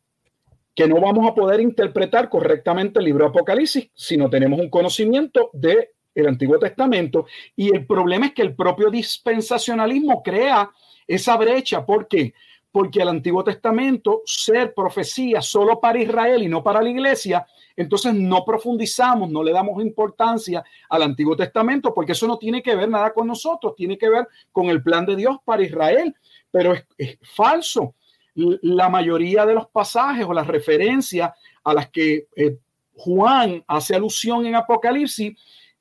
que 0.73 0.87
no 0.87 1.01
vamos 1.01 1.29
a 1.29 1.35
poder 1.35 1.59
interpretar 1.59 2.29
correctamente 2.29 2.99
el 2.99 3.05
libro 3.05 3.25
de 3.25 3.29
Apocalipsis 3.29 3.89
si 3.93 4.15
no 4.15 4.29
tenemos 4.29 4.59
un 4.59 4.69
conocimiento 4.69 5.49
del 5.53 5.89
el 6.13 6.27
Antiguo 6.27 6.59
Testamento. 6.59 7.25
Y 7.55 7.73
el 7.73 7.85
problema 7.85 8.27
es 8.27 8.33
que 8.33 8.41
el 8.41 8.55
propio 8.55 8.89
dispensacionalismo 8.89 10.21
crea 10.23 10.69
esa 11.15 11.37
brecha. 11.37 11.85
¿Por 11.85 12.07
qué? 12.07 12.33
Porque 12.71 13.01
el 13.01 13.09
Antiguo 13.09 13.43
Testamento, 13.43 14.21
ser 14.25 14.73
profecía 14.73 15.41
solo 15.41 15.79
para 15.79 15.99
Israel 15.99 16.43
y 16.43 16.47
no 16.47 16.63
para 16.63 16.81
la 16.81 16.89
iglesia, 16.89 17.45
entonces 17.75 18.13
no 18.13 18.45
profundizamos, 18.45 19.29
no 19.29 19.43
le 19.43 19.51
damos 19.51 19.81
importancia 19.83 20.63
al 20.89 21.03
Antiguo 21.03 21.35
Testamento, 21.35 21.93
porque 21.93 22.13
eso 22.13 22.27
no 22.27 22.37
tiene 22.37 22.61
que 22.61 22.75
ver 22.75 22.89
nada 22.89 23.13
con 23.13 23.27
nosotros, 23.27 23.75
tiene 23.75 23.97
que 23.97 24.09
ver 24.09 24.27
con 24.51 24.67
el 24.67 24.81
plan 24.81 25.05
de 25.05 25.15
Dios 25.15 25.37
para 25.43 25.63
Israel. 25.63 26.15
Pero 26.49 26.73
es, 26.97 27.17
falso 27.21 27.95
la 28.33 28.87
mayoría 28.87 29.45
de 29.45 29.53
los 29.53 29.67
pasajes 29.67 30.25
o 30.25 30.33
las 30.33 30.47
referencias 30.47 31.31
a 31.65 31.73
las 31.73 31.89
que 31.89 32.27
eh, 32.35 32.57
Juan 32.95 33.63
hace 33.67 33.95
alusión 33.95 34.45
en 34.45 34.55
Apocalipsis 34.55 35.37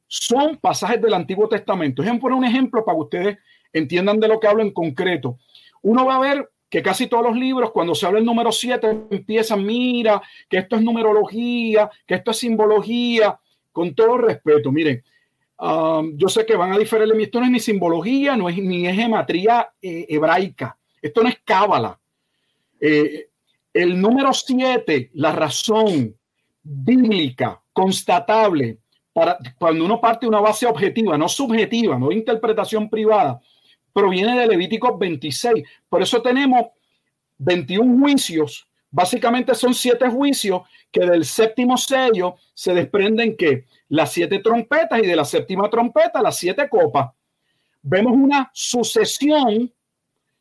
son 0.08 0.56
pasajes 0.56 1.00
del 1.00 1.14
Antiguo 1.14 1.48
Testamento. 1.48 2.02
Déjenme 2.02 2.34
un 2.34 2.44
ejemplo 2.44 2.84
para 2.84 2.98
ustedes 2.98 3.38
entiendan 3.72 4.20
de 4.20 4.28
lo 4.28 4.40
que 4.40 4.46
hablo 4.46 4.62
en 4.62 4.72
concreto. 4.72 5.38
Uno 5.82 6.04
va 6.04 6.16
a 6.16 6.20
ver 6.20 6.50
que 6.68 6.82
casi 6.82 7.08
todos 7.08 7.24
los 7.24 7.36
libros, 7.36 7.72
cuando 7.72 7.94
se 7.94 8.06
habla 8.06 8.20
el 8.20 8.24
número 8.24 8.52
7, 8.52 9.06
empiezan, 9.10 9.64
mira, 9.64 10.22
que 10.48 10.58
esto 10.58 10.76
es 10.76 10.82
numerología, 10.82 11.90
que 12.06 12.14
esto 12.14 12.30
es 12.30 12.38
simbología, 12.38 13.38
con 13.72 13.94
todo 13.94 14.18
respeto. 14.18 14.70
Miren, 14.70 15.02
um, 15.58 16.16
yo 16.16 16.28
sé 16.28 16.46
que 16.46 16.56
van 16.56 16.72
a 16.72 16.78
diferir, 16.78 17.08
esto 17.20 17.40
no 17.40 17.46
es 17.46 17.52
ni 17.52 17.60
simbología, 17.60 18.36
no 18.36 18.48
es 18.48 18.56
ni 18.56 18.86
es 18.86 18.94
gematría 18.94 19.68
eh, 19.82 20.06
hebraica, 20.08 20.78
esto 21.02 21.22
no 21.22 21.28
es 21.28 21.40
cábala, 21.44 21.98
eh, 22.80 23.28
el 23.72 24.00
número 24.00 24.32
siete, 24.32 25.10
la 25.14 25.32
razón 25.32 26.14
bíblica 26.62 27.60
constatable 27.72 28.78
para 29.12 29.38
cuando 29.58 29.84
uno 29.84 30.00
parte 30.00 30.26
de 30.26 30.28
una 30.28 30.40
base 30.40 30.66
objetiva, 30.66 31.16
no 31.18 31.28
subjetiva, 31.28 31.98
no 31.98 32.12
interpretación 32.12 32.88
privada, 32.88 33.40
proviene 33.92 34.38
de 34.38 34.46
Levítico 34.46 34.96
26. 34.96 35.64
Por 35.88 36.02
eso 36.02 36.22
tenemos 36.22 36.66
21 37.38 38.00
juicios. 38.00 38.66
Básicamente 38.90 39.54
son 39.54 39.72
siete 39.72 40.08
juicios 40.08 40.62
que 40.90 41.06
del 41.06 41.24
séptimo 41.24 41.76
sello 41.76 42.36
se 42.54 42.74
desprenden 42.74 43.36
que 43.36 43.66
las 43.88 44.12
siete 44.12 44.40
trompetas 44.40 45.00
y 45.00 45.06
de 45.06 45.16
la 45.16 45.24
séptima 45.24 45.70
trompeta 45.70 46.22
las 46.22 46.36
siete 46.36 46.68
copas. 46.68 47.10
Vemos 47.82 48.12
una 48.12 48.50
sucesión 48.52 49.72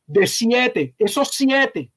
de 0.06 0.28
siete. 0.28 0.95
Esos 0.98 1.30
siete 1.32 1.91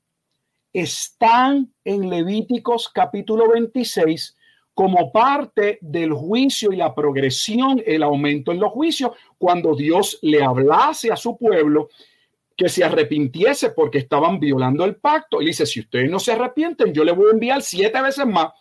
están 0.73 1.73
en 1.85 2.09
Levíticos 2.09 2.89
capítulo 2.89 3.51
26 3.51 4.37
como 4.75 5.13
parte 5.13 5.79
del 5.83 6.13
juicio 6.13 6.73
y 6.73 6.77
la 6.77 6.95
progresión, 6.95 7.83
el 7.85 8.03
aumento 8.03 8.53
en 8.53 8.61
los 8.61 8.73
juicios, 8.73 9.13
cuando 9.43 9.75
Dios 9.75 10.21
le 10.23 10.41
hablase 10.41 11.11
a 11.11 11.17
su 11.17 11.37
pueblo 11.37 11.89
que 12.57 12.69
se 12.69 12.85
arrepintiese 12.85 13.71
porque 13.71 13.99
estaban 13.99 14.39
violando 14.39 14.85
el 14.85 14.95
pacto. 14.95 15.43
Y 15.43 15.47
dice, 15.47 15.67
si 15.67 15.81
ustedes 15.81 16.09
no 16.09 16.21
se 16.21 16.31
arrepienten, 16.31 16.95
yo 16.95 17.03
le 17.03 17.11
voy 17.11 17.27
a 17.27 17.33
enviar 17.33 17.61
siete 17.61 18.01
veces 18.01 18.25
más. 18.25 18.53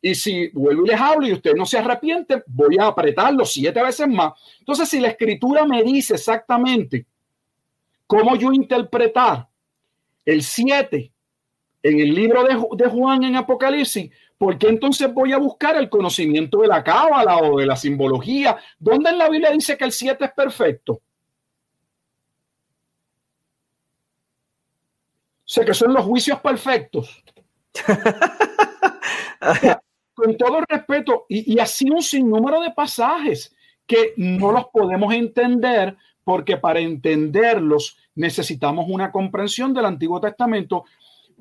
Y 0.00 0.14
si 0.14 0.48
vuelvo 0.54 0.86
y 0.86 0.88
les 0.88 0.98
hablo 0.98 1.26
y 1.26 1.34
ustedes 1.34 1.56
no 1.58 1.66
se 1.66 1.76
arrepienten, 1.76 2.42
voy 2.46 2.78
a 2.80 2.86
apretarlo 2.86 3.44
siete 3.44 3.82
veces 3.82 4.08
más. 4.08 4.32
Entonces, 4.60 4.88
si 4.88 4.98
la 4.98 5.08
escritura 5.08 5.66
me 5.66 5.82
dice 5.82 6.14
exactamente 6.14 7.04
cómo 8.06 8.34
yo 8.34 8.50
interpretar 8.50 9.46
el 10.24 10.42
siete 10.42 11.12
en 11.82 12.00
el 12.00 12.14
libro 12.14 12.44
de, 12.44 12.86
Juan 12.86 13.24
en 13.24 13.36
Apocalipsis, 13.36 14.10
¿por 14.40 14.56
qué 14.56 14.68
entonces 14.68 15.12
voy 15.12 15.34
a 15.34 15.38
buscar 15.38 15.76
el 15.76 15.90
conocimiento 15.90 16.62
de 16.62 16.68
la 16.68 16.82
cábala 16.82 17.36
o 17.36 17.58
de 17.58 17.66
la 17.66 17.76
simbología? 17.76 18.56
¿Dónde 18.78 19.10
en 19.10 19.18
la 19.18 19.28
Biblia 19.28 19.50
dice 19.50 19.76
que 19.76 19.84
el 19.84 19.92
7 19.92 20.24
es 20.24 20.32
perfecto? 20.32 21.02
sé 25.44 25.64
que 25.64 25.74
son 25.74 25.92
los 25.92 26.06
juicios 26.06 26.40
perfectos. 26.40 27.22
con 30.14 30.36
todo 30.38 30.62
respeto, 30.66 31.26
y, 31.28 31.54
y 31.54 31.58
así 31.58 31.90
un 31.90 32.02
sinnúmero 32.02 32.62
de 32.62 32.70
pasajes 32.70 33.54
que 33.84 34.14
no 34.16 34.52
los 34.52 34.68
podemos 34.72 35.12
entender 35.12 35.98
porque 36.24 36.56
para 36.56 36.80
entenderlos 36.80 37.98
necesitamos 38.14 38.86
una 38.88 39.10
comprensión 39.10 39.74
del 39.74 39.84
Antiguo 39.84 40.18
Testamento. 40.18 40.84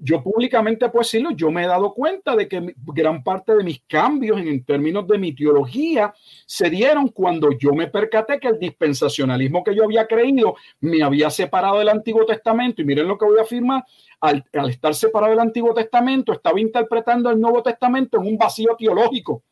Yo 0.01 0.23
públicamente 0.23 0.89
puedo 0.89 1.03
decirlo, 1.03 1.31
yo 1.31 1.51
me 1.51 1.63
he 1.63 1.67
dado 1.67 1.93
cuenta 1.93 2.35
de 2.35 2.47
que 2.47 2.73
gran 2.93 3.23
parte 3.23 3.55
de 3.55 3.63
mis 3.63 3.81
cambios 3.81 4.39
en, 4.39 4.63
términos 4.63 5.07
de 5.07 5.17
mi 5.17 5.33
teología 5.33 6.13
se 6.45 6.69
dieron 6.69 7.09
cuando 7.09 7.51
yo 7.57 7.73
me 7.73 7.87
percaté 7.87 8.39
que 8.39 8.47
el 8.47 8.59
dispensacionalismo 8.59 9.63
que 9.63 9.75
yo 9.75 9.83
había 9.83 10.07
creído 10.07 10.55
me 10.79 11.03
había 11.03 11.29
separado 11.29 11.79
del 11.79 11.89
Antiguo 11.89 12.25
Testamento. 12.25 12.81
Y 12.81 12.85
miren 12.85 13.07
lo 13.07 13.17
que 13.17 13.25
voy 13.25 13.39
a 13.39 13.43
afirmar, 13.43 13.83
al, 14.21 14.43
al 14.53 14.69
estar 14.69 14.93
separado 14.95 15.31
del 15.31 15.39
Antiguo 15.39 15.73
Testamento, 15.73 16.33
estaba 16.33 16.59
interpretando 16.59 17.29
el 17.29 17.39
Nuevo 17.39 17.63
Testamento 17.63 18.19
en 18.19 18.27
un 18.27 18.37
vacío 18.37 18.75
teológico. 18.77 19.43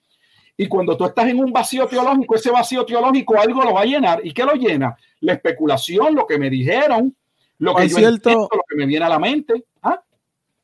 Y 0.60 0.68
cuando 0.68 0.98
tú 0.98 1.06
estás 1.06 1.28
en 1.28 1.40
un 1.40 1.54
vacío 1.54 1.88
teológico, 1.88 2.36
ese 2.36 2.50
vacío 2.50 2.84
teológico 2.84 3.40
algo 3.40 3.64
lo 3.64 3.74
va 3.74 3.82
a 3.82 3.86
llenar. 3.86 4.26
¿Y 4.26 4.34
qué 4.34 4.44
lo 4.44 4.54
llena? 4.54 4.98
La 5.20 5.34
especulación, 5.34 6.16
lo 6.16 6.26
que 6.26 6.40
me 6.40 6.50
dijeron, 6.50 7.16
lo 7.60 7.76
que 7.76 7.88
yo 7.88 7.98
cierto, 7.98 8.30
entiendo, 8.30 8.50
lo 8.52 8.64
que 8.68 8.76
me 8.76 8.88
viene 8.88 9.06
a 9.06 9.10
la 9.10 9.20
mente. 9.20 9.66
¿Ah? 9.84 10.02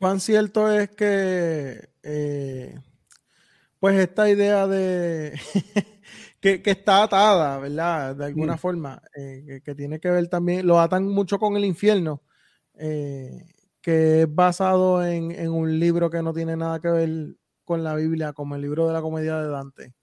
¿Cuán 0.03 0.19
cierto 0.19 0.69
es 0.69 0.89
que, 0.89 1.79
eh, 2.03 2.77
pues, 3.79 3.97
esta 3.97 4.29
idea 4.29 4.67
de 4.67 5.31
que, 6.41 6.61
que, 6.61 6.71
está 6.71 7.03
atada, 7.03 7.57
¿verdad? 7.59 8.13
De 8.13 8.25
alguna 8.25 8.55
mm. 8.55 8.57
forma, 8.57 9.01
eh, 9.15 9.43
que, 9.47 9.61
que, 9.61 9.75
tiene 9.75 10.01
que 10.01 10.09
ver 10.09 10.27
también, 10.27 10.67
lo 10.67 10.81
atan 10.81 11.07
mucho 11.07 11.39
con 11.39 11.55
el 11.55 11.63
infierno, 11.63 12.21
eh, 12.77 13.45
que 13.79 14.23
es 14.23 14.35
basado 14.35 15.05
en, 15.05 15.31
en 15.31 15.49
un 15.49 15.79
libro 15.79 16.09
que 16.09 16.21
no 16.21 16.33
tiene 16.33 16.57
nada 16.57 16.81
que 16.81 16.89
ver 16.89 17.09
con 17.63 17.81
la 17.81 17.95
Biblia, 17.95 18.33
como 18.33 18.55
el 18.55 18.61
libro 18.61 18.85
de 18.85 18.93
la 18.95 19.01
comedia 19.01 19.37
de 19.37 19.47
Dante. 19.47 19.93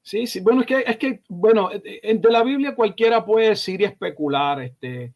Sí, 0.00 0.26
sí, 0.26 0.40
bueno, 0.40 0.62
es 0.62 0.66
que, 0.66 0.78
es 0.86 0.96
que, 0.96 1.22
bueno, 1.28 1.68
de 1.68 2.30
la 2.30 2.42
Biblia 2.42 2.74
cualquiera 2.74 3.22
puede 3.22 3.50
decir 3.50 3.82
y 3.82 3.84
especular, 3.84 4.62
este, 4.62 5.12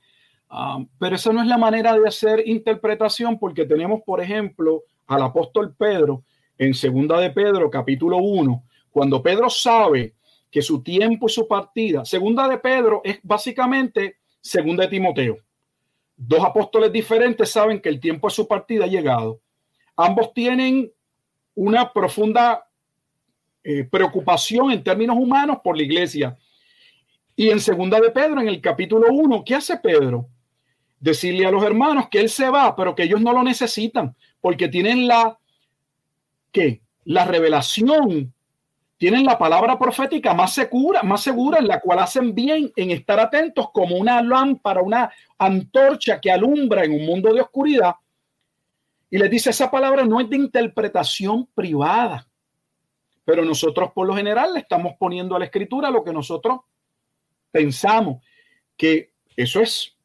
um, 0.51 0.89
pero 0.99 1.17
esa 1.17 1.33
no 1.33 1.41
es 1.41 1.47
la 1.47 1.59
manera 1.59 1.99
de 1.99 2.07
hacer 2.07 2.47
interpretación, 2.47 3.39
porque 3.39 3.65
tenemos, 3.65 4.03
por 4.05 4.21
ejemplo, 4.21 4.83
al 5.07 5.23
apóstol 5.23 5.75
Pedro 5.77 6.25
en 6.59 6.75
Segunda 6.75 7.19
de 7.19 7.31
Pedro, 7.31 7.71
capítulo 7.71 8.19
1, 8.19 8.63
cuando 8.91 9.23
Pedro 9.23 9.49
sabe 9.49 10.15
que 10.51 10.63
su 10.63 10.83
tiempo 10.83 11.27
y 11.27 11.31
su 11.31 11.47
partida, 11.47 12.05
Segunda 12.05 12.49
de 12.49 12.59
Pedro 12.59 13.01
es 13.05 13.19
básicamente 13.23 14.17
Segunda 14.41 14.85
de 14.85 14.91
Timoteo. 14.91 15.39
Dos 16.17 16.45
apóstoles 16.45 16.93
diferentes 16.93 17.51
saben 17.51 17.81
que 17.81 17.89
el 17.89 17.99
tiempo 17.99 18.29
de 18.29 18.35
su 18.35 18.47
partida 18.47 18.85
ha 18.85 18.89
llegado. 18.89 19.41
Ambos 19.97 20.35
tienen 20.35 20.93
una 21.55 21.93
profunda 21.93 22.67
eh, 23.63 23.85
preocupación 23.85 24.71
en 24.71 24.83
términos 24.83 25.17
humanos 25.19 25.59
por 25.63 25.77
la 25.77 25.83
iglesia. 25.83 26.37
Y 27.37 27.51
en 27.51 27.61
segunda 27.61 28.01
de 28.01 28.11
Pedro, 28.11 28.41
en 28.41 28.49
el 28.49 28.61
capítulo 28.61 29.07
1, 29.11 29.45
¿qué 29.45 29.55
hace 29.55 29.77
Pedro? 29.77 30.29
Decirle 31.01 31.47
a 31.47 31.51
los 31.51 31.65
hermanos 31.65 32.09
que 32.11 32.21
él 32.21 32.29
se 32.29 32.49
va, 32.49 32.77
pero 32.77 32.95
que 32.95 33.03
ellos 33.03 33.21
no 33.21 33.33
lo 33.33 33.43
necesitan, 33.43 34.15
porque 34.41 34.69
tienen 34.69 35.09
la, 35.09 35.37
¿qué? 36.53 36.83
La 37.05 37.25
revelación, 37.25 38.33
tienen 38.99 39.25
la 39.25 39.39
palabra 39.39 39.79
profética 39.79 40.35
más 40.35 40.55
segura, 40.55 41.03
más 41.03 41.23
segura, 41.23 41.59
en 41.59 41.67
la 41.67 41.81
cual 41.81 42.01
hacen 42.01 42.35
bien 42.35 42.71
en 42.77 42.91
estar 42.91 43.19
atentos 43.19 43.71
como 43.73 43.97
una 43.97 44.23
lámpara, 44.23 44.83
una 44.83 45.11
antorcha 45.39 46.21
que 46.21 46.31
alumbra 46.31 46.85
en 46.85 46.93
un 46.93 47.07
mundo 47.07 47.33
de 47.33 47.41
oscuridad. 47.41 47.95
Y 49.09 49.19
les 49.19 49.31
dice, 49.31 49.51
esa 49.51 49.71
palabra 49.71 50.05
no 50.05 50.21
es 50.21 50.29
de 50.29 50.37
interpretación 50.37 51.47
privada 51.55 52.31
pero 53.31 53.45
nosotros 53.45 53.93
por 53.93 54.09
lo 54.09 54.17
general 54.17 54.55
le 54.55 54.59
estamos 54.59 54.95
poniendo 54.99 55.37
a 55.37 55.39
la 55.39 55.45
escritura 55.45 55.89
lo 55.89 56.03
que 56.03 56.13
nosotros 56.13 56.63
pensamos, 57.53 58.25
que 58.77 59.13
eso 59.37 59.61
es, 59.61 59.97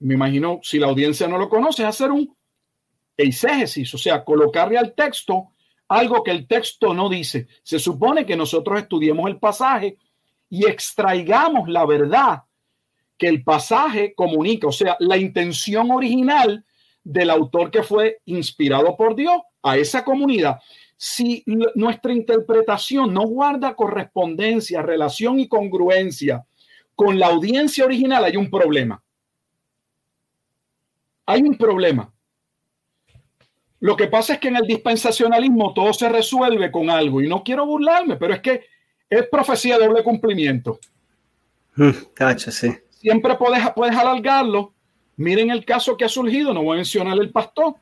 me 0.00 0.14
imagino, 0.14 0.60
si 0.62 0.78
la 0.78 0.86
audiencia 0.86 1.28
no 1.28 1.38
lo 1.38 1.48
conoce, 1.48 1.82
es 1.82 1.88
hacer 1.88 2.10
un 2.10 2.34
eisegesis, 3.16 3.94
o 3.94 3.98
sea, 3.98 4.24
colocarle 4.24 4.76
al 4.76 4.94
texto 4.94 5.48
algo 5.88 6.22
que 6.22 6.30
el 6.30 6.46
texto 6.46 6.94
no 6.94 7.08
dice. 7.08 7.46
Se 7.62 7.78
supone 7.78 8.26
que 8.26 8.36
nosotros 8.36 8.80
estudiemos 8.80 9.28
el 9.28 9.38
pasaje 9.38 9.98
y 10.50 10.66
extraigamos 10.66 11.68
la 11.68 11.86
verdad 11.86 12.42
que 13.16 13.28
el 13.28 13.44
pasaje 13.44 14.14
comunica, 14.14 14.66
o 14.66 14.72
sea, 14.72 14.96
la 14.98 15.16
intención 15.16 15.90
original 15.90 16.64
del 17.04 17.30
autor 17.30 17.70
que 17.70 17.82
fue 17.82 18.18
inspirado 18.24 18.96
por 18.96 19.14
Dios 19.14 19.36
a 19.62 19.76
esa 19.76 20.04
comunidad 20.04 20.58
si 21.06 21.44
nuestra 21.74 22.14
interpretación 22.14 23.12
no 23.12 23.26
guarda 23.26 23.74
correspondencia, 23.74 24.80
relación 24.80 25.38
y 25.38 25.48
congruencia 25.48 26.46
con 26.94 27.18
la 27.18 27.26
audiencia 27.26 27.84
original, 27.84 28.24
hay 28.24 28.38
un 28.38 28.50
problema. 28.50 29.03
Hay 31.26 31.42
un 31.42 31.56
problema. 31.56 32.12
Lo 33.80 33.96
que 33.96 34.06
pasa 34.06 34.34
es 34.34 34.38
que 34.38 34.48
en 34.48 34.56
el 34.56 34.66
dispensacionalismo 34.66 35.74
todo 35.74 35.92
se 35.92 36.08
resuelve 36.08 36.70
con 36.70 36.88
algo 36.88 37.20
y 37.20 37.28
no 37.28 37.42
quiero 37.42 37.66
burlarme, 37.66 38.16
pero 38.16 38.34
es 38.34 38.40
que 38.40 38.64
es 39.10 39.28
profecía 39.28 39.78
de 39.78 39.86
doble 39.86 40.02
cumplimiento. 40.02 40.78
Mm, 41.76 41.90
cacha, 42.14 42.50
sí. 42.50 42.72
Siempre 42.88 43.34
puedes, 43.36 43.62
puedes 43.74 43.96
alargarlo. 43.96 44.72
Miren 45.16 45.50
el 45.50 45.64
caso 45.64 45.96
que 45.96 46.04
ha 46.04 46.08
surgido, 46.08 46.54
no 46.54 46.62
voy 46.62 46.74
a 46.74 46.76
mencionar 46.76 47.18
el 47.18 47.30
pastor, 47.30 47.74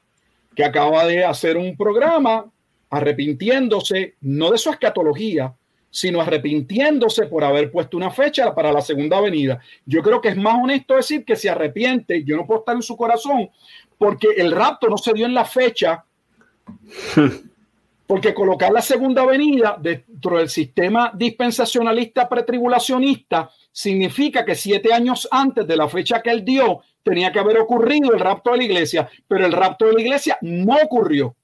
que 0.54 0.64
acaba 0.64 1.06
de 1.06 1.24
hacer 1.24 1.56
un 1.56 1.76
programa 1.76 2.50
arrepintiéndose 2.90 4.16
no 4.20 4.50
de 4.50 4.58
su 4.58 4.70
escatología, 4.70 5.54
sino 5.92 6.22
arrepintiéndose 6.22 7.26
por 7.26 7.44
haber 7.44 7.70
puesto 7.70 7.98
una 7.98 8.10
fecha 8.10 8.54
para 8.54 8.72
la 8.72 8.80
segunda 8.80 9.20
venida. 9.20 9.60
Yo 9.84 10.02
creo 10.02 10.22
que 10.22 10.30
es 10.30 10.36
más 10.38 10.54
honesto 10.54 10.96
decir 10.96 11.22
que 11.22 11.36
se 11.36 11.50
arrepiente, 11.50 12.24
yo 12.24 12.34
no 12.34 12.46
puedo 12.46 12.60
estar 12.60 12.74
en 12.74 12.82
su 12.82 12.96
corazón, 12.96 13.50
porque 13.98 14.28
el 14.38 14.50
rapto 14.52 14.88
no 14.88 14.96
se 14.96 15.12
dio 15.12 15.26
en 15.26 15.34
la 15.34 15.44
fecha, 15.44 16.02
porque 18.06 18.32
colocar 18.32 18.72
la 18.72 18.80
segunda 18.80 19.26
venida 19.26 19.76
dentro 19.78 20.38
del 20.38 20.48
sistema 20.48 21.12
dispensacionalista 21.14 22.26
pretribulacionista 22.26 23.50
significa 23.70 24.46
que 24.46 24.54
siete 24.54 24.94
años 24.94 25.28
antes 25.30 25.66
de 25.66 25.76
la 25.76 25.88
fecha 25.88 26.22
que 26.22 26.30
él 26.30 26.42
dio 26.42 26.80
tenía 27.02 27.30
que 27.30 27.38
haber 27.38 27.58
ocurrido 27.58 28.14
el 28.14 28.20
rapto 28.20 28.52
de 28.52 28.58
la 28.58 28.64
iglesia, 28.64 29.10
pero 29.28 29.44
el 29.44 29.52
rapto 29.52 29.84
de 29.84 29.92
la 29.92 30.00
iglesia 30.00 30.38
no 30.40 30.74
ocurrió. 30.82 31.36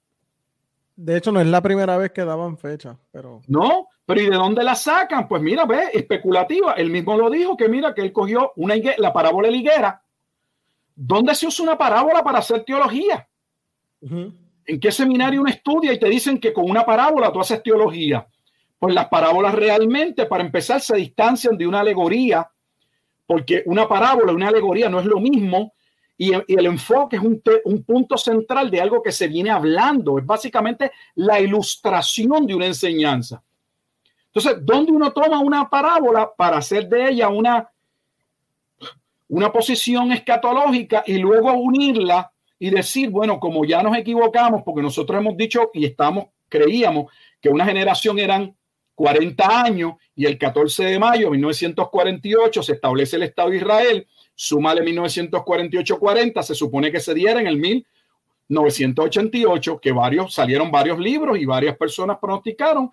De 0.95 1.17
hecho, 1.17 1.31
no 1.31 1.39
es 1.39 1.47
la 1.47 1.61
primera 1.61 1.97
vez 1.97 2.11
que 2.11 2.25
daban 2.25 2.57
fecha, 2.57 2.97
pero. 3.11 3.41
No, 3.47 3.87
pero 4.09 4.21
¿y 4.21 4.25
de 4.25 4.37
dónde 4.37 4.63
la 4.63 4.73
sacan? 4.73 5.27
Pues 5.27 5.39
mira, 5.39 5.65
ve, 5.65 5.91
especulativa. 5.93 6.71
Él 6.71 6.89
mismo 6.89 7.15
lo 7.15 7.29
dijo 7.29 7.55
que 7.55 7.69
mira, 7.69 7.93
que 7.93 8.01
él 8.01 8.11
cogió 8.11 8.53
una 8.55 8.73
la 8.97 9.13
parábola 9.13 9.49
de 9.49 9.57
higuera. 9.57 10.01
¿Dónde 10.95 11.35
se 11.35 11.45
usa 11.45 11.61
una 11.61 11.77
parábola 11.77 12.23
para 12.23 12.39
hacer 12.39 12.63
teología? 12.63 13.29
¿En 14.01 14.79
qué 14.79 14.91
seminario 14.91 15.41
uno 15.41 15.51
estudia 15.51 15.93
y 15.93 15.99
te 15.99 16.09
dicen 16.09 16.39
que 16.39 16.51
con 16.51 16.67
una 16.67 16.83
parábola 16.83 17.31
tú 17.31 17.39
haces 17.39 17.61
teología? 17.61 18.25
Pues 18.79 18.95
las 18.95 19.09
parábolas 19.09 19.53
realmente, 19.53 20.25
para 20.25 20.43
empezar, 20.43 20.81
se 20.81 20.95
distancian 20.95 21.55
de 21.55 21.67
una 21.67 21.81
alegoría, 21.81 22.49
porque 23.27 23.61
una 23.67 23.87
parábola, 23.87 24.33
una 24.33 24.47
alegoría 24.47 24.89
no 24.89 25.01
es 25.01 25.05
lo 25.05 25.19
mismo 25.19 25.73
y, 26.17 26.31
el 26.33 26.65
enfoque 26.65 27.17
es 27.17 27.21
un, 27.21 27.39
un, 27.63 27.83
punto 27.83 28.17
central 28.17 28.71
de 28.71 28.81
algo 28.81 29.03
que 29.03 29.11
se 29.11 29.27
viene 29.27 29.51
hablando, 29.51 30.17
es 30.17 30.25
básicamente 30.25 30.93
la 31.13 31.39
ilustración 31.39 32.47
de 32.47 32.55
una 32.55 32.65
enseñanza. 32.65 33.43
Entonces, 34.33 34.65
¿dónde 34.65 34.91
uno 34.91 35.11
toma 35.11 35.39
una 35.39 35.69
parábola 35.69 36.31
para 36.35 36.57
hacer 36.57 36.87
de 36.87 37.09
ella 37.09 37.29
una, 37.29 37.69
una 39.27 39.51
posición 39.51 40.11
escatológica 40.11 41.03
y 41.05 41.17
luego 41.17 41.53
unirla 41.53 42.31
y 42.59 42.69
decir, 42.69 43.09
bueno, 43.09 43.39
como 43.39 43.65
ya 43.65 43.81
nos 43.81 43.97
equivocamos, 43.97 44.61
porque 44.63 44.81
nosotros 44.81 45.19
hemos 45.19 45.37
dicho 45.37 45.71
y 45.73 45.85
estamos, 45.85 46.25
creíamos 46.47 47.11
que 47.41 47.49
una 47.49 47.65
generación 47.65 48.19
eran 48.19 48.55
40 48.95 49.63
años 49.63 49.93
y 50.15 50.25
el 50.25 50.37
14 50.37 50.83
de 50.83 50.99
mayo 50.99 51.25
de 51.25 51.31
1948 51.31 52.63
se 52.63 52.73
establece 52.73 53.15
el 53.15 53.23
Estado 53.23 53.49
de 53.49 53.57
Israel 53.57 54.07
súmale 54.41 54.81
1948-40, 54.83 56.41
se 56.43 56.55
supone 56.55 56.93
que 56.93 57.01
se 57.01 57.13
diera 57.13 57.41
en 57.41 57.47
el 57.47 57.57
1988, 57.57 59.81
que 59.81 59.91
varios, 59.91 60.33
salieron 60.33 60.71
varios 60.71 60.97
libros 60.97 61.37
y 61.37 61.43
varias 61.43 61.75
personas 61.75 62.19
pronosticaron 62.21 62.89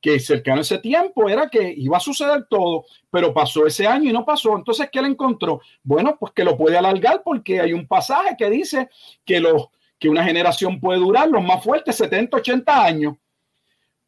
que 0.00 0.18
cercano 0.18 0.58
a 0.58 0.62
ese 0.62 0.78
tiempo 0.78 1.28
era 1.28 1.48
que 1.48 1.74
iba 1.76 1.96
a 1.96 2.00
suceder 2.00 2.46
todo, 2.48 2.86
pero 3.10 3.34
pasó 3.34 3.66
ese 3.66 3.86
año 3.86 4.08
y 4.08 4.12
no 4.12 4.24
pasó. 4.24 4.56
Entonces, 4.56 4.88
¿qué 4.90 5.02
le 5.02 5.08
encontró? 5.08 5.60
Bueno, 5.82 6.16
pues 6.18 6.32
que 6.32 6.44
lo 6.44 6.56
puede 6.56 6.78
alargar 6.78 7.22
porque 7.22 7.60
hay 7.60 7.72
un 7.72 7.86
pasaje 7.86 8.34
que 8.38 8.48
dice 8.48 8.88
que, 9.24 9.40
los, 9.40 9.68
que 9.98 10.08
una 10.08 10.24
generación 10.24 10.80
puede 10.80 11.00
durar 11.00 11.28
los 11.28 11.44
más 11.44 11.62
fuertes 11.62 11.96
70, 11.96 12.36
80 12.36 12.84
años. 12.84 13.14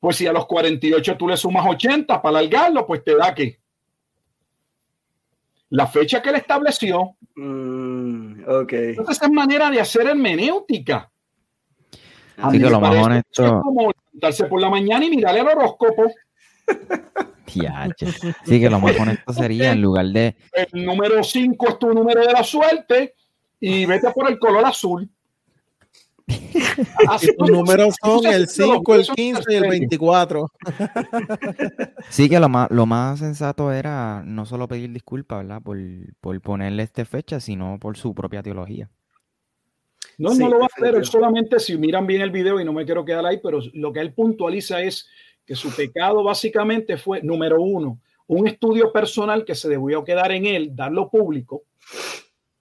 Pues 0.00 0.16
si 0.16 0.26
a 0.26 0.32
los 0.32 0.46
48 0.46 1.16
tú 1.16 1.28
le 1.28 1.36
sumas 1.36 1.66
80 1.68 2.20
para 2.22 2.38
alargarlo, 2.38 2.86
pues 2.86 3.04
te 3.04 3.14
da 3.14 3.34
que 3.34 3.60
la 5.68 5.86
fecha 5.86 6.20
que 6.20 6.30
él 6.30 6.36
estableció. 6.36 7.16
Mm, 7.36 8.42
ok. 8.48 8.72
Entonces 8.72 9.22
es 9.22 9.30
manera 9.30 9.70
de 9.70 9.80
hacer 9.80 10.06
hermenéutica. 10.06 11.10
Así 12.36 12.58
que 12.58 12.70
lo 12.70 12.80
más 12.80 12.96
honesto. 12.96 13.44
Es 13.44 13.52
como 13.62 13.92
levantarse 14.12 14.44
por 14.46 14.60
la 14.60 14.70
mañana 14.70 15.04
y 15.04 15.10
mirar 15.10 15.36
el 15.36 15.46
horóscopo. 15.46 16.12
Sí, 17.46 18.60
que 18.60 18.70
lo 18.70 18.80
más 18.80 18.98
honesto 18.98 19.32
sería 19.32 19.72
en 19.72 19.82
lugar 19.82 20.06
de. 20.06 20.36
El 20.52 20.84
número 20.86 21.22
5 21.22 21.68
es 21.68 21.78
tu 21.78 21.92
número 21.92 22.24
de 22.26 22.32
la 22.32 22.42
suerte 22.42 23.14
y 23.60 23.84
vete 23.84 24.10
por 24.10 24.30
el 24.30 24.38
color 24.38 24.64
azul. 24.64 25.08
Los 27.38 27.50
números 27.50 27.96
son 28.00 28.24
el 28.26 28.48
5, 28.48 28.94
el 28.94 29.06
15 29.06 29.42
y 29.48 29.54
el 29.54 29.68
24. 29.68 30.50
Sí, 32.08 32.28
que 32.28 32.40
lo 32.40 32.48
más, 32.48 32.70
lo 32.70 32.86
más 32.86 33.18
sensato 33.18 33.72
era 33.72 34.22
no 34.24 34.46
solo 34.46 34.68
pedir 34.68 34.90
disculpas, 34.92 35.38
¿verdad? 35.38 35.60
Por, 35.60 35.78
por 36.20 36.40
ponerle 36.40 36.84
esta 36.84 37.04
fecha, 37.04 37.40
sino 37.40 37.78
por 37.78 37.98
su 37.98 38.14
propia 38.14 38.42
teología. 38.42 38.88
No, 40.18 40.34
no 40.34 40.48
lo 40.48 40.58
va 40.58 40.64
a 40.64 40.68
hacer, 40.74 40.94
él 40.94 41.04
solamente 41.04 41.58
si 41.58 41.76
miran 41.76 42.06
bien 42.06 42.22
el 42.22 42.30
video 42.30 42.60
y 42.60 42.64
no 42.64 42.72
me 42.72 42.84
quiero 42.84 43.04
quedar 43.04 43.24
ahí, 43.26 43.40
pero 43.42 43.60
lo 43.74 43.92
que 43.92 44.00
él 44.00 44.12
puntualiza 44.12 44.80
es 44.80 45.08
que 45.44 45.54
su 45.54 45.74
pecado 45.74 46.22
básicamente 46.22 46.96
fue, 46.96 47.22
número 47.22 47.60
uno, 47.60 47.98
un 48.28 48.46
estudio 48.46 48.92
personal 48.92 49.44
que 49.44 49.54
se 49.54 49.68
debió 49.68 50.04
quedar 50.04 50.32
en 50.32 50.46
él, 50.46 50.74
darlo 50.74 51.08
público, 51.08 51.64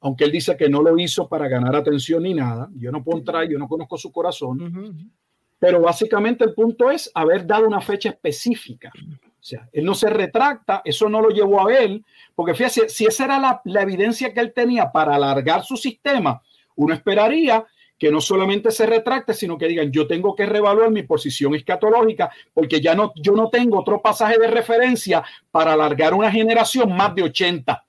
aunque 0.02 0.24
él 0.24 0.32
dice 0.32 0.58
que 0.58 0.68
no 0.68 0.82
lo 0.82 0.98
hizo 0.98 1.28
para 1.28 1.48
ganar 1.48 1.76
atención 1.76 2.24
ni 2.24 2.34
nada, 2.34 2.70
yo 2.76 2.92
no 2.92 3.04
puedo 3.04 3.20
entrar, 3.20 3.48
yo 3.48 3.60
no 3.60 3.68
conozco 3.68 3.98
su 3.98 4.12
corazón, 4.12 5.14
pero 5.60 5.82
básicamente 5.82 6.44
el 6.44 6.54
punto 6.54 6.90
es 6.90 7.12
haber 7.14 7.46
dado 7.46 7.68
una 7.68 7.82
fecha 7.82 8.10
específica. 8.10 8.92
O 8.96 9.44
sea, 9.44 9.68
él 9.72 9.86
no 9.86 9.96
se 9.96 10.10
retracta, 10.10 10.82
eso 10.86 11.08
no 11.08 11.22
lo 11.22 11.30
llevó 11.30 11.68
a 11.68 11.74
él, 11.76 12.04
porque 12.36 12.54
fíjate, 12.54 12.90
si 12.90 13.06
esa 13.06 13.26
era 13.26 13.40
la, 13.40 13.62
la 13.66 13.84
evidencia 13.84 14.34
que 14.34 14.40
él 14.40 14.54
tenía 14.54 14.92
para 14.92 15.16
alargar 15.16 15.64
su 15.64 15.78
sistema, 15.78 16.42
uno 16.84 16.94
esperaría 16.94 17.66
que 17.98 18.12
no 18.12 18.20
solamente 18.20 18.72
se 18.72 18.88
retracte, 18.88 19.34
sino 19.34 19.60
que 19.60 19.68
digan, 19.68 19.92
yo 19.92 20.08
tengo 20.08 20.36
que 20.36 20.48
revaluar 20.48 20.90
mi 20.90 21.04
posición 21.04 21.54
escatológica 21.54 22.32
porque 22.52 22.82
ya 22.82 22.96
no, 22.96 23.14
yo 23.16 23.34
no 23.34 23.50
tengo 23.50 23.80
otro 23.80 24.02
pasaje 24.02 24.40
de 24.40 24.48
referencia 24.48 25.24
para 25.52 25.74
alargar 25.74 26.16
una 26.16 26.32
generación 26.32 26.96
más 26.96 27.14
de 27.14 27.24
80. 27.24 27.86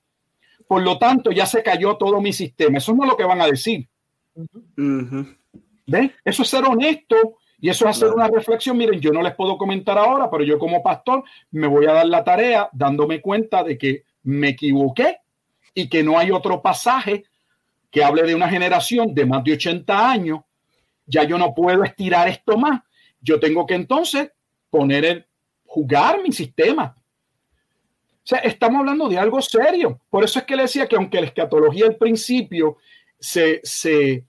Por 0.67 0.83
lo 0.83 0.99
tanto, 0.99 1.31
ya 1.31 1.47
se 1.47 1.63
cayó 1.63 1.97
todo 1.97 2.21
mi 2.21 2.31
sistema. 2.31 2.77
Eso 2.77 2.93
no 2.93 3.03
es 3.03 3.09
lo 3.09 3.17
que 3.17 3.23
van 3.23 3.41
a 3.41 3.47
decir. 3.47 3.87
Eso 6.23 6.43
es 6.43 6.47
ser 6.47 6.63
honesto 6.65 7.37
y 7.59 7.69
eso 7.69 7.85
es 7.85 7.97
hacer 7.97 8.13
una 8.13 8.27
reflexión. 8.27 8.77
Miren, 8.77 8.99
yo 8.99 9.11
no 9.11 9.23
les 9.23 9.33
puedo 9.33 9.57
comentar 9.57 9.97
ahora, 9.97 10.29
pero 10.29 10.43
yo 10.43 10.59
como 10.59 10.83
pastor 10.83 11.23
me 11.49 11.65
voy 11.65 11.87
a 11.87 11.93
dar 11.93 12.05
la 12.05 12.23
tarea 12.23 12.69
dándome 12.71 13.19
cuenta 13.19 13.63
de 13.63 13.79
que 13.79 14.03
me 14.21 14.49
equivoqué 14.49 15.17
y 15.73 15.89
que 15.89 16.03
no 16.03 16.19
hay 16.19 16.29
otro 16.29 16.61
pasaje 16.61 17.23
que 17.93 18.03
hable 18.03 18.23
de 18.23 18.35
una 18.35 18.49
generación 18.49 19.15
de 19.15 19.25
más 19.25 19.41
de 19.45 19.53
80 19.53 20.11
años. 20.11 20.41
Ya 21.05 21.23
yo 21.23 21.37
no 21.37 21.53
puedo 21.53 21.85
estirar 21.85 22.27
esto 22.27 22.57
más. 22.57 22.81
Yo 23.21 23.39
tengo 23.39 23.65
que 23.65 23.75
entonces 23.75 24.31
poner 24.69 25.05
el 25.05 25.25
jugar 25.65 26.21
mi 26.21 26.33
sistema 26.33 26.93
o 28.23 28.25
sea, 28.25 28.39
estamos 28.39 28.79
hablando 28.79 29.09
de 29.09 29.17
algo 29.17 29.41
serio. 29.41 29.99
Por 30.09 30.23
eso 30.23 30.39
es 30.39 30.45
que 30.45 30.55
le 30.55 30.61
decía 30.63 30.87
que 30.87 30.95
aunque 30.95 31.19
la 31.19 31.27
escatología 31.27 31.87
al 31.87 31.97
principio 31.97 32.77
se, 33.19 33.59
se, 33.63 34.23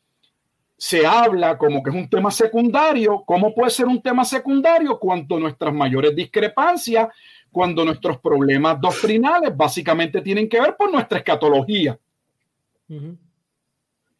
se 0.77 1.07
habla 1.07 1.57
como 1.57 1.81
que 1.81 1.91
es 1.91 1.97
un 1.97 2.11
tema 2.11 2.33
secundario, 2.33 3.23
¿cómo 3.25 3.55
puede 3.55 3.71
ser 3.71 3.87
un 3.87 4.03
tema 4.03 4.25
secundario 4.25 4.99
cuando 4.99 5.39
nuestras 5.39 5.73
mayores 5.73 6.15
discrepancias, 6.17 7.07
cuando 7.53 7.85
nuestros 7.85 8.19
problemas 8.19 8.81
doctrinales 8.81 9.57
básicamente 9.57 10.21
tienen 10.21 10.49
que 10.49 10.61
ver 10.61 10.75
por 10.77 10.91
nuestra 10.91 11.19
escatología? 11.19 11.97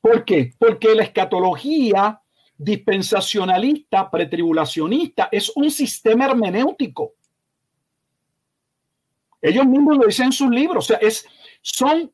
¿Por 0.05 0.23
qué? 0.27 0.53
Porque 0.59 0.95
la 0.95 1.05
escatología 1.05 2.21
dispensacionalista, 2.59 4.11
pretribulacionista, 4.11 5.31
es 5.33 5.51
un 5.57 5.71
sistema 5.71 6.27
hermenéutico. 6.27 7.15
Ellos 9.41 9.65
mismos 9.65 9.97
lo 9.97 10.05
dicen 10.05 10.27
en 10.27 10.33
sus 10.33 10.51
libros. 10.51 10.85
O 10.85 10.89
sea, 10.89 10.99
es, 10.99 11.27
son 11.63 12.13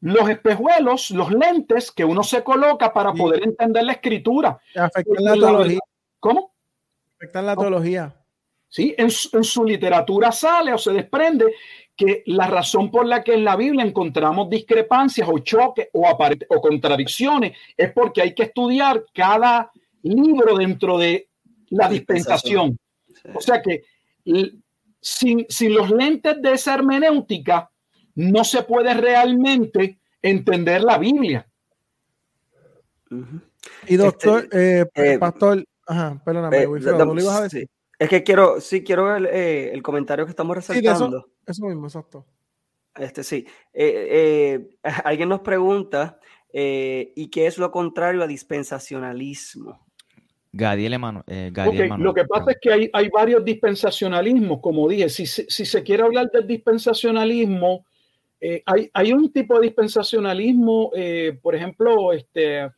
los 0.00 0.26
espejuelos, 0.30 1.10
los 1.10 1.30
lentes 1.30 1.92
que 1.92 2.02
uno 2.02 2.22
se 2.22 2.42
coloca 2.42 2.94
para 2.94 3.12
poder 3.12 3.44
entender 3.44 3.84
la 3.84 3.92
escritura. 3.92 4.58
Afectan 4.74 5.22
la 5.22 5.32
teología. 5.34 5.80
¿Cómo? 6.20 6.54
Afectan 7.16 7.44
la 7.44 7.56
teología. 7.56 8.16
Sí, 8.70 8.94
en 8.96 9.10
su, 9.10 9.64
literatura 9.66 10.32
sale 10.32 10.72
o 10.72 10.78
se 10.78 10.92
desprende 10.92 11.44
que 11.98 12.22
la 12.26 12.46
razón 12.46 12.92
por 12.92 13.06
la 13.06 13.24
que 13.24 13.34
en 13.34 13.44
la 13.44 13.56
Biblia 13.56 13.84
encontramos 13.84 14.48
discrepancias 14.48 15.28
o 15.28 15.40
choques 15.40 15.88
o, 15.92 16.08
o 16.08 16.60
contradicciones 16.60 17.56
es 17.76 17.92
porque 17.92 18.22
hay 18.22 18.34
que 18.36 18.44
estudiar 18.44 19.04
cada 19.12 19.72
libro 20.02 20.56
dentro 20.56 20.96
de 20.96 21.28
la 21.70 21.88
dispensación. 21.88 22.78
O 23.34 23.40
sea 23.40 23.60
que 23.60 23.82
sin, 25.00 25.46
los 25.74 25.90
lentes 25.90 26.40
de 26.40 26.52
esa 26.52 26.74
hermenéutica, 26.74 27.68
no 28.14 28.44
se 28.44 28.62
puede 28.62 28.94
realmente 28.94 29.98
entender 30.22 30.82
la 30.82 30.98
Biblia. 30.98 31.48
Y 33.88 33.96
doctor, 33.96 34.44
este, 34.44 34.80
eh, 34.80 34.86
eh, 34.94 35.18
pastor, 35.18 35.64
ajá, 35.86 36.20
perdóname, 36.24 36.62
eh, 36.62 36.66
¿lo 36.66 37.20
ibas 37.20 37.40
a 37.40 37.42
decir? 37.42 37.68
Es 37.98 38.08
que 38.08 38.22
quiero, 38.22 38.60
sí, 38.60 38.84
quiero 38.84 39.06
ver 39.06 39.26
el 39.34 39.82
comentario 39.82 40.24
que 40.24 40.30
estamos 40.30 40.54
resaltando. 40.54 41.22
Sí, 41.22 41.37
eso, 41.50 41.66
mismo, 41.66 41.86
exacto. 41.86 42.26
Este 42.94 43.22
sí. 43.22 43.46
alguien 45.04 45.28
nos 45.28 45.40
pregunta, 45.40 46.18
¿y 46.52 47.28
qué 47.28 47.46
es 47.46 47.58
lo 47.58 47.70
contrario 47.70 48.22
a 48.22 48.26
dispensacionalismo? 48.26 49.88
Gadiel 50.52 50.94
Emanuel. 50.94 51.24
Eh, 51.26 51.52
lo 51.98 52.14
que 52.14 52.24
pasa 52.24 52.52
es 52.52 52.58
que 52.60 52.72
hay, 52.72 52.90
hay, 52.92 53.08
varios 53.10 53.44
dispensacionalismos, 53.44 54.60
como 54.60 54.88
dije. 54.88 55.08
Si, 55.08 55.26
si, 55.26 55.66
se 55.66 55.82
quiere 55.82 56.02
hablar 56.02 56.30
del 56.30 56.46
dispensacionalismo, 56.46 57.84
eh, 58.40 58.62
hay, 58.64 58.90
hay, 58.94 59.12
un 59.12 59.32
tipo 59.32 59.58
de 59.58 59.66
dispensacionalismo, 59.66 60.90
eh, 60.94 61.38
por 61.42 61.54
ejemplo, 61.54 62.12
este, 62.12 62.68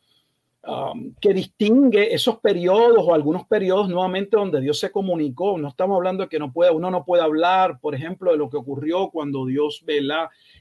um, 0.66 1.15
que 1.20 1.32
distingue 1.32 2.15
esos 2.15 2.39
periodos 2.39 3.05
o 3.07 3.15
algunos 3.15 3.47
periodos 3.47 3.89
nuevamente 3.89 4.37
donde 4.37 4.61
Dios 4.61 4.78
se 4.78 4.91
comunicó. 4.91 5.59
No 5.59 5.69
estamos 5.69 5.97
hablando 5.97 6.24
de 6.24 6.28
que 6.28 6.39
no 6.39 6.53
puede, 6.53 6.70
uno 6.70 6.91
no 6.91 7.05
puede 7.05 7.23
hablar, 7.23 7.81
por 7.81 7.95
ejemplo, 7.95 8.32
de 8.32 8.39
lo 8.39 8.51
que 8.51 8.57
ocurrió 8.57 9.11
cuando 9.11 9.47
Dios 9.47 9.85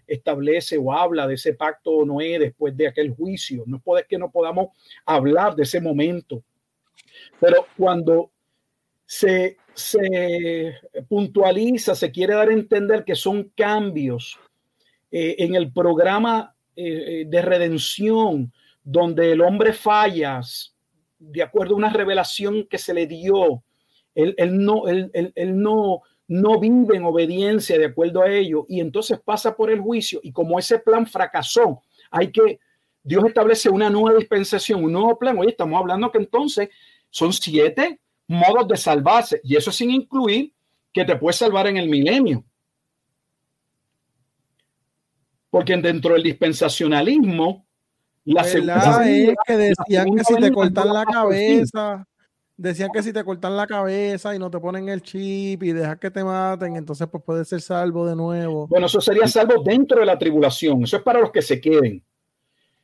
establece 0.07 0.77
o 0.77 0.93
habla 0.93 1.27
de 1.27 1.35
ese 1.35 1.53
pacto 1.53 2.05
Noé 2.05 2.39
después 2.39 2.75
de 2.75 2.87
aquel 2.87 3.15
juicio. 3.15 3.63
No 3.67 3.79
puede 3.79 4.05
que 4.05 4.17
no 4.17 4.31
podamos 4.31 4.69
hablar 5.05 5.55
de 5.55 5.63
ese 5.63 5.81
momento 5.81 6.43
pero 7.39 7.67
cuando 7.77 8.31
se, 9.05 9.57
puntualiza, 11.07 11.95
se 11.95 12.11
quiere 12.11 12.33
dar 12.33 12.49
a 12.49 12.53
entender 12.53 13.03
que 13.03 13.15
son 13.15 13.51
cambios 13.55 14.39
eh, 15.11 15.35
en 15.39 15.55
el 15.55 15.71
programa 15.71 16.55
eh, 16.75 17.23
de 17.27 17.41
redención, 17.41 18.53
donde 18.91 19.33
el 19.33 19.41
hombre 19.41 19.71
falla 19.71 20.41
de 21.19 21.43
acuerdo 21.43 21.75
a 21.75 21.77
una 21.77 21.93
revelación 21.93 22.65
que 22.67 22.79
se 22.79 22.91
le 22.91 23.05
dio. 23.05 23.63
Él, 24.15 24.35
no, 24.65 24.87
él, 24.87 25.31
no, 25.61 26.01
no 26.27 26.59
vive 26.59 26.97
en 26.97 27.05
obediencia 27.05 27.77
de 27.77 27.85
acuerdo 27.85 28.23
a 28.23 28.31
ello 28.31 28.65
y 28.67 28.79
entonces 28.79 29.19
pasa 29.23 29.55
por 29.55 29.69
el 29.69 29.79
juicio 29.79 30.19
y 30.23 30.31
como 30.31 30.57
ese 30.57 30.79
plan 30.79 31.05
fracasó, 31.05 31.83
hay 32.09 32.31
que, 32.31 32.59
Dios 33.03 33.23
establece 33.25 33.69
una 33.69 33.91
nueva 33.91 34.17
dispensación, 34.17 34.83
un 34.83 34.91
nuevo 34.91 35.19
plan. 35.19 35.37
Oye, 35.37 35.51
estamos 35.51 35.79
hablando 35.79 36.11
que 36.11 36.17
entonces 36.17 36.69
son 37.11 37.31
siete 37.31 37.99
modos 38.27 38.67
de 38.67 38.75
salvarse 38.75 39.39
y 39.43 39.55
eso 39.55 39.71
sin 39.71 39.91
incluir 39.91 40.51
que 40.91 41.05
te 41.05 41.15
puedes 41.15 41.35
salvar 41.35 41.67
en 41.67 41.77
el 41.77 41.87
milenio. 41.87 42.43
Porque 45.51 45.77
dentro 45.77 46.15
del 46.15 46.23
dispensacionalismo, 46.23 47.68
la 48.25 48.43
segunda 48.43 49.09
es 49.09 49.35
que 49.45 49.57
decían 49.57 50.15
que 50.15 50.23
si 50.23 50.35
te 50.35 50.51
cortan 50.51 50.93
la 50.93 51.05
cabeza, 51.05 52.05
decían 52.57 52.89
que 52.91 53.01
si 53.01 53.13
te 53.13 53.23
cortan 53.23 53.55
la 53.55 53.65
cabeza 53.65 54.35
y 54.35 54.39
no 54.39 54.51
te 54.51 54.59
ponen 54.59 54.89
el 54.89 55.01
chip 55.01 55.63
y 55.63 55.71
dejas 55.71 55.97
que 55.97 56.11
te 56.11 56.23
maten, 56.23 56.75
entonces 56.75 57.07
pues 57.09 57.23
puedes 57.23 57.47
ser 57.47 57.61
salvo 57.61 58.05
de 58.05 58.15
nuevo. 58.15 58.67
Bueno, 58.67 58.87
eso 58.87 58.99
sería 58.99 59.27
salvo 59.27 59.63
dentro 59.63 60.01
de 60.01 60.05
la 60.05 60.17
tribulación. 60.17 60.83
Eso 60.83 60.97
es 60.97 61.03
para 61.03 61.19
los 61.19 61.31
que 61.31 61.41
se 61.41 61.59
queden. 61.61 62.03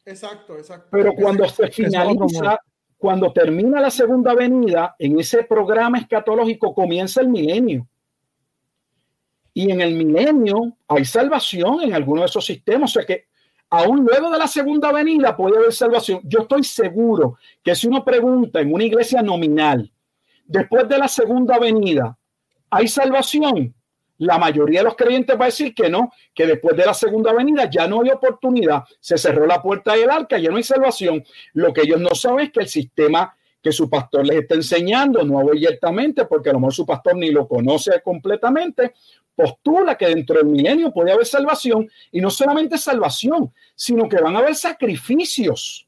Exacto, 0.06 0.58
exacto. 0.58 0.88
Pero 0.92 1.14
cuando 1.14 1.48
se 1.50 1.68
finaliza, 1.68 2.60
cuando 2.98 3.34
termina 3.34 3.82
la 3.82 3.90
segunda 3.90 4.34
venida, 4.34 4.96
en 4.98 5.20
ese 5.20 5.44
programa 5.44 5.98
escatológico 5.98 6.74
comienza 6.74 7.22
el 7.22 7.28
milenio. 7.28 7.88
Y 9.54 9.72
en 9.72 9.82
el 9.82 9.94
milenio 9.96 10.78
hay 10.88 11.06
salvación 11.06 11.82
en 11.82 11.94
alguno 11.94 12.22
de 12.22 12.28
esos 12.28 12.46
sistemas. 12.46 12.92
O 12.92 12.94
sea 13.00 13.06
que 13.06 13.26
aún 13.78 14.06
luego 14.06 14.32
de 14.32 14.38
la 14.38 14.48
segunda 14.48 14.92
venida 14.92 15.36
puede 15.36 15.58
haber 15.58 15.74
salvación. 15.74 16.22
Yo 16.24 16.42
estoy 16.42 16.64
seguro 16.64 17.38
que 17.64 17.76
si 17.76 17.88
uno 17.88 18.04
pregunta 18.04 18.60
en 18.62 18.74
una 18.74 18.84
iglesia 18.84 19.22
nominal, 19.22 19.92
después 20.46 20.88
de 20.88 20.98
la 20.98 21.08
segunda 21.08 21.60
venida, 21.60 22.18
¿hay 22.70 22.88
salvación? 22.88 23.74
La 24.18 24.38
mayoría 24.38 24.80
de 24.80 24.86
los 24.86 24.96
creyentes 24.96 25.38
va 25.38 25.46
a 25.46 25.48
decir 25.48 25.76
que 25.76 25.90
no, 25.90 26.12
que 26.34 26.46
después 26.46 26.78
de 26.78 26.86
la 26.86 26.94
segunda 26.94 27.34
venida 27.34 27.70
ya 27.70 27.88
no 27.88 28.02
hay 28.02 28.12
oportunidad, 28.12 28.84
se 29.00 29.18
cerró 29.18 29.46
la 29.46 29.62
puerta 29.62 29.94
del 29.94 30.10
arca, 30.10 30.38
ya 30.38 30.50
no 30.50 30.58
hay 30.58 30.64
salvación. 30.64 31.24
Lo 31.54 31.74
que 31.74 31.82
ellos 31.82 32.00
no 32.00 32.16
saben 32.16 32.46
es 32.46 32.52
que 32.52 32.62
el 32.62 32.68
sistema 32.68 33.36
que 33.62 33.72
su 33.72 33.90
pastor 33.90 34.26
les 34.26 34.42
está 34.42 34.56
enseñando, 34.56 35.24
no 35.24 35.40
abiertamente, 35.40 36.26
porque 36.26 36.50
a 36.50 36.54
lo 36.54 36.60
mejor 36.60 36.74
su 36.74 36.86
pastor 36.86 37.16
ni 37.18 37.32
lo 37.32 37.48
conoce 37.48 38.00
completamente, 38.04 38.94
postula 39.36 39.98
que 39.98 40.08
dentro 40.08 40.38
del 40.38 40.48
milenio 40.48 40.92
puede 40.92 41.12
haber 41.12 41.26
salvación 41.26 41.90
y 42.12 42.22
no 42.22 42.30
solamente 42.30 42.78
salvación, 42.78 43.54
sino 43.76 44.08
que 44.08 44.22
van 44.22 44.36
a 44.36 44.40
haber 44.40 44.56
sacrificios 44.56 45.86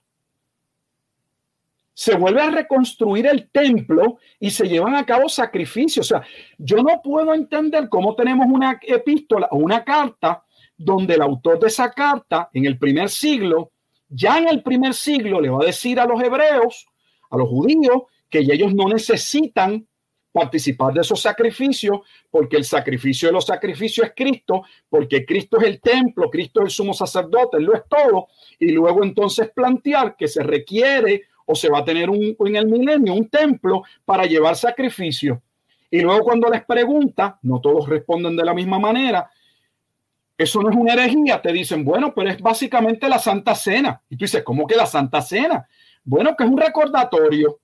se 1.98 2.16
vuelve 2.16 2.44
a 2.44 2.52
reconstruir 2.52 3.26
el 3.26 3.50
templo 3.50 4.20
y 4.40 4.52
se 4.52 4.68
llevan 4.68 4.94
a 4.94 5.04
cabo 5.04 5.28
sacrificios. 5.28 6.06
O 6.06 6.10
sea, 6.10 6.28
yo 6.60 6.78
no 6.84 7.02
puedo 7.02 7.34
entender 7.34 7.90
cómo 7.90 8.14
tenemos 8.14 8.46
una 8.48 8.80
epístola 8.84 9.48
o 9.50 9.58
una 9.58 9.84
carta 9.84 10.44
donde 10.78 11.16
el 11.16 11.24
autor 11.24 11.58
de 11.58 11.66
esa 11.66 11.90
carta 11.90 12.52
en 12.54 12.68
el 12.68 12.78
primer 12.78 13.10
siglo, 13.10 13.72
ya 14.08 14.38
en 14.38 14.48
el 14.48 14.62
primer 14.62 14.94
siglo, 14.94 15.42
le 15.42 15.50
va 15.50 15.64
a 15.64 15.66
decir 15.66 16.00
a 16.00 16.06
los 16.06 16.22
hebreos, 16.22 16.86
a 17.32 17.38
los 17.38 17.50
judíos, 17.50 18.04
que 18.30 18.42
ellos 18.42 18.76
no 18.76 18.88
necesitan 18.88 19.88
participar 20.38 20.94
de 20.94 21.02
esos 21.02 21.20
sacrificios, 21.20 22.00
porque 22.30 22.58
el 22.58 22.64
sacrificio 22.64 23.30
de 23.30 23.34
los 23.34 23.46
sacrificios 23.46 24.08
es 24.08 24.14
Cristo, 24.16 24.64
porque 24.88 25.26
Cristo 25.26 25.58
es 25.58 25.64
el 25.64 25.82
templo, 25.82 26.30
Cristo 26.30 26.60
es 26.60 26.66
el 26.66 26.72
sumo 26.72 26.94
sacerdote, 26.94 27.58
Él 27.58 27.64
lo 27.64 27.74
es 27.74 27.82
todo, 27.90 28.28
y 28.60 28.72
luego 28.72 29.04
entonces 29.04 29.50
plantear 29.50 30.16
que 30.16 30.28
se 30.28 30.44
requiere 30.44 31.24
o 31.46 31.56
se 31.56 31.70
va 31.70 31.80
a 31.80 31.86
tener 31.86 32.10
un, 32.10 32.36
en 32.40 32.56
el 32.56 32.68
milenio 32.68 33.14
un 33.14 33.30
templo 33.30 33.84
para 34.06 34.26
llevar 34.26 34.56
sacrificio. 34.56 35.42
Y 35.90 36.02
luego 36.02 36.24
cuando 36.24 36.50
les 36.50 36.64
pregunta, 36.66 37.40
no 37.42 37.60
todos 37.60 37.90
responden 37.90 38.36
de 38.36 38.46
la 38.46 38.54
misma 38.54 38.78
manera, 38.78 39.32
eso 40.38 40.62
no 40.62 40.70
es 40.70 40.76
una 40.76 40.94
herejía, 40.94 41.42
te 41.42 41.52
dicen, 41.52 41.84
bueno, 41.84 42.14
pero 42.14 42.30
es 42.30 42.40
básicamente 42.40 43.10
la 43.10 43.18
Santa 43.18 43.56
Cena. 43.56 44.02
Y 44.08 44.18
tú 44.18 44.26
dices, 44.26 44.44
¿cómo 44.44 44.68
que 44.68 44.76
la 44.76 44.86
Santa 44.86 45.22
Cena? 45.22 45.68
Bueno, 46.04 46.36
que 46.36 46.44
es 46.44 46.50
un 46.50 46.58
recordatorio. 46.58 47.60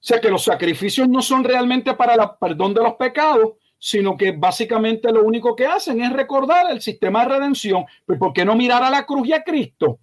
O 0.00 0.02
sea, 0.02 0.20
que 0.20 0.30
los 0.30 0.44
sacrificios 0.44 1.08
no 1.08 1.20
son 1.20 1.44
realmente 1.44 1.92
para 1.94 2.14
el 2.14 2.20
perdón 2.40 2.72
de 2.72 2.82
los 2.82 2.94
pecados, 2.94 3.52
sino 3.78 4.16
que 4.16 4.32
básicamente 4.32 5.12
lo 5.12 5.22
único 5.24 5.54
que 5.54 5.66
hacen 5.66 6.00
es 6.02 6.12
recordar 6.12 6.70
el 6.70 6.80
sistema 6.80 7.22
de 7.22 7.38
redención. 7.38 7.84
Pues, 8.06 8.18
¿por 8.18 8.32
qué 8.32 8.44
no 8.44 8.54
mirar 8.54 8.82
a 8.82 8.90
la 8.90 9.04
cruz 9.04 9.28
y 9.28 9.32
a 9.32 9.42
Cristo? 9.42 9.98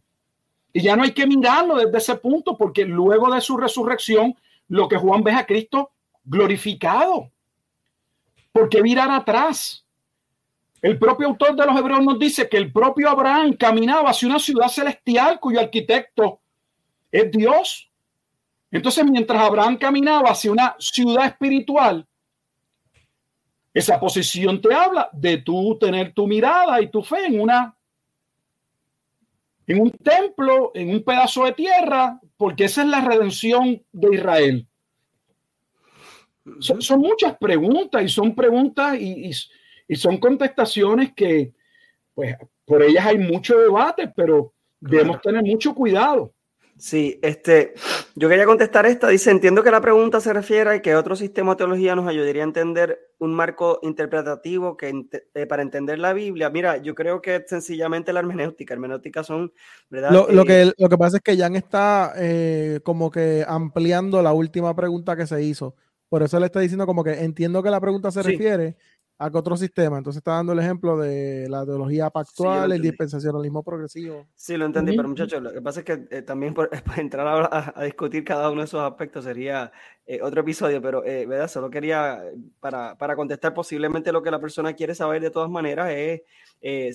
Y 0.71 0.81
ya 0.81 0.95
no 0.95 1.03
hay 1.03 1.11
que 1.11 1.25
mirarlo 1.25 1.75
desde 1.75 1.97
ese 1.97 2.15
punto, 2.15 2.55
porque 2.57 2.85
luego 2.85 3.33
de 3.33 3.41
su 3.41 3.57
resurrección, 3.57 4.35
lo 4.67 4.87
que 4.87 4.97
Juan 4.97 5.23
ve 5.23 5.31
a 5.31 5.45
Cristo 5.45 5.91
glorificado. 6.23 7.31
¿Por 8.51 8.69
qué 8.69 8.83
mirar 8.83 9.09
atrás? 9.09 9.83
El 10.81 10.99
propio 10.99 11.27
autor 11.27 11.55
de 11.55 11.65
los 11.65 11.75
Hebreos 11.75 12.03
nos 12.03 12.19
dice 12.19 12.47
que 12.47 12.57
el 12.57 12.71
propio 12.71 13.09
Abraham 13.09 13.53
caminaba 13.53 14.11
hacia 14.11 14.27
una 14.27 14.39
ciudad 14.39 14.67
celestial 14.67 15.39
cuyo 15.39 15.59
arquitecto 15.59 16.39
es 17.11 17.31
Dios. 17.31 17.86
Entonces, 18.71 19.05
mientras 19.05 19.41
Abraham 19.41 19.77
caminaba 19.77 20.31
hacia 20.31 20.51
una 20.51 20.75
ciudad 20.79 21.25
espiritual, 21.25 22.05
esa 23.73 23.99
posición 23.99 24.59
te 24.59 24.73
habla 24.73 25.09
de 25.13 25.37
tú 25.37 25.77
tener 25.79 26.13
tu 26.13 26.27
mirada 26.27 26.81
y 26.81 26.89
tu 26.89 27.03
fe 27.03 27.25
en 27.27 27.39
una 27.39 27.77
en 29.67 29.81
un 29.81 29.91
templo, 29.91 30.71
en 30.73 30.89
un 30.89 31.03
pedazo 31.03 31.43
de 31.43 31.51
tierra, 31.51 32.19
porque 32.37 32.63
esa 32.65 32.83
es 32.83 32.87
la 32.87 33.01
redención 33.01 33.83
de 33.91 34.15
Israel. 34.15 34.67
Son, 36.59 37.01
muchas 37.01 37.37
preguntas 37.37 38.01
y 38.01 38.07
son 38.07 38.33
preguntas 38.33 38.97
y, 38.97 39.31
son 39.95 40.17
contestaciones 40.17 41.13
que, 41.13 41.53
pues, 42.15 42.35
por 42.65 42.81
ellas 42.81 43.05
hay 43.05 43.17
mucho 43.17 43.57
debate, 43.59 44.07
pero 44.07 44.53
debemos 44.79 45.21
tener 45.21 45.43
mucho 45.43 45.75
cuidado. 45.75 46.33
Sí, 46.77 47.19
este, 47.23 47.73
yo 48.15 48.29
quería 48.29 48.45
contestar 48.45 48.85
esta. 48.85 49.07
Dice, 49.07 49.31
entiendo 49.31 49.63
que 49.63 49.71
la 49.71 49.81
pregunta 49.81 50.21
se 50.21 50.31
refiere 50.31 50.69
a 50.69 50.81
que 50.81 50.95
otro 50.95 51.15
sistema 51.15 51.53
de 51.53 51.57
teología 51.57 51.95
nos 51.95 52.07
ayudaría 52.07 52.43
a 52.43 52.45
entender 52.45 52.99
un 53.17 53.33
marco 53.33 53.79
interpretativo 53.81 54.77
que 54.77 55.07
eh, 55.33 55.45
para 55.47 55.63
entender 55.63 55.97
la 55.97 56.13
Biblia. 56.13 56.51
Mira, 56.51 56.77
yo 56.77 56.93
creo 56.93 57.19
que 57.19 57.43
sencillamente 57.47 58.13
la 58.13 58.19
hermenéutica. 58.19 58.75
Hermenéutica 58.75 59.23
son, 59.23 59.51
¿verdad? 59.89 60.11
Lo, 60.11 60.45
que, 60.45 60.61
eh, 60.61 60.73
lo 60.77 60.87
que 60.87 60.97
pasa 60.97 61.17
es 61.17 61.23
que 61.23 61.35
Jan 61.35 61.55
está 61.55 62.13
eh, 62.17 62.79
como 62.83 63.09
que 63.09 63.43
ampliando 63.47 64.21
la 64.21 64.33
última 64.33 64.75
pregunta 64.75 65.15
que 65.15 65.25
se 65.25 65.41
hizo. 65.41 65.75
Por 66.09 66.23
eso 66.23 66.39
le 66.39 66.45
está 66.45 66.59
diciendo 66.59 66.85
como 66.85 67.03
que 67.03 67.23
entiendo 67.23 67.63
que 67.63 67.69
la 67.69 67.81
pregunta 67.81 68.11
se 68.11 68.23
refiere 68.23 68.77
a 69.19 69.27
otro 69.33 69.57
sistema. 69.57 69.97
Entonces 69.97 70.19
está 70.19 70.33
dando 70.33 70.53
el 70.53 70.59
ejemplo 70.59 70.97
de 70.97 71.49
la 71.49 71.65
teología 71.65 72.09
pactual, 72.09 72.71
el 72.71 72.81
dispensacionalismo 72.81 73.63
progresivo. 73.63 74.27
Sí, 74.35 74.55
lo 74.57 74.65
entendí, 74.65 74.95
pero 74.95 75.09
muchachos, 75.09 75.41
lo 75.41 75.51
que 75.51 75.61
pasa 75.61 75.79
es 75.79 75.85
que 75.85 76.07
eh, 76.11 76.21
también 76.21 76.53
por, 76.53 76.69
entrar 76.97 77.49
a, 77.51 77.83
discutir 77.83 78.23
cada 78.23 78.49
uno 78.51 78.61
de 78.61 78.65
esos 78.65 78.81
aspectos 78.81 79.25
sería 79.25 79.71
eh, 80.05 80.19
otro 80.21 80.41
episodio, 80.41 80.81
pero 80.81 81.03
eh, 81.03 81.25
¿verdad? 81.25 81.47
solo 81.47 81.69
quería, 81.69 82.21
para, 82.59 82.95
para, 82.97 83.15
contestar 83.15 83.53
posiblemente 83.53 84.11
lo 84.11 84.21
que 84.21 84.31
la 84.31 84.39
persona 84.39 84.73
quiere 84.73 84.93
saber 84.93 85.21
de 85.21 85.31
todas 85.31 85.49
maneras, 85.49 85.91
es 85.91 86.21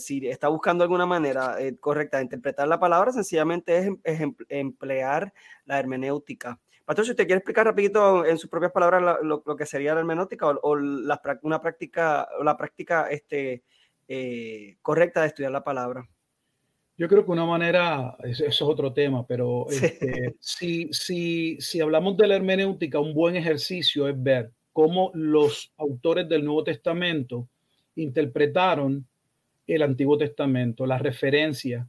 si 0.03 0.27
está 0.29 0.49
buscando 0.49 0.83
alguna 0.85 1.07
manera 1.07 1.57
correcta 1.81 2.19
de 2.19 2.25
interpretar 2.25 2.67
la 2.69 2.81
palabra, 2.81 3.13
sencillamente 3.13 3.79
es, 3.79 3.91
es 4.05 4.21
emplear 4.49 5.33
la 5.65 5.79
hermenéutica. 5.79 6.59
Pastor, 6.85 7.05
si 7.05 7.11
usted 7.13 7.27
quiere 7.27 7.39
explicar 7.39 7.67
rapidito 7.67 8.25
en 8.25 8.39
sus 8.39 8.51
propias 8.51 8.73
palabras 8.73 9.19
lo, 9.23 9.43
que 9.57 9.67
sería 9.67 9.95
la 9.95 10.01
hermenótica 10.01 10.49
o, 10.49 10.77
la, 10.77 11.21
una 11.43 11.61
práctica, 11.61 12.29
la 12.43 12.57
práctica 12.57 13.07
este, 13.09 13.63
eh, 14.09 14.77
correcta 14.83 15.23
de 15.23 15.29
estudiar 15.29 15.53
la 15.53 15.65
palabra. 15.65 16.09
Yo 16.99 17.09
creo 17.09 17.25
que 17.25 17.31
una 17.31 17.47
manera, 17.47 18.17
eso, 18.23 18.45
es 18.45 18.63
otro 18.63 18.93
tema, 18.93 19.27
pero 19.27 19.67
este, 19.71 20.37
si, 20.41 20.89
si, 20.93 21.61
si 21.61 21.81
hablamos 21.81 22.17
de 22.17 22.27
la 22.27 22.37
hermenéutica, 22.37 23.01
un 23.01 23.15
buen 23.15 23.37
ejercicio 23.37 24.09
es 24.09 24.21
ver 24.21 24.51
cómo 24.73 25.11
los 25.15 25.73
autores 25.77 26.29
del 26.29 26.45
Nuevo 26.45 26.65
Testamento 26.65 27.49
interpretaron 27.97 29.07
el 29.67 29.83
Antiguo 29.83 30.19
Testamento, 30.19 30.87
la 30.87 30.99
referencia, 30.99 31.89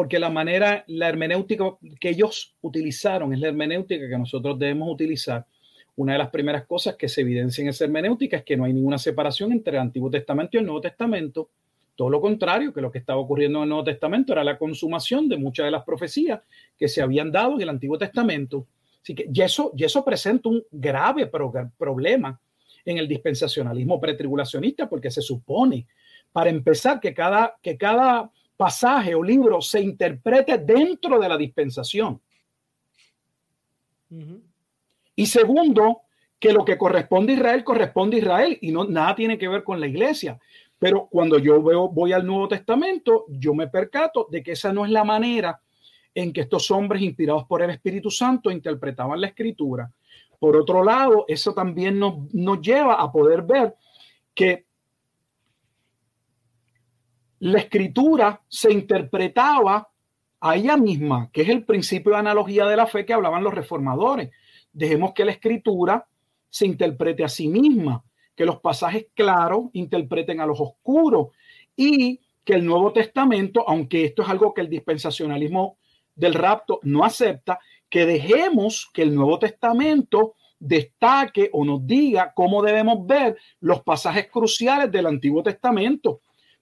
porque 0.00 0.18
la 0.18 0.30
manera, 0.30 0.82
la 0.86 1.10
hermenéutica 1.10 1.76
que 2.00 2.08
ellos 2.08 2.54
utilizaron 2.62 3.34
es 3.34 3.38
la 3.38 3.48
hermenéutica 3.48 4.08
que 4.08 4.16
nosotros 4.16 4.58
debemos 4.58 4.90
utilizar. 4.90 5.44
Una 5.96 6.14
de 6.14 6.18
las 6.20 6.30
primeras 6.30 6.64
cosas 6.64 6.96
que 6.96 7.06
se 7.06 7.20
evidencia 7.20 7.60
en 7.60 7.68
esa 7.68 7.84
hermenéutica 7.84 8.38
es 8.38 8.44
que 8.44 8.56
no 8.56 8.64
hay 8.64 8.72
ninguna 8.72 8.96
separación 8.96 9.52
entre 9.52 9.74
el 9.74 9.82
Antiguo 9.82 10.08
Testamento 10.08 10.56
y 10.56 10.60
el 10.60 10.64
Nuevo 10.64 10.80
Testamento. 10.80 11.50
Todo 11.96 12.08
lo 12.08 12.18
contrario, 12.18 12.72
que 12.72 12.80
lo 12.80 12.90
que 12.90 12.96
estaba 12.96 13.20
ocurriendo 13.20 13.58
en 13.58 13.64
el 13.64 13.68
Nuevo 13.68 13.84
Testamento 13.84 14.32
era 14.32 14.42
la 14.42 14.56
consumación 14.56 15.28
de 15.28 15.36
muchas 15.36 15.66
de 15.66 15.70
las 15.70 15.84
profecías 15.84 16.40
que 16.78 16.88
se 16.88 17.02
habían 17.02 17.30
dado 17.30 17.56
en 17.56 17.60
el 17.60 17.68
Antiguo 17.68 17.98
Testamento. 17.98 18.66
Así 19.02 19.14
que 19.14 19.28
y 19.30 19.42
eso, 19.42 19.70
y 19.76 19.84
eso 19.84 20.02
presenta 20.02 20.48
un 20.48 20.62
grave 20.70 21.30
problema 21.76 22.40
en 22.86 22.96
el 22.96 23.06
dispensacionalismo 23.06 24.00
pretribulacionista, 24.00 24.88
porque 24.88 25.10
se 25.10 25.20
supone, 25.20 25.86
para 26.32 26.48
empezar, 26.48 27.00
que 27.00 27.12
cada, 27.12 27.58
que 27.60 27.76
cada 27.76 28.30
pasaje 28.60 29.14
o 29.14 29.22
libro 29.22 29.62
se 29.62 29.80
interprete 29.80 30.58
dentro 30.58 31.18
de 31.18 31.26
la 31.30 31.38
dispensación. 31.38 32.20
Y 35.16 35.24
segundo, 35.24 36.02
que 36.38 36.52
lo 36.52 36.62
que 36.62 36.76
corresponde 36.76 37.32
a 37.32 37.36
Israel 37.36 37.64
corresponde 37.64 38.16
a 38.16 38.20
Israel 38.20 38.58
y 38.60 38.70
no 38.70 38.84
nada 38.84 39.14
tiene 39.14 39.38
que 39.38 39.48
ver 39.48 39.64
con 39.64 39.80
la 39.80 39.86
iglesia. 39.86 40.38
Pero 40.78 41.08
cuando 41.10 41.38
yo 41.38 41.62
veo, 41.62 41.88
voy 41.88 42.12
al 42.12 42.26
Nuevo 42.26 42.48
Testamento, 42.48 43.24
yo 43.30 43.54
me 43.54 43.68
percato 43.68 44.26
de 44.30 44.42
que 44.42 44.52
esa 44.52 44.74
no 44.74 44.84
es 44.84 44.90
la 44.90 45.04
manera 45.04 45.58
en 46.14 46.30
que 46.30 46.42
estos 46.42 46.70
hombres 46.70 47.00
inspirados 47.00 47.44
por 47.44 47.62
el 47.62 47.70
Espíritu 47.70 48.10
Santo 48.10 48.50
interpretaban 48.50 49.22
la 49.22 49.28
escritura. 49.28 49.90
Por 50.38 50.54
otro 50.54 50.84
lado, 50.84 51.24
eso 51.28 51.54
también 51.54 51.98
nos, 51.98 52.34
nos 52.34 52.60
lleva 52.60 53.00
a 53.00 53.10
poder 53.10 53.40
ver 53.40 53.74
que 54.34 54.66
la 57.40 57.58
escritura 57.58 58.40
se 58.48 58.72
interpretaba 58.72 59.88
a 60.40 60.56
ella 60.56 60.76
misma, 60.76 61.30
que 61.32 61.42
es 61.42 61.48
el 61.48 61.64
principio 61.64 62.12
de 62.12 62.18
analogía 62.18 62.66
de 62.66 62.76
la 62.76 62.86
fe 62.86 63.04
que 63.04 63.12
hablaban 63.12 63.42
los 63.42 63.54
reformadores. 63.54 64.30
Dejemos 64.72 65.12
que 65.12 65.24
la 65.24 65.32
escritura 65.32 66.06
se 66.48 66.66
interprete 66.66 67.24
a 67.24 67.28
sí 67.28 67.48
misma, 67.48 68.02
que 68.34 68.44
los 68.44 68.60
pasajes 68.60 69.06
claros 69.14 69.66
interpreten 69.72 70.40
a 70.40 70.46
los 70.46 70.60
oscuros 70.60 71.28
y 71.76 72.20
que 72.44 72.54
el 72.54 72.64
Nuevo 72.64 72.92
Testamento, 72.92 73.64
aunque 73.66 74.04
esto 74.04 74.22
es 74.22 74.28
algo 74.28 74.52
que 74.54 74.62
el 74.62 74.70
dispensacionalismo 74.70 75.78
del 76.14 76.34
rapto 76.34 76.80
no 76.82 77.04
acepta, 77.04 77.58
que 77.88 78.06
dejemos 78.06 78.90
que 78.92 79.02
el 79.02 79.14
Nuevo 79.14 79.38
Testamento 79.38 80.34
destaque 80.58 81.48
o 81.52 81.64
nos 81.64 81.86
diga 81.86 82.32
cómo 82.34 82.62
debemos 82.62 83.06
ver 83.06 83.38
los 83.60 83.82
pasajes 83.82 84.28
cruciales 84.30 84.92
del 84.92 85.06
Antiguo 85.06 85.42
Testamento 85.42 86.20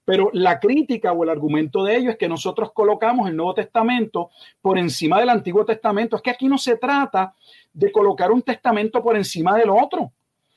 pero 0.08 0.30
la 0.32 0.58
crítica 0.58 1.12
o 1.12 1.22
el 1.22 1.28
argumento 1.28 1.84
de 1.84 1.94
ellos 1.94 2.12
es 2.12 2.16
que 2.16 2.30
nosotros 2.30 2.72
colocamos 2.72 3.28
el 3.28 3.36
Nuevo 3.36 3.52
Testamento 3.52 4.30
por 4.62 4.78
encima 4.78 5.20
del 5.20 5.28
Antiguo 5.28 5.66
Testamento. 5.66 6.16
Es 6.16 6.22
que 6.22 6.30
aquí 6.30 6.48
no 6.48 6.56
se 6.56 6.78
trata 6.78 7.34
de 7.74 7.92
colocar 7.92 8.32
un 8.32 8.40
testamento 8.40 9.02
por 9.02 9.18
encima 9.18 9.54
del 9.58 9.68
otro. 9.68 10.10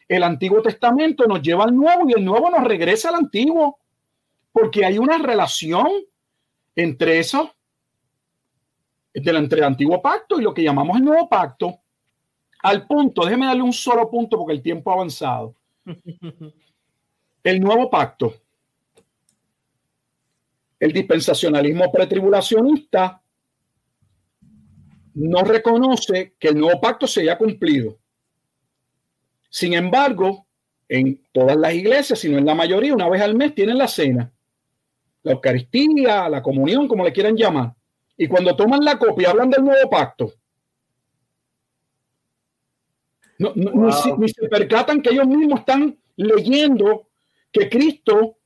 el 0.07 0.23
Antiguo 0.23 0.61
Testamento 0.61 1.25
nos 1.25 1.41
lleva 1.41 1.65
al 1.65 1.75
Nuevo 1.75 2.07
y 2.07 2.13
el 2.13 2.23
Nuevo 2.23 2.49
nos 2.49 2.63
regresa 2.63 3.09
al 3.09 3.15
Antiguo, 3.15 3.77
porque 4.53 4.85
hay 4.85 4.97
una 4.97 5.17
relación 5.17 5.89
entre 6.73 7.19
eso, 7.19 7.53
entre 9.13 9.33
el 9.59 9.65
Antiguo 9.65 10.01
Pacto 10.01 10.39
y 10.39 10.43
lo 10.43 10.53
que 10.53 10.63
llamamos 10.63 10.95
el 10.95 11.03
Nuevo 11.03 11.27
Pacto. 11.27 11.77
Al 12.63 12.87
punto, 12.87 13.25
déjeme 13.25 13.47
darle 13.47 13.63
un 13.63 13.73
solo 13.73 14.09
punto 14.09 14.37
porque 14.37 14.53
el 14.53 14.61
tiempo 14.61 14.91
ha 14.91 14.93
avanzado. 14.93 15.55
El 17.43 17.59
Nuevo 17.59 17.89
Pacto, 17.89 18.35
el 20.81 20.91
dispensacionalismo 20.91 21.91
pretribulacionista 21.91 23.21
no 25.13 25.43
reconoce 25.43 26.33
que 26.39 26.47
el 26.47 26.57
nuevo 26.57 26.81
pacto 26.81 27.05
se 27.05 27.21
haya 27.21 27.37
cumplido. 27.37 27.99
Sin 29.47 29.73
embargo, 29.73 30.47
en 30.89 31.21
todas 31.31 31.55
las 31.55 31.75
iglesias, 31.75 32.17
si 32.17 32.29
no 32.29 32.39
en 32.39 32.47
la 32.47 32.55
mayoría, 32.55 32.95
una 32.95 33.07
vez 33.07 33.21
al 33.21 33.35
mes 33.35 33.53
tienen 33.53 33.77
la 33.77 33.87
cena, 33.87 34.33
la 35.21 35.33
Eucaristía, 35.33 36.27
la 36.27 36.41
comunión, 36.41 36.87
como 36.87 37.03
le 37.03 37.13
quieran 37.13 37.37
llamar. 37.37 37.75
Y 38.17 38.27
cuando 38.27 38.55
toman 38.55 38.83
la 38.83 38.97
copia, 38.97 39.29
hablan 39.29 39.51
del 39.51 39.63
nuevo 39.63 39.87
pacto. 39.87 40.33
No, 43.37 43.53
ni 43.55 44.29
se 44.29 44.47
percatan 44.49 44.99
que 44.99 45.11
ellos 45.11 45.27
mismos 45.27 45.59
están 45.59 45.95
leyendo 46.15 47.07
que 47.51 47.69
Cristo 47.69 48.37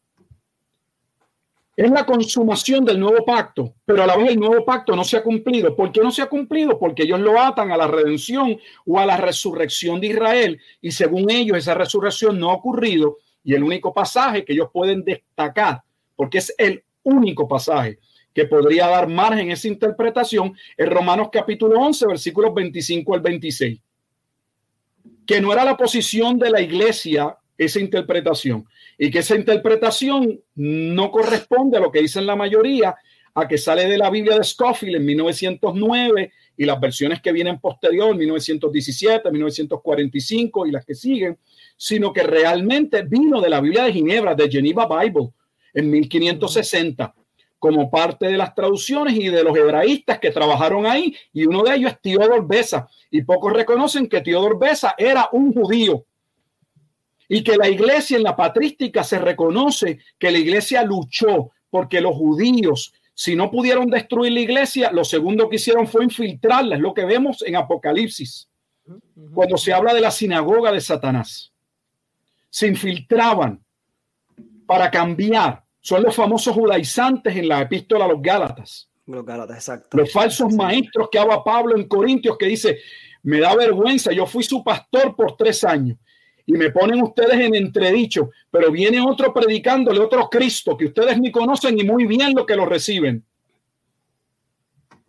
es 1.76 1.92
la 1.92 2.06
consumación 2.06 2.86
del 2.86 3.00
nuevo 3.00 3.26
pacto, 3.26 3.76
pero 3.84 4.04
a 4.04 4.08
la 4.08 4.16
vez 4.16 4.30
el 4.30 4.40
nuevo 4.40 4.64
pacto 4.64 4.96
no 4.96 5.04
se 5.04 5.18
ha 5.18 5.24
cumplido. 5.24 5.76
¿Por 5.76 5.92
qué 5.92 6.02
no 6.02 6.12
se 6.12 6.22
ha 6.22 6.28
cumplido? 6.28 6.80
Porque 6.80 7.04
ellos 7.04 7.20
lo 7.20 7.40
atan 7.40 7.72
a 7.72 7.78
la 7.78 7.88
redención 7.88 8.58
o 8.86 9.00
a 9.00 9.06
la 9.06 9.18
resurrección 9.18 10.00
de 10.00 10.08
Israel 10.08 10.60
y 10.80 10.92
según 10.92 11.30
ellos 11.30 11.58
esa 11.58 11.74
resurrección 11.74 12.40
no 12.40 12.52
ha 12.52 12.54
ocurrido 12.54 13.18
y 13.44 13.54
el 13.54 13.64
único 13.64 13.94
pasaje 13.94 14.46
que 14.46 14.54
ellos 14.54 14.70
pueden 14.72 15.04
destacar, 15.04 15.82
porque 16.16 16.38
es 16.38 16.54
el 16.58 16.84
único 17.04 17.48
pasaje 17.48 18.00
que 18.34 18.46
podría 18.46 18.88
dar 18.88 19.08
margen 19.08 19.50
a 19.50 19.54
esa 19.54 19.68
interpretación, 19.68 20.56
es 20.76 20.90
Romanos 20.90 21.30
capítulo 21.32 21.80
11, 21.80 22.08
versículos 22.08 22.54
25 22.54 23.14
al 23.14 23.22
26, 23.22 23.80
que 25.26 25.42
no 25.42 25.54
era 25.54 25.64
la 25.64 25.78
posición 25.78 26.38
de 26.40 26.50
la 26.50 26.62
iglesia 26.62 27.38
esa 27.58 27.80
interpretación. 27.80 28.66
Y 28.98 29.10
que 29.10 29.20
esa 29.20 29.36
interpretación 29.36 30.42
no 30.56 31.12
corresponde 31.12 31.78
a 31.78 31.82
lo 31.82 31.92
que 31.92 32.02
dicen 32.02 32.26
la 32.26 32.36
mayoría, 32.36 32.96
a 33.34 33.48
que 33.48 33.58
sale 33.58 33.88
de 33.88 33.98
la 33.98 34.10
Biblia 34.10 34.38
de 34.38 34.44
Scofield 34.44 34.96
en 34.96 35.06
1909 35.06 36.32
y 36.58 36.66
las 36.66 36.80
versiones 36.80 37.22
que 37.22 37.34
vienen 37.34 37.60
posterior, 37.60 38.16
1917, 38.16 39.30
1945 39.30 40.68
y 40.68 40.72
las 40.72 40.86
que 40.86 40.96
siguen, 40.96 41.38
sino 41.76 42.14
que 42.14 42.24
realmente 42.24 43.04
vino 43.04 43.42
de 43.42 43.50
la 43.50 43.60
Biblia 43.60 43.84
de 43.84 43.94
Ginebra, 43.94 44.36
de 44.36 44.50
Geneva 44.50 44.88
Bible, 44.88 45.32
en 45.74 45.92
1560, 45.92 47.14
como 47.60 47.92
parte 47.92 48.28
de 48.28 48.38
las 48.38 48.56
traducciones 48.56 49.16
y 49.16 49.28
de 49.28 49.44
los 49.44 49.58
hebraístas 49.58 50.20
que 50.20 50.32
trabajaron 50.32 50.86
ahí, 50.86 51.14
y 51.34 51.46
uno 51.46 51.64
de 51.64 51.76
ellos 51.76 51.92
es 51.92 52.02
Teodor 52.02 52.48
Besa, 52.48 52.88
y 53.12 53.22
pocos 53.24 53.52
reconocen 53.52 54.08
que 54.08 54.22
Teodor 54.22 54.58
Besa 54.58 54.96
era 54.98 55.28
un 55.34 55.54
judío 55.54 56.06
y 57.28 57.44
que 57.44 57.58
la 57.58 57.70
iglesia 57.70 58.18
en 58.18 58.24
la 58.24 58.36
patrística 58.36 59.04
se 59.04 59.20
reconoce 59.20 60.00
que 60.18 60.32
la 60.32 60.38
iglesia 60.38 60.84
luchó 60.84 61.52
porque 61.70 62.02
los 62.02 62.16
judíos, 62.16 62.94
si 63.14 63.36
no 63.36 63.50
pudieron 63.52 63.90
destruir 63.90 64.32
la 64.32 64.40
iglesia, 64.42 64.92
lo 64.92 65.04
segundo 65.04 65.50
que 65.50 65.58
hicieron 65.58 65.88
fue 65.88 66.04
infiltrarla, 66.04 66.76
es 66.76 66.82
lo 66.82 66.94
que 66.94 67.06
vemos 67.06 67.44
en 67.46 67.56
Apocalipsis, 67.56 68.48
cuando 69.34 69.58
se 69.58 69.74
habla 69.74 69.94
de 69.94 70.02
la 70.02 70.12
sinagoga 70.12 70.72
de 70.72 70.82
Satanás. 70.82 71.52
Se 72.50 72.68
infiltraban 72.68 73.62
para 74.66 74.90
cambiar. 74.90 75.64
Son 75.82 76.02
los 76.02 76.16
famosos 76.16 76.54
judaizantes 76.54 77.36
en 77.36 77.48
la 77.48 77.62
epístola 77.62 78.06
a 78.06 78.08
los 78.08 78.22
Gálatas. 78.22 78.90
Los 79.06 79.26
Gálatas, 79.26 79.58
exacto. 79.58 79.98
Los 79.98 80.12
falsos 80.12 80.54
maestros 80.54 81.10
que 81.12 81.20
habla 81.20 81.44
Pablo 81.44 81.76
en 81.76 81.88
Corintios 81.88 82.38
que 82.38 82.48
dice, 82.48 82.80
me 83.24 83.40
da 83.40 83.56
vergüenza, 83.56 84.12
yo 84.12 84.26
fui 84.26 84.44
su 84.44 84.64
pastor 84.64 85.16
por 85.16 85.36
tres 85.36 85.64
años 85.64 85.98
y 86.46 86.54
me 86.54 86.70
ponen 86.72 87.02
ustedes 87.02 87.40
en 87.40 87.56
entredicho, 87.56 88.30
pero 88.52 88.72
viene 88.72 89.02
otro 89.02 89.34
predicándole 89.34 90.00
otro 90.00 90.30
Cristo 90.30 90.78
que 90.78 90.86
ustedes 90.86 91.20
ni 91.20 91.32
conocen 91.32 91.80
y 91.80 91.84
muy 91.84 92.06
bien 92.06 92.34
lo 92.36 92.46
que 92.46 92.56
lo 92.56 92.66
reciben. 92.66 93.24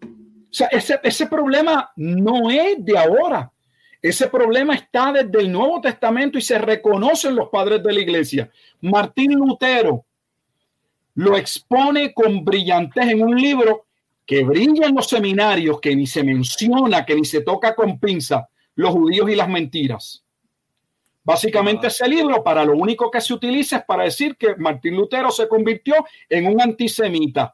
O 0.03 0.59
sea, 0.59 0.69
ese, 0.69 0.99
ese 1.03 1.27
problema 1.27 1.91
no 1.97 2.51
es 2.51 2.83
de 2.83 2.97
ahora. 2.97 3.51
Ese 4.01 4.29
problema 4.29 4.75
está 4.75 5.13
desde 5.13 5.41
el 5.41 5.53
Nuevo 5.53 5.81
Testamento 5.81 6.39
y 6.39 6.43
se 6.43 6.59
reconocen 6.59 7.35
los 7.35 7.49
padres 7.49 7.83
de 7.83 7.93
la 7.93 8.01
iglesia. 8.01 8.51
Martín 8.81 9.35
Lutero 9.35 10.05
lo 11.17 11.37
expone 11.37 12.15
con 12.15 12.45
brillantez 12.45 13.09
en 13.09 13.23
un 13.23 13.37
libro 13.37 13.87
que 14.25 14.45
brilla 14.45 14.87
en 14.87 14.95
los 14.95 15.09
seminarios, 15.09 15.81
que 15.81 15.95
ni 15.95 16.07
se 16.07 16.23
menciona, 16.23 17.05
que 17.05 17.15
ni 17.15 17.25
se 17.25 17.43
toca 17.43 17.75
con 17.75 17.99
pinza, 17.99 18.49
los 18.75 18.91
judíos 18.91 19.31
y 19.31 19.35
las 19.35 19.49
mentiras. 19.49 20.26
Básicamente 21.27 21.89
ese 21.89 22.07
libro 22.07 22.45
para 22.45 22.65
lo 22.65 22.75
único 22.75 23.11
que 23.11 23.21
se 23.21 23.35
utiliza 23.35 23.79
es 23.79 23.85
para 23.85 24.05
decir 24.05 24.37
que 24.37 24.55
Martín 24.55 24.95
Lutero 24.95 25.33
se 25.33 25.49
convirtió 25.49 25.97
en 26.29 26.47
un 26.47 26.63
antisemita. 26.63 27.53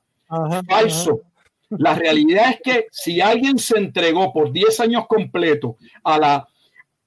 Falso. 0.69 1.23
La 1.70 1.94
realidad 1.94 2.51
es 2.51 2.61
que 2.62 2.86
si 2.90 3.23
alguien 3.23 3.57
se 3.59 3.78
entregó 3.78 4.31
por 4.31 4.53
10 4.53 4.81
años 4.81 5.07
completos 5.07 5.77
a 6.05 6.19
la, 6.19 6.49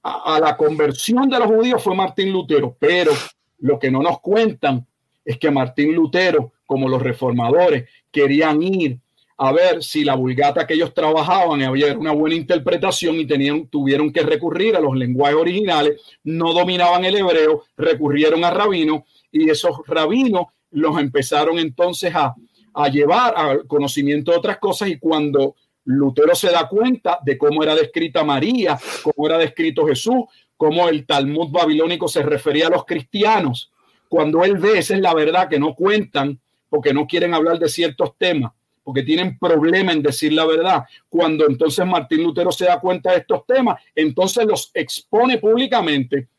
a, 0.01 0.39
la 0.39 0.57
conversión 0.57 1.29
de 1.29 1.37
los 1.37 1.49
judíos 1.49 1.83
fue 1.83 1.95
Martín 1.95 2.33
Lutero. 2.33 2.75
Pero 2.79 3.11
lo 3.59 3.77
que 3.77 3.91
no 3.91 4.01
nos 4.01 4.19
cuentan 4.19 4.87
es 5.23 5.37
que 5.37 5.51
Martín 5.51 5.93
Lutero, 5.93 6.53
como 6.65 6.89
los 6.89 6.99
reformadores, 6.99 7.87
querían 8.09 8.63
ir 8.63 8.99
a 9.37 9.51
ver 9.51 9.83
si 9.83 10.03
la 10.05 10.15
vulgata 10.15 10.65
que 10.65 10.75
ellos 10.75 10.93
trabajaban 10.93 11.61
había 11.61 11.97
una 11.97 12.11
buena 12.11 12.35
interpretación 12.35 13.15
y 13.19 13.25
tenían, 13.25 13.67
tuvieron 13.67 14.11
que 14.11 14.21
recurrir 14.21 14.75
a 14.75 14.79
los 14.79 14.95
lenguajes 14.95 15.37
originales, 15.37 16.01
no 16.23 16.53
dominaban 16.53 17.03
el 17.03 17.17
hebreo, 17.17 17.63
recurrieron 17.75 18.45
a 18.45 18.51
rabinos 18.51 19.01
y 19.31 19.49
esos 19.49 19.77
rabinos 19.87 20.45
los 20.71 20.97
empezaron 20.99 21.59
entonces 21.59 22.15
a, 22.15 22.33
a 22.73 22.87
llevar 22.87 23.33
al 23.35 23.67
conocimiento 23.67 24.31
de 24.31 24.37
otras 24.37 24.57
cosas 24.57 24.89
y 24.89 24.99
cuando 24.99 25.55
Lutero 25.83 26.33
se 26.33 26.49
da 26.49 26.67
cuenta 26.67 27.19
de 27.23 27.37
cómo 27.37 27.61
era 27.61 27.75
descrita 27.75 28.23
María, 28.23 28.79
cómo 29.03 29.27
era 29.27 29.37
descrito 29.37 29.85
Jesús, 29.85 30.23
cómo 30.55 30.87
el 30.87 31.05
Talmud 31.05 31.49
babilónico 31.51 32.07
se 32.07 32.23
refería 32.23 32.67
a 32.67 32.71
los 32.71 32.85
cristianos, 32.85 33.71
cuando 34.07 34.43
él 34.45 34.57
ve, 34.57 34.79
esa 34.79 34.95
es 34.95 35.01
la 35.01 35.13
verdad 35.13 35.49
que 35.49 35.59
no 35.59 35.75
cuentan 35.75 36.39
porque 36.69 36.93
no 36.93 37.05
quieren 37.05 37.33
hablar 37.33 37.59
de 37.59 37.67
ciertos 37.67 38.17
temas 38.17 38.53
porque 38.85 39.01
tienen 39.01 39.37
problema 39.39 39.91
en 39.91 40.03
decir 40.03 40.31
la 40.31 40.45
verdad. 40.45 40.83
Cuando 41.09 41.47
entonces 41.49 41.83
Martín 41.87 42.21
Lutero 42.21 42.51
se 42.51 42.65
da 42.65 42.79
cuenta 42.79 43.11
de 43.11 43.17
estos 43.17 43.43
temas, 43.47 43.81
entonces 43.95 44.45
los 44.45 44.69
expone 44.75 45.39
públicamente. 45.39 46.29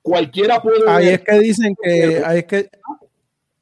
Cualquiera 0.00 0.60
puede. 0.62 0.88
Ahí 0.88 1.08
es 1.08 1.20
que 1.20 1.38
dicen 1.38 1.76
que, 1.80 2.22
ahí 2.24 2.38
es 2.38 2.44
que, 2.46 2.70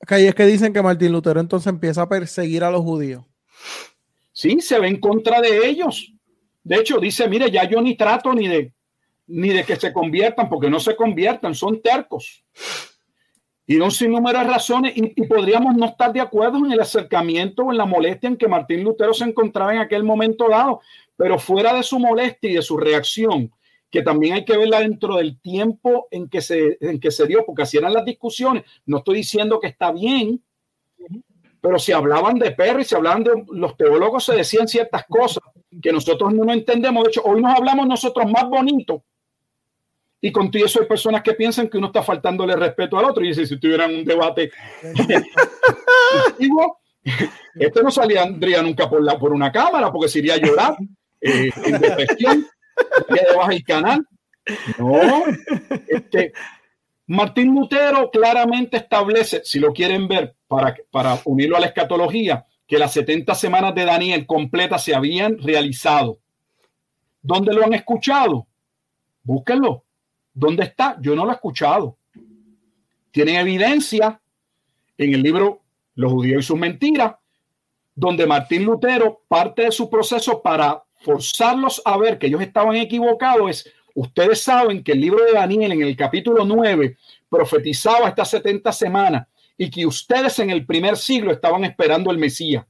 ahí 0.07 0.27
es 0.29 0.35
que 0.35 0.47
dicen 0.47 0.73
que 0.73 0.81
Martín 0.81 1.11
Lutero 1.11 1.41
entonces 1.41 1.67
empieza 1.67 2.03
a 2.03 2.09
perseguir 2.09 2.63
a 2.63 2.71
los 2.71 2.83
judíos. 2.83 3.25
Sí, 4.33 4.61
se 4.61 4.79
ve 4.79 4.87
en 4.87 5.01
contra 5.01 5.41
de 5.41 5.67
ellos. 5.67 6.13
De 6.63 6.77
hecho, 6.77 7.01
dice, 7.01 7.29
mire, 7.29 7.51
ya 7.51 7.69
yo 7.69 7.83
ni 7.83 7.97
trato 7.97 8.33
ni 8.33 8.47
de 8.47 8.73
ni 9.27 9.49
de 9.49 9.65
que 9.65 9.75
se 9.75 9.93
conviertan, 9.93 10.49
porque 10.49 10.71
no 10.71 10.79
se 10.79 10.95
conviertan, 10.95 11.55
son 11.55 11.83
tercos 11.83 12.45
y 13.67 13.77
un 13.77 13.91
sinnúmero 13.91 14.39
de 14.39 14.45
razones 14.45 14.93
y, 14.95 15.09
podríamos 15.27 15.75
no 15.77 15.87
estar 15.87 16.13
de 16.13 16.21
acuerdo 16.21 16.59
en 16.59 16.73
el 16.73 16.81
acercamiento 16.81 17.63
o 17.63 17.73
en 17.73 17.79
la 17.79 17.87
molestia 17.87 18.29
en 18.29 18.37
que 18.37 18.49
Martín 18.49 18.85
Lutero 18.85 19.15
se 19.15 19.25
encontraba 19.25 19.73
en 19.73 19.81
aquel 19.81 20.05
momento 20.05 20.49
dado, 20.49 20.81
pero 21.17 21.39
fuera 21.39 21.75
de 21.75 21.83
su 21.83 21.99
molestia 21.99 22.51
y 22.51 22.55
de 22.55 22.63
su 22.63 22.77
reacción, 22.77 23.51
que 23.91 24.03
también 24.03 24.35
hay 24.35 24.45
que 24.45 24.59
verla 24.59 24.81
dentro 24.81 25.17
del 25.17 25.41
tiempo 25.41 26.09
en 26.11 26.29
que 26.29 26.43
se, 26.43 26.77
en 26.81 27.01
que 27.01 27.11
se 27.11 27.27
dio, 27.27 27.45
porque 27.47 27.63
así 27.63 27.79
eran 27.79 27.95
las 27.95 28.05
discusiones. 28.05 28.65
No 28.85 28.99
estoy 28.99 29.17
diciendo 29.17 29.59
que 29.61 29.69
está 29.69 29.93
bien, 29.93 30.43
pero 31.61 31.79
si 31.79 31.93
hablaban 31.93 32.39
de 32.39 32.51
perro 32.51 32.81
y 32.81 32.85
si 32.85 32.95
hablaban 32.95 33.25
de 33.25 33.45
los 33.53 33.77
teólogos, 33.79 34.25
se 34.25 34.37
decían 34.37 34.69
ciertas 34.69 35.07
cosas 35.09 35.43
que 35.81 35.93
nosotros 35.93 36.35
no 36.35 36.53
entendemos. 36.53 37.05
De 37.05 37.09
hecho, 37.09 37.23
hoy 37.25 37.41
nos 37.41 37.57
hablamos 37.57 37.87
nosotros 37.87 38.31
más 38.31 38.47
bonito 38.49 39.05
y 40.25 40.33
con 40.33 40.51
todo 40.51 40.65
eso 40.65 40.81
hay 40.81 40.87
personas 40.87 41.23
que 41.23 41.35
piensan 41.35 41.69
que 41.69 41.77
uno 41.77 41.89
está 41.89 42.03
faltándole 42.03 42.57
respeto 42.57 42.99
al 42.99 43.05
otro. 43.05 43.23
Y 43.23 43.29
dice, 43.29 43.45
si 43.45 43.59
tuvieran 43.59 43.95
un 43.95 44.07
debate 44.07 44.51
esto 47.55 47.83
no 47.83 47.91
saldría 47.91 48.63
nunca 48.63 48.89
por, 48.89 49.05
la, 49.05 49.19
por 49.19 49.35
una 49.35 49.53
cámara 49.53 49.93
porque 49.93 50.09
se 50.09 50.21
iría 50.21 50.33
a 50.33 50.39
llorar 50.39 50.79
eh, 51.21 51.51
en 51.67 51.79
depresión, 51.79 52.47
debajo 53.11 53.51
del 53.51 53.65
canal. 53.65 54.09
No, 54.79 55.25
este, 55.89 56.33
Martín 57.07 57.55
Lutero 57.55 58.11
claramente 58.11 58.79
establece, 58.79 59.43
si 59.45 59.61
lo 59.61 59.75
quieren 59.75 60.09
ver, 60.09 60.37
para, 60.49 60.75
para 60.91 61.21
unirlo 61.27 61.59
a 61.59 61.61
la 61.61 61.67
escatología, 61.67 62.47
que 62.67 62.79
las 62.79 62.95
70 62.95 63.35
semanas 63.35 63.75
de 63.75 63.85
Daniel 63.85 64.25
completas 64.25 64.85
se 64.85 64.95
habían 64.95 65.37
realizado. 65.37 66.19
¿Dónde 67.21 67.53
lo 67.53 67.63
han 67.63 67.75
escuchado? 67.75 68.47
Búsquenlo 69.23 69.85
¿Dónde 70.35 70.65
está? 70.65 70.97
Yo 71.01 71.15
no 71.15 71.25
lo 71.25 71.31
he 71.31 71.35
escuchado. 71.35 71.97
Tienen 73.13 73.37
evidencia 73.37 74.21
en 74.99 75.15
el 75.15 75.23
libro 75.23 75.63
Los 75.95 76.13
judíos 76.13 76.45
y 76.45 76.47
sus 76.47 76.59
mentiras, 76.59 77.15
donde 77.95 78.27
Martín 78.27 78.65
Lutero 78.65 79.23
parte 79.29 79.63
de 79.63 79.73
su 79.73 79.89
proceso 79.89 80.43
para 80.43 80.83
forzarlos 81.03 81.81
a 81.85 81.97
ver 81.97 82.19
que 82.19 82.27
ellos 82.27 82.43
estaban 82.43 82.75
equivocados 82.77 83.51
es, 83.51 83.73
ustedes 83.95 84.41
saben 84.41 84.83
que 84.83 84.93
el 84.93 85.01
libro 85.01 85.25
de 85.25 85.33
Daniel 85.33 85.73
en 85.73 85.83
el 85.83 85.97
capítulo 85.97 86.45
9 86.45 86.97
profetizaba 87.29 88.09
estas 88.09 88.31
70 88.31 88.73
semanas 88.73 89.29
y 89.57 89.71
que 89.71 89.87
ustedes 89.87 90.39
en 90.41 90.51
el 90.51 90.67
primer 90.67 90.97
siglo 90.97 91.31
estaban 91.31 91.65
esperando 91.65 92.11
el 92.11 92.19
Mesías 92.19 92.65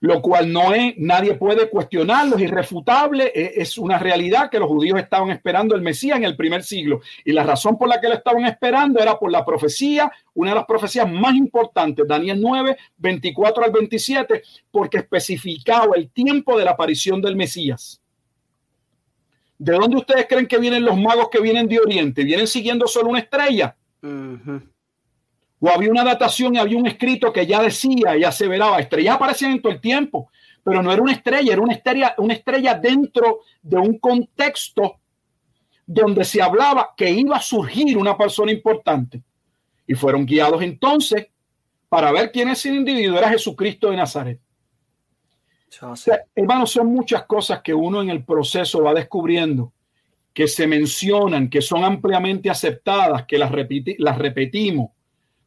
lo 0.00 0.20
cual 0.20 0.52
no 0.52 0.74
es, 0.74 0.94
nadie 0.98 1.34
puede 1.34 1.70
cuestionarlo, 1.70 2.36
es 2.36 2.42
irrefutable, 2.42 3.32
e, 3.34 3.54
es 3.56 3.78
una 3.78 3.98
realidad 3.98 4.50
que 4.50 4.58
los 4.58 4.68
judíos 4.68 4.98
estaban 4.98 5.30
esperando 5.30 5.74
el 5.74 5.80
Mesías 5.80 6.18
en 6.18 6.24
el 6.24 6.36
primer 6.36 6.62
siglo. 6.62 7.00
Y 7.24 7.32
la 7.32 7.44
razón 7.44 7.78
por 7.78 7.88
la 7.88 8.00
que 8.00 8.08
lo 8.08 8.14
estaban 8.14 8.44
esperando 8.44 9.00
era 9.00 9.18
por 9.18 9.30
la 9.30 9.44
profecía, 9.44 10.10
una 10.34 10.50
de 10.50 10.56
las 10.56 10.66
profecías 10.66 11.10
más 11.10 11.34
importantes, 11.34 12.06
Daniel 12.06 12.40
9, 12.40 12.76
24 12.98 13.64
al 13.64 13.72
27, 13.72 14.42
porque 14.70 14.98
especificaba 14.98 15.96
el 15.96 16.10
tiempo 16.10 16.58
de 16.58 16.64
la 16.64 16.72
aparición 16.72 17.22
del 17.22 17.36
Mesías. 17.36 18.00
¿De 19.58 19.72
dónde 19.72 19.96
ustedes 19.96 20.26
creen 20.28 20.46
que 20.46 20.58
vienen 20.58 20.84
los 20.84 20.98
magos 20.98 21.30
que 21.30 21.40
vienen 21.40 21.66
de 21.66 21.80
Oriente? 21.80 22.22
¿Vienen 22.22 22.46
siguiendo 22.46 22.86
solo 22.86 23.08
una 23.08 23.20
estrella? 23.20 23.74
O 25.60 25.68
había 25.70 25.90
una 25.90 26.04
datación 26.04 26.54
y 26.54 26.58
había 26.58 26.78
un 26.78 26.86
escrito 26.86 27.32
que 27.32 27.46
ya 27.46 27.62
decía 27.62 28.16
y 28.16 28.24
aseveraba, 28.24 28.78
estrellas 28.78 29.16
aparecían 29.16 29.52
en 29.52 29.62
todo 29.62 29.72
el 29.72 29.80
tiempo, 29.80 30.30
pero 30.62 30.82
no 30.82 30.92
era 30.92 31.00
una 31.00 31.12
estrella, 31.12 31.52
era 31.52 31.62
una 31.62 31.74
estrella, 31.74 32.14
una 32.18 32.34
estrella 32.34 32.74
dentro 32.74 33.40
de 33.62 33.76
un 33.78 33.98
contexto 33.98 35.00
donde 35.86 36.24
se 36.24 36.42
hablaba 36.42 36.92
que 36.96 37.08
iba 37.08 37.36
a 37.36 37.40
surgir 37.40 37.96
una 37.96 38.18
persona 38.18 38.50
importante. 38.50 39.22
Y 39.86 39.94
fueron 39.94 40.26
guiados 40.26 40.60
entonces 40.62 41.28
para 41.88 42.10
ver 42.10 42.32
quién 42.32 42.48
es 42.48 42.58
ese 42.58 42.74
individuo, 42.74 43.16
era 43.16 43.30
Jesucristo 43.30 43.90
de 43.90 43.96
Nazaret. 43.96 44.40
hermanos, 46.34 46.70
son 46.70 46.88
muchas 46.88 47.24
cosas 47.24 47.60
que 47.62 47.72
uno 47.72 48.02
en 48.02 48.10
el 48.10 48.24
proceso 48.24 48.82
va 48.82 48.92
descubriendo, 48.92 49.72
que 50.34 50.48
se 50.48 50.66
mencionan, 50.66 51.48
que 51.48 51.62
son 51.62 51.84
ampliamente 51.84 52.50
aceptadas, 52.50 53.24
que 53.24 53.38
las, 53.38 53.52
las 53.98 54.18
repetimos, 54.18 54.90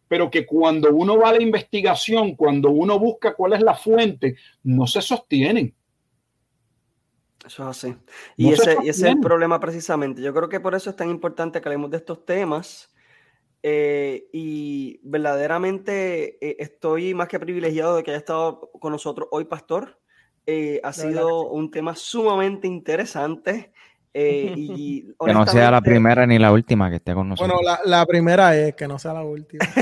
pero 0.09 0.29
que 0.29 0.45
cuando 0.45 0.93
uno 0.93 1.17
va 1.17 1.29
a 1.29 1.33
la 1.33 1.41
investigación, 1.41 2.35
cuando 2.35 2.71
uno 2.71 2.99
busca 2.99 3.35
cuál 3.35 3.53
es 3.53 3.61
la 3.61 3.75
fuente, 3.75 4.35
no 4.63 4.85
se 4.87 5.01
sostienen. 5.01 5.73
Eso 7.45 7.63
es 7.63 7.69
así. 7.69 7.95
Y, 8.35 8.51
ese, 8.51 8.75
es 8.83 9.01
el 9.03 9.19
problema 9.19 9.59
precisamente. 9.59 10.21
Yo 10.21 10.33
creo 10.33 10.49
que 10.49 10.59
por 10.59 10.75
eso 10.75 10.89
es 10.89 10.95
tan 10.95 11.09
importante 11.09 11.61
que 11.61 11.69
hablemos 11.69 11.91
de 11.91 11.97
estos 11.97 12.25
temas. 12.25 12.93
Eh, 13.61 14.29
y 14.31 14.99
verdaderamente 15.03 16.37
eh, 16.45 16.55
estoy 16.59 17.13
más 17.13 17.27
que 17.27 17.39
privilegiado 17.39 17.97
de 17.97 18.03
que 18.03 18.11
haya 18.11 18.17
estado 18.17 18.71
con 18.79 18.91
nosotros 18.91 19.29
hoy, 19.31 19.45
Pastor. 19.45 19.99
Eh, 20.47 20.81
ha 20.83 20.91
sido 20.91 21.47
un 21.49 21.69
tema 21.69 21.95
sumamente 21.95 22.67
interesante. 22.67 23.71
Eh, 24.13 24.53
y, 24.57 25.13
que 25.19 25.33
no 25.33 25.45
sea 25.45 25.71
la 25.71 25.81
primera 25.81 26.25
ni 26.25 26.39
la 26.39 26.51
última 26.51 26.89
que 26.89 26.97
esté 26.97 27.13
con 27.13 27.29
nosotros. 27.29 27.59
Bueno, 27.61 27.79
la, 27.85 28.05
primera 28.05 28.55
es 28.55 28.75
que 28.75 28.87
no 28.87 28.97
sea 28.99 29.13
la 29.13 29.23
última. 29.23 29.65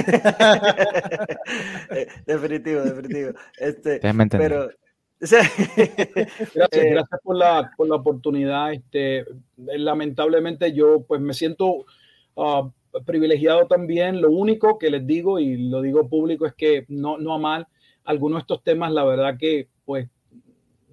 Eh, 1.90 2.08
definitivo, 2.26 2.82
definitivo. 2.82 3.32
Este, 3.58 4.00
pero, 4.30 4.70
gracias, 5.20 5.60
eh, 5.78 6.90
gracias 6.92 7.22
por 7.24 7.38
la, 7.38 7.72
por 7.78 7.88
la 7.88 7.96
oportunidad. 7.96 8.74
Este, 8.74 9.26
lamentablemente 9.56 10.74
yo 10.74 11.04
pues 11.08 11.22
me 11.22 11.34
siento 11.34 11.86
ah, 12.36 12.70
privilegiado 13.06 13.68
también. 13.68 14.22
Lo 14.22 14.32
único 14.32 14.78
que 14.78 14.90
les 14.90 15.08
digo 15.08 15.40
y 15.40 15.70
lo 15.70 15.82
digo 15.82 16.10
público 16.10 16.46
es 16.46 16.54
que 16.54 16.86
no, 16.90 17.18
no 17.18 17.34
a 17.34 17.40
mal, 17.40 17.68
algunos 18.04 18.40
de 18.40 18.42
estos 18.42 18.64
temas, 18.64 18.92
la 18.92 19.06
verdad 19.06 19.38
que 19.40 19.70
pues 19.86 20.10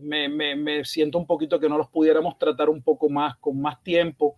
me, 0.04 0.28
me, 0.28 0.84
siento 0.84 1.18
un 1.18 1.26
poquito 1.26 1.58
que 1.58 1.68
no 1.68 1.78
los 1.78 1.88
pudiéramos 1.88 2.38
tratar 2.38 2.68
un 2.68 2.82
poco 2.82 3.08
más, 3.08 3.36
con 3.38 3.60
más 3.60 3.82
tiempo. 3.82 4.36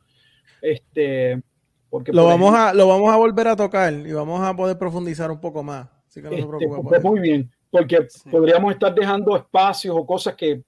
Este, 0.62 1.43
porque 1.90 2.12
lo, 2.12 2.24
vamos 2.24 2.55
a, 2.55 2.72
lo 2.72 2.88
vamos 2.88 3.12
a 3.12 3.16
volver 3.16 3.48
a 3.48 3.56
tocar 3.56 3.93
y 3.93 4.12
vamos 4.12 4.40
a 4.40 4.55
poder 4.55 4.78
profundizar 4.78 5.30
un 5.30 5.40
poco 5.40 5.62
más. 5.62 5.88
Así 6.06 6.22
que 6.22 6.28
no 6.28 6.59
se 6.59 6.64
este, 6.64 6.82
pues 6.82 7.05
muy 7.05 7.20
bien, 7.20 7.51
porque 7.70 8.06
podríamos 8.30 8.72
estar 8.72 8.94
dejando 8.94 9.36
espacios 9.36 9.94
o 9.97 10.06
cosas 10.06 10.34
que 10.34 10.62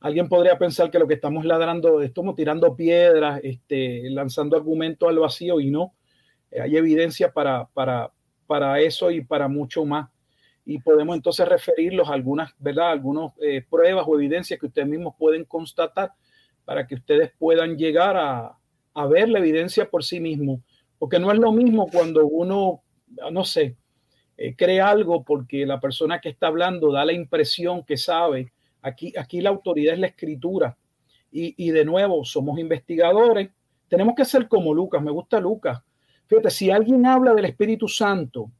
alguien 0.00 0.28
podría 0.28 0.56
pensar 0.56 0.90
que 0.90 0.98
lo 0.98 1.06
que 1.06 1.14
estamos 1.14 1.44
ladrando 1.44 2.00
es 2.00 2.12
como 2.12 2.34
tirando 2.34 2.76
piedras, 2.76 3.40
este, 3.42 4.08
lanzando 4.10 4.56
argumentos 4.56 5.08
al 5.08 5.18
vacío 5.18 5.60
y 5.60 5.70
no. 5.70 5.94
Hay 6.62 6.76
evidencia 6.76 7.32
para, 7.32 7.66
para, 7.74 8.12
para 8.46 8.78
eso 8.78 9.10
y 9.10 9.24
para 9.24 9.48
mucho 9.48 9.84
más 9.84 10.08
y 10.64 10.78
podemos 10.78 11.16
entonces 11.16 11.46
referirlos 11.46 12.08
a 12.08 12.14
algunas, 12.14 12.52
¿verdad? 12.58 12.90
Algunas 12.90 13.32
eh, 13.40 13.64
pruebas 13.68 14.04
o 14.08 14.14
evidencias 14.14 14.58
que 14.58 14.66
ustedes 14.66 14.88
mismos 14.88 15.14
pueden 15.18 15.44
constatar 15.44 16.12
para 16.64 16.86
que 16.86 16.94
ustedes 16.94 17.32
puedan 17.38 17.76
llegar 17.76 18.16
a, 18.16 18.58
a 18.94 19.06
ver 19.06 19.28
la 19.28 19.40
evidencia 19.40 19.90
por 19.90 20.04
sí 20.04 20.20
mismos. 20.20 20.60
Porque 20.98 21.18
no 21.18 21.30
es 21.30 21.38
lo 21.38 21.52
mismo 21.52 21.88
cuando 21.92 22.26
uno, 22.26 22.82
no 23.30 23.44
sé, 23.44 23.76
eh, 24.36 24.54
cree 24.56 24.80
algo 24.80 25.22
porque 25.22 25.66
la 25.66 25.80
persona 25.80 26.20
que 26.20 26.30
está 26.30 26.46
hablando 26.46 26.90
da 26.90 27.04
la 27.04 27.12
impresión 27.12 27.84
que 27.84 27.96
sabe. 27.96 28.52
Aquí, 28.80 29.12
aquí 29.18 29.40
la 29.40 29.50
autoridad 29.50 29.94
es 29.94 30.00
la 30.00 30.06
escritura. 30.06 30.78
Y, 31.30 31.54
y 31.62 31.70
de 31.70 31.84
nuevo, 31.84 32.24
somos 32.24 32.58
investigadores. 32.58 33.50
Tenemos 33.88 34.14
que 34.14 34.24
ser 34.24 34.48
como 34.48 34.72
Lucas. 34.72 35.02
Me 35.02 35.10
gusta 35.10 35.40
Lucas. 35.40 35.82
Fíjate, 36.26 36.50
si 36.50 36.70
alguien 36.70 37.04
habla 37.04 37.34
del 37.34 37.44
Espíritu 37.44 37.86
Santo, 37.86 38.50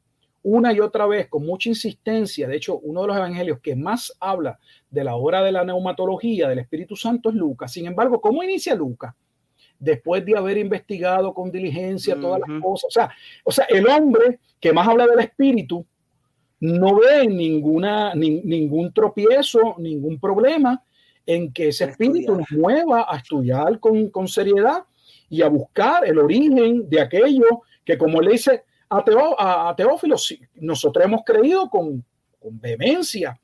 una 0.45 0.73
y 0.73 0.81
otra 0.81 1.07
vez 1.07 1.29
con 1.29 1.45
mucha 1.45 1.71
insistencia. 1.71 2.47
De 2.47 2.57
hecho, 2.57 2.79
uno 2.79 3.01
de 3.03 3.09
los 3.09 3.17
evangelios 3.17 3.61
que 3.61 3.75
más 3.75 4.15
habla 4.21 4.59
de 4.91 5.03
la 5.03 5.17
obra 5.17 5.43
de 5.43 5.51
la 5.51 5.65
neumatología 5.65 6.49
del 6.49 6.61
Espíritu 6.61 6.95
Santo 6.97 7.31
es 7.31 7.35
Lucas. 7.35 7.73
Sin 7.73 7.87
embargo, 7.87 8.21
¿cómo 8.21 8.43
inicia 8.43 8.75
Lucas? 8.75 9.15
Después 9.79 10.25
de 10.25 10.37
haber 10.37 10.59
investigado 10.59 11.33
con 11.35 11.51
diligencia 11.51 12.21
todas 12.21 12.41
las 12.47 12.61
cosas. 12.63 12.85
O 12.89 12.91
sea, 12.91 13.11
o 13.45 13.51
sea, 13.51 13.65
el 13.71 13.89
hombre 13.89 14.39
que 14.61 14.73
más 14.73 14.87
habla 14.87 15.07
del 15.07 15.21
Espíritu 15.21 15.85
no 16.61 16.99
ve 16.99 17.27
ninguna, 17.27 18.15
ningún 18.15 18.93
tropiezo, 18.93 19.77
ningún 19.79 20.21
problema 20.21 20.83
en 21.27 21.53
que 21.53 21.69
ese 21.69 21.85
espíritu 21.85 22.37
nos 22.37 22.51
mueva 22.51 23.07
a 23.09 23.17
estudiar 23.17 23.81
con, 23.81 24.11
con 24.11 24.29
seriedad 24.29 24.85
y 25.31 25.43
a 25.43 25.49
buscar 25.49 26.07
el 26.07 26.19
origen 26.19 26.89
de 26.89 27.01
aquello 27.01 27.63
que, 27.85 27.97
como 27.97 28.21
le 28.21 28.33
dice, 28.33 28.65
a, 29.39 29.75
Teófilo, 29.77 30.17
nosotros 30.57 31.05
hemos 31.05 31.23
creído 31.25 31.69
con, 31.69 32.05
vehemencia. 32.41 33.39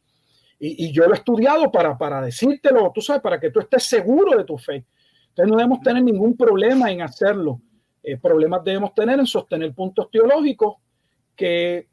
Y, 0.59 0.93
yo 0.93 1.07
lo 1.07 1.15
he 1.15 1.17
estudiado 1.17 1.73
para, 1.73 1.97
para 1.97 2.21
decírtelo, 2.21 2.93
tú 2.95 3.01
sabes, 3.01 3.23
para 3.23 3.41
que 3.41 3.51
tú 3.51 3.61
estés 3.61 3.85
seguro 3.85 4.37
de 4.37 4.45
tu 4.45 4.59
fe. 4.59 4.85
Entonces 5.29 5.51
no 5.51 5.57
debemos 5.57 5.81
tener 5.81 6.03
ningún 6.03 6.37
problema 6.37 6.91
en 6.91 7.03
hacerlo. 7.03 7.61
Eh, 8.03 8.17
problemas 8.17 8.65
debemos 8.65 8.95
tener 8.95 9.19
en 9.19 9.27
sostener 9.27 9.75
puntos 9.75 10.11
teológicos 10.11 10.77
que 11.37 11.89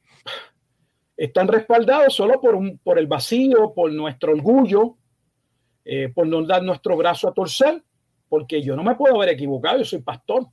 están 1.16 1.48
respaldados 1.48 2.14
solo 2.14 2.40
por, 2.40 2.56
un, 2.56 2.78
por 2.80 3.00
el 3.00 3.08
vacío, 3.08 3.74
por 3.74 3.92
nuestro 3.92 4.34
orgullo, 4.34 4.98
eh, 5.84 6.10
por 6.14 6.28
no 6.28 6.46
dar 6.46 6.64
nuestro 6.64 6.96
brazo 6.96 7.28
a 7.28 7.34
torcer, 7.34 7.84
porque 8.30 8.62
yo 8.62 8.76
no 8.76 8.84
me 8.84 8.96
puedo 8.96 9.16
haber 9.16 9.30
equivocado, 9.30 9.80
yo 9.80 9.86
soy 9.86 10.02
pastor. 10.02 10.48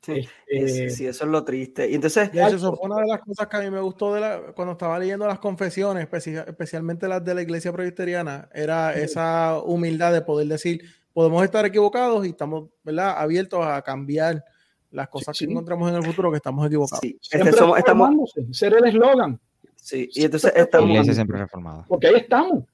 Sí, 0.00 0.28
este, 0.46 0.90
sí, 0.90 1.06
eso 1.06 1.24
es 1.24 1.30
lo 1.30 1.44
triste. 1.44 1.90
Y 1.90 1.94
entonces, 1.94 2.30
eso 2.32 2.74
fue 2.74 2.88
una 2.88 3.02
de 3.02 3.08
las 3.08 3.20
cosas 3.20 3.46
que 3.48 3.56
a 3.56 3.60
mí 3.60 3.70
me 3.70 3.80
gustó 3.80 4.14
de 4.14 4.20
la, 4.20 4.40
cuando 4.54 4.72
estaba 4.72 4.98
leyendo 4.98 5.26
las 5.26 5.38
confesiones, 5.38 6.08
especialmente 6.12 7.08
las 7.08 7.24
de 7.24 7.34
la 7.34 7.42
iglesia 7.42 7.72
presbiteriana, 7.72 8.48
era 8.54 8.94
esa 8.94 9.58
humildad 9.58 10.12
de 10.12 10.22
poder 10.22 10.46
decir, 10.46 10.82
podemos 11.12 11.42
estar 11.42 11.66
equivocados 11.66 12.24
y 12.26 12.30
estamos 12.30 12.68
¿verdad? 12.84 13.14
abiertos 13.18 13.64
a 13.66 13.82
cambiar 13.82 14.44
las 14.90 15.08
cosas 15.08 15.36
que 15.36 15.44
encontramos 15.44 15.90
en 15.90 15.96
el 15.96 16.04
futuro 16.04 16.30
que 16.30 16.36
estamos 16.36 16.66
equivocados. 16.66 17.04
Este 17.04 17.52
somos, 17.52 17.78
estamos, 17.78 18.34
ser 18.52 18.74
el 18.74 18.86
eslogan. 18.86 19.38
Sí, 19.76 20.08
y 20.12 20.24
entonces 20.24 20.52
estamos. 20.54 20.90
Iglesia 20.90 21.14
siempre 21.14 21.38
reformada. 21.38 21.84
Porque 21.88 22.08
ahí 22.08 22.16
estamos. 22.16 22.64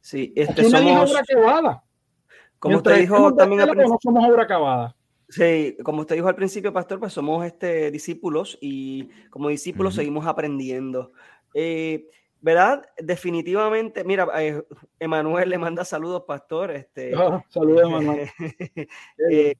Sí, 0.00 0.32
este 0.36 0.62
Aquí 0.62 0.70
somos. 0.70 1.10
Obra 1.10 1.20
acabada. 1.20 1.84
Como 2.58 2.76
usted 2.76 2.98
dijo 3.00 3.34
también. 3.34 3.66
No 3.66 3.98
somos 4.00 4.28
obra 4.28 4.44
acabada. 4.44 4.96
Sí, 5.28 5.76
como 5.82 6.02
usted 6.02 6.14
dijo 6.14 6.28
al 6.28 6.36
principio, 6.36 6.72
pastor, 6.72 7.00
pues 7.00 7.12
somos 7.12 7.44
este, 7.44 7.90
discípulos 7.90 8.58
y 8.60 9.08
como 9.30 9.48
discípulos 9.48 9.94
seguimos 9.94 10.26
aprendiendo. 10.26 11.12
Eh, 11.54 12.08
¿Verdad? 12.40 12.84
Definitivamente, 12.98 14.04
mira, 14.04 14.28
eh, 14.40 14.62
Emanuel 15.00 15.50
le 15.50 15.58
manda 15.58 15.84
saludos, 15.84 16.24
pastor. 16.26 16.70
Este, 16.70 17.12
ah, 17.16 17.44
saludos, 17.48 17.82
Emanuel. 17.82 18.28
Eh, 19.30 19.56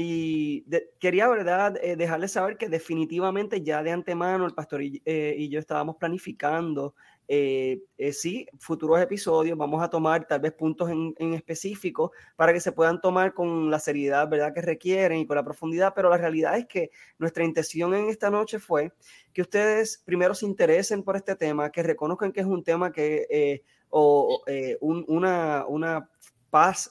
y 0.00 0.64
quería, 1.00 1.26
¿verdad?, 1.26 1.76
eh, 1.82 1.96
dejarles 1.96 2.30
saber 2.30 2.56
que 2.56 2.68
definitivamente 2.68 3.62
ya 3.62 3.82
de 3.82 3.90
antemano 3.90 4.46
el 4.46 4.54
pastor 4.54 4.82
y, 4.82 5.02
eh, 5.04 5.48
yo 5.50 5.58
estábamos 5.58 5.96
planificando, 5.96 6.94
eh, 7.30 7.82
sí, 8.12 8.46
futuros 8.58 9.00
episodios, 9.00 9.56
vamos 9.58 9.82
a 9.82 9.90
tomar 9.90 10.26
tal 10.26 10.40
vez 10.40 10.52
puntos 10.52 10.90
en, 10.90 11.14
en, 11.18 11.34
específico 11.34 12.12
para 12.36 12.54
que 12.54 12.60
se 12.60 12.72
puedan 12.72 13.02
tomar 13.02 13.34
con 13.34 13.70
la 13.70 13.78
seriedad, 13.78 14.26
¿verdad?, 14.28 14.54
que 14.54 14.62
requieren 14.62 15.18
y 15.18 15.26
con 15.26 15.36
la 15.36 15.44
profundidad, 15.44 15.92
pero 15.94 16.08
la 16.08 16.16
realidad 16.16 16.56
es 16.56 16.66
que 16.66 16.90
nuestra 17.18 17.44
intención 17.44 17.94
en 17.94 18.08
esta 18.08 18.30
noche 18.30 18.58
fue 18.58 18.92
que 19.34 19.42
ustedes 19.42 20.02
primero 20.06 20.34
se 20.34 20.46
interesen 20.46 21.02
por 21.02 21.16
este 21.16 21.36
tema, 21.36 21.70
que 21.70 21.82
reconozcan 21.82 22.32
que 22.32 22.40
es 22.40 22.46
un 22.46 22.64
tema 22.64 22.90
que, 22.90 23.62
o 23.90 24.42
una, 24.80 25.66
una 25.66 26.10
paz, 26.50 26.90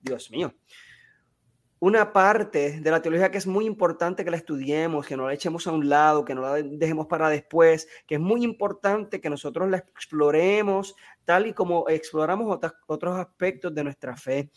Dios 0.00 0.30
mío, 0.30 0.54
una 1.84 2.14
parte 2.14 2.80
de 2.80 2.90
la 2.90 3.02
teología 3.02 3.30
que 3.30 3.36
es 3.36 3.46
muy 3.46 3.66
importante 3.66 4.24
que 4.24 4.30
la 4.30 4.38
estudiemos, 4.38 5.06
que 5.06 5.18
no 5.18 5.26
la 5.26 5.34
echemos 5.34 5.66
a 5.66 5.72
un 5.72 5.86
lado, 5.86 6.24
que 6.24 6.34
no 6.34 6.40
la 6.40 6.54
dejemos 6.54 7.06
para 7.06 7.28
después, 7.28 7.86
que 8.06 8.14
es 8.14 8.20
muy 8.22 8.42
importante 8.42 9.20
que 9.20 9.28
nosotros 9.28 9.68
la 9.68 9.76
exploremos 9.76 10.96
tal 11.26 11.46
y 11.46 11.52
como 11.52 11.86
exploramos 11.90 12.58
otros 12.86 13.18
aspectos 13.18 13.74
de 13.74 13.84
nuestra 13.84 14.16
fe, 14.16 14.50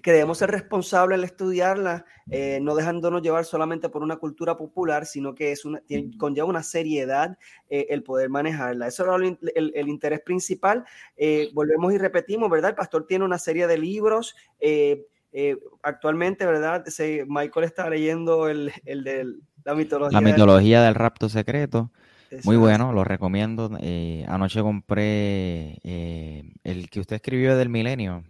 que 0.00 0.12
debemos 0.12 0.38
ser 0.38 0.52
responsables 0.52 1.18
al 1.18 1.24
estudiarla, 1.24 2.04
eh, 2.30 2.60
no 2.62 2.76
dejándonos 2.76 3.20
llevar 3.20 3.44
solamente 3.44 3.88
por 3.88 4.04
una 4.04 4.16
cultura 4.16 4.56
popular, 4.56 5.06
sino 5.06 5.34
que 5.34 5.50
es 5.50 5.64
una, 5.64 5.82
conlleva 6.18 6.46
una 6.46 6.62
seriedad 6.62 7.36
eh, 7.68 7.88
el 7.90 8.04
poder 8.04 8.30
manejarla. 8.30 8.86
Eso 8.86 9.02
era 9.02 9.16
el, 9.16 9.88
interés 9.88 10.20
principal. 10.20 10.84
Eh, 11.16 11.50
volvemos 11.52 11.92
y 11.92 11.98
repetimos, 11.98 12.48
¿verdad? 12.48 12.70
El 12.70 12.76
pastor 12.76 13.08
tiene 13.08 13.24
una 13.24 13.38
serie 13.40 13.66
de 13.66 13.76
libros. 13.76 14.36
Eh, 15.36 15.58
actualmente, 15.82 16.46
¿verdad? 16.46 16.84
Michael 17.26 17.66
está 17.66 17.90
leyendo 17.90 18.48
el, 18.48 18.70
de 18.84 19.34
la 19.64 19.74
mitología. 19.74 20.20
La 20.20 20.24
mitología 20.24 20.82
del, 20.84 20.94
rapto 20.94 21.28
secreto. 21.28 21.90
Muy 22.44 22.56
bueno, 22.56 22.92
lo 22.92 23.02
recomiendo. 23.02 23.68
Eh, 23.80 24.24
anoche 24.28 24.62
compré 24.62 25.80
eh, 25.82 26.44
el 26.62 26.88
que 26.88 27.00
usted 27.00 27.16
escribió 27.16 27.56
del 27.56 27.68
milenio. 27.68 28.22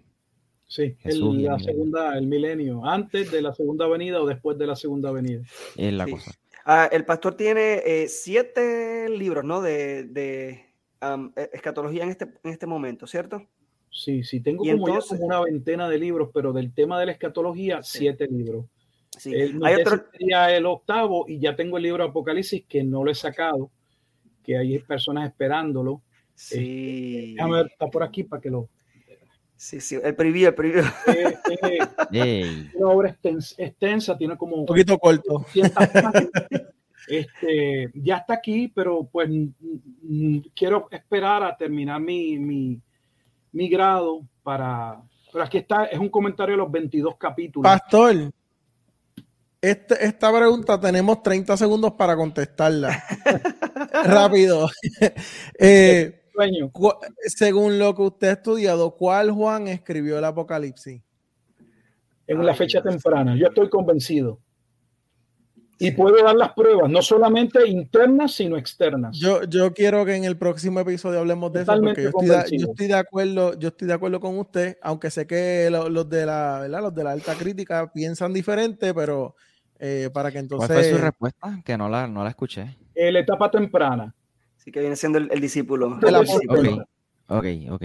Sí, 0.66 0.96
el, 1.04 1.42
la 1.44 1.58
segunda, 1.58 2.16
el 2.16 2.26
milenio, 2.26 2.86
antes 2.86 3.30
de 3.30 3.42
la 3.42 3.54
segunda 3.54 3.86
venida 3.86 4.22
o 4.22 4.26
después 4.26 4.56
de 4.56 4.66
la 4.66 4.74
segunda 4.74 5.10
venida. 5.10 5.42
Es 5.76 5.92
la 5.92 6.06
cosa. 6.06 6.32
Ah, 6.64 6.88
el 6.90 7.04
pastor 7.04 7.34
tiene 7.34 8.06
siete 8.08 9.10
libros, 9.10 9.44
¿no? 9.44 9.60
De, 9.60 10.04
de 10.04 10.70
escatología 11.52 12.04
en 12.04 12.08
este, 12.08 12.24
en 12.42 12.50
este 12.50 12.66
momento, 12.66 13.06
¿cierto? 13.06 13.46
Sí, 13.94 14.24
sí, 14.24 14.40
tengo 14.40 14.64
como, 14.64 14.98
una 15.20 15.40
veintena 15.40 15.88
de 15.88 15.98
libros, 15.98 16.30
pero 16.34 16.52
del 16.52 16.74
tema 16.74 16.98
de 16.98 17.06
la 17.06 17.12
escatología, 17.12 17.80
siete 17.84 18.26
libros. 18.26 18.66
Sí. 19.16 19.32
Hay 19.32 19.74
otro... 19.76 20.06
sería 20.10 20.54
el 20.54 20.66
octavo 20.66 21.26
y 21.28 21.38
ya 21.38 21.54
tengo 21.54 21.76
el 21.76 21.84
libro 21.84 22.02
Apocalipsis 22.02 22.64
que 22.68 22.82
no 22.82 23.04
lo 23.04 23.12
he 23.12 23.14
sacado, 23.14 23.70
que 24.42 24.58
hay 24.58 24.80
personas 24.80 25.28
esperándolo. 25.28 26.02
Sí. 26.34 26.56
Este, 26.56 27.30
déjame 27.34 27.54
ver, 27.54 27.66
está 27.66 27.86
por 27.86 28.02
aquí 28.02 28.24
para 28.24 28.42
que 28.42 28.50
lo... 28.50 28.68
Sí, 29.54 29.78
sí, 29.78 29.96
el 30.02 30.16
preview, 30.16 30.48
el 30.48 30.54
preview. 30.54 30.82
Una 32.74 32.88
obra 32.88 33.16
extensa, 33.56 34.18
tiene 34.18 34.36
como... 34.36 34.56
Un 34.56 34.66
poquito 34.66 34.98
corto. 34.98 35.46
Este, 37.06 37.90
ya 37.94 38.16
está 38.16 38.34
aquí, 38.34 38.68
pero 38.74 39.04
pues 39.04 39.28
quiero 40.54 40.88
esperar 40.90 41.42
a 41.44 41.54
terminar 41.56 42.00
mi, 42.00 42.38
mi 42.38 42.80
mi 43.54 43.68
grado 43.68 44.20
para... 44.42 45.00
Pero 45.32 45.44
aquí 45.44 45.58
está, 45.58 45.86
es 45.86 45.98
un 45.98 46.10
comentario 46.10 46.52
de 46.52 46.58
los 46.58 46.70
22 46.70 47.16
capítulos. 47.18 47.64
Pastor, 47.64 48.30
este, 49.60 50.04
esta 50.04 50.36
pregunta 50.36 50.78
tenemos 50.78 51.22
30 51.22 51.56
segundos 51.56 51.92
para 51.94 52.14
contestarla. 52.14 53.02
Rápido. 54.04 54.68
eh, 55.58 56.22
según 57.26 57.78
lo 57.78 57.94
que 57.94 58.02
usted 58.02 58.28
ha 58.28 58.32
estudiado, 58.32 58.94
¿cuál 58.94 59.30
Juan 59.30 59.66
escribió 59.68 60.18
el 60.18 60.24
Apocalipsis? 60.24 61.02
En 62.26 62.44
la 62.44 62.54
fecha 62.54 62.82
temprana. 62.82 63.36
Yo 63.36 63.46
estoy 63.46 63.68
convencido 63.68 64.38
y 65.78 65.90
puede 65.90 66.22
dar 66.22 66.36
las 66.36 66.52
pruebas, 66.52 66.90
no 66.90 67.02
solamente 67.02 67.66
internas, 67.68 68.32
sino 68.32 68.56
externas. 68.56 69.16
Yo, 69.18 69.42
yo 69.44 69.72
quiero 69.72 70.04
que 70.04 70.14
en 70.14 70.24
el 70.24 70.36
próximo 70.36 70.80
episodio 70.80 71.20
hablemos 71.20 71.52
de 71.52 71.62
eso, 71.62 71.80
porque 71.80 72.02
yo 72.02 72.08
estoy, 72.08 72.86
de, 72.86 72.94
acuerdo, 72.94 73.58
yo 73.58 73.68
estoy 73.68 73.88
de 73.88 73.94
acuerdo 73.94 74.20
con 74.20 74.38
usted, 74.38 74.78
aunque 74.82 75.10
sé 75.10 75.26
que 75.26 75.68
los, 75.70 76.08
de 76.08 76.26
la, 76.26 76.60
¿verdad? 76.60 76.82
los 76.82 76.94
de 76.94 77.04
la 77.04 77.12
alta 77.12 77.34
crítica 77.34 77.90
piensan 77.92 78.32
diferente, 78.32 78.94
pero 78.94 79.34
eh, 79.78 80.10
para 80.12 80.30
que 80.30 80.38
entonces. 80.38 80.68
¿Cuál 80.68 80.80
fue 80.80 80.92
su 80.92 80.98
respuesta? 80.98 81.62
Que 81.64 81.76
no 81.76 81.88
la, 81.88 82.06
no 82.06 82.22
la 82.22 82.30
escuché. 82.30 82.76
la 82.94 83.18
etapa 83.18 83.50
temprana. 83.50 84.14
Sí, 84.56 84.70
que 84.70 84.80
viene 84.80 84.96
siendo 84.96 85.18
el, 85.18 85.40
discípulo. 85.40 85.98
De 85.98 86.10
la 86.10 86.20
Ok, 87.26 87.46
ok. 87.70 87.82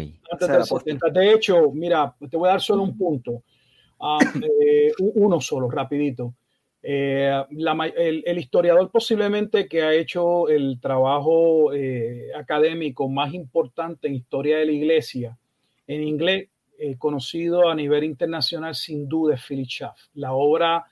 De 1.14 1.34
hecho, 1.34 1.72
mira, 1.72 2.14
te 2.30 2.38
voy 2.38 2.49
a 2.49 2.52
dar 2.53 2.61
solo 2.61 2.84
un 2.84 2.98
punto. 2.98 3.44
Ah, 3.99 4.20
eh, 4.61 4.91
uno 4.98 5.41
solo, 5.41 5.70
rapidito. 5.70 6.34
Eh, 6.82 7.44
el, 7.98 8.38
historiador 8.38 8.90
posiblemente 8.90 9.68
que 9.68 9.84
ha 9.84 9.94
hecho 9.94 10.48
el 10.48 10.80
trabajo 10.80 11.74
eh, 11.74 12.30
académico 12.34 13.10
más 13.10 13.34
importante 13.34 14.08
en 14.08 14.16
historia 14.16 14.58
de 14.58 14.66
la 14.66 14.72
iglesia, 14.72 15.38
en 15.88 16.04
inglés, 16.04 16.48
eh, 16.78 16.96
conocido 16.98 17.68
a 17.70 17.76
nivel 17.76 18.06
internacional 18.06 18.76
sin 18.76 19.10
duda 19.10 19.36
es 19.36 19.46
Philip 19.46 19.68
Schaff. 19.68 20.00
La 20.14 20.34
obra 20.34 20.86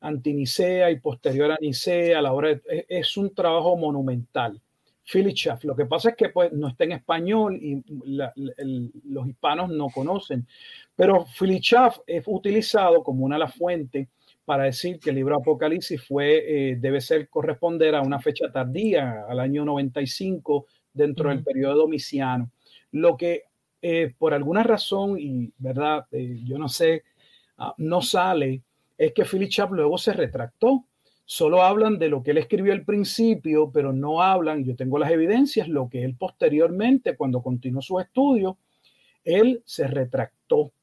antinicea 0.00 0.90
y 0.90 0.98
posterior 0.98 1.52
a 1.52 1.58
Nicea, 1.60 2.20
la 2.20 2.32
obra 2.32 2.60
es, 2.88 3.16
un 3.16 3.32
trabajo 3.32 3.76
monumental. 3.76 4.60
Philip 5.10 5.34
Schaff. 5.34 5.64
Lo 5.64 5.74
que 5.74 5.86
pasa 5.86 6.10
es 6.10 6.16
que 6.16 6.28
pues, 6.28 6.52
no 6.52 6.68
está 6.68 6.84
en 6.84 6.92
español 6.92 7.56
y 7.56 7.82
los 9.04 9.28
hispanos 9.28 9.70
no 9.70 9.88
conocen, 9.88 10.46
pero 10.94 11.26
Philip 11.38 11.62
Schaff 11.62 11.98
es 12.06 12.24
utilizado 12.26 13.02
como 13.02 13.24
una 13.24 13.36
de 13.36 13.40
las 13.40 13.54
fuentes 13.54 14.08
para 14.44 14.64
decir 14.64 14.98
que 14.98 15.10
el 15.10 15.16
libro 15.16 15.36
Apocalipsis 15.36 16.04
fue, 16.04 16.70
eh, 16.70 16.76
debe 16.76 17.00
ser 17.00 17.28
corresponder 17.28 17.94
a 17.94 18.02
una 18.02 18.20
fecha 18.20 18.50
tardía, 18.50 19.24
al 19.28 19.38
año 19.38 19.64
95, 19.64 20.66
dentro 20.92 21.28
del 21.28 21.44
periodo 21.44 21.76
domiciano. 21.76 22.50
Lo 22.90 23.16
que 23.16 23.44
eh, 23.84 24.14
por 24.16 24.32
alguna 24.32 24.62
razón, 24.62 25.18
y 25.18 25.52
verdad, 25.58 26.06
eh, 26.12 26.38
yo 26.44 26.56
no 26.56 26.68
sé, 26.68 27.02
ah, 27.58 27.74
no 27.78 28.00
sale, 28.00 28.62
es 28.96 29.12
que 29.12 29.24
Philip 29.24 29.50
Chap 29.50 29.72
luego 29.72 29.98
se 29.98 30.12
retractó. 30.12 30.84
Solo 31.32 31.62
hablan 31.62 31.98
de 31.98 32.10
lo 32.10 32.22
que 32.22 32.32
él 32.32 32.36
escribió 32.36 32.74
al 32.74 32.84
principio, 32.84 33.70
pero 33.72 33.94
no 33.94 34.20
hablan, 34.20 34.66
yo 34.66 34.76
tengo 34.76 34.98
las 34.98 35.10
evidencias, 35.10 35.66
lo 35.66 35.88
que 35.88 36.04
él 36.04 36.14
posteriormente, 36.14 37.16
cuando 37.16 37.42
continuó 37.42 37.80
su 37.80 37.98
estudio, 37.98 38.58
él 39.24 39.62
se 39.64 39.86
retractó. 39.86 40.74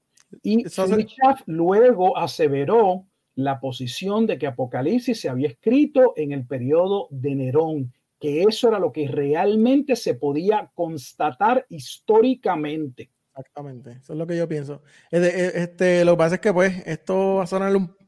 Y 0.42 0.64
Schaff 0.64 1.44
luego 1.46 2.18
aseveró 2.18 3.06
la 3.36 3.60
posición 3.60 4.26
de 4.26 4.40
que 4.40 4.48
Apocalipsis 4.48 5.22
se 5.22 5.30
había 5.30 5.50
escrito 5.50 6.14
en 6.16 6.32
el 6.32 6.48
periodo 6.48 7.10
de 7.12 7.36
Nerón, 7.36 7.94
que 8.20 8.42
eso 8.42 8.70
era 8.70 8.80
lo 8.80 8.92
que 8.92 9.08
realmente 9.08 9.96
se 9.96 10.16
podía 10.16 10.72
constatar 10.74 11.64
históricamente. 11.70 13.12
Exactamente, 13.38 13.92
eso 14.02 14.14
es 14.14 14.18
lo 14.18 14.26
que 14.26 14.36
yo 14.36 14.48
pienso. 14.48 14.82
Este, 15.12 16.04
lo 16.04 16.14
que 16.14 16.18
pasa 16.18 16.36
es 16.36 16.42
que 16.42 16.52
pues 16.52 16.82
esto 16.88 17.36
va 17.36 17.44
a 17.44 17.48
sonar 17.48 17.76
un, 17.76 17.99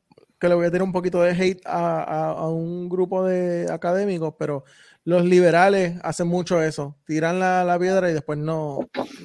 que 0.41 0.49
le 0.49 0.55
voy 0.55 0.65
a 0.65 0.71
tener 0.71 0.81
un 0.81 0.91
poquito 0.91 1.21
de 1.21 1.33
hate 1.33 1.61
a, 1.65 2.47
un 2.49 2.89
grupo 2.89 3.23
de 3.23 3.71
académicos, 3.71 4.33
pero 4.39 4.63
los 5.03 5.23
liberales 5.23 5.99
hacen 6.01 6.27
mucho 6.27 6.59
eso, 6.63 6.97
tiran 7.05 7.39
la, 7.39 7.77
piedra 7.79 8.09
y 8.09 8.13
después 8.13 8.39
no, 8.39 8.79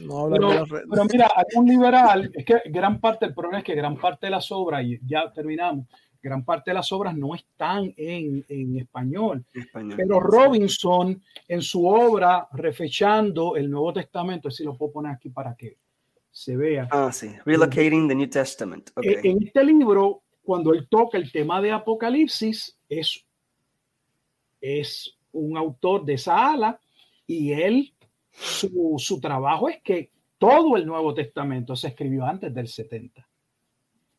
no 0.04 0.18
hablan 0.20 0.40
pero, 0.40 0.66
de 0.66 0.82
Pero 0.90 1.04
mira, 1.10 1.30
hay 1.34 1.44
un 1.54 1.66
liberal, 1.66 2.30
es 2.34 2.44
que 2.44 2.60
gran 2.66 3.00
parte, 3.00 3.24
el 3.24 3.34
problema 3.34 3.60
es 3.60 3.64
que 3.64 3.74
gran 3.74 3.96
parte 3.96 4.26
de 4.26 4.30
las 4.30 4.52
obras, 4.52 4.84
y 4.84 5.00
ya 5.06 5.32
terminamos, 5.32 5.86
gran 6.22 6.44
parte 6.44 6.70
de 6.70 6.74
las 6.74 6.92
obras 6.92 7.16
no 7.16 7.34
están 7.34 7.94
en, 7.96 8.44
en 8.50 8.76
español. 8.76 9.42
Pero 9.96 10.20
Robinson, 10.20 11.22
en 11.48 11.62
su 11.62 11.86
obra, 11.86 12.46
refechando 12.52 13.56
el 13.56 13.70
Nuevo 13.70 13.94
Testamento, 13.94 14.50
si 14.50 14.64
lo 14.64 14.76
puedo 14.76 14.92
poner 14.92 15.12
aquí 15.12 15.30
para 15.30 15.54
que 15.54 15.78
se 16.30 16.54
vea. 16.54 16.86
Ah, 16.90 17.10
sí, 17.10 17.34
Relocating 17.46 18.06
the 18.06 18.14
New 18.14 18.28
Testament. 18.28 18.90
E, 19.00 19.20
en 19.30 19.42
este 19.42 19.64
libro, 19.64 20.24
cuando 20.46 20.72
él 20.72 20.86
toca 20.88 21.18
el 21.18 21.30
tema 21.30 21.60
de 21.60 21.72
Apocalipsis, 21.72 22.78
es, 22.88 23.26
es 24.60 25.18
un 25.32 25.58
autor 25.58 26.04
de 26.04 26.14
esa 26.14 26.52
ala 26.52 26.80
y 27.26 27.52
él, 27.52 27.92
su, 28.30 28.94
su 28.96 29.20
trabajo 29.20 29.68
es 29.68 29.82
que 29.82 30.10
todo 30.38 30.76
el 30.76 30.86
Nuevo 30.86 31.12
Testamento 31.12 31.74
se 31.74 31.88
escribió 31.88 32.24
antes 32.24 32.54
del 32.54 32.68
70. 32.68 33.26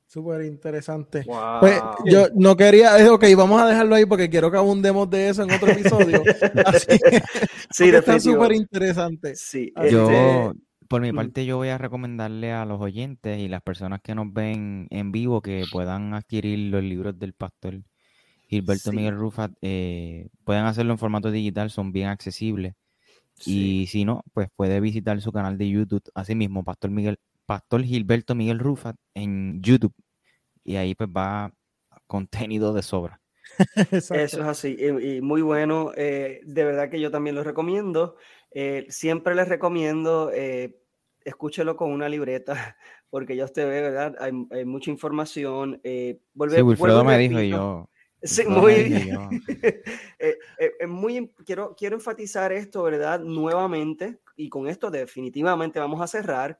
Súper 0.06 0.44
interesante. 0.44 1.26
Pues 1.60 1.82
yo 2.06 2.28
no 2.34 2.56
quería, 2.56 2.98
eh, 2.98 3.10
ok, 3.10 3.26
vamos 3.36 3.62
a 3.62 3.68
dejarlo 3.68 3.96
ahí 3.96 4.06
porque 4.06 4.30
quiero 4.30 4.50
que 4.50 4.58
abundemos 4.58 5.10
de 5.10 5.30
eso 5.30 5.44
en 5.44 5.52
otro 5.52 5.70
episodio. 5.70 6.24
sí, 7.72 7.90
está 7.90 8.18
súper 8.20 8.54
interesante. 8.54 9.36
Sí, 9.36 9.74
yo, 9.92 10.54
por 10.90 11.02
mi 11.02 11.12
parte, 11.12 11.46
yo 11.46 11.58
voy 11.58 11.70
a 11.70 11.78
recomendarle 11.78 12.52
a 12.52 12.66
los 12.66 12.82
oyentes 12.82 13.40
y 13.40 13.48
las 13.48 13.62
personas 13.62 14.02
que 14.02 14.16
nos 14.16 14.32
ven 14.32 14.88
en 14.90 15.12
vivo 15.12 15.42
que 15.42 15.66
puedan 15.72 16.14
adquirir 16.14 16.72
los 16.72 16.84
libros 16.84 17.18
del 17.18 17.34
pastor 17.34 17.82
Gilberto 18.48 18.92
Miguel 18.92 19.16
Rufat. 19.16 19.52
Eh, 19.62 20.30
pueden 20.44 20.66
hacerlo 20.66 20.94
en 20.94 20.98
formato 20.98 21.32
digital, 21.32 21.70
son 21.70 21.92
bien 21.92 22.08
accesibles. 22.08 22.74
Y 23.46 23.88
si 23.88 24.04
no, 24.04 24.24
pues 24.34 24.50
puede 24.56 24.80
visitar 24.80 25.22
su 25.22 25.32
canal 25.32 25.58
de 25.58 25.70
YouTube, 25.70 26.02
así 26.16 26.34
mismo, 26.34 26.64
Pastor 26.64 26.90
Miguel, 26.90 27.20
Pastor 27.46 27.84
Gilberto 27.84 28.34
Miguel 28.34 28.60
Rufat 28.60 28.96
en 29.14 29.62
YouTube. 29.62 29.94
Y 30.64 30.76
ahí 30.78 30.96
pues 30.96 31.10
va 31.10 31.54
contenido 32.08 32.74
de 32.74 32.82
sobra. 32.82 33.22
Eso 33.92 34.16
es 34.16 34.34
así, 34.36 34.76
y, 34.80 35.22
muy 35.22 35.42
bueno. 35.42 35.92
Eh, 35.96 36.42
de 36.44 36.64
verdad 36.64 36.90
que 36.90 37.00
yo 37.00 37.12
también 37.12 37.36
lo 37.36 37.44
recomiendo. 37.44 38.18
Eh, 38.60 38.88
siempre 38.90 39.36
les 39.36 39.48
recomiendo, 39.48 40.32
eh, 40.34 40.82
escúchelo 41.24 41.78
con 41.78 41.92
una 41.92 42.10
libreta, 42.10 42.76
porque 43.12 43.36
ya 43.36 43.46
usted 43.46 43.70
ve, 43.70 43.82
¿verdad? 43.82 44.16
Hay, 44.20 44.66
mucha 44.66 44.90
información. 44.90 45.80
Eh, 45.84 46.20
sí, 46.50 46.62
Wilfredo 46.64 47.04
me 47.04 47.20
dijo 47.20 47.40
y 47.40 47.50
yo. 47.50 47.88
Sí, 48.24 48.48
muy 48.48 48.86
bien. 48.86 49.30
muy, 50.88 51.32
quiero, 51.46 51.76
quiero 51.78 51.98
enfatizar 51.98 52.52
esto, 52.52 52.82
¿verdad? 52.82 53.20
Nuevamente, 53.20 54.18
y 54.36 54.50
con 54.50 54.68
esto 54.68 54.90
definitivamente 54.90 55.80
vamos 55.80 56.02
a 56.02 56.08
cerrar. 56.08 56.58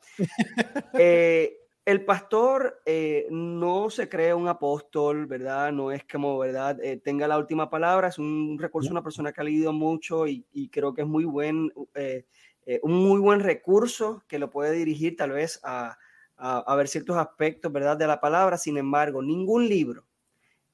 El 1.88 2.06
pastor 2.06 2.82
no 3.30 3.90
se 3.90 4.10
cree 4.10 4.34
un 4.34 4.48
apóstol, 4.48 5.26
¿verdad? 5.26 5.72
No 5.72 5.92
es 5.92 6.04
como, 6.04 6.38
¿verdad? 6.38 6.78
tenga 7.04 7.28
la 7.28 7.38
última 7.38 7.70
palabra, 7.70 8.10
es 8.10 8.20
un 8.20 8.58
recurso, 8.60 8.92
una 8.92 9.04
persona 9.04 9.32
que 9.32 9.42
ha 9.42 9.46
leído 9.46 9.72
mucho 9.74 10.28
y, 10.28 10.46
y 10.52 10.70
creo 10.70 10.94
que 10.94 11.02
es 11.02 11.08
muy 11.08 11.24
buen, 11.24 11.72
un 12.82 12.94
muy 12.94 13.20
buen 13.20 13.40
recurso 13.40 14.24
que 14.28 14.38
lo 14.38 14.50
puede 14.50 14.74
dirigir 14.74 15.16
tal 15.16 15.32
vez 15.32 15.60
a, 15.64 15.98
a, 16.36 16.60
a, 16.60 16.76
ver 16.76 16.88
ciertos 16.88 17.16
aspectos, 17.16 17.72
¿verdad? 17.72 17.98
De 17.98 18.06
la 18.06 18.20
palabra. 18.20 18.58
Sin 18.58 18.78
embargo, 18.78 19.22
ningún 19.22 19.70
libro 19.70 20.08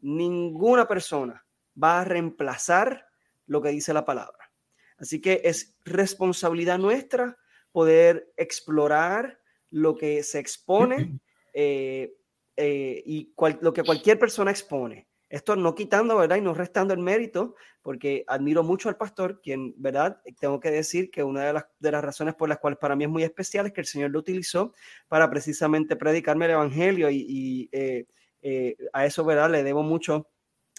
ninguna 0.03 0.88
persona 0.88 1.45
va 1.81 2.02
a 2.02 2.03
reemplazar 2.03 3.07
lo 3.48 3.61
que 3.61 3.69
dice 3.69 3.94
la 3.94 4.06
palabra. 4.06 4.52
Así 4.98 5.19
que 5.19 5.41
es 5.45 5.76
responsabilidad 5.85 6.77
nuestra 6.77 7.38
poder 7.72 8.31
explorar 8.38 9.40
lo 9.74 9.95
que 9.95 10.22
se 10.22 10.40
expone 10.40 11.20
eh, 11.54 12.14
eh, 12.56 13.04
y 13.06 13.34
lo 13.62 13.74
que 13.74 13.84
cualquier 13.84 14.20
persona 14.20 14.52
expone. 14.52 15.08
Esto 15.30 15.56
no 15.56 15.74
quitando, 15.74 16.16
¿verdad? 16.16 16.36
Y 16.36 16.41
no 16.41 16.54
restando 16.54 16.94
el 16.94 17.00
mérito, 17.00 17.56
porque 17.82 18.24
admiro 18.28 18.62
mucho 18.62 18.88
al 18.88 18.98
pastor, 18.98 19.41
quien, 19.41 19.74
¿verdad? 19.78 20.22
Tengo 20.40 20.60
que 20.60 20.70
decir 20.70 21.10
que 21.10 21.24
una 21.24 21.44
de 21.45 21.54
las, 21.54 21.66
de 21.80 21.91
las 21.91 22.04
razones 22.04 22.36
por 22.36 22.50
las 22.50 22.60
cuales 22.60 22.78
para 22.78 22.95
mí 22.95 23.06
es 23.06 23.10
muy 23.10 23.24
especial 23.24 23.66
es 23.66 23.74
que 23.74 23.82
el 23.82 23.88
Señor 23.88 24.12
lo 24.12 24.20
utilizó 24.20 24.76
para 25.08 25.28
precisamente 25.32 25.95
predicarme 25.95 26.45
el 26.45 26.52
Evangelio 26.52 27.10
y, 27.10 27.68
eh, 27.72 28.06
eh, 28.44 28.78
a 28.94 29.08
eso, 29.08 29.26
¿verdad? 29.26 29.50
Le 29.50 29.64
debo 29.64 29.82
mucho, 29.82 30.30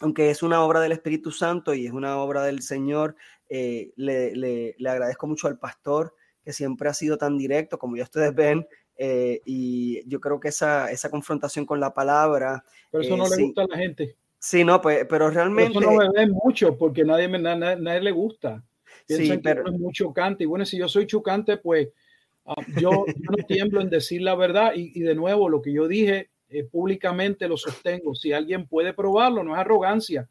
aunque 0.00 0.30
es 0.30 0.40
una 0.44 0.62
obra 0.62 0.80
del 0.80 0.92
Espíritu 0.92 1.32
Santo 1.32 1.74
y 1.74 1.86
es 1.86 1.92
una 1.92 2.18
obra 2.18 2.44
del 2.44 2.62
Señor, 2.62 3.16
eh, 3.48 3.92
le, 3.96 4.36
le, 4.36 4.76
le, 4.78 4.88
agradezco 4.88 5.26
mucho 5.26 5.48
al 5.48 5.58
pastor 5.58 6.14
que 6.44 6.52
siempre 6.52 6.88
ha 6.88 6.94
sido 6.94 7.18
tan 7.18 7.36
directo, 7.38 7.78
como 7.78 7.96
ya 7.96 8.04
ustedes 8.04 8.32
ven, 8.32 8.68
eh, 8.96 9.40
y 9.44 10.08
yo 10.08 10.20
creo 10.20 10.40
que 10.40 10.48
esa, 10.48 10.90
esa 10.90 11.10
confrontación 11.10 11.66
con 11.66 11.80
la 11.80 11.92
palabra... 11.92 12.64
Pero 12.90 13.02
eso 13.02 13.16
no 13.16 13.28
le 13.28 13.42
gusta 13.42 13.62
a 13.62 13.66
la 13.66 13.76
gente. 13.76 14.16
Sí, 14.38 14.64
no, 14.64 14.80
pues, 14.80 15.06
pero 15.08 15.30
realmente... 15.30 15.78
eso 15.78 15.80
no 15.80 15.92
me 15.92 16.08
ven 16.10 16.30
mucho 16.30 16.76
porque 16.76 17.04
nadie, 17.04 17.28
me, 17.28 17.38
nadie, 17.38 17.76
nadie 17.76 18.00
le 18.00 18.12
gusta. 18.12 18.62
Piensan 19.06 19.36
sí, 19.36 19.42
pero... 19.42 19.64
que 19.64 19.70
es 19.70 19.78
muy 19.78 19.92
chocante. 19.92 20.44
Y 20.44 20.46
bueno, 20.46 20.64
si 20.64 20.78
yo 20.78 20.88
soy 20.88 21.06
chocante, 21.06 21.56
pues 21.56 21.88
uh, 22.44 22.80
yo, 22.80 22.90
yo, 23.06 23.30
no 23.30 23.44
tiemblo 23.46 23.80
en 23.80 23.90
decir 23.90 24.22
la 24.22 24.34
verdad. 24.34 24.72
Y, 24.74 24.92
y, 24.94 25.00
de 25.00 25.14
nuevo, 25.14 25.48
lo 25.48 25.62
que 25.62 25.72
yo 25.72 25.88
dije 25.88 26.30
eh, 26.54 26.62
públicamente 26.62 27.48
lo 27.48 27.56
sostengo. 27.56 28.14
Si 28.14 28.32
alguien 28.32 28.66
puede 28.66 28.92
probarlo, 28.92 29.42
no 29.42 29.54
es 29.54 29.60
arrogancia. 29.60 30.28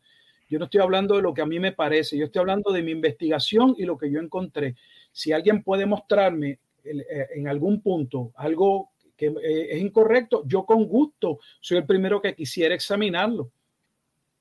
Yo 0.50 0.58
no 0.58 0.66
estoy 0.66 0.80
hablando 0.80 1.16
de 1.16 1.22
lo 1.22 1.34
que 1.34 1.42
a 1.42 1.46
mí 1.46 1.60
me 1.60 1.72
parece, 1.74 2.18
yo 2.18 2.26
estoy 2.26 2.40
hablando 2.40 2.72
de 2.72 2.84
mi 2.84 2.92
investigación 2.92 3.76
y 3.78 3.84
lo 3.84 3.98
que 3.98 4.10
yo 4.10 4.20
encontré. 4.20 4.76
Si 5.12 5.34
alguien 5.34 5.64
puede 5.64 5.86
mostrarme 5.86 6.52
eh, 6.52 6.60
en 6.84 7.48
algún 7.48 7.82
punto 7.82 8.32
algo 8.36 8.92
que 9.16 9.28
eh, 9.28 9.76
es 9.76 9.82
incorrecto, 9.82 10.44
yo 10.46 10.66
con 10.66 10.86
gusto 10.88 11.40
soy 11.62 11.78
el 11.78 11.86
primero 11.86 12.22
que 12.22 12.36
quisiera 12.36 12.76
examinarlo. 12.76 13.52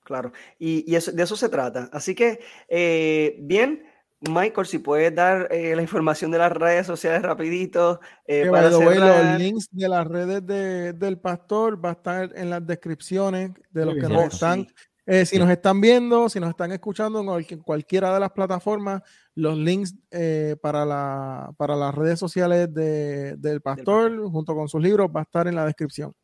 Claro, 0.05 0.33
y, 0.59 0.91
y 0.91 0.97
eso, 0.97 1.13
de 1.13 1.23
eso 1.23 1.37
se 1.37 1.49
trata. 1.49 1.89
Así 1.93 2.15
que, 2.15 2.41
eh, 2.69 3.37
bien, 3.41 3.85
Michael, 4.29 4.67
si 4.67 4.79
puedes 4.79 5.15
dar 5.15 5.49
eh, 5.51 5.75
la 5.75 5.83
información 5.83 6.31
de 6.31 6.39
las 6.39 6.53
redes 6.53 6.87
sociales 6.87 7.23
rapidito. 7.23 8.01
Eh, 8.27 8.49
para 8.51 8.71
los 8.71 9.39
links 9.39 9.69
de 9.71 9.89
las 9.89 10.07
redes 10.07 10.47
de, 10.47 10.93
del 10.93 11.19
pastor 11.19 11.85
va 11.85 11.91
a 11.91 11.93
estar 11.93 12.33
en 12.37 12.51
las 12.51 12.65
descripciones 12.67 13.51
de 13.71 13.85
los 13.85 13.95
que 13.95 14.09
nos 14.09 14.35
están, 14.35 14.67
eh, 15.07 15.27
si 15.27 15.39
nos 15.39 15.51
están 15.51 15.81
viendo, 15.81 16.29
si 16.29 16.41
nos 16.41 16.51
están 16.51 16.73
escuchando 16.73 17.21
en 17.39 17.61
cualquiera 17.61 18.15
de 18.15 18.21
las 18.21 18.31
plataformas, 18.31 19.03
los 19.35 19.57
links 19.57 19.95
eh, 20.11 20.57
para, 20.63 20.85
la, 20.85 21.53
para 21.57 21.77
las 21.77 21.95
redes 21.95 22.19
sociales 22.19 22.73
de, 22.73 23.37
del 23.37 23.61
pastor 23.61 24.31
junto 24.31 24.55
con 24.55 24.69
sus 24.69 24.83
libros 24.83 25.09
va 25.15 25.21
a 25.21 25.25
estar 25.25 25.47
en 25.47 25.55
la 25.55 25.67
descripción. 25.67 26.15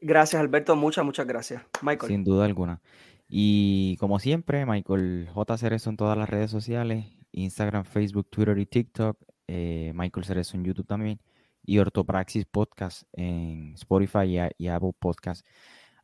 Gracias, 0.00 0.40
Alberto. 0.40 0.76
Muchas, 0.76 1.04
muchas 1.04 1.26
gracias. 1.26 1.62
Michael. 1.82 2.10
Sin 2.10 2.24
duda 2.24 2.44
alguna. 2.44 2.80
Y 3.28 3.96
como 3.98 4.18
siempre, 4.18 4.64
Michael 4.64 5.28
J. 5.32 5.58
Cerezo 5.58 5.90
en 5.90 5.96
todas 5.96 6.16
las 6.16 6.28
redes 6.28 6.50
sociales 6.50 7.18
Instagram, 7.32 7.84
Facebook, 7.84 8.28
Twitter 8.30 8.58
y 8.58 8.66
TikTok. 8.66 9.18
Eh, 9.46 9.92
Michael 9.94 10.24
Cerezo 10.24 10.56
en 10.56 10.64
YouTube 10.64 10.86
también. 10.86 11.20
Y 11.62 11.78
Ortopraxis 11.78 12.46
Podcast 12.46 13.02
en 13.12 13.74
Spotify 13.74 14.52
y, 14.56 14.68
Apple 14.68 14.92
Podcast. 14.98 15.46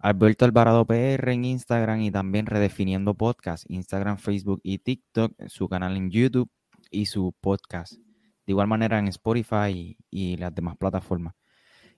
Alberto 0.04 0.44
Alvarado 0.44 0.84
PR 0.84 1.32
en 1.32 1.46
Instagram 1.46 2.02
y 2.02 2.10
también 2.10 2.44
Redefiniendo 2.44 3.14
Podcast, 3.14 3.64
Instagram, 3.70 4.18
Facebook 4.18 4.60
y 4.62 4.76
TikTok, 4.76 5.32
su 5.48 5.66
canal 5.66 5.96
en 5.96 6.10
YouTube 6.10 6.50
y 6.90 7.06
su 7.06 7.34
podcast. 7.40 7.94
De 7.94 8.52
igual 8.52 8.66
manera 8.66 8.98
en 8.98 9.08
Spotify 9.08 9.96
y, 10.10 10.36
las 10.36 10.54
demás 10.54 10.76
plataformas. 10.76 11.34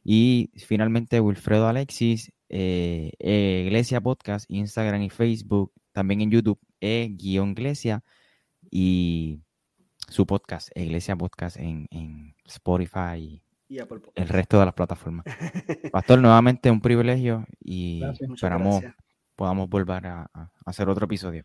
Y 0.04 0.52
finalmente 0.54 1.18
Wilfredo 1.18 1.66
Alexis, 1.66 2.30
eh, 2.48 3.10
eh, 3.18 3.64
Iglesia 3.66 4.00
Podcast, 4.00 4.48
Instagram 4.48 5.02
y 5.02 5.10
Facebook, 5.10 5.72
también 5.90 6.20
en 6.20 6.30
YouTube, 6.30 6.60
e-iglesia 6.78 8.04
y 8.70 9.40
su 10.08 10.26
podcast, 10.26 10.68
Iglesia 10.76 11.16
Podcast 11.16 11.56
en, 11.56 11.88
en 11.90 12.36
Spotify 12.44 13.42
y, 13.68 13.78
el 13.78 14.28
resto 14.28 14.58
de 14.58 14.64
las 14.64 14.74
plataformas. 14.74 15.24
Pastor, 15.92 16.20
nuevamente 16.20 16.70
un 16.70 16.80
privilegio 16.80 17.46
y 17.60 18.02
esperamos 18.32 18.84
podamos 19.34 19.68
volver 19.68 20.06
a, 20.06 20.30
a 20.32 20.50
hacer 20.64 20.88
otro 20.88 21.04
episodio. 21.04 21.44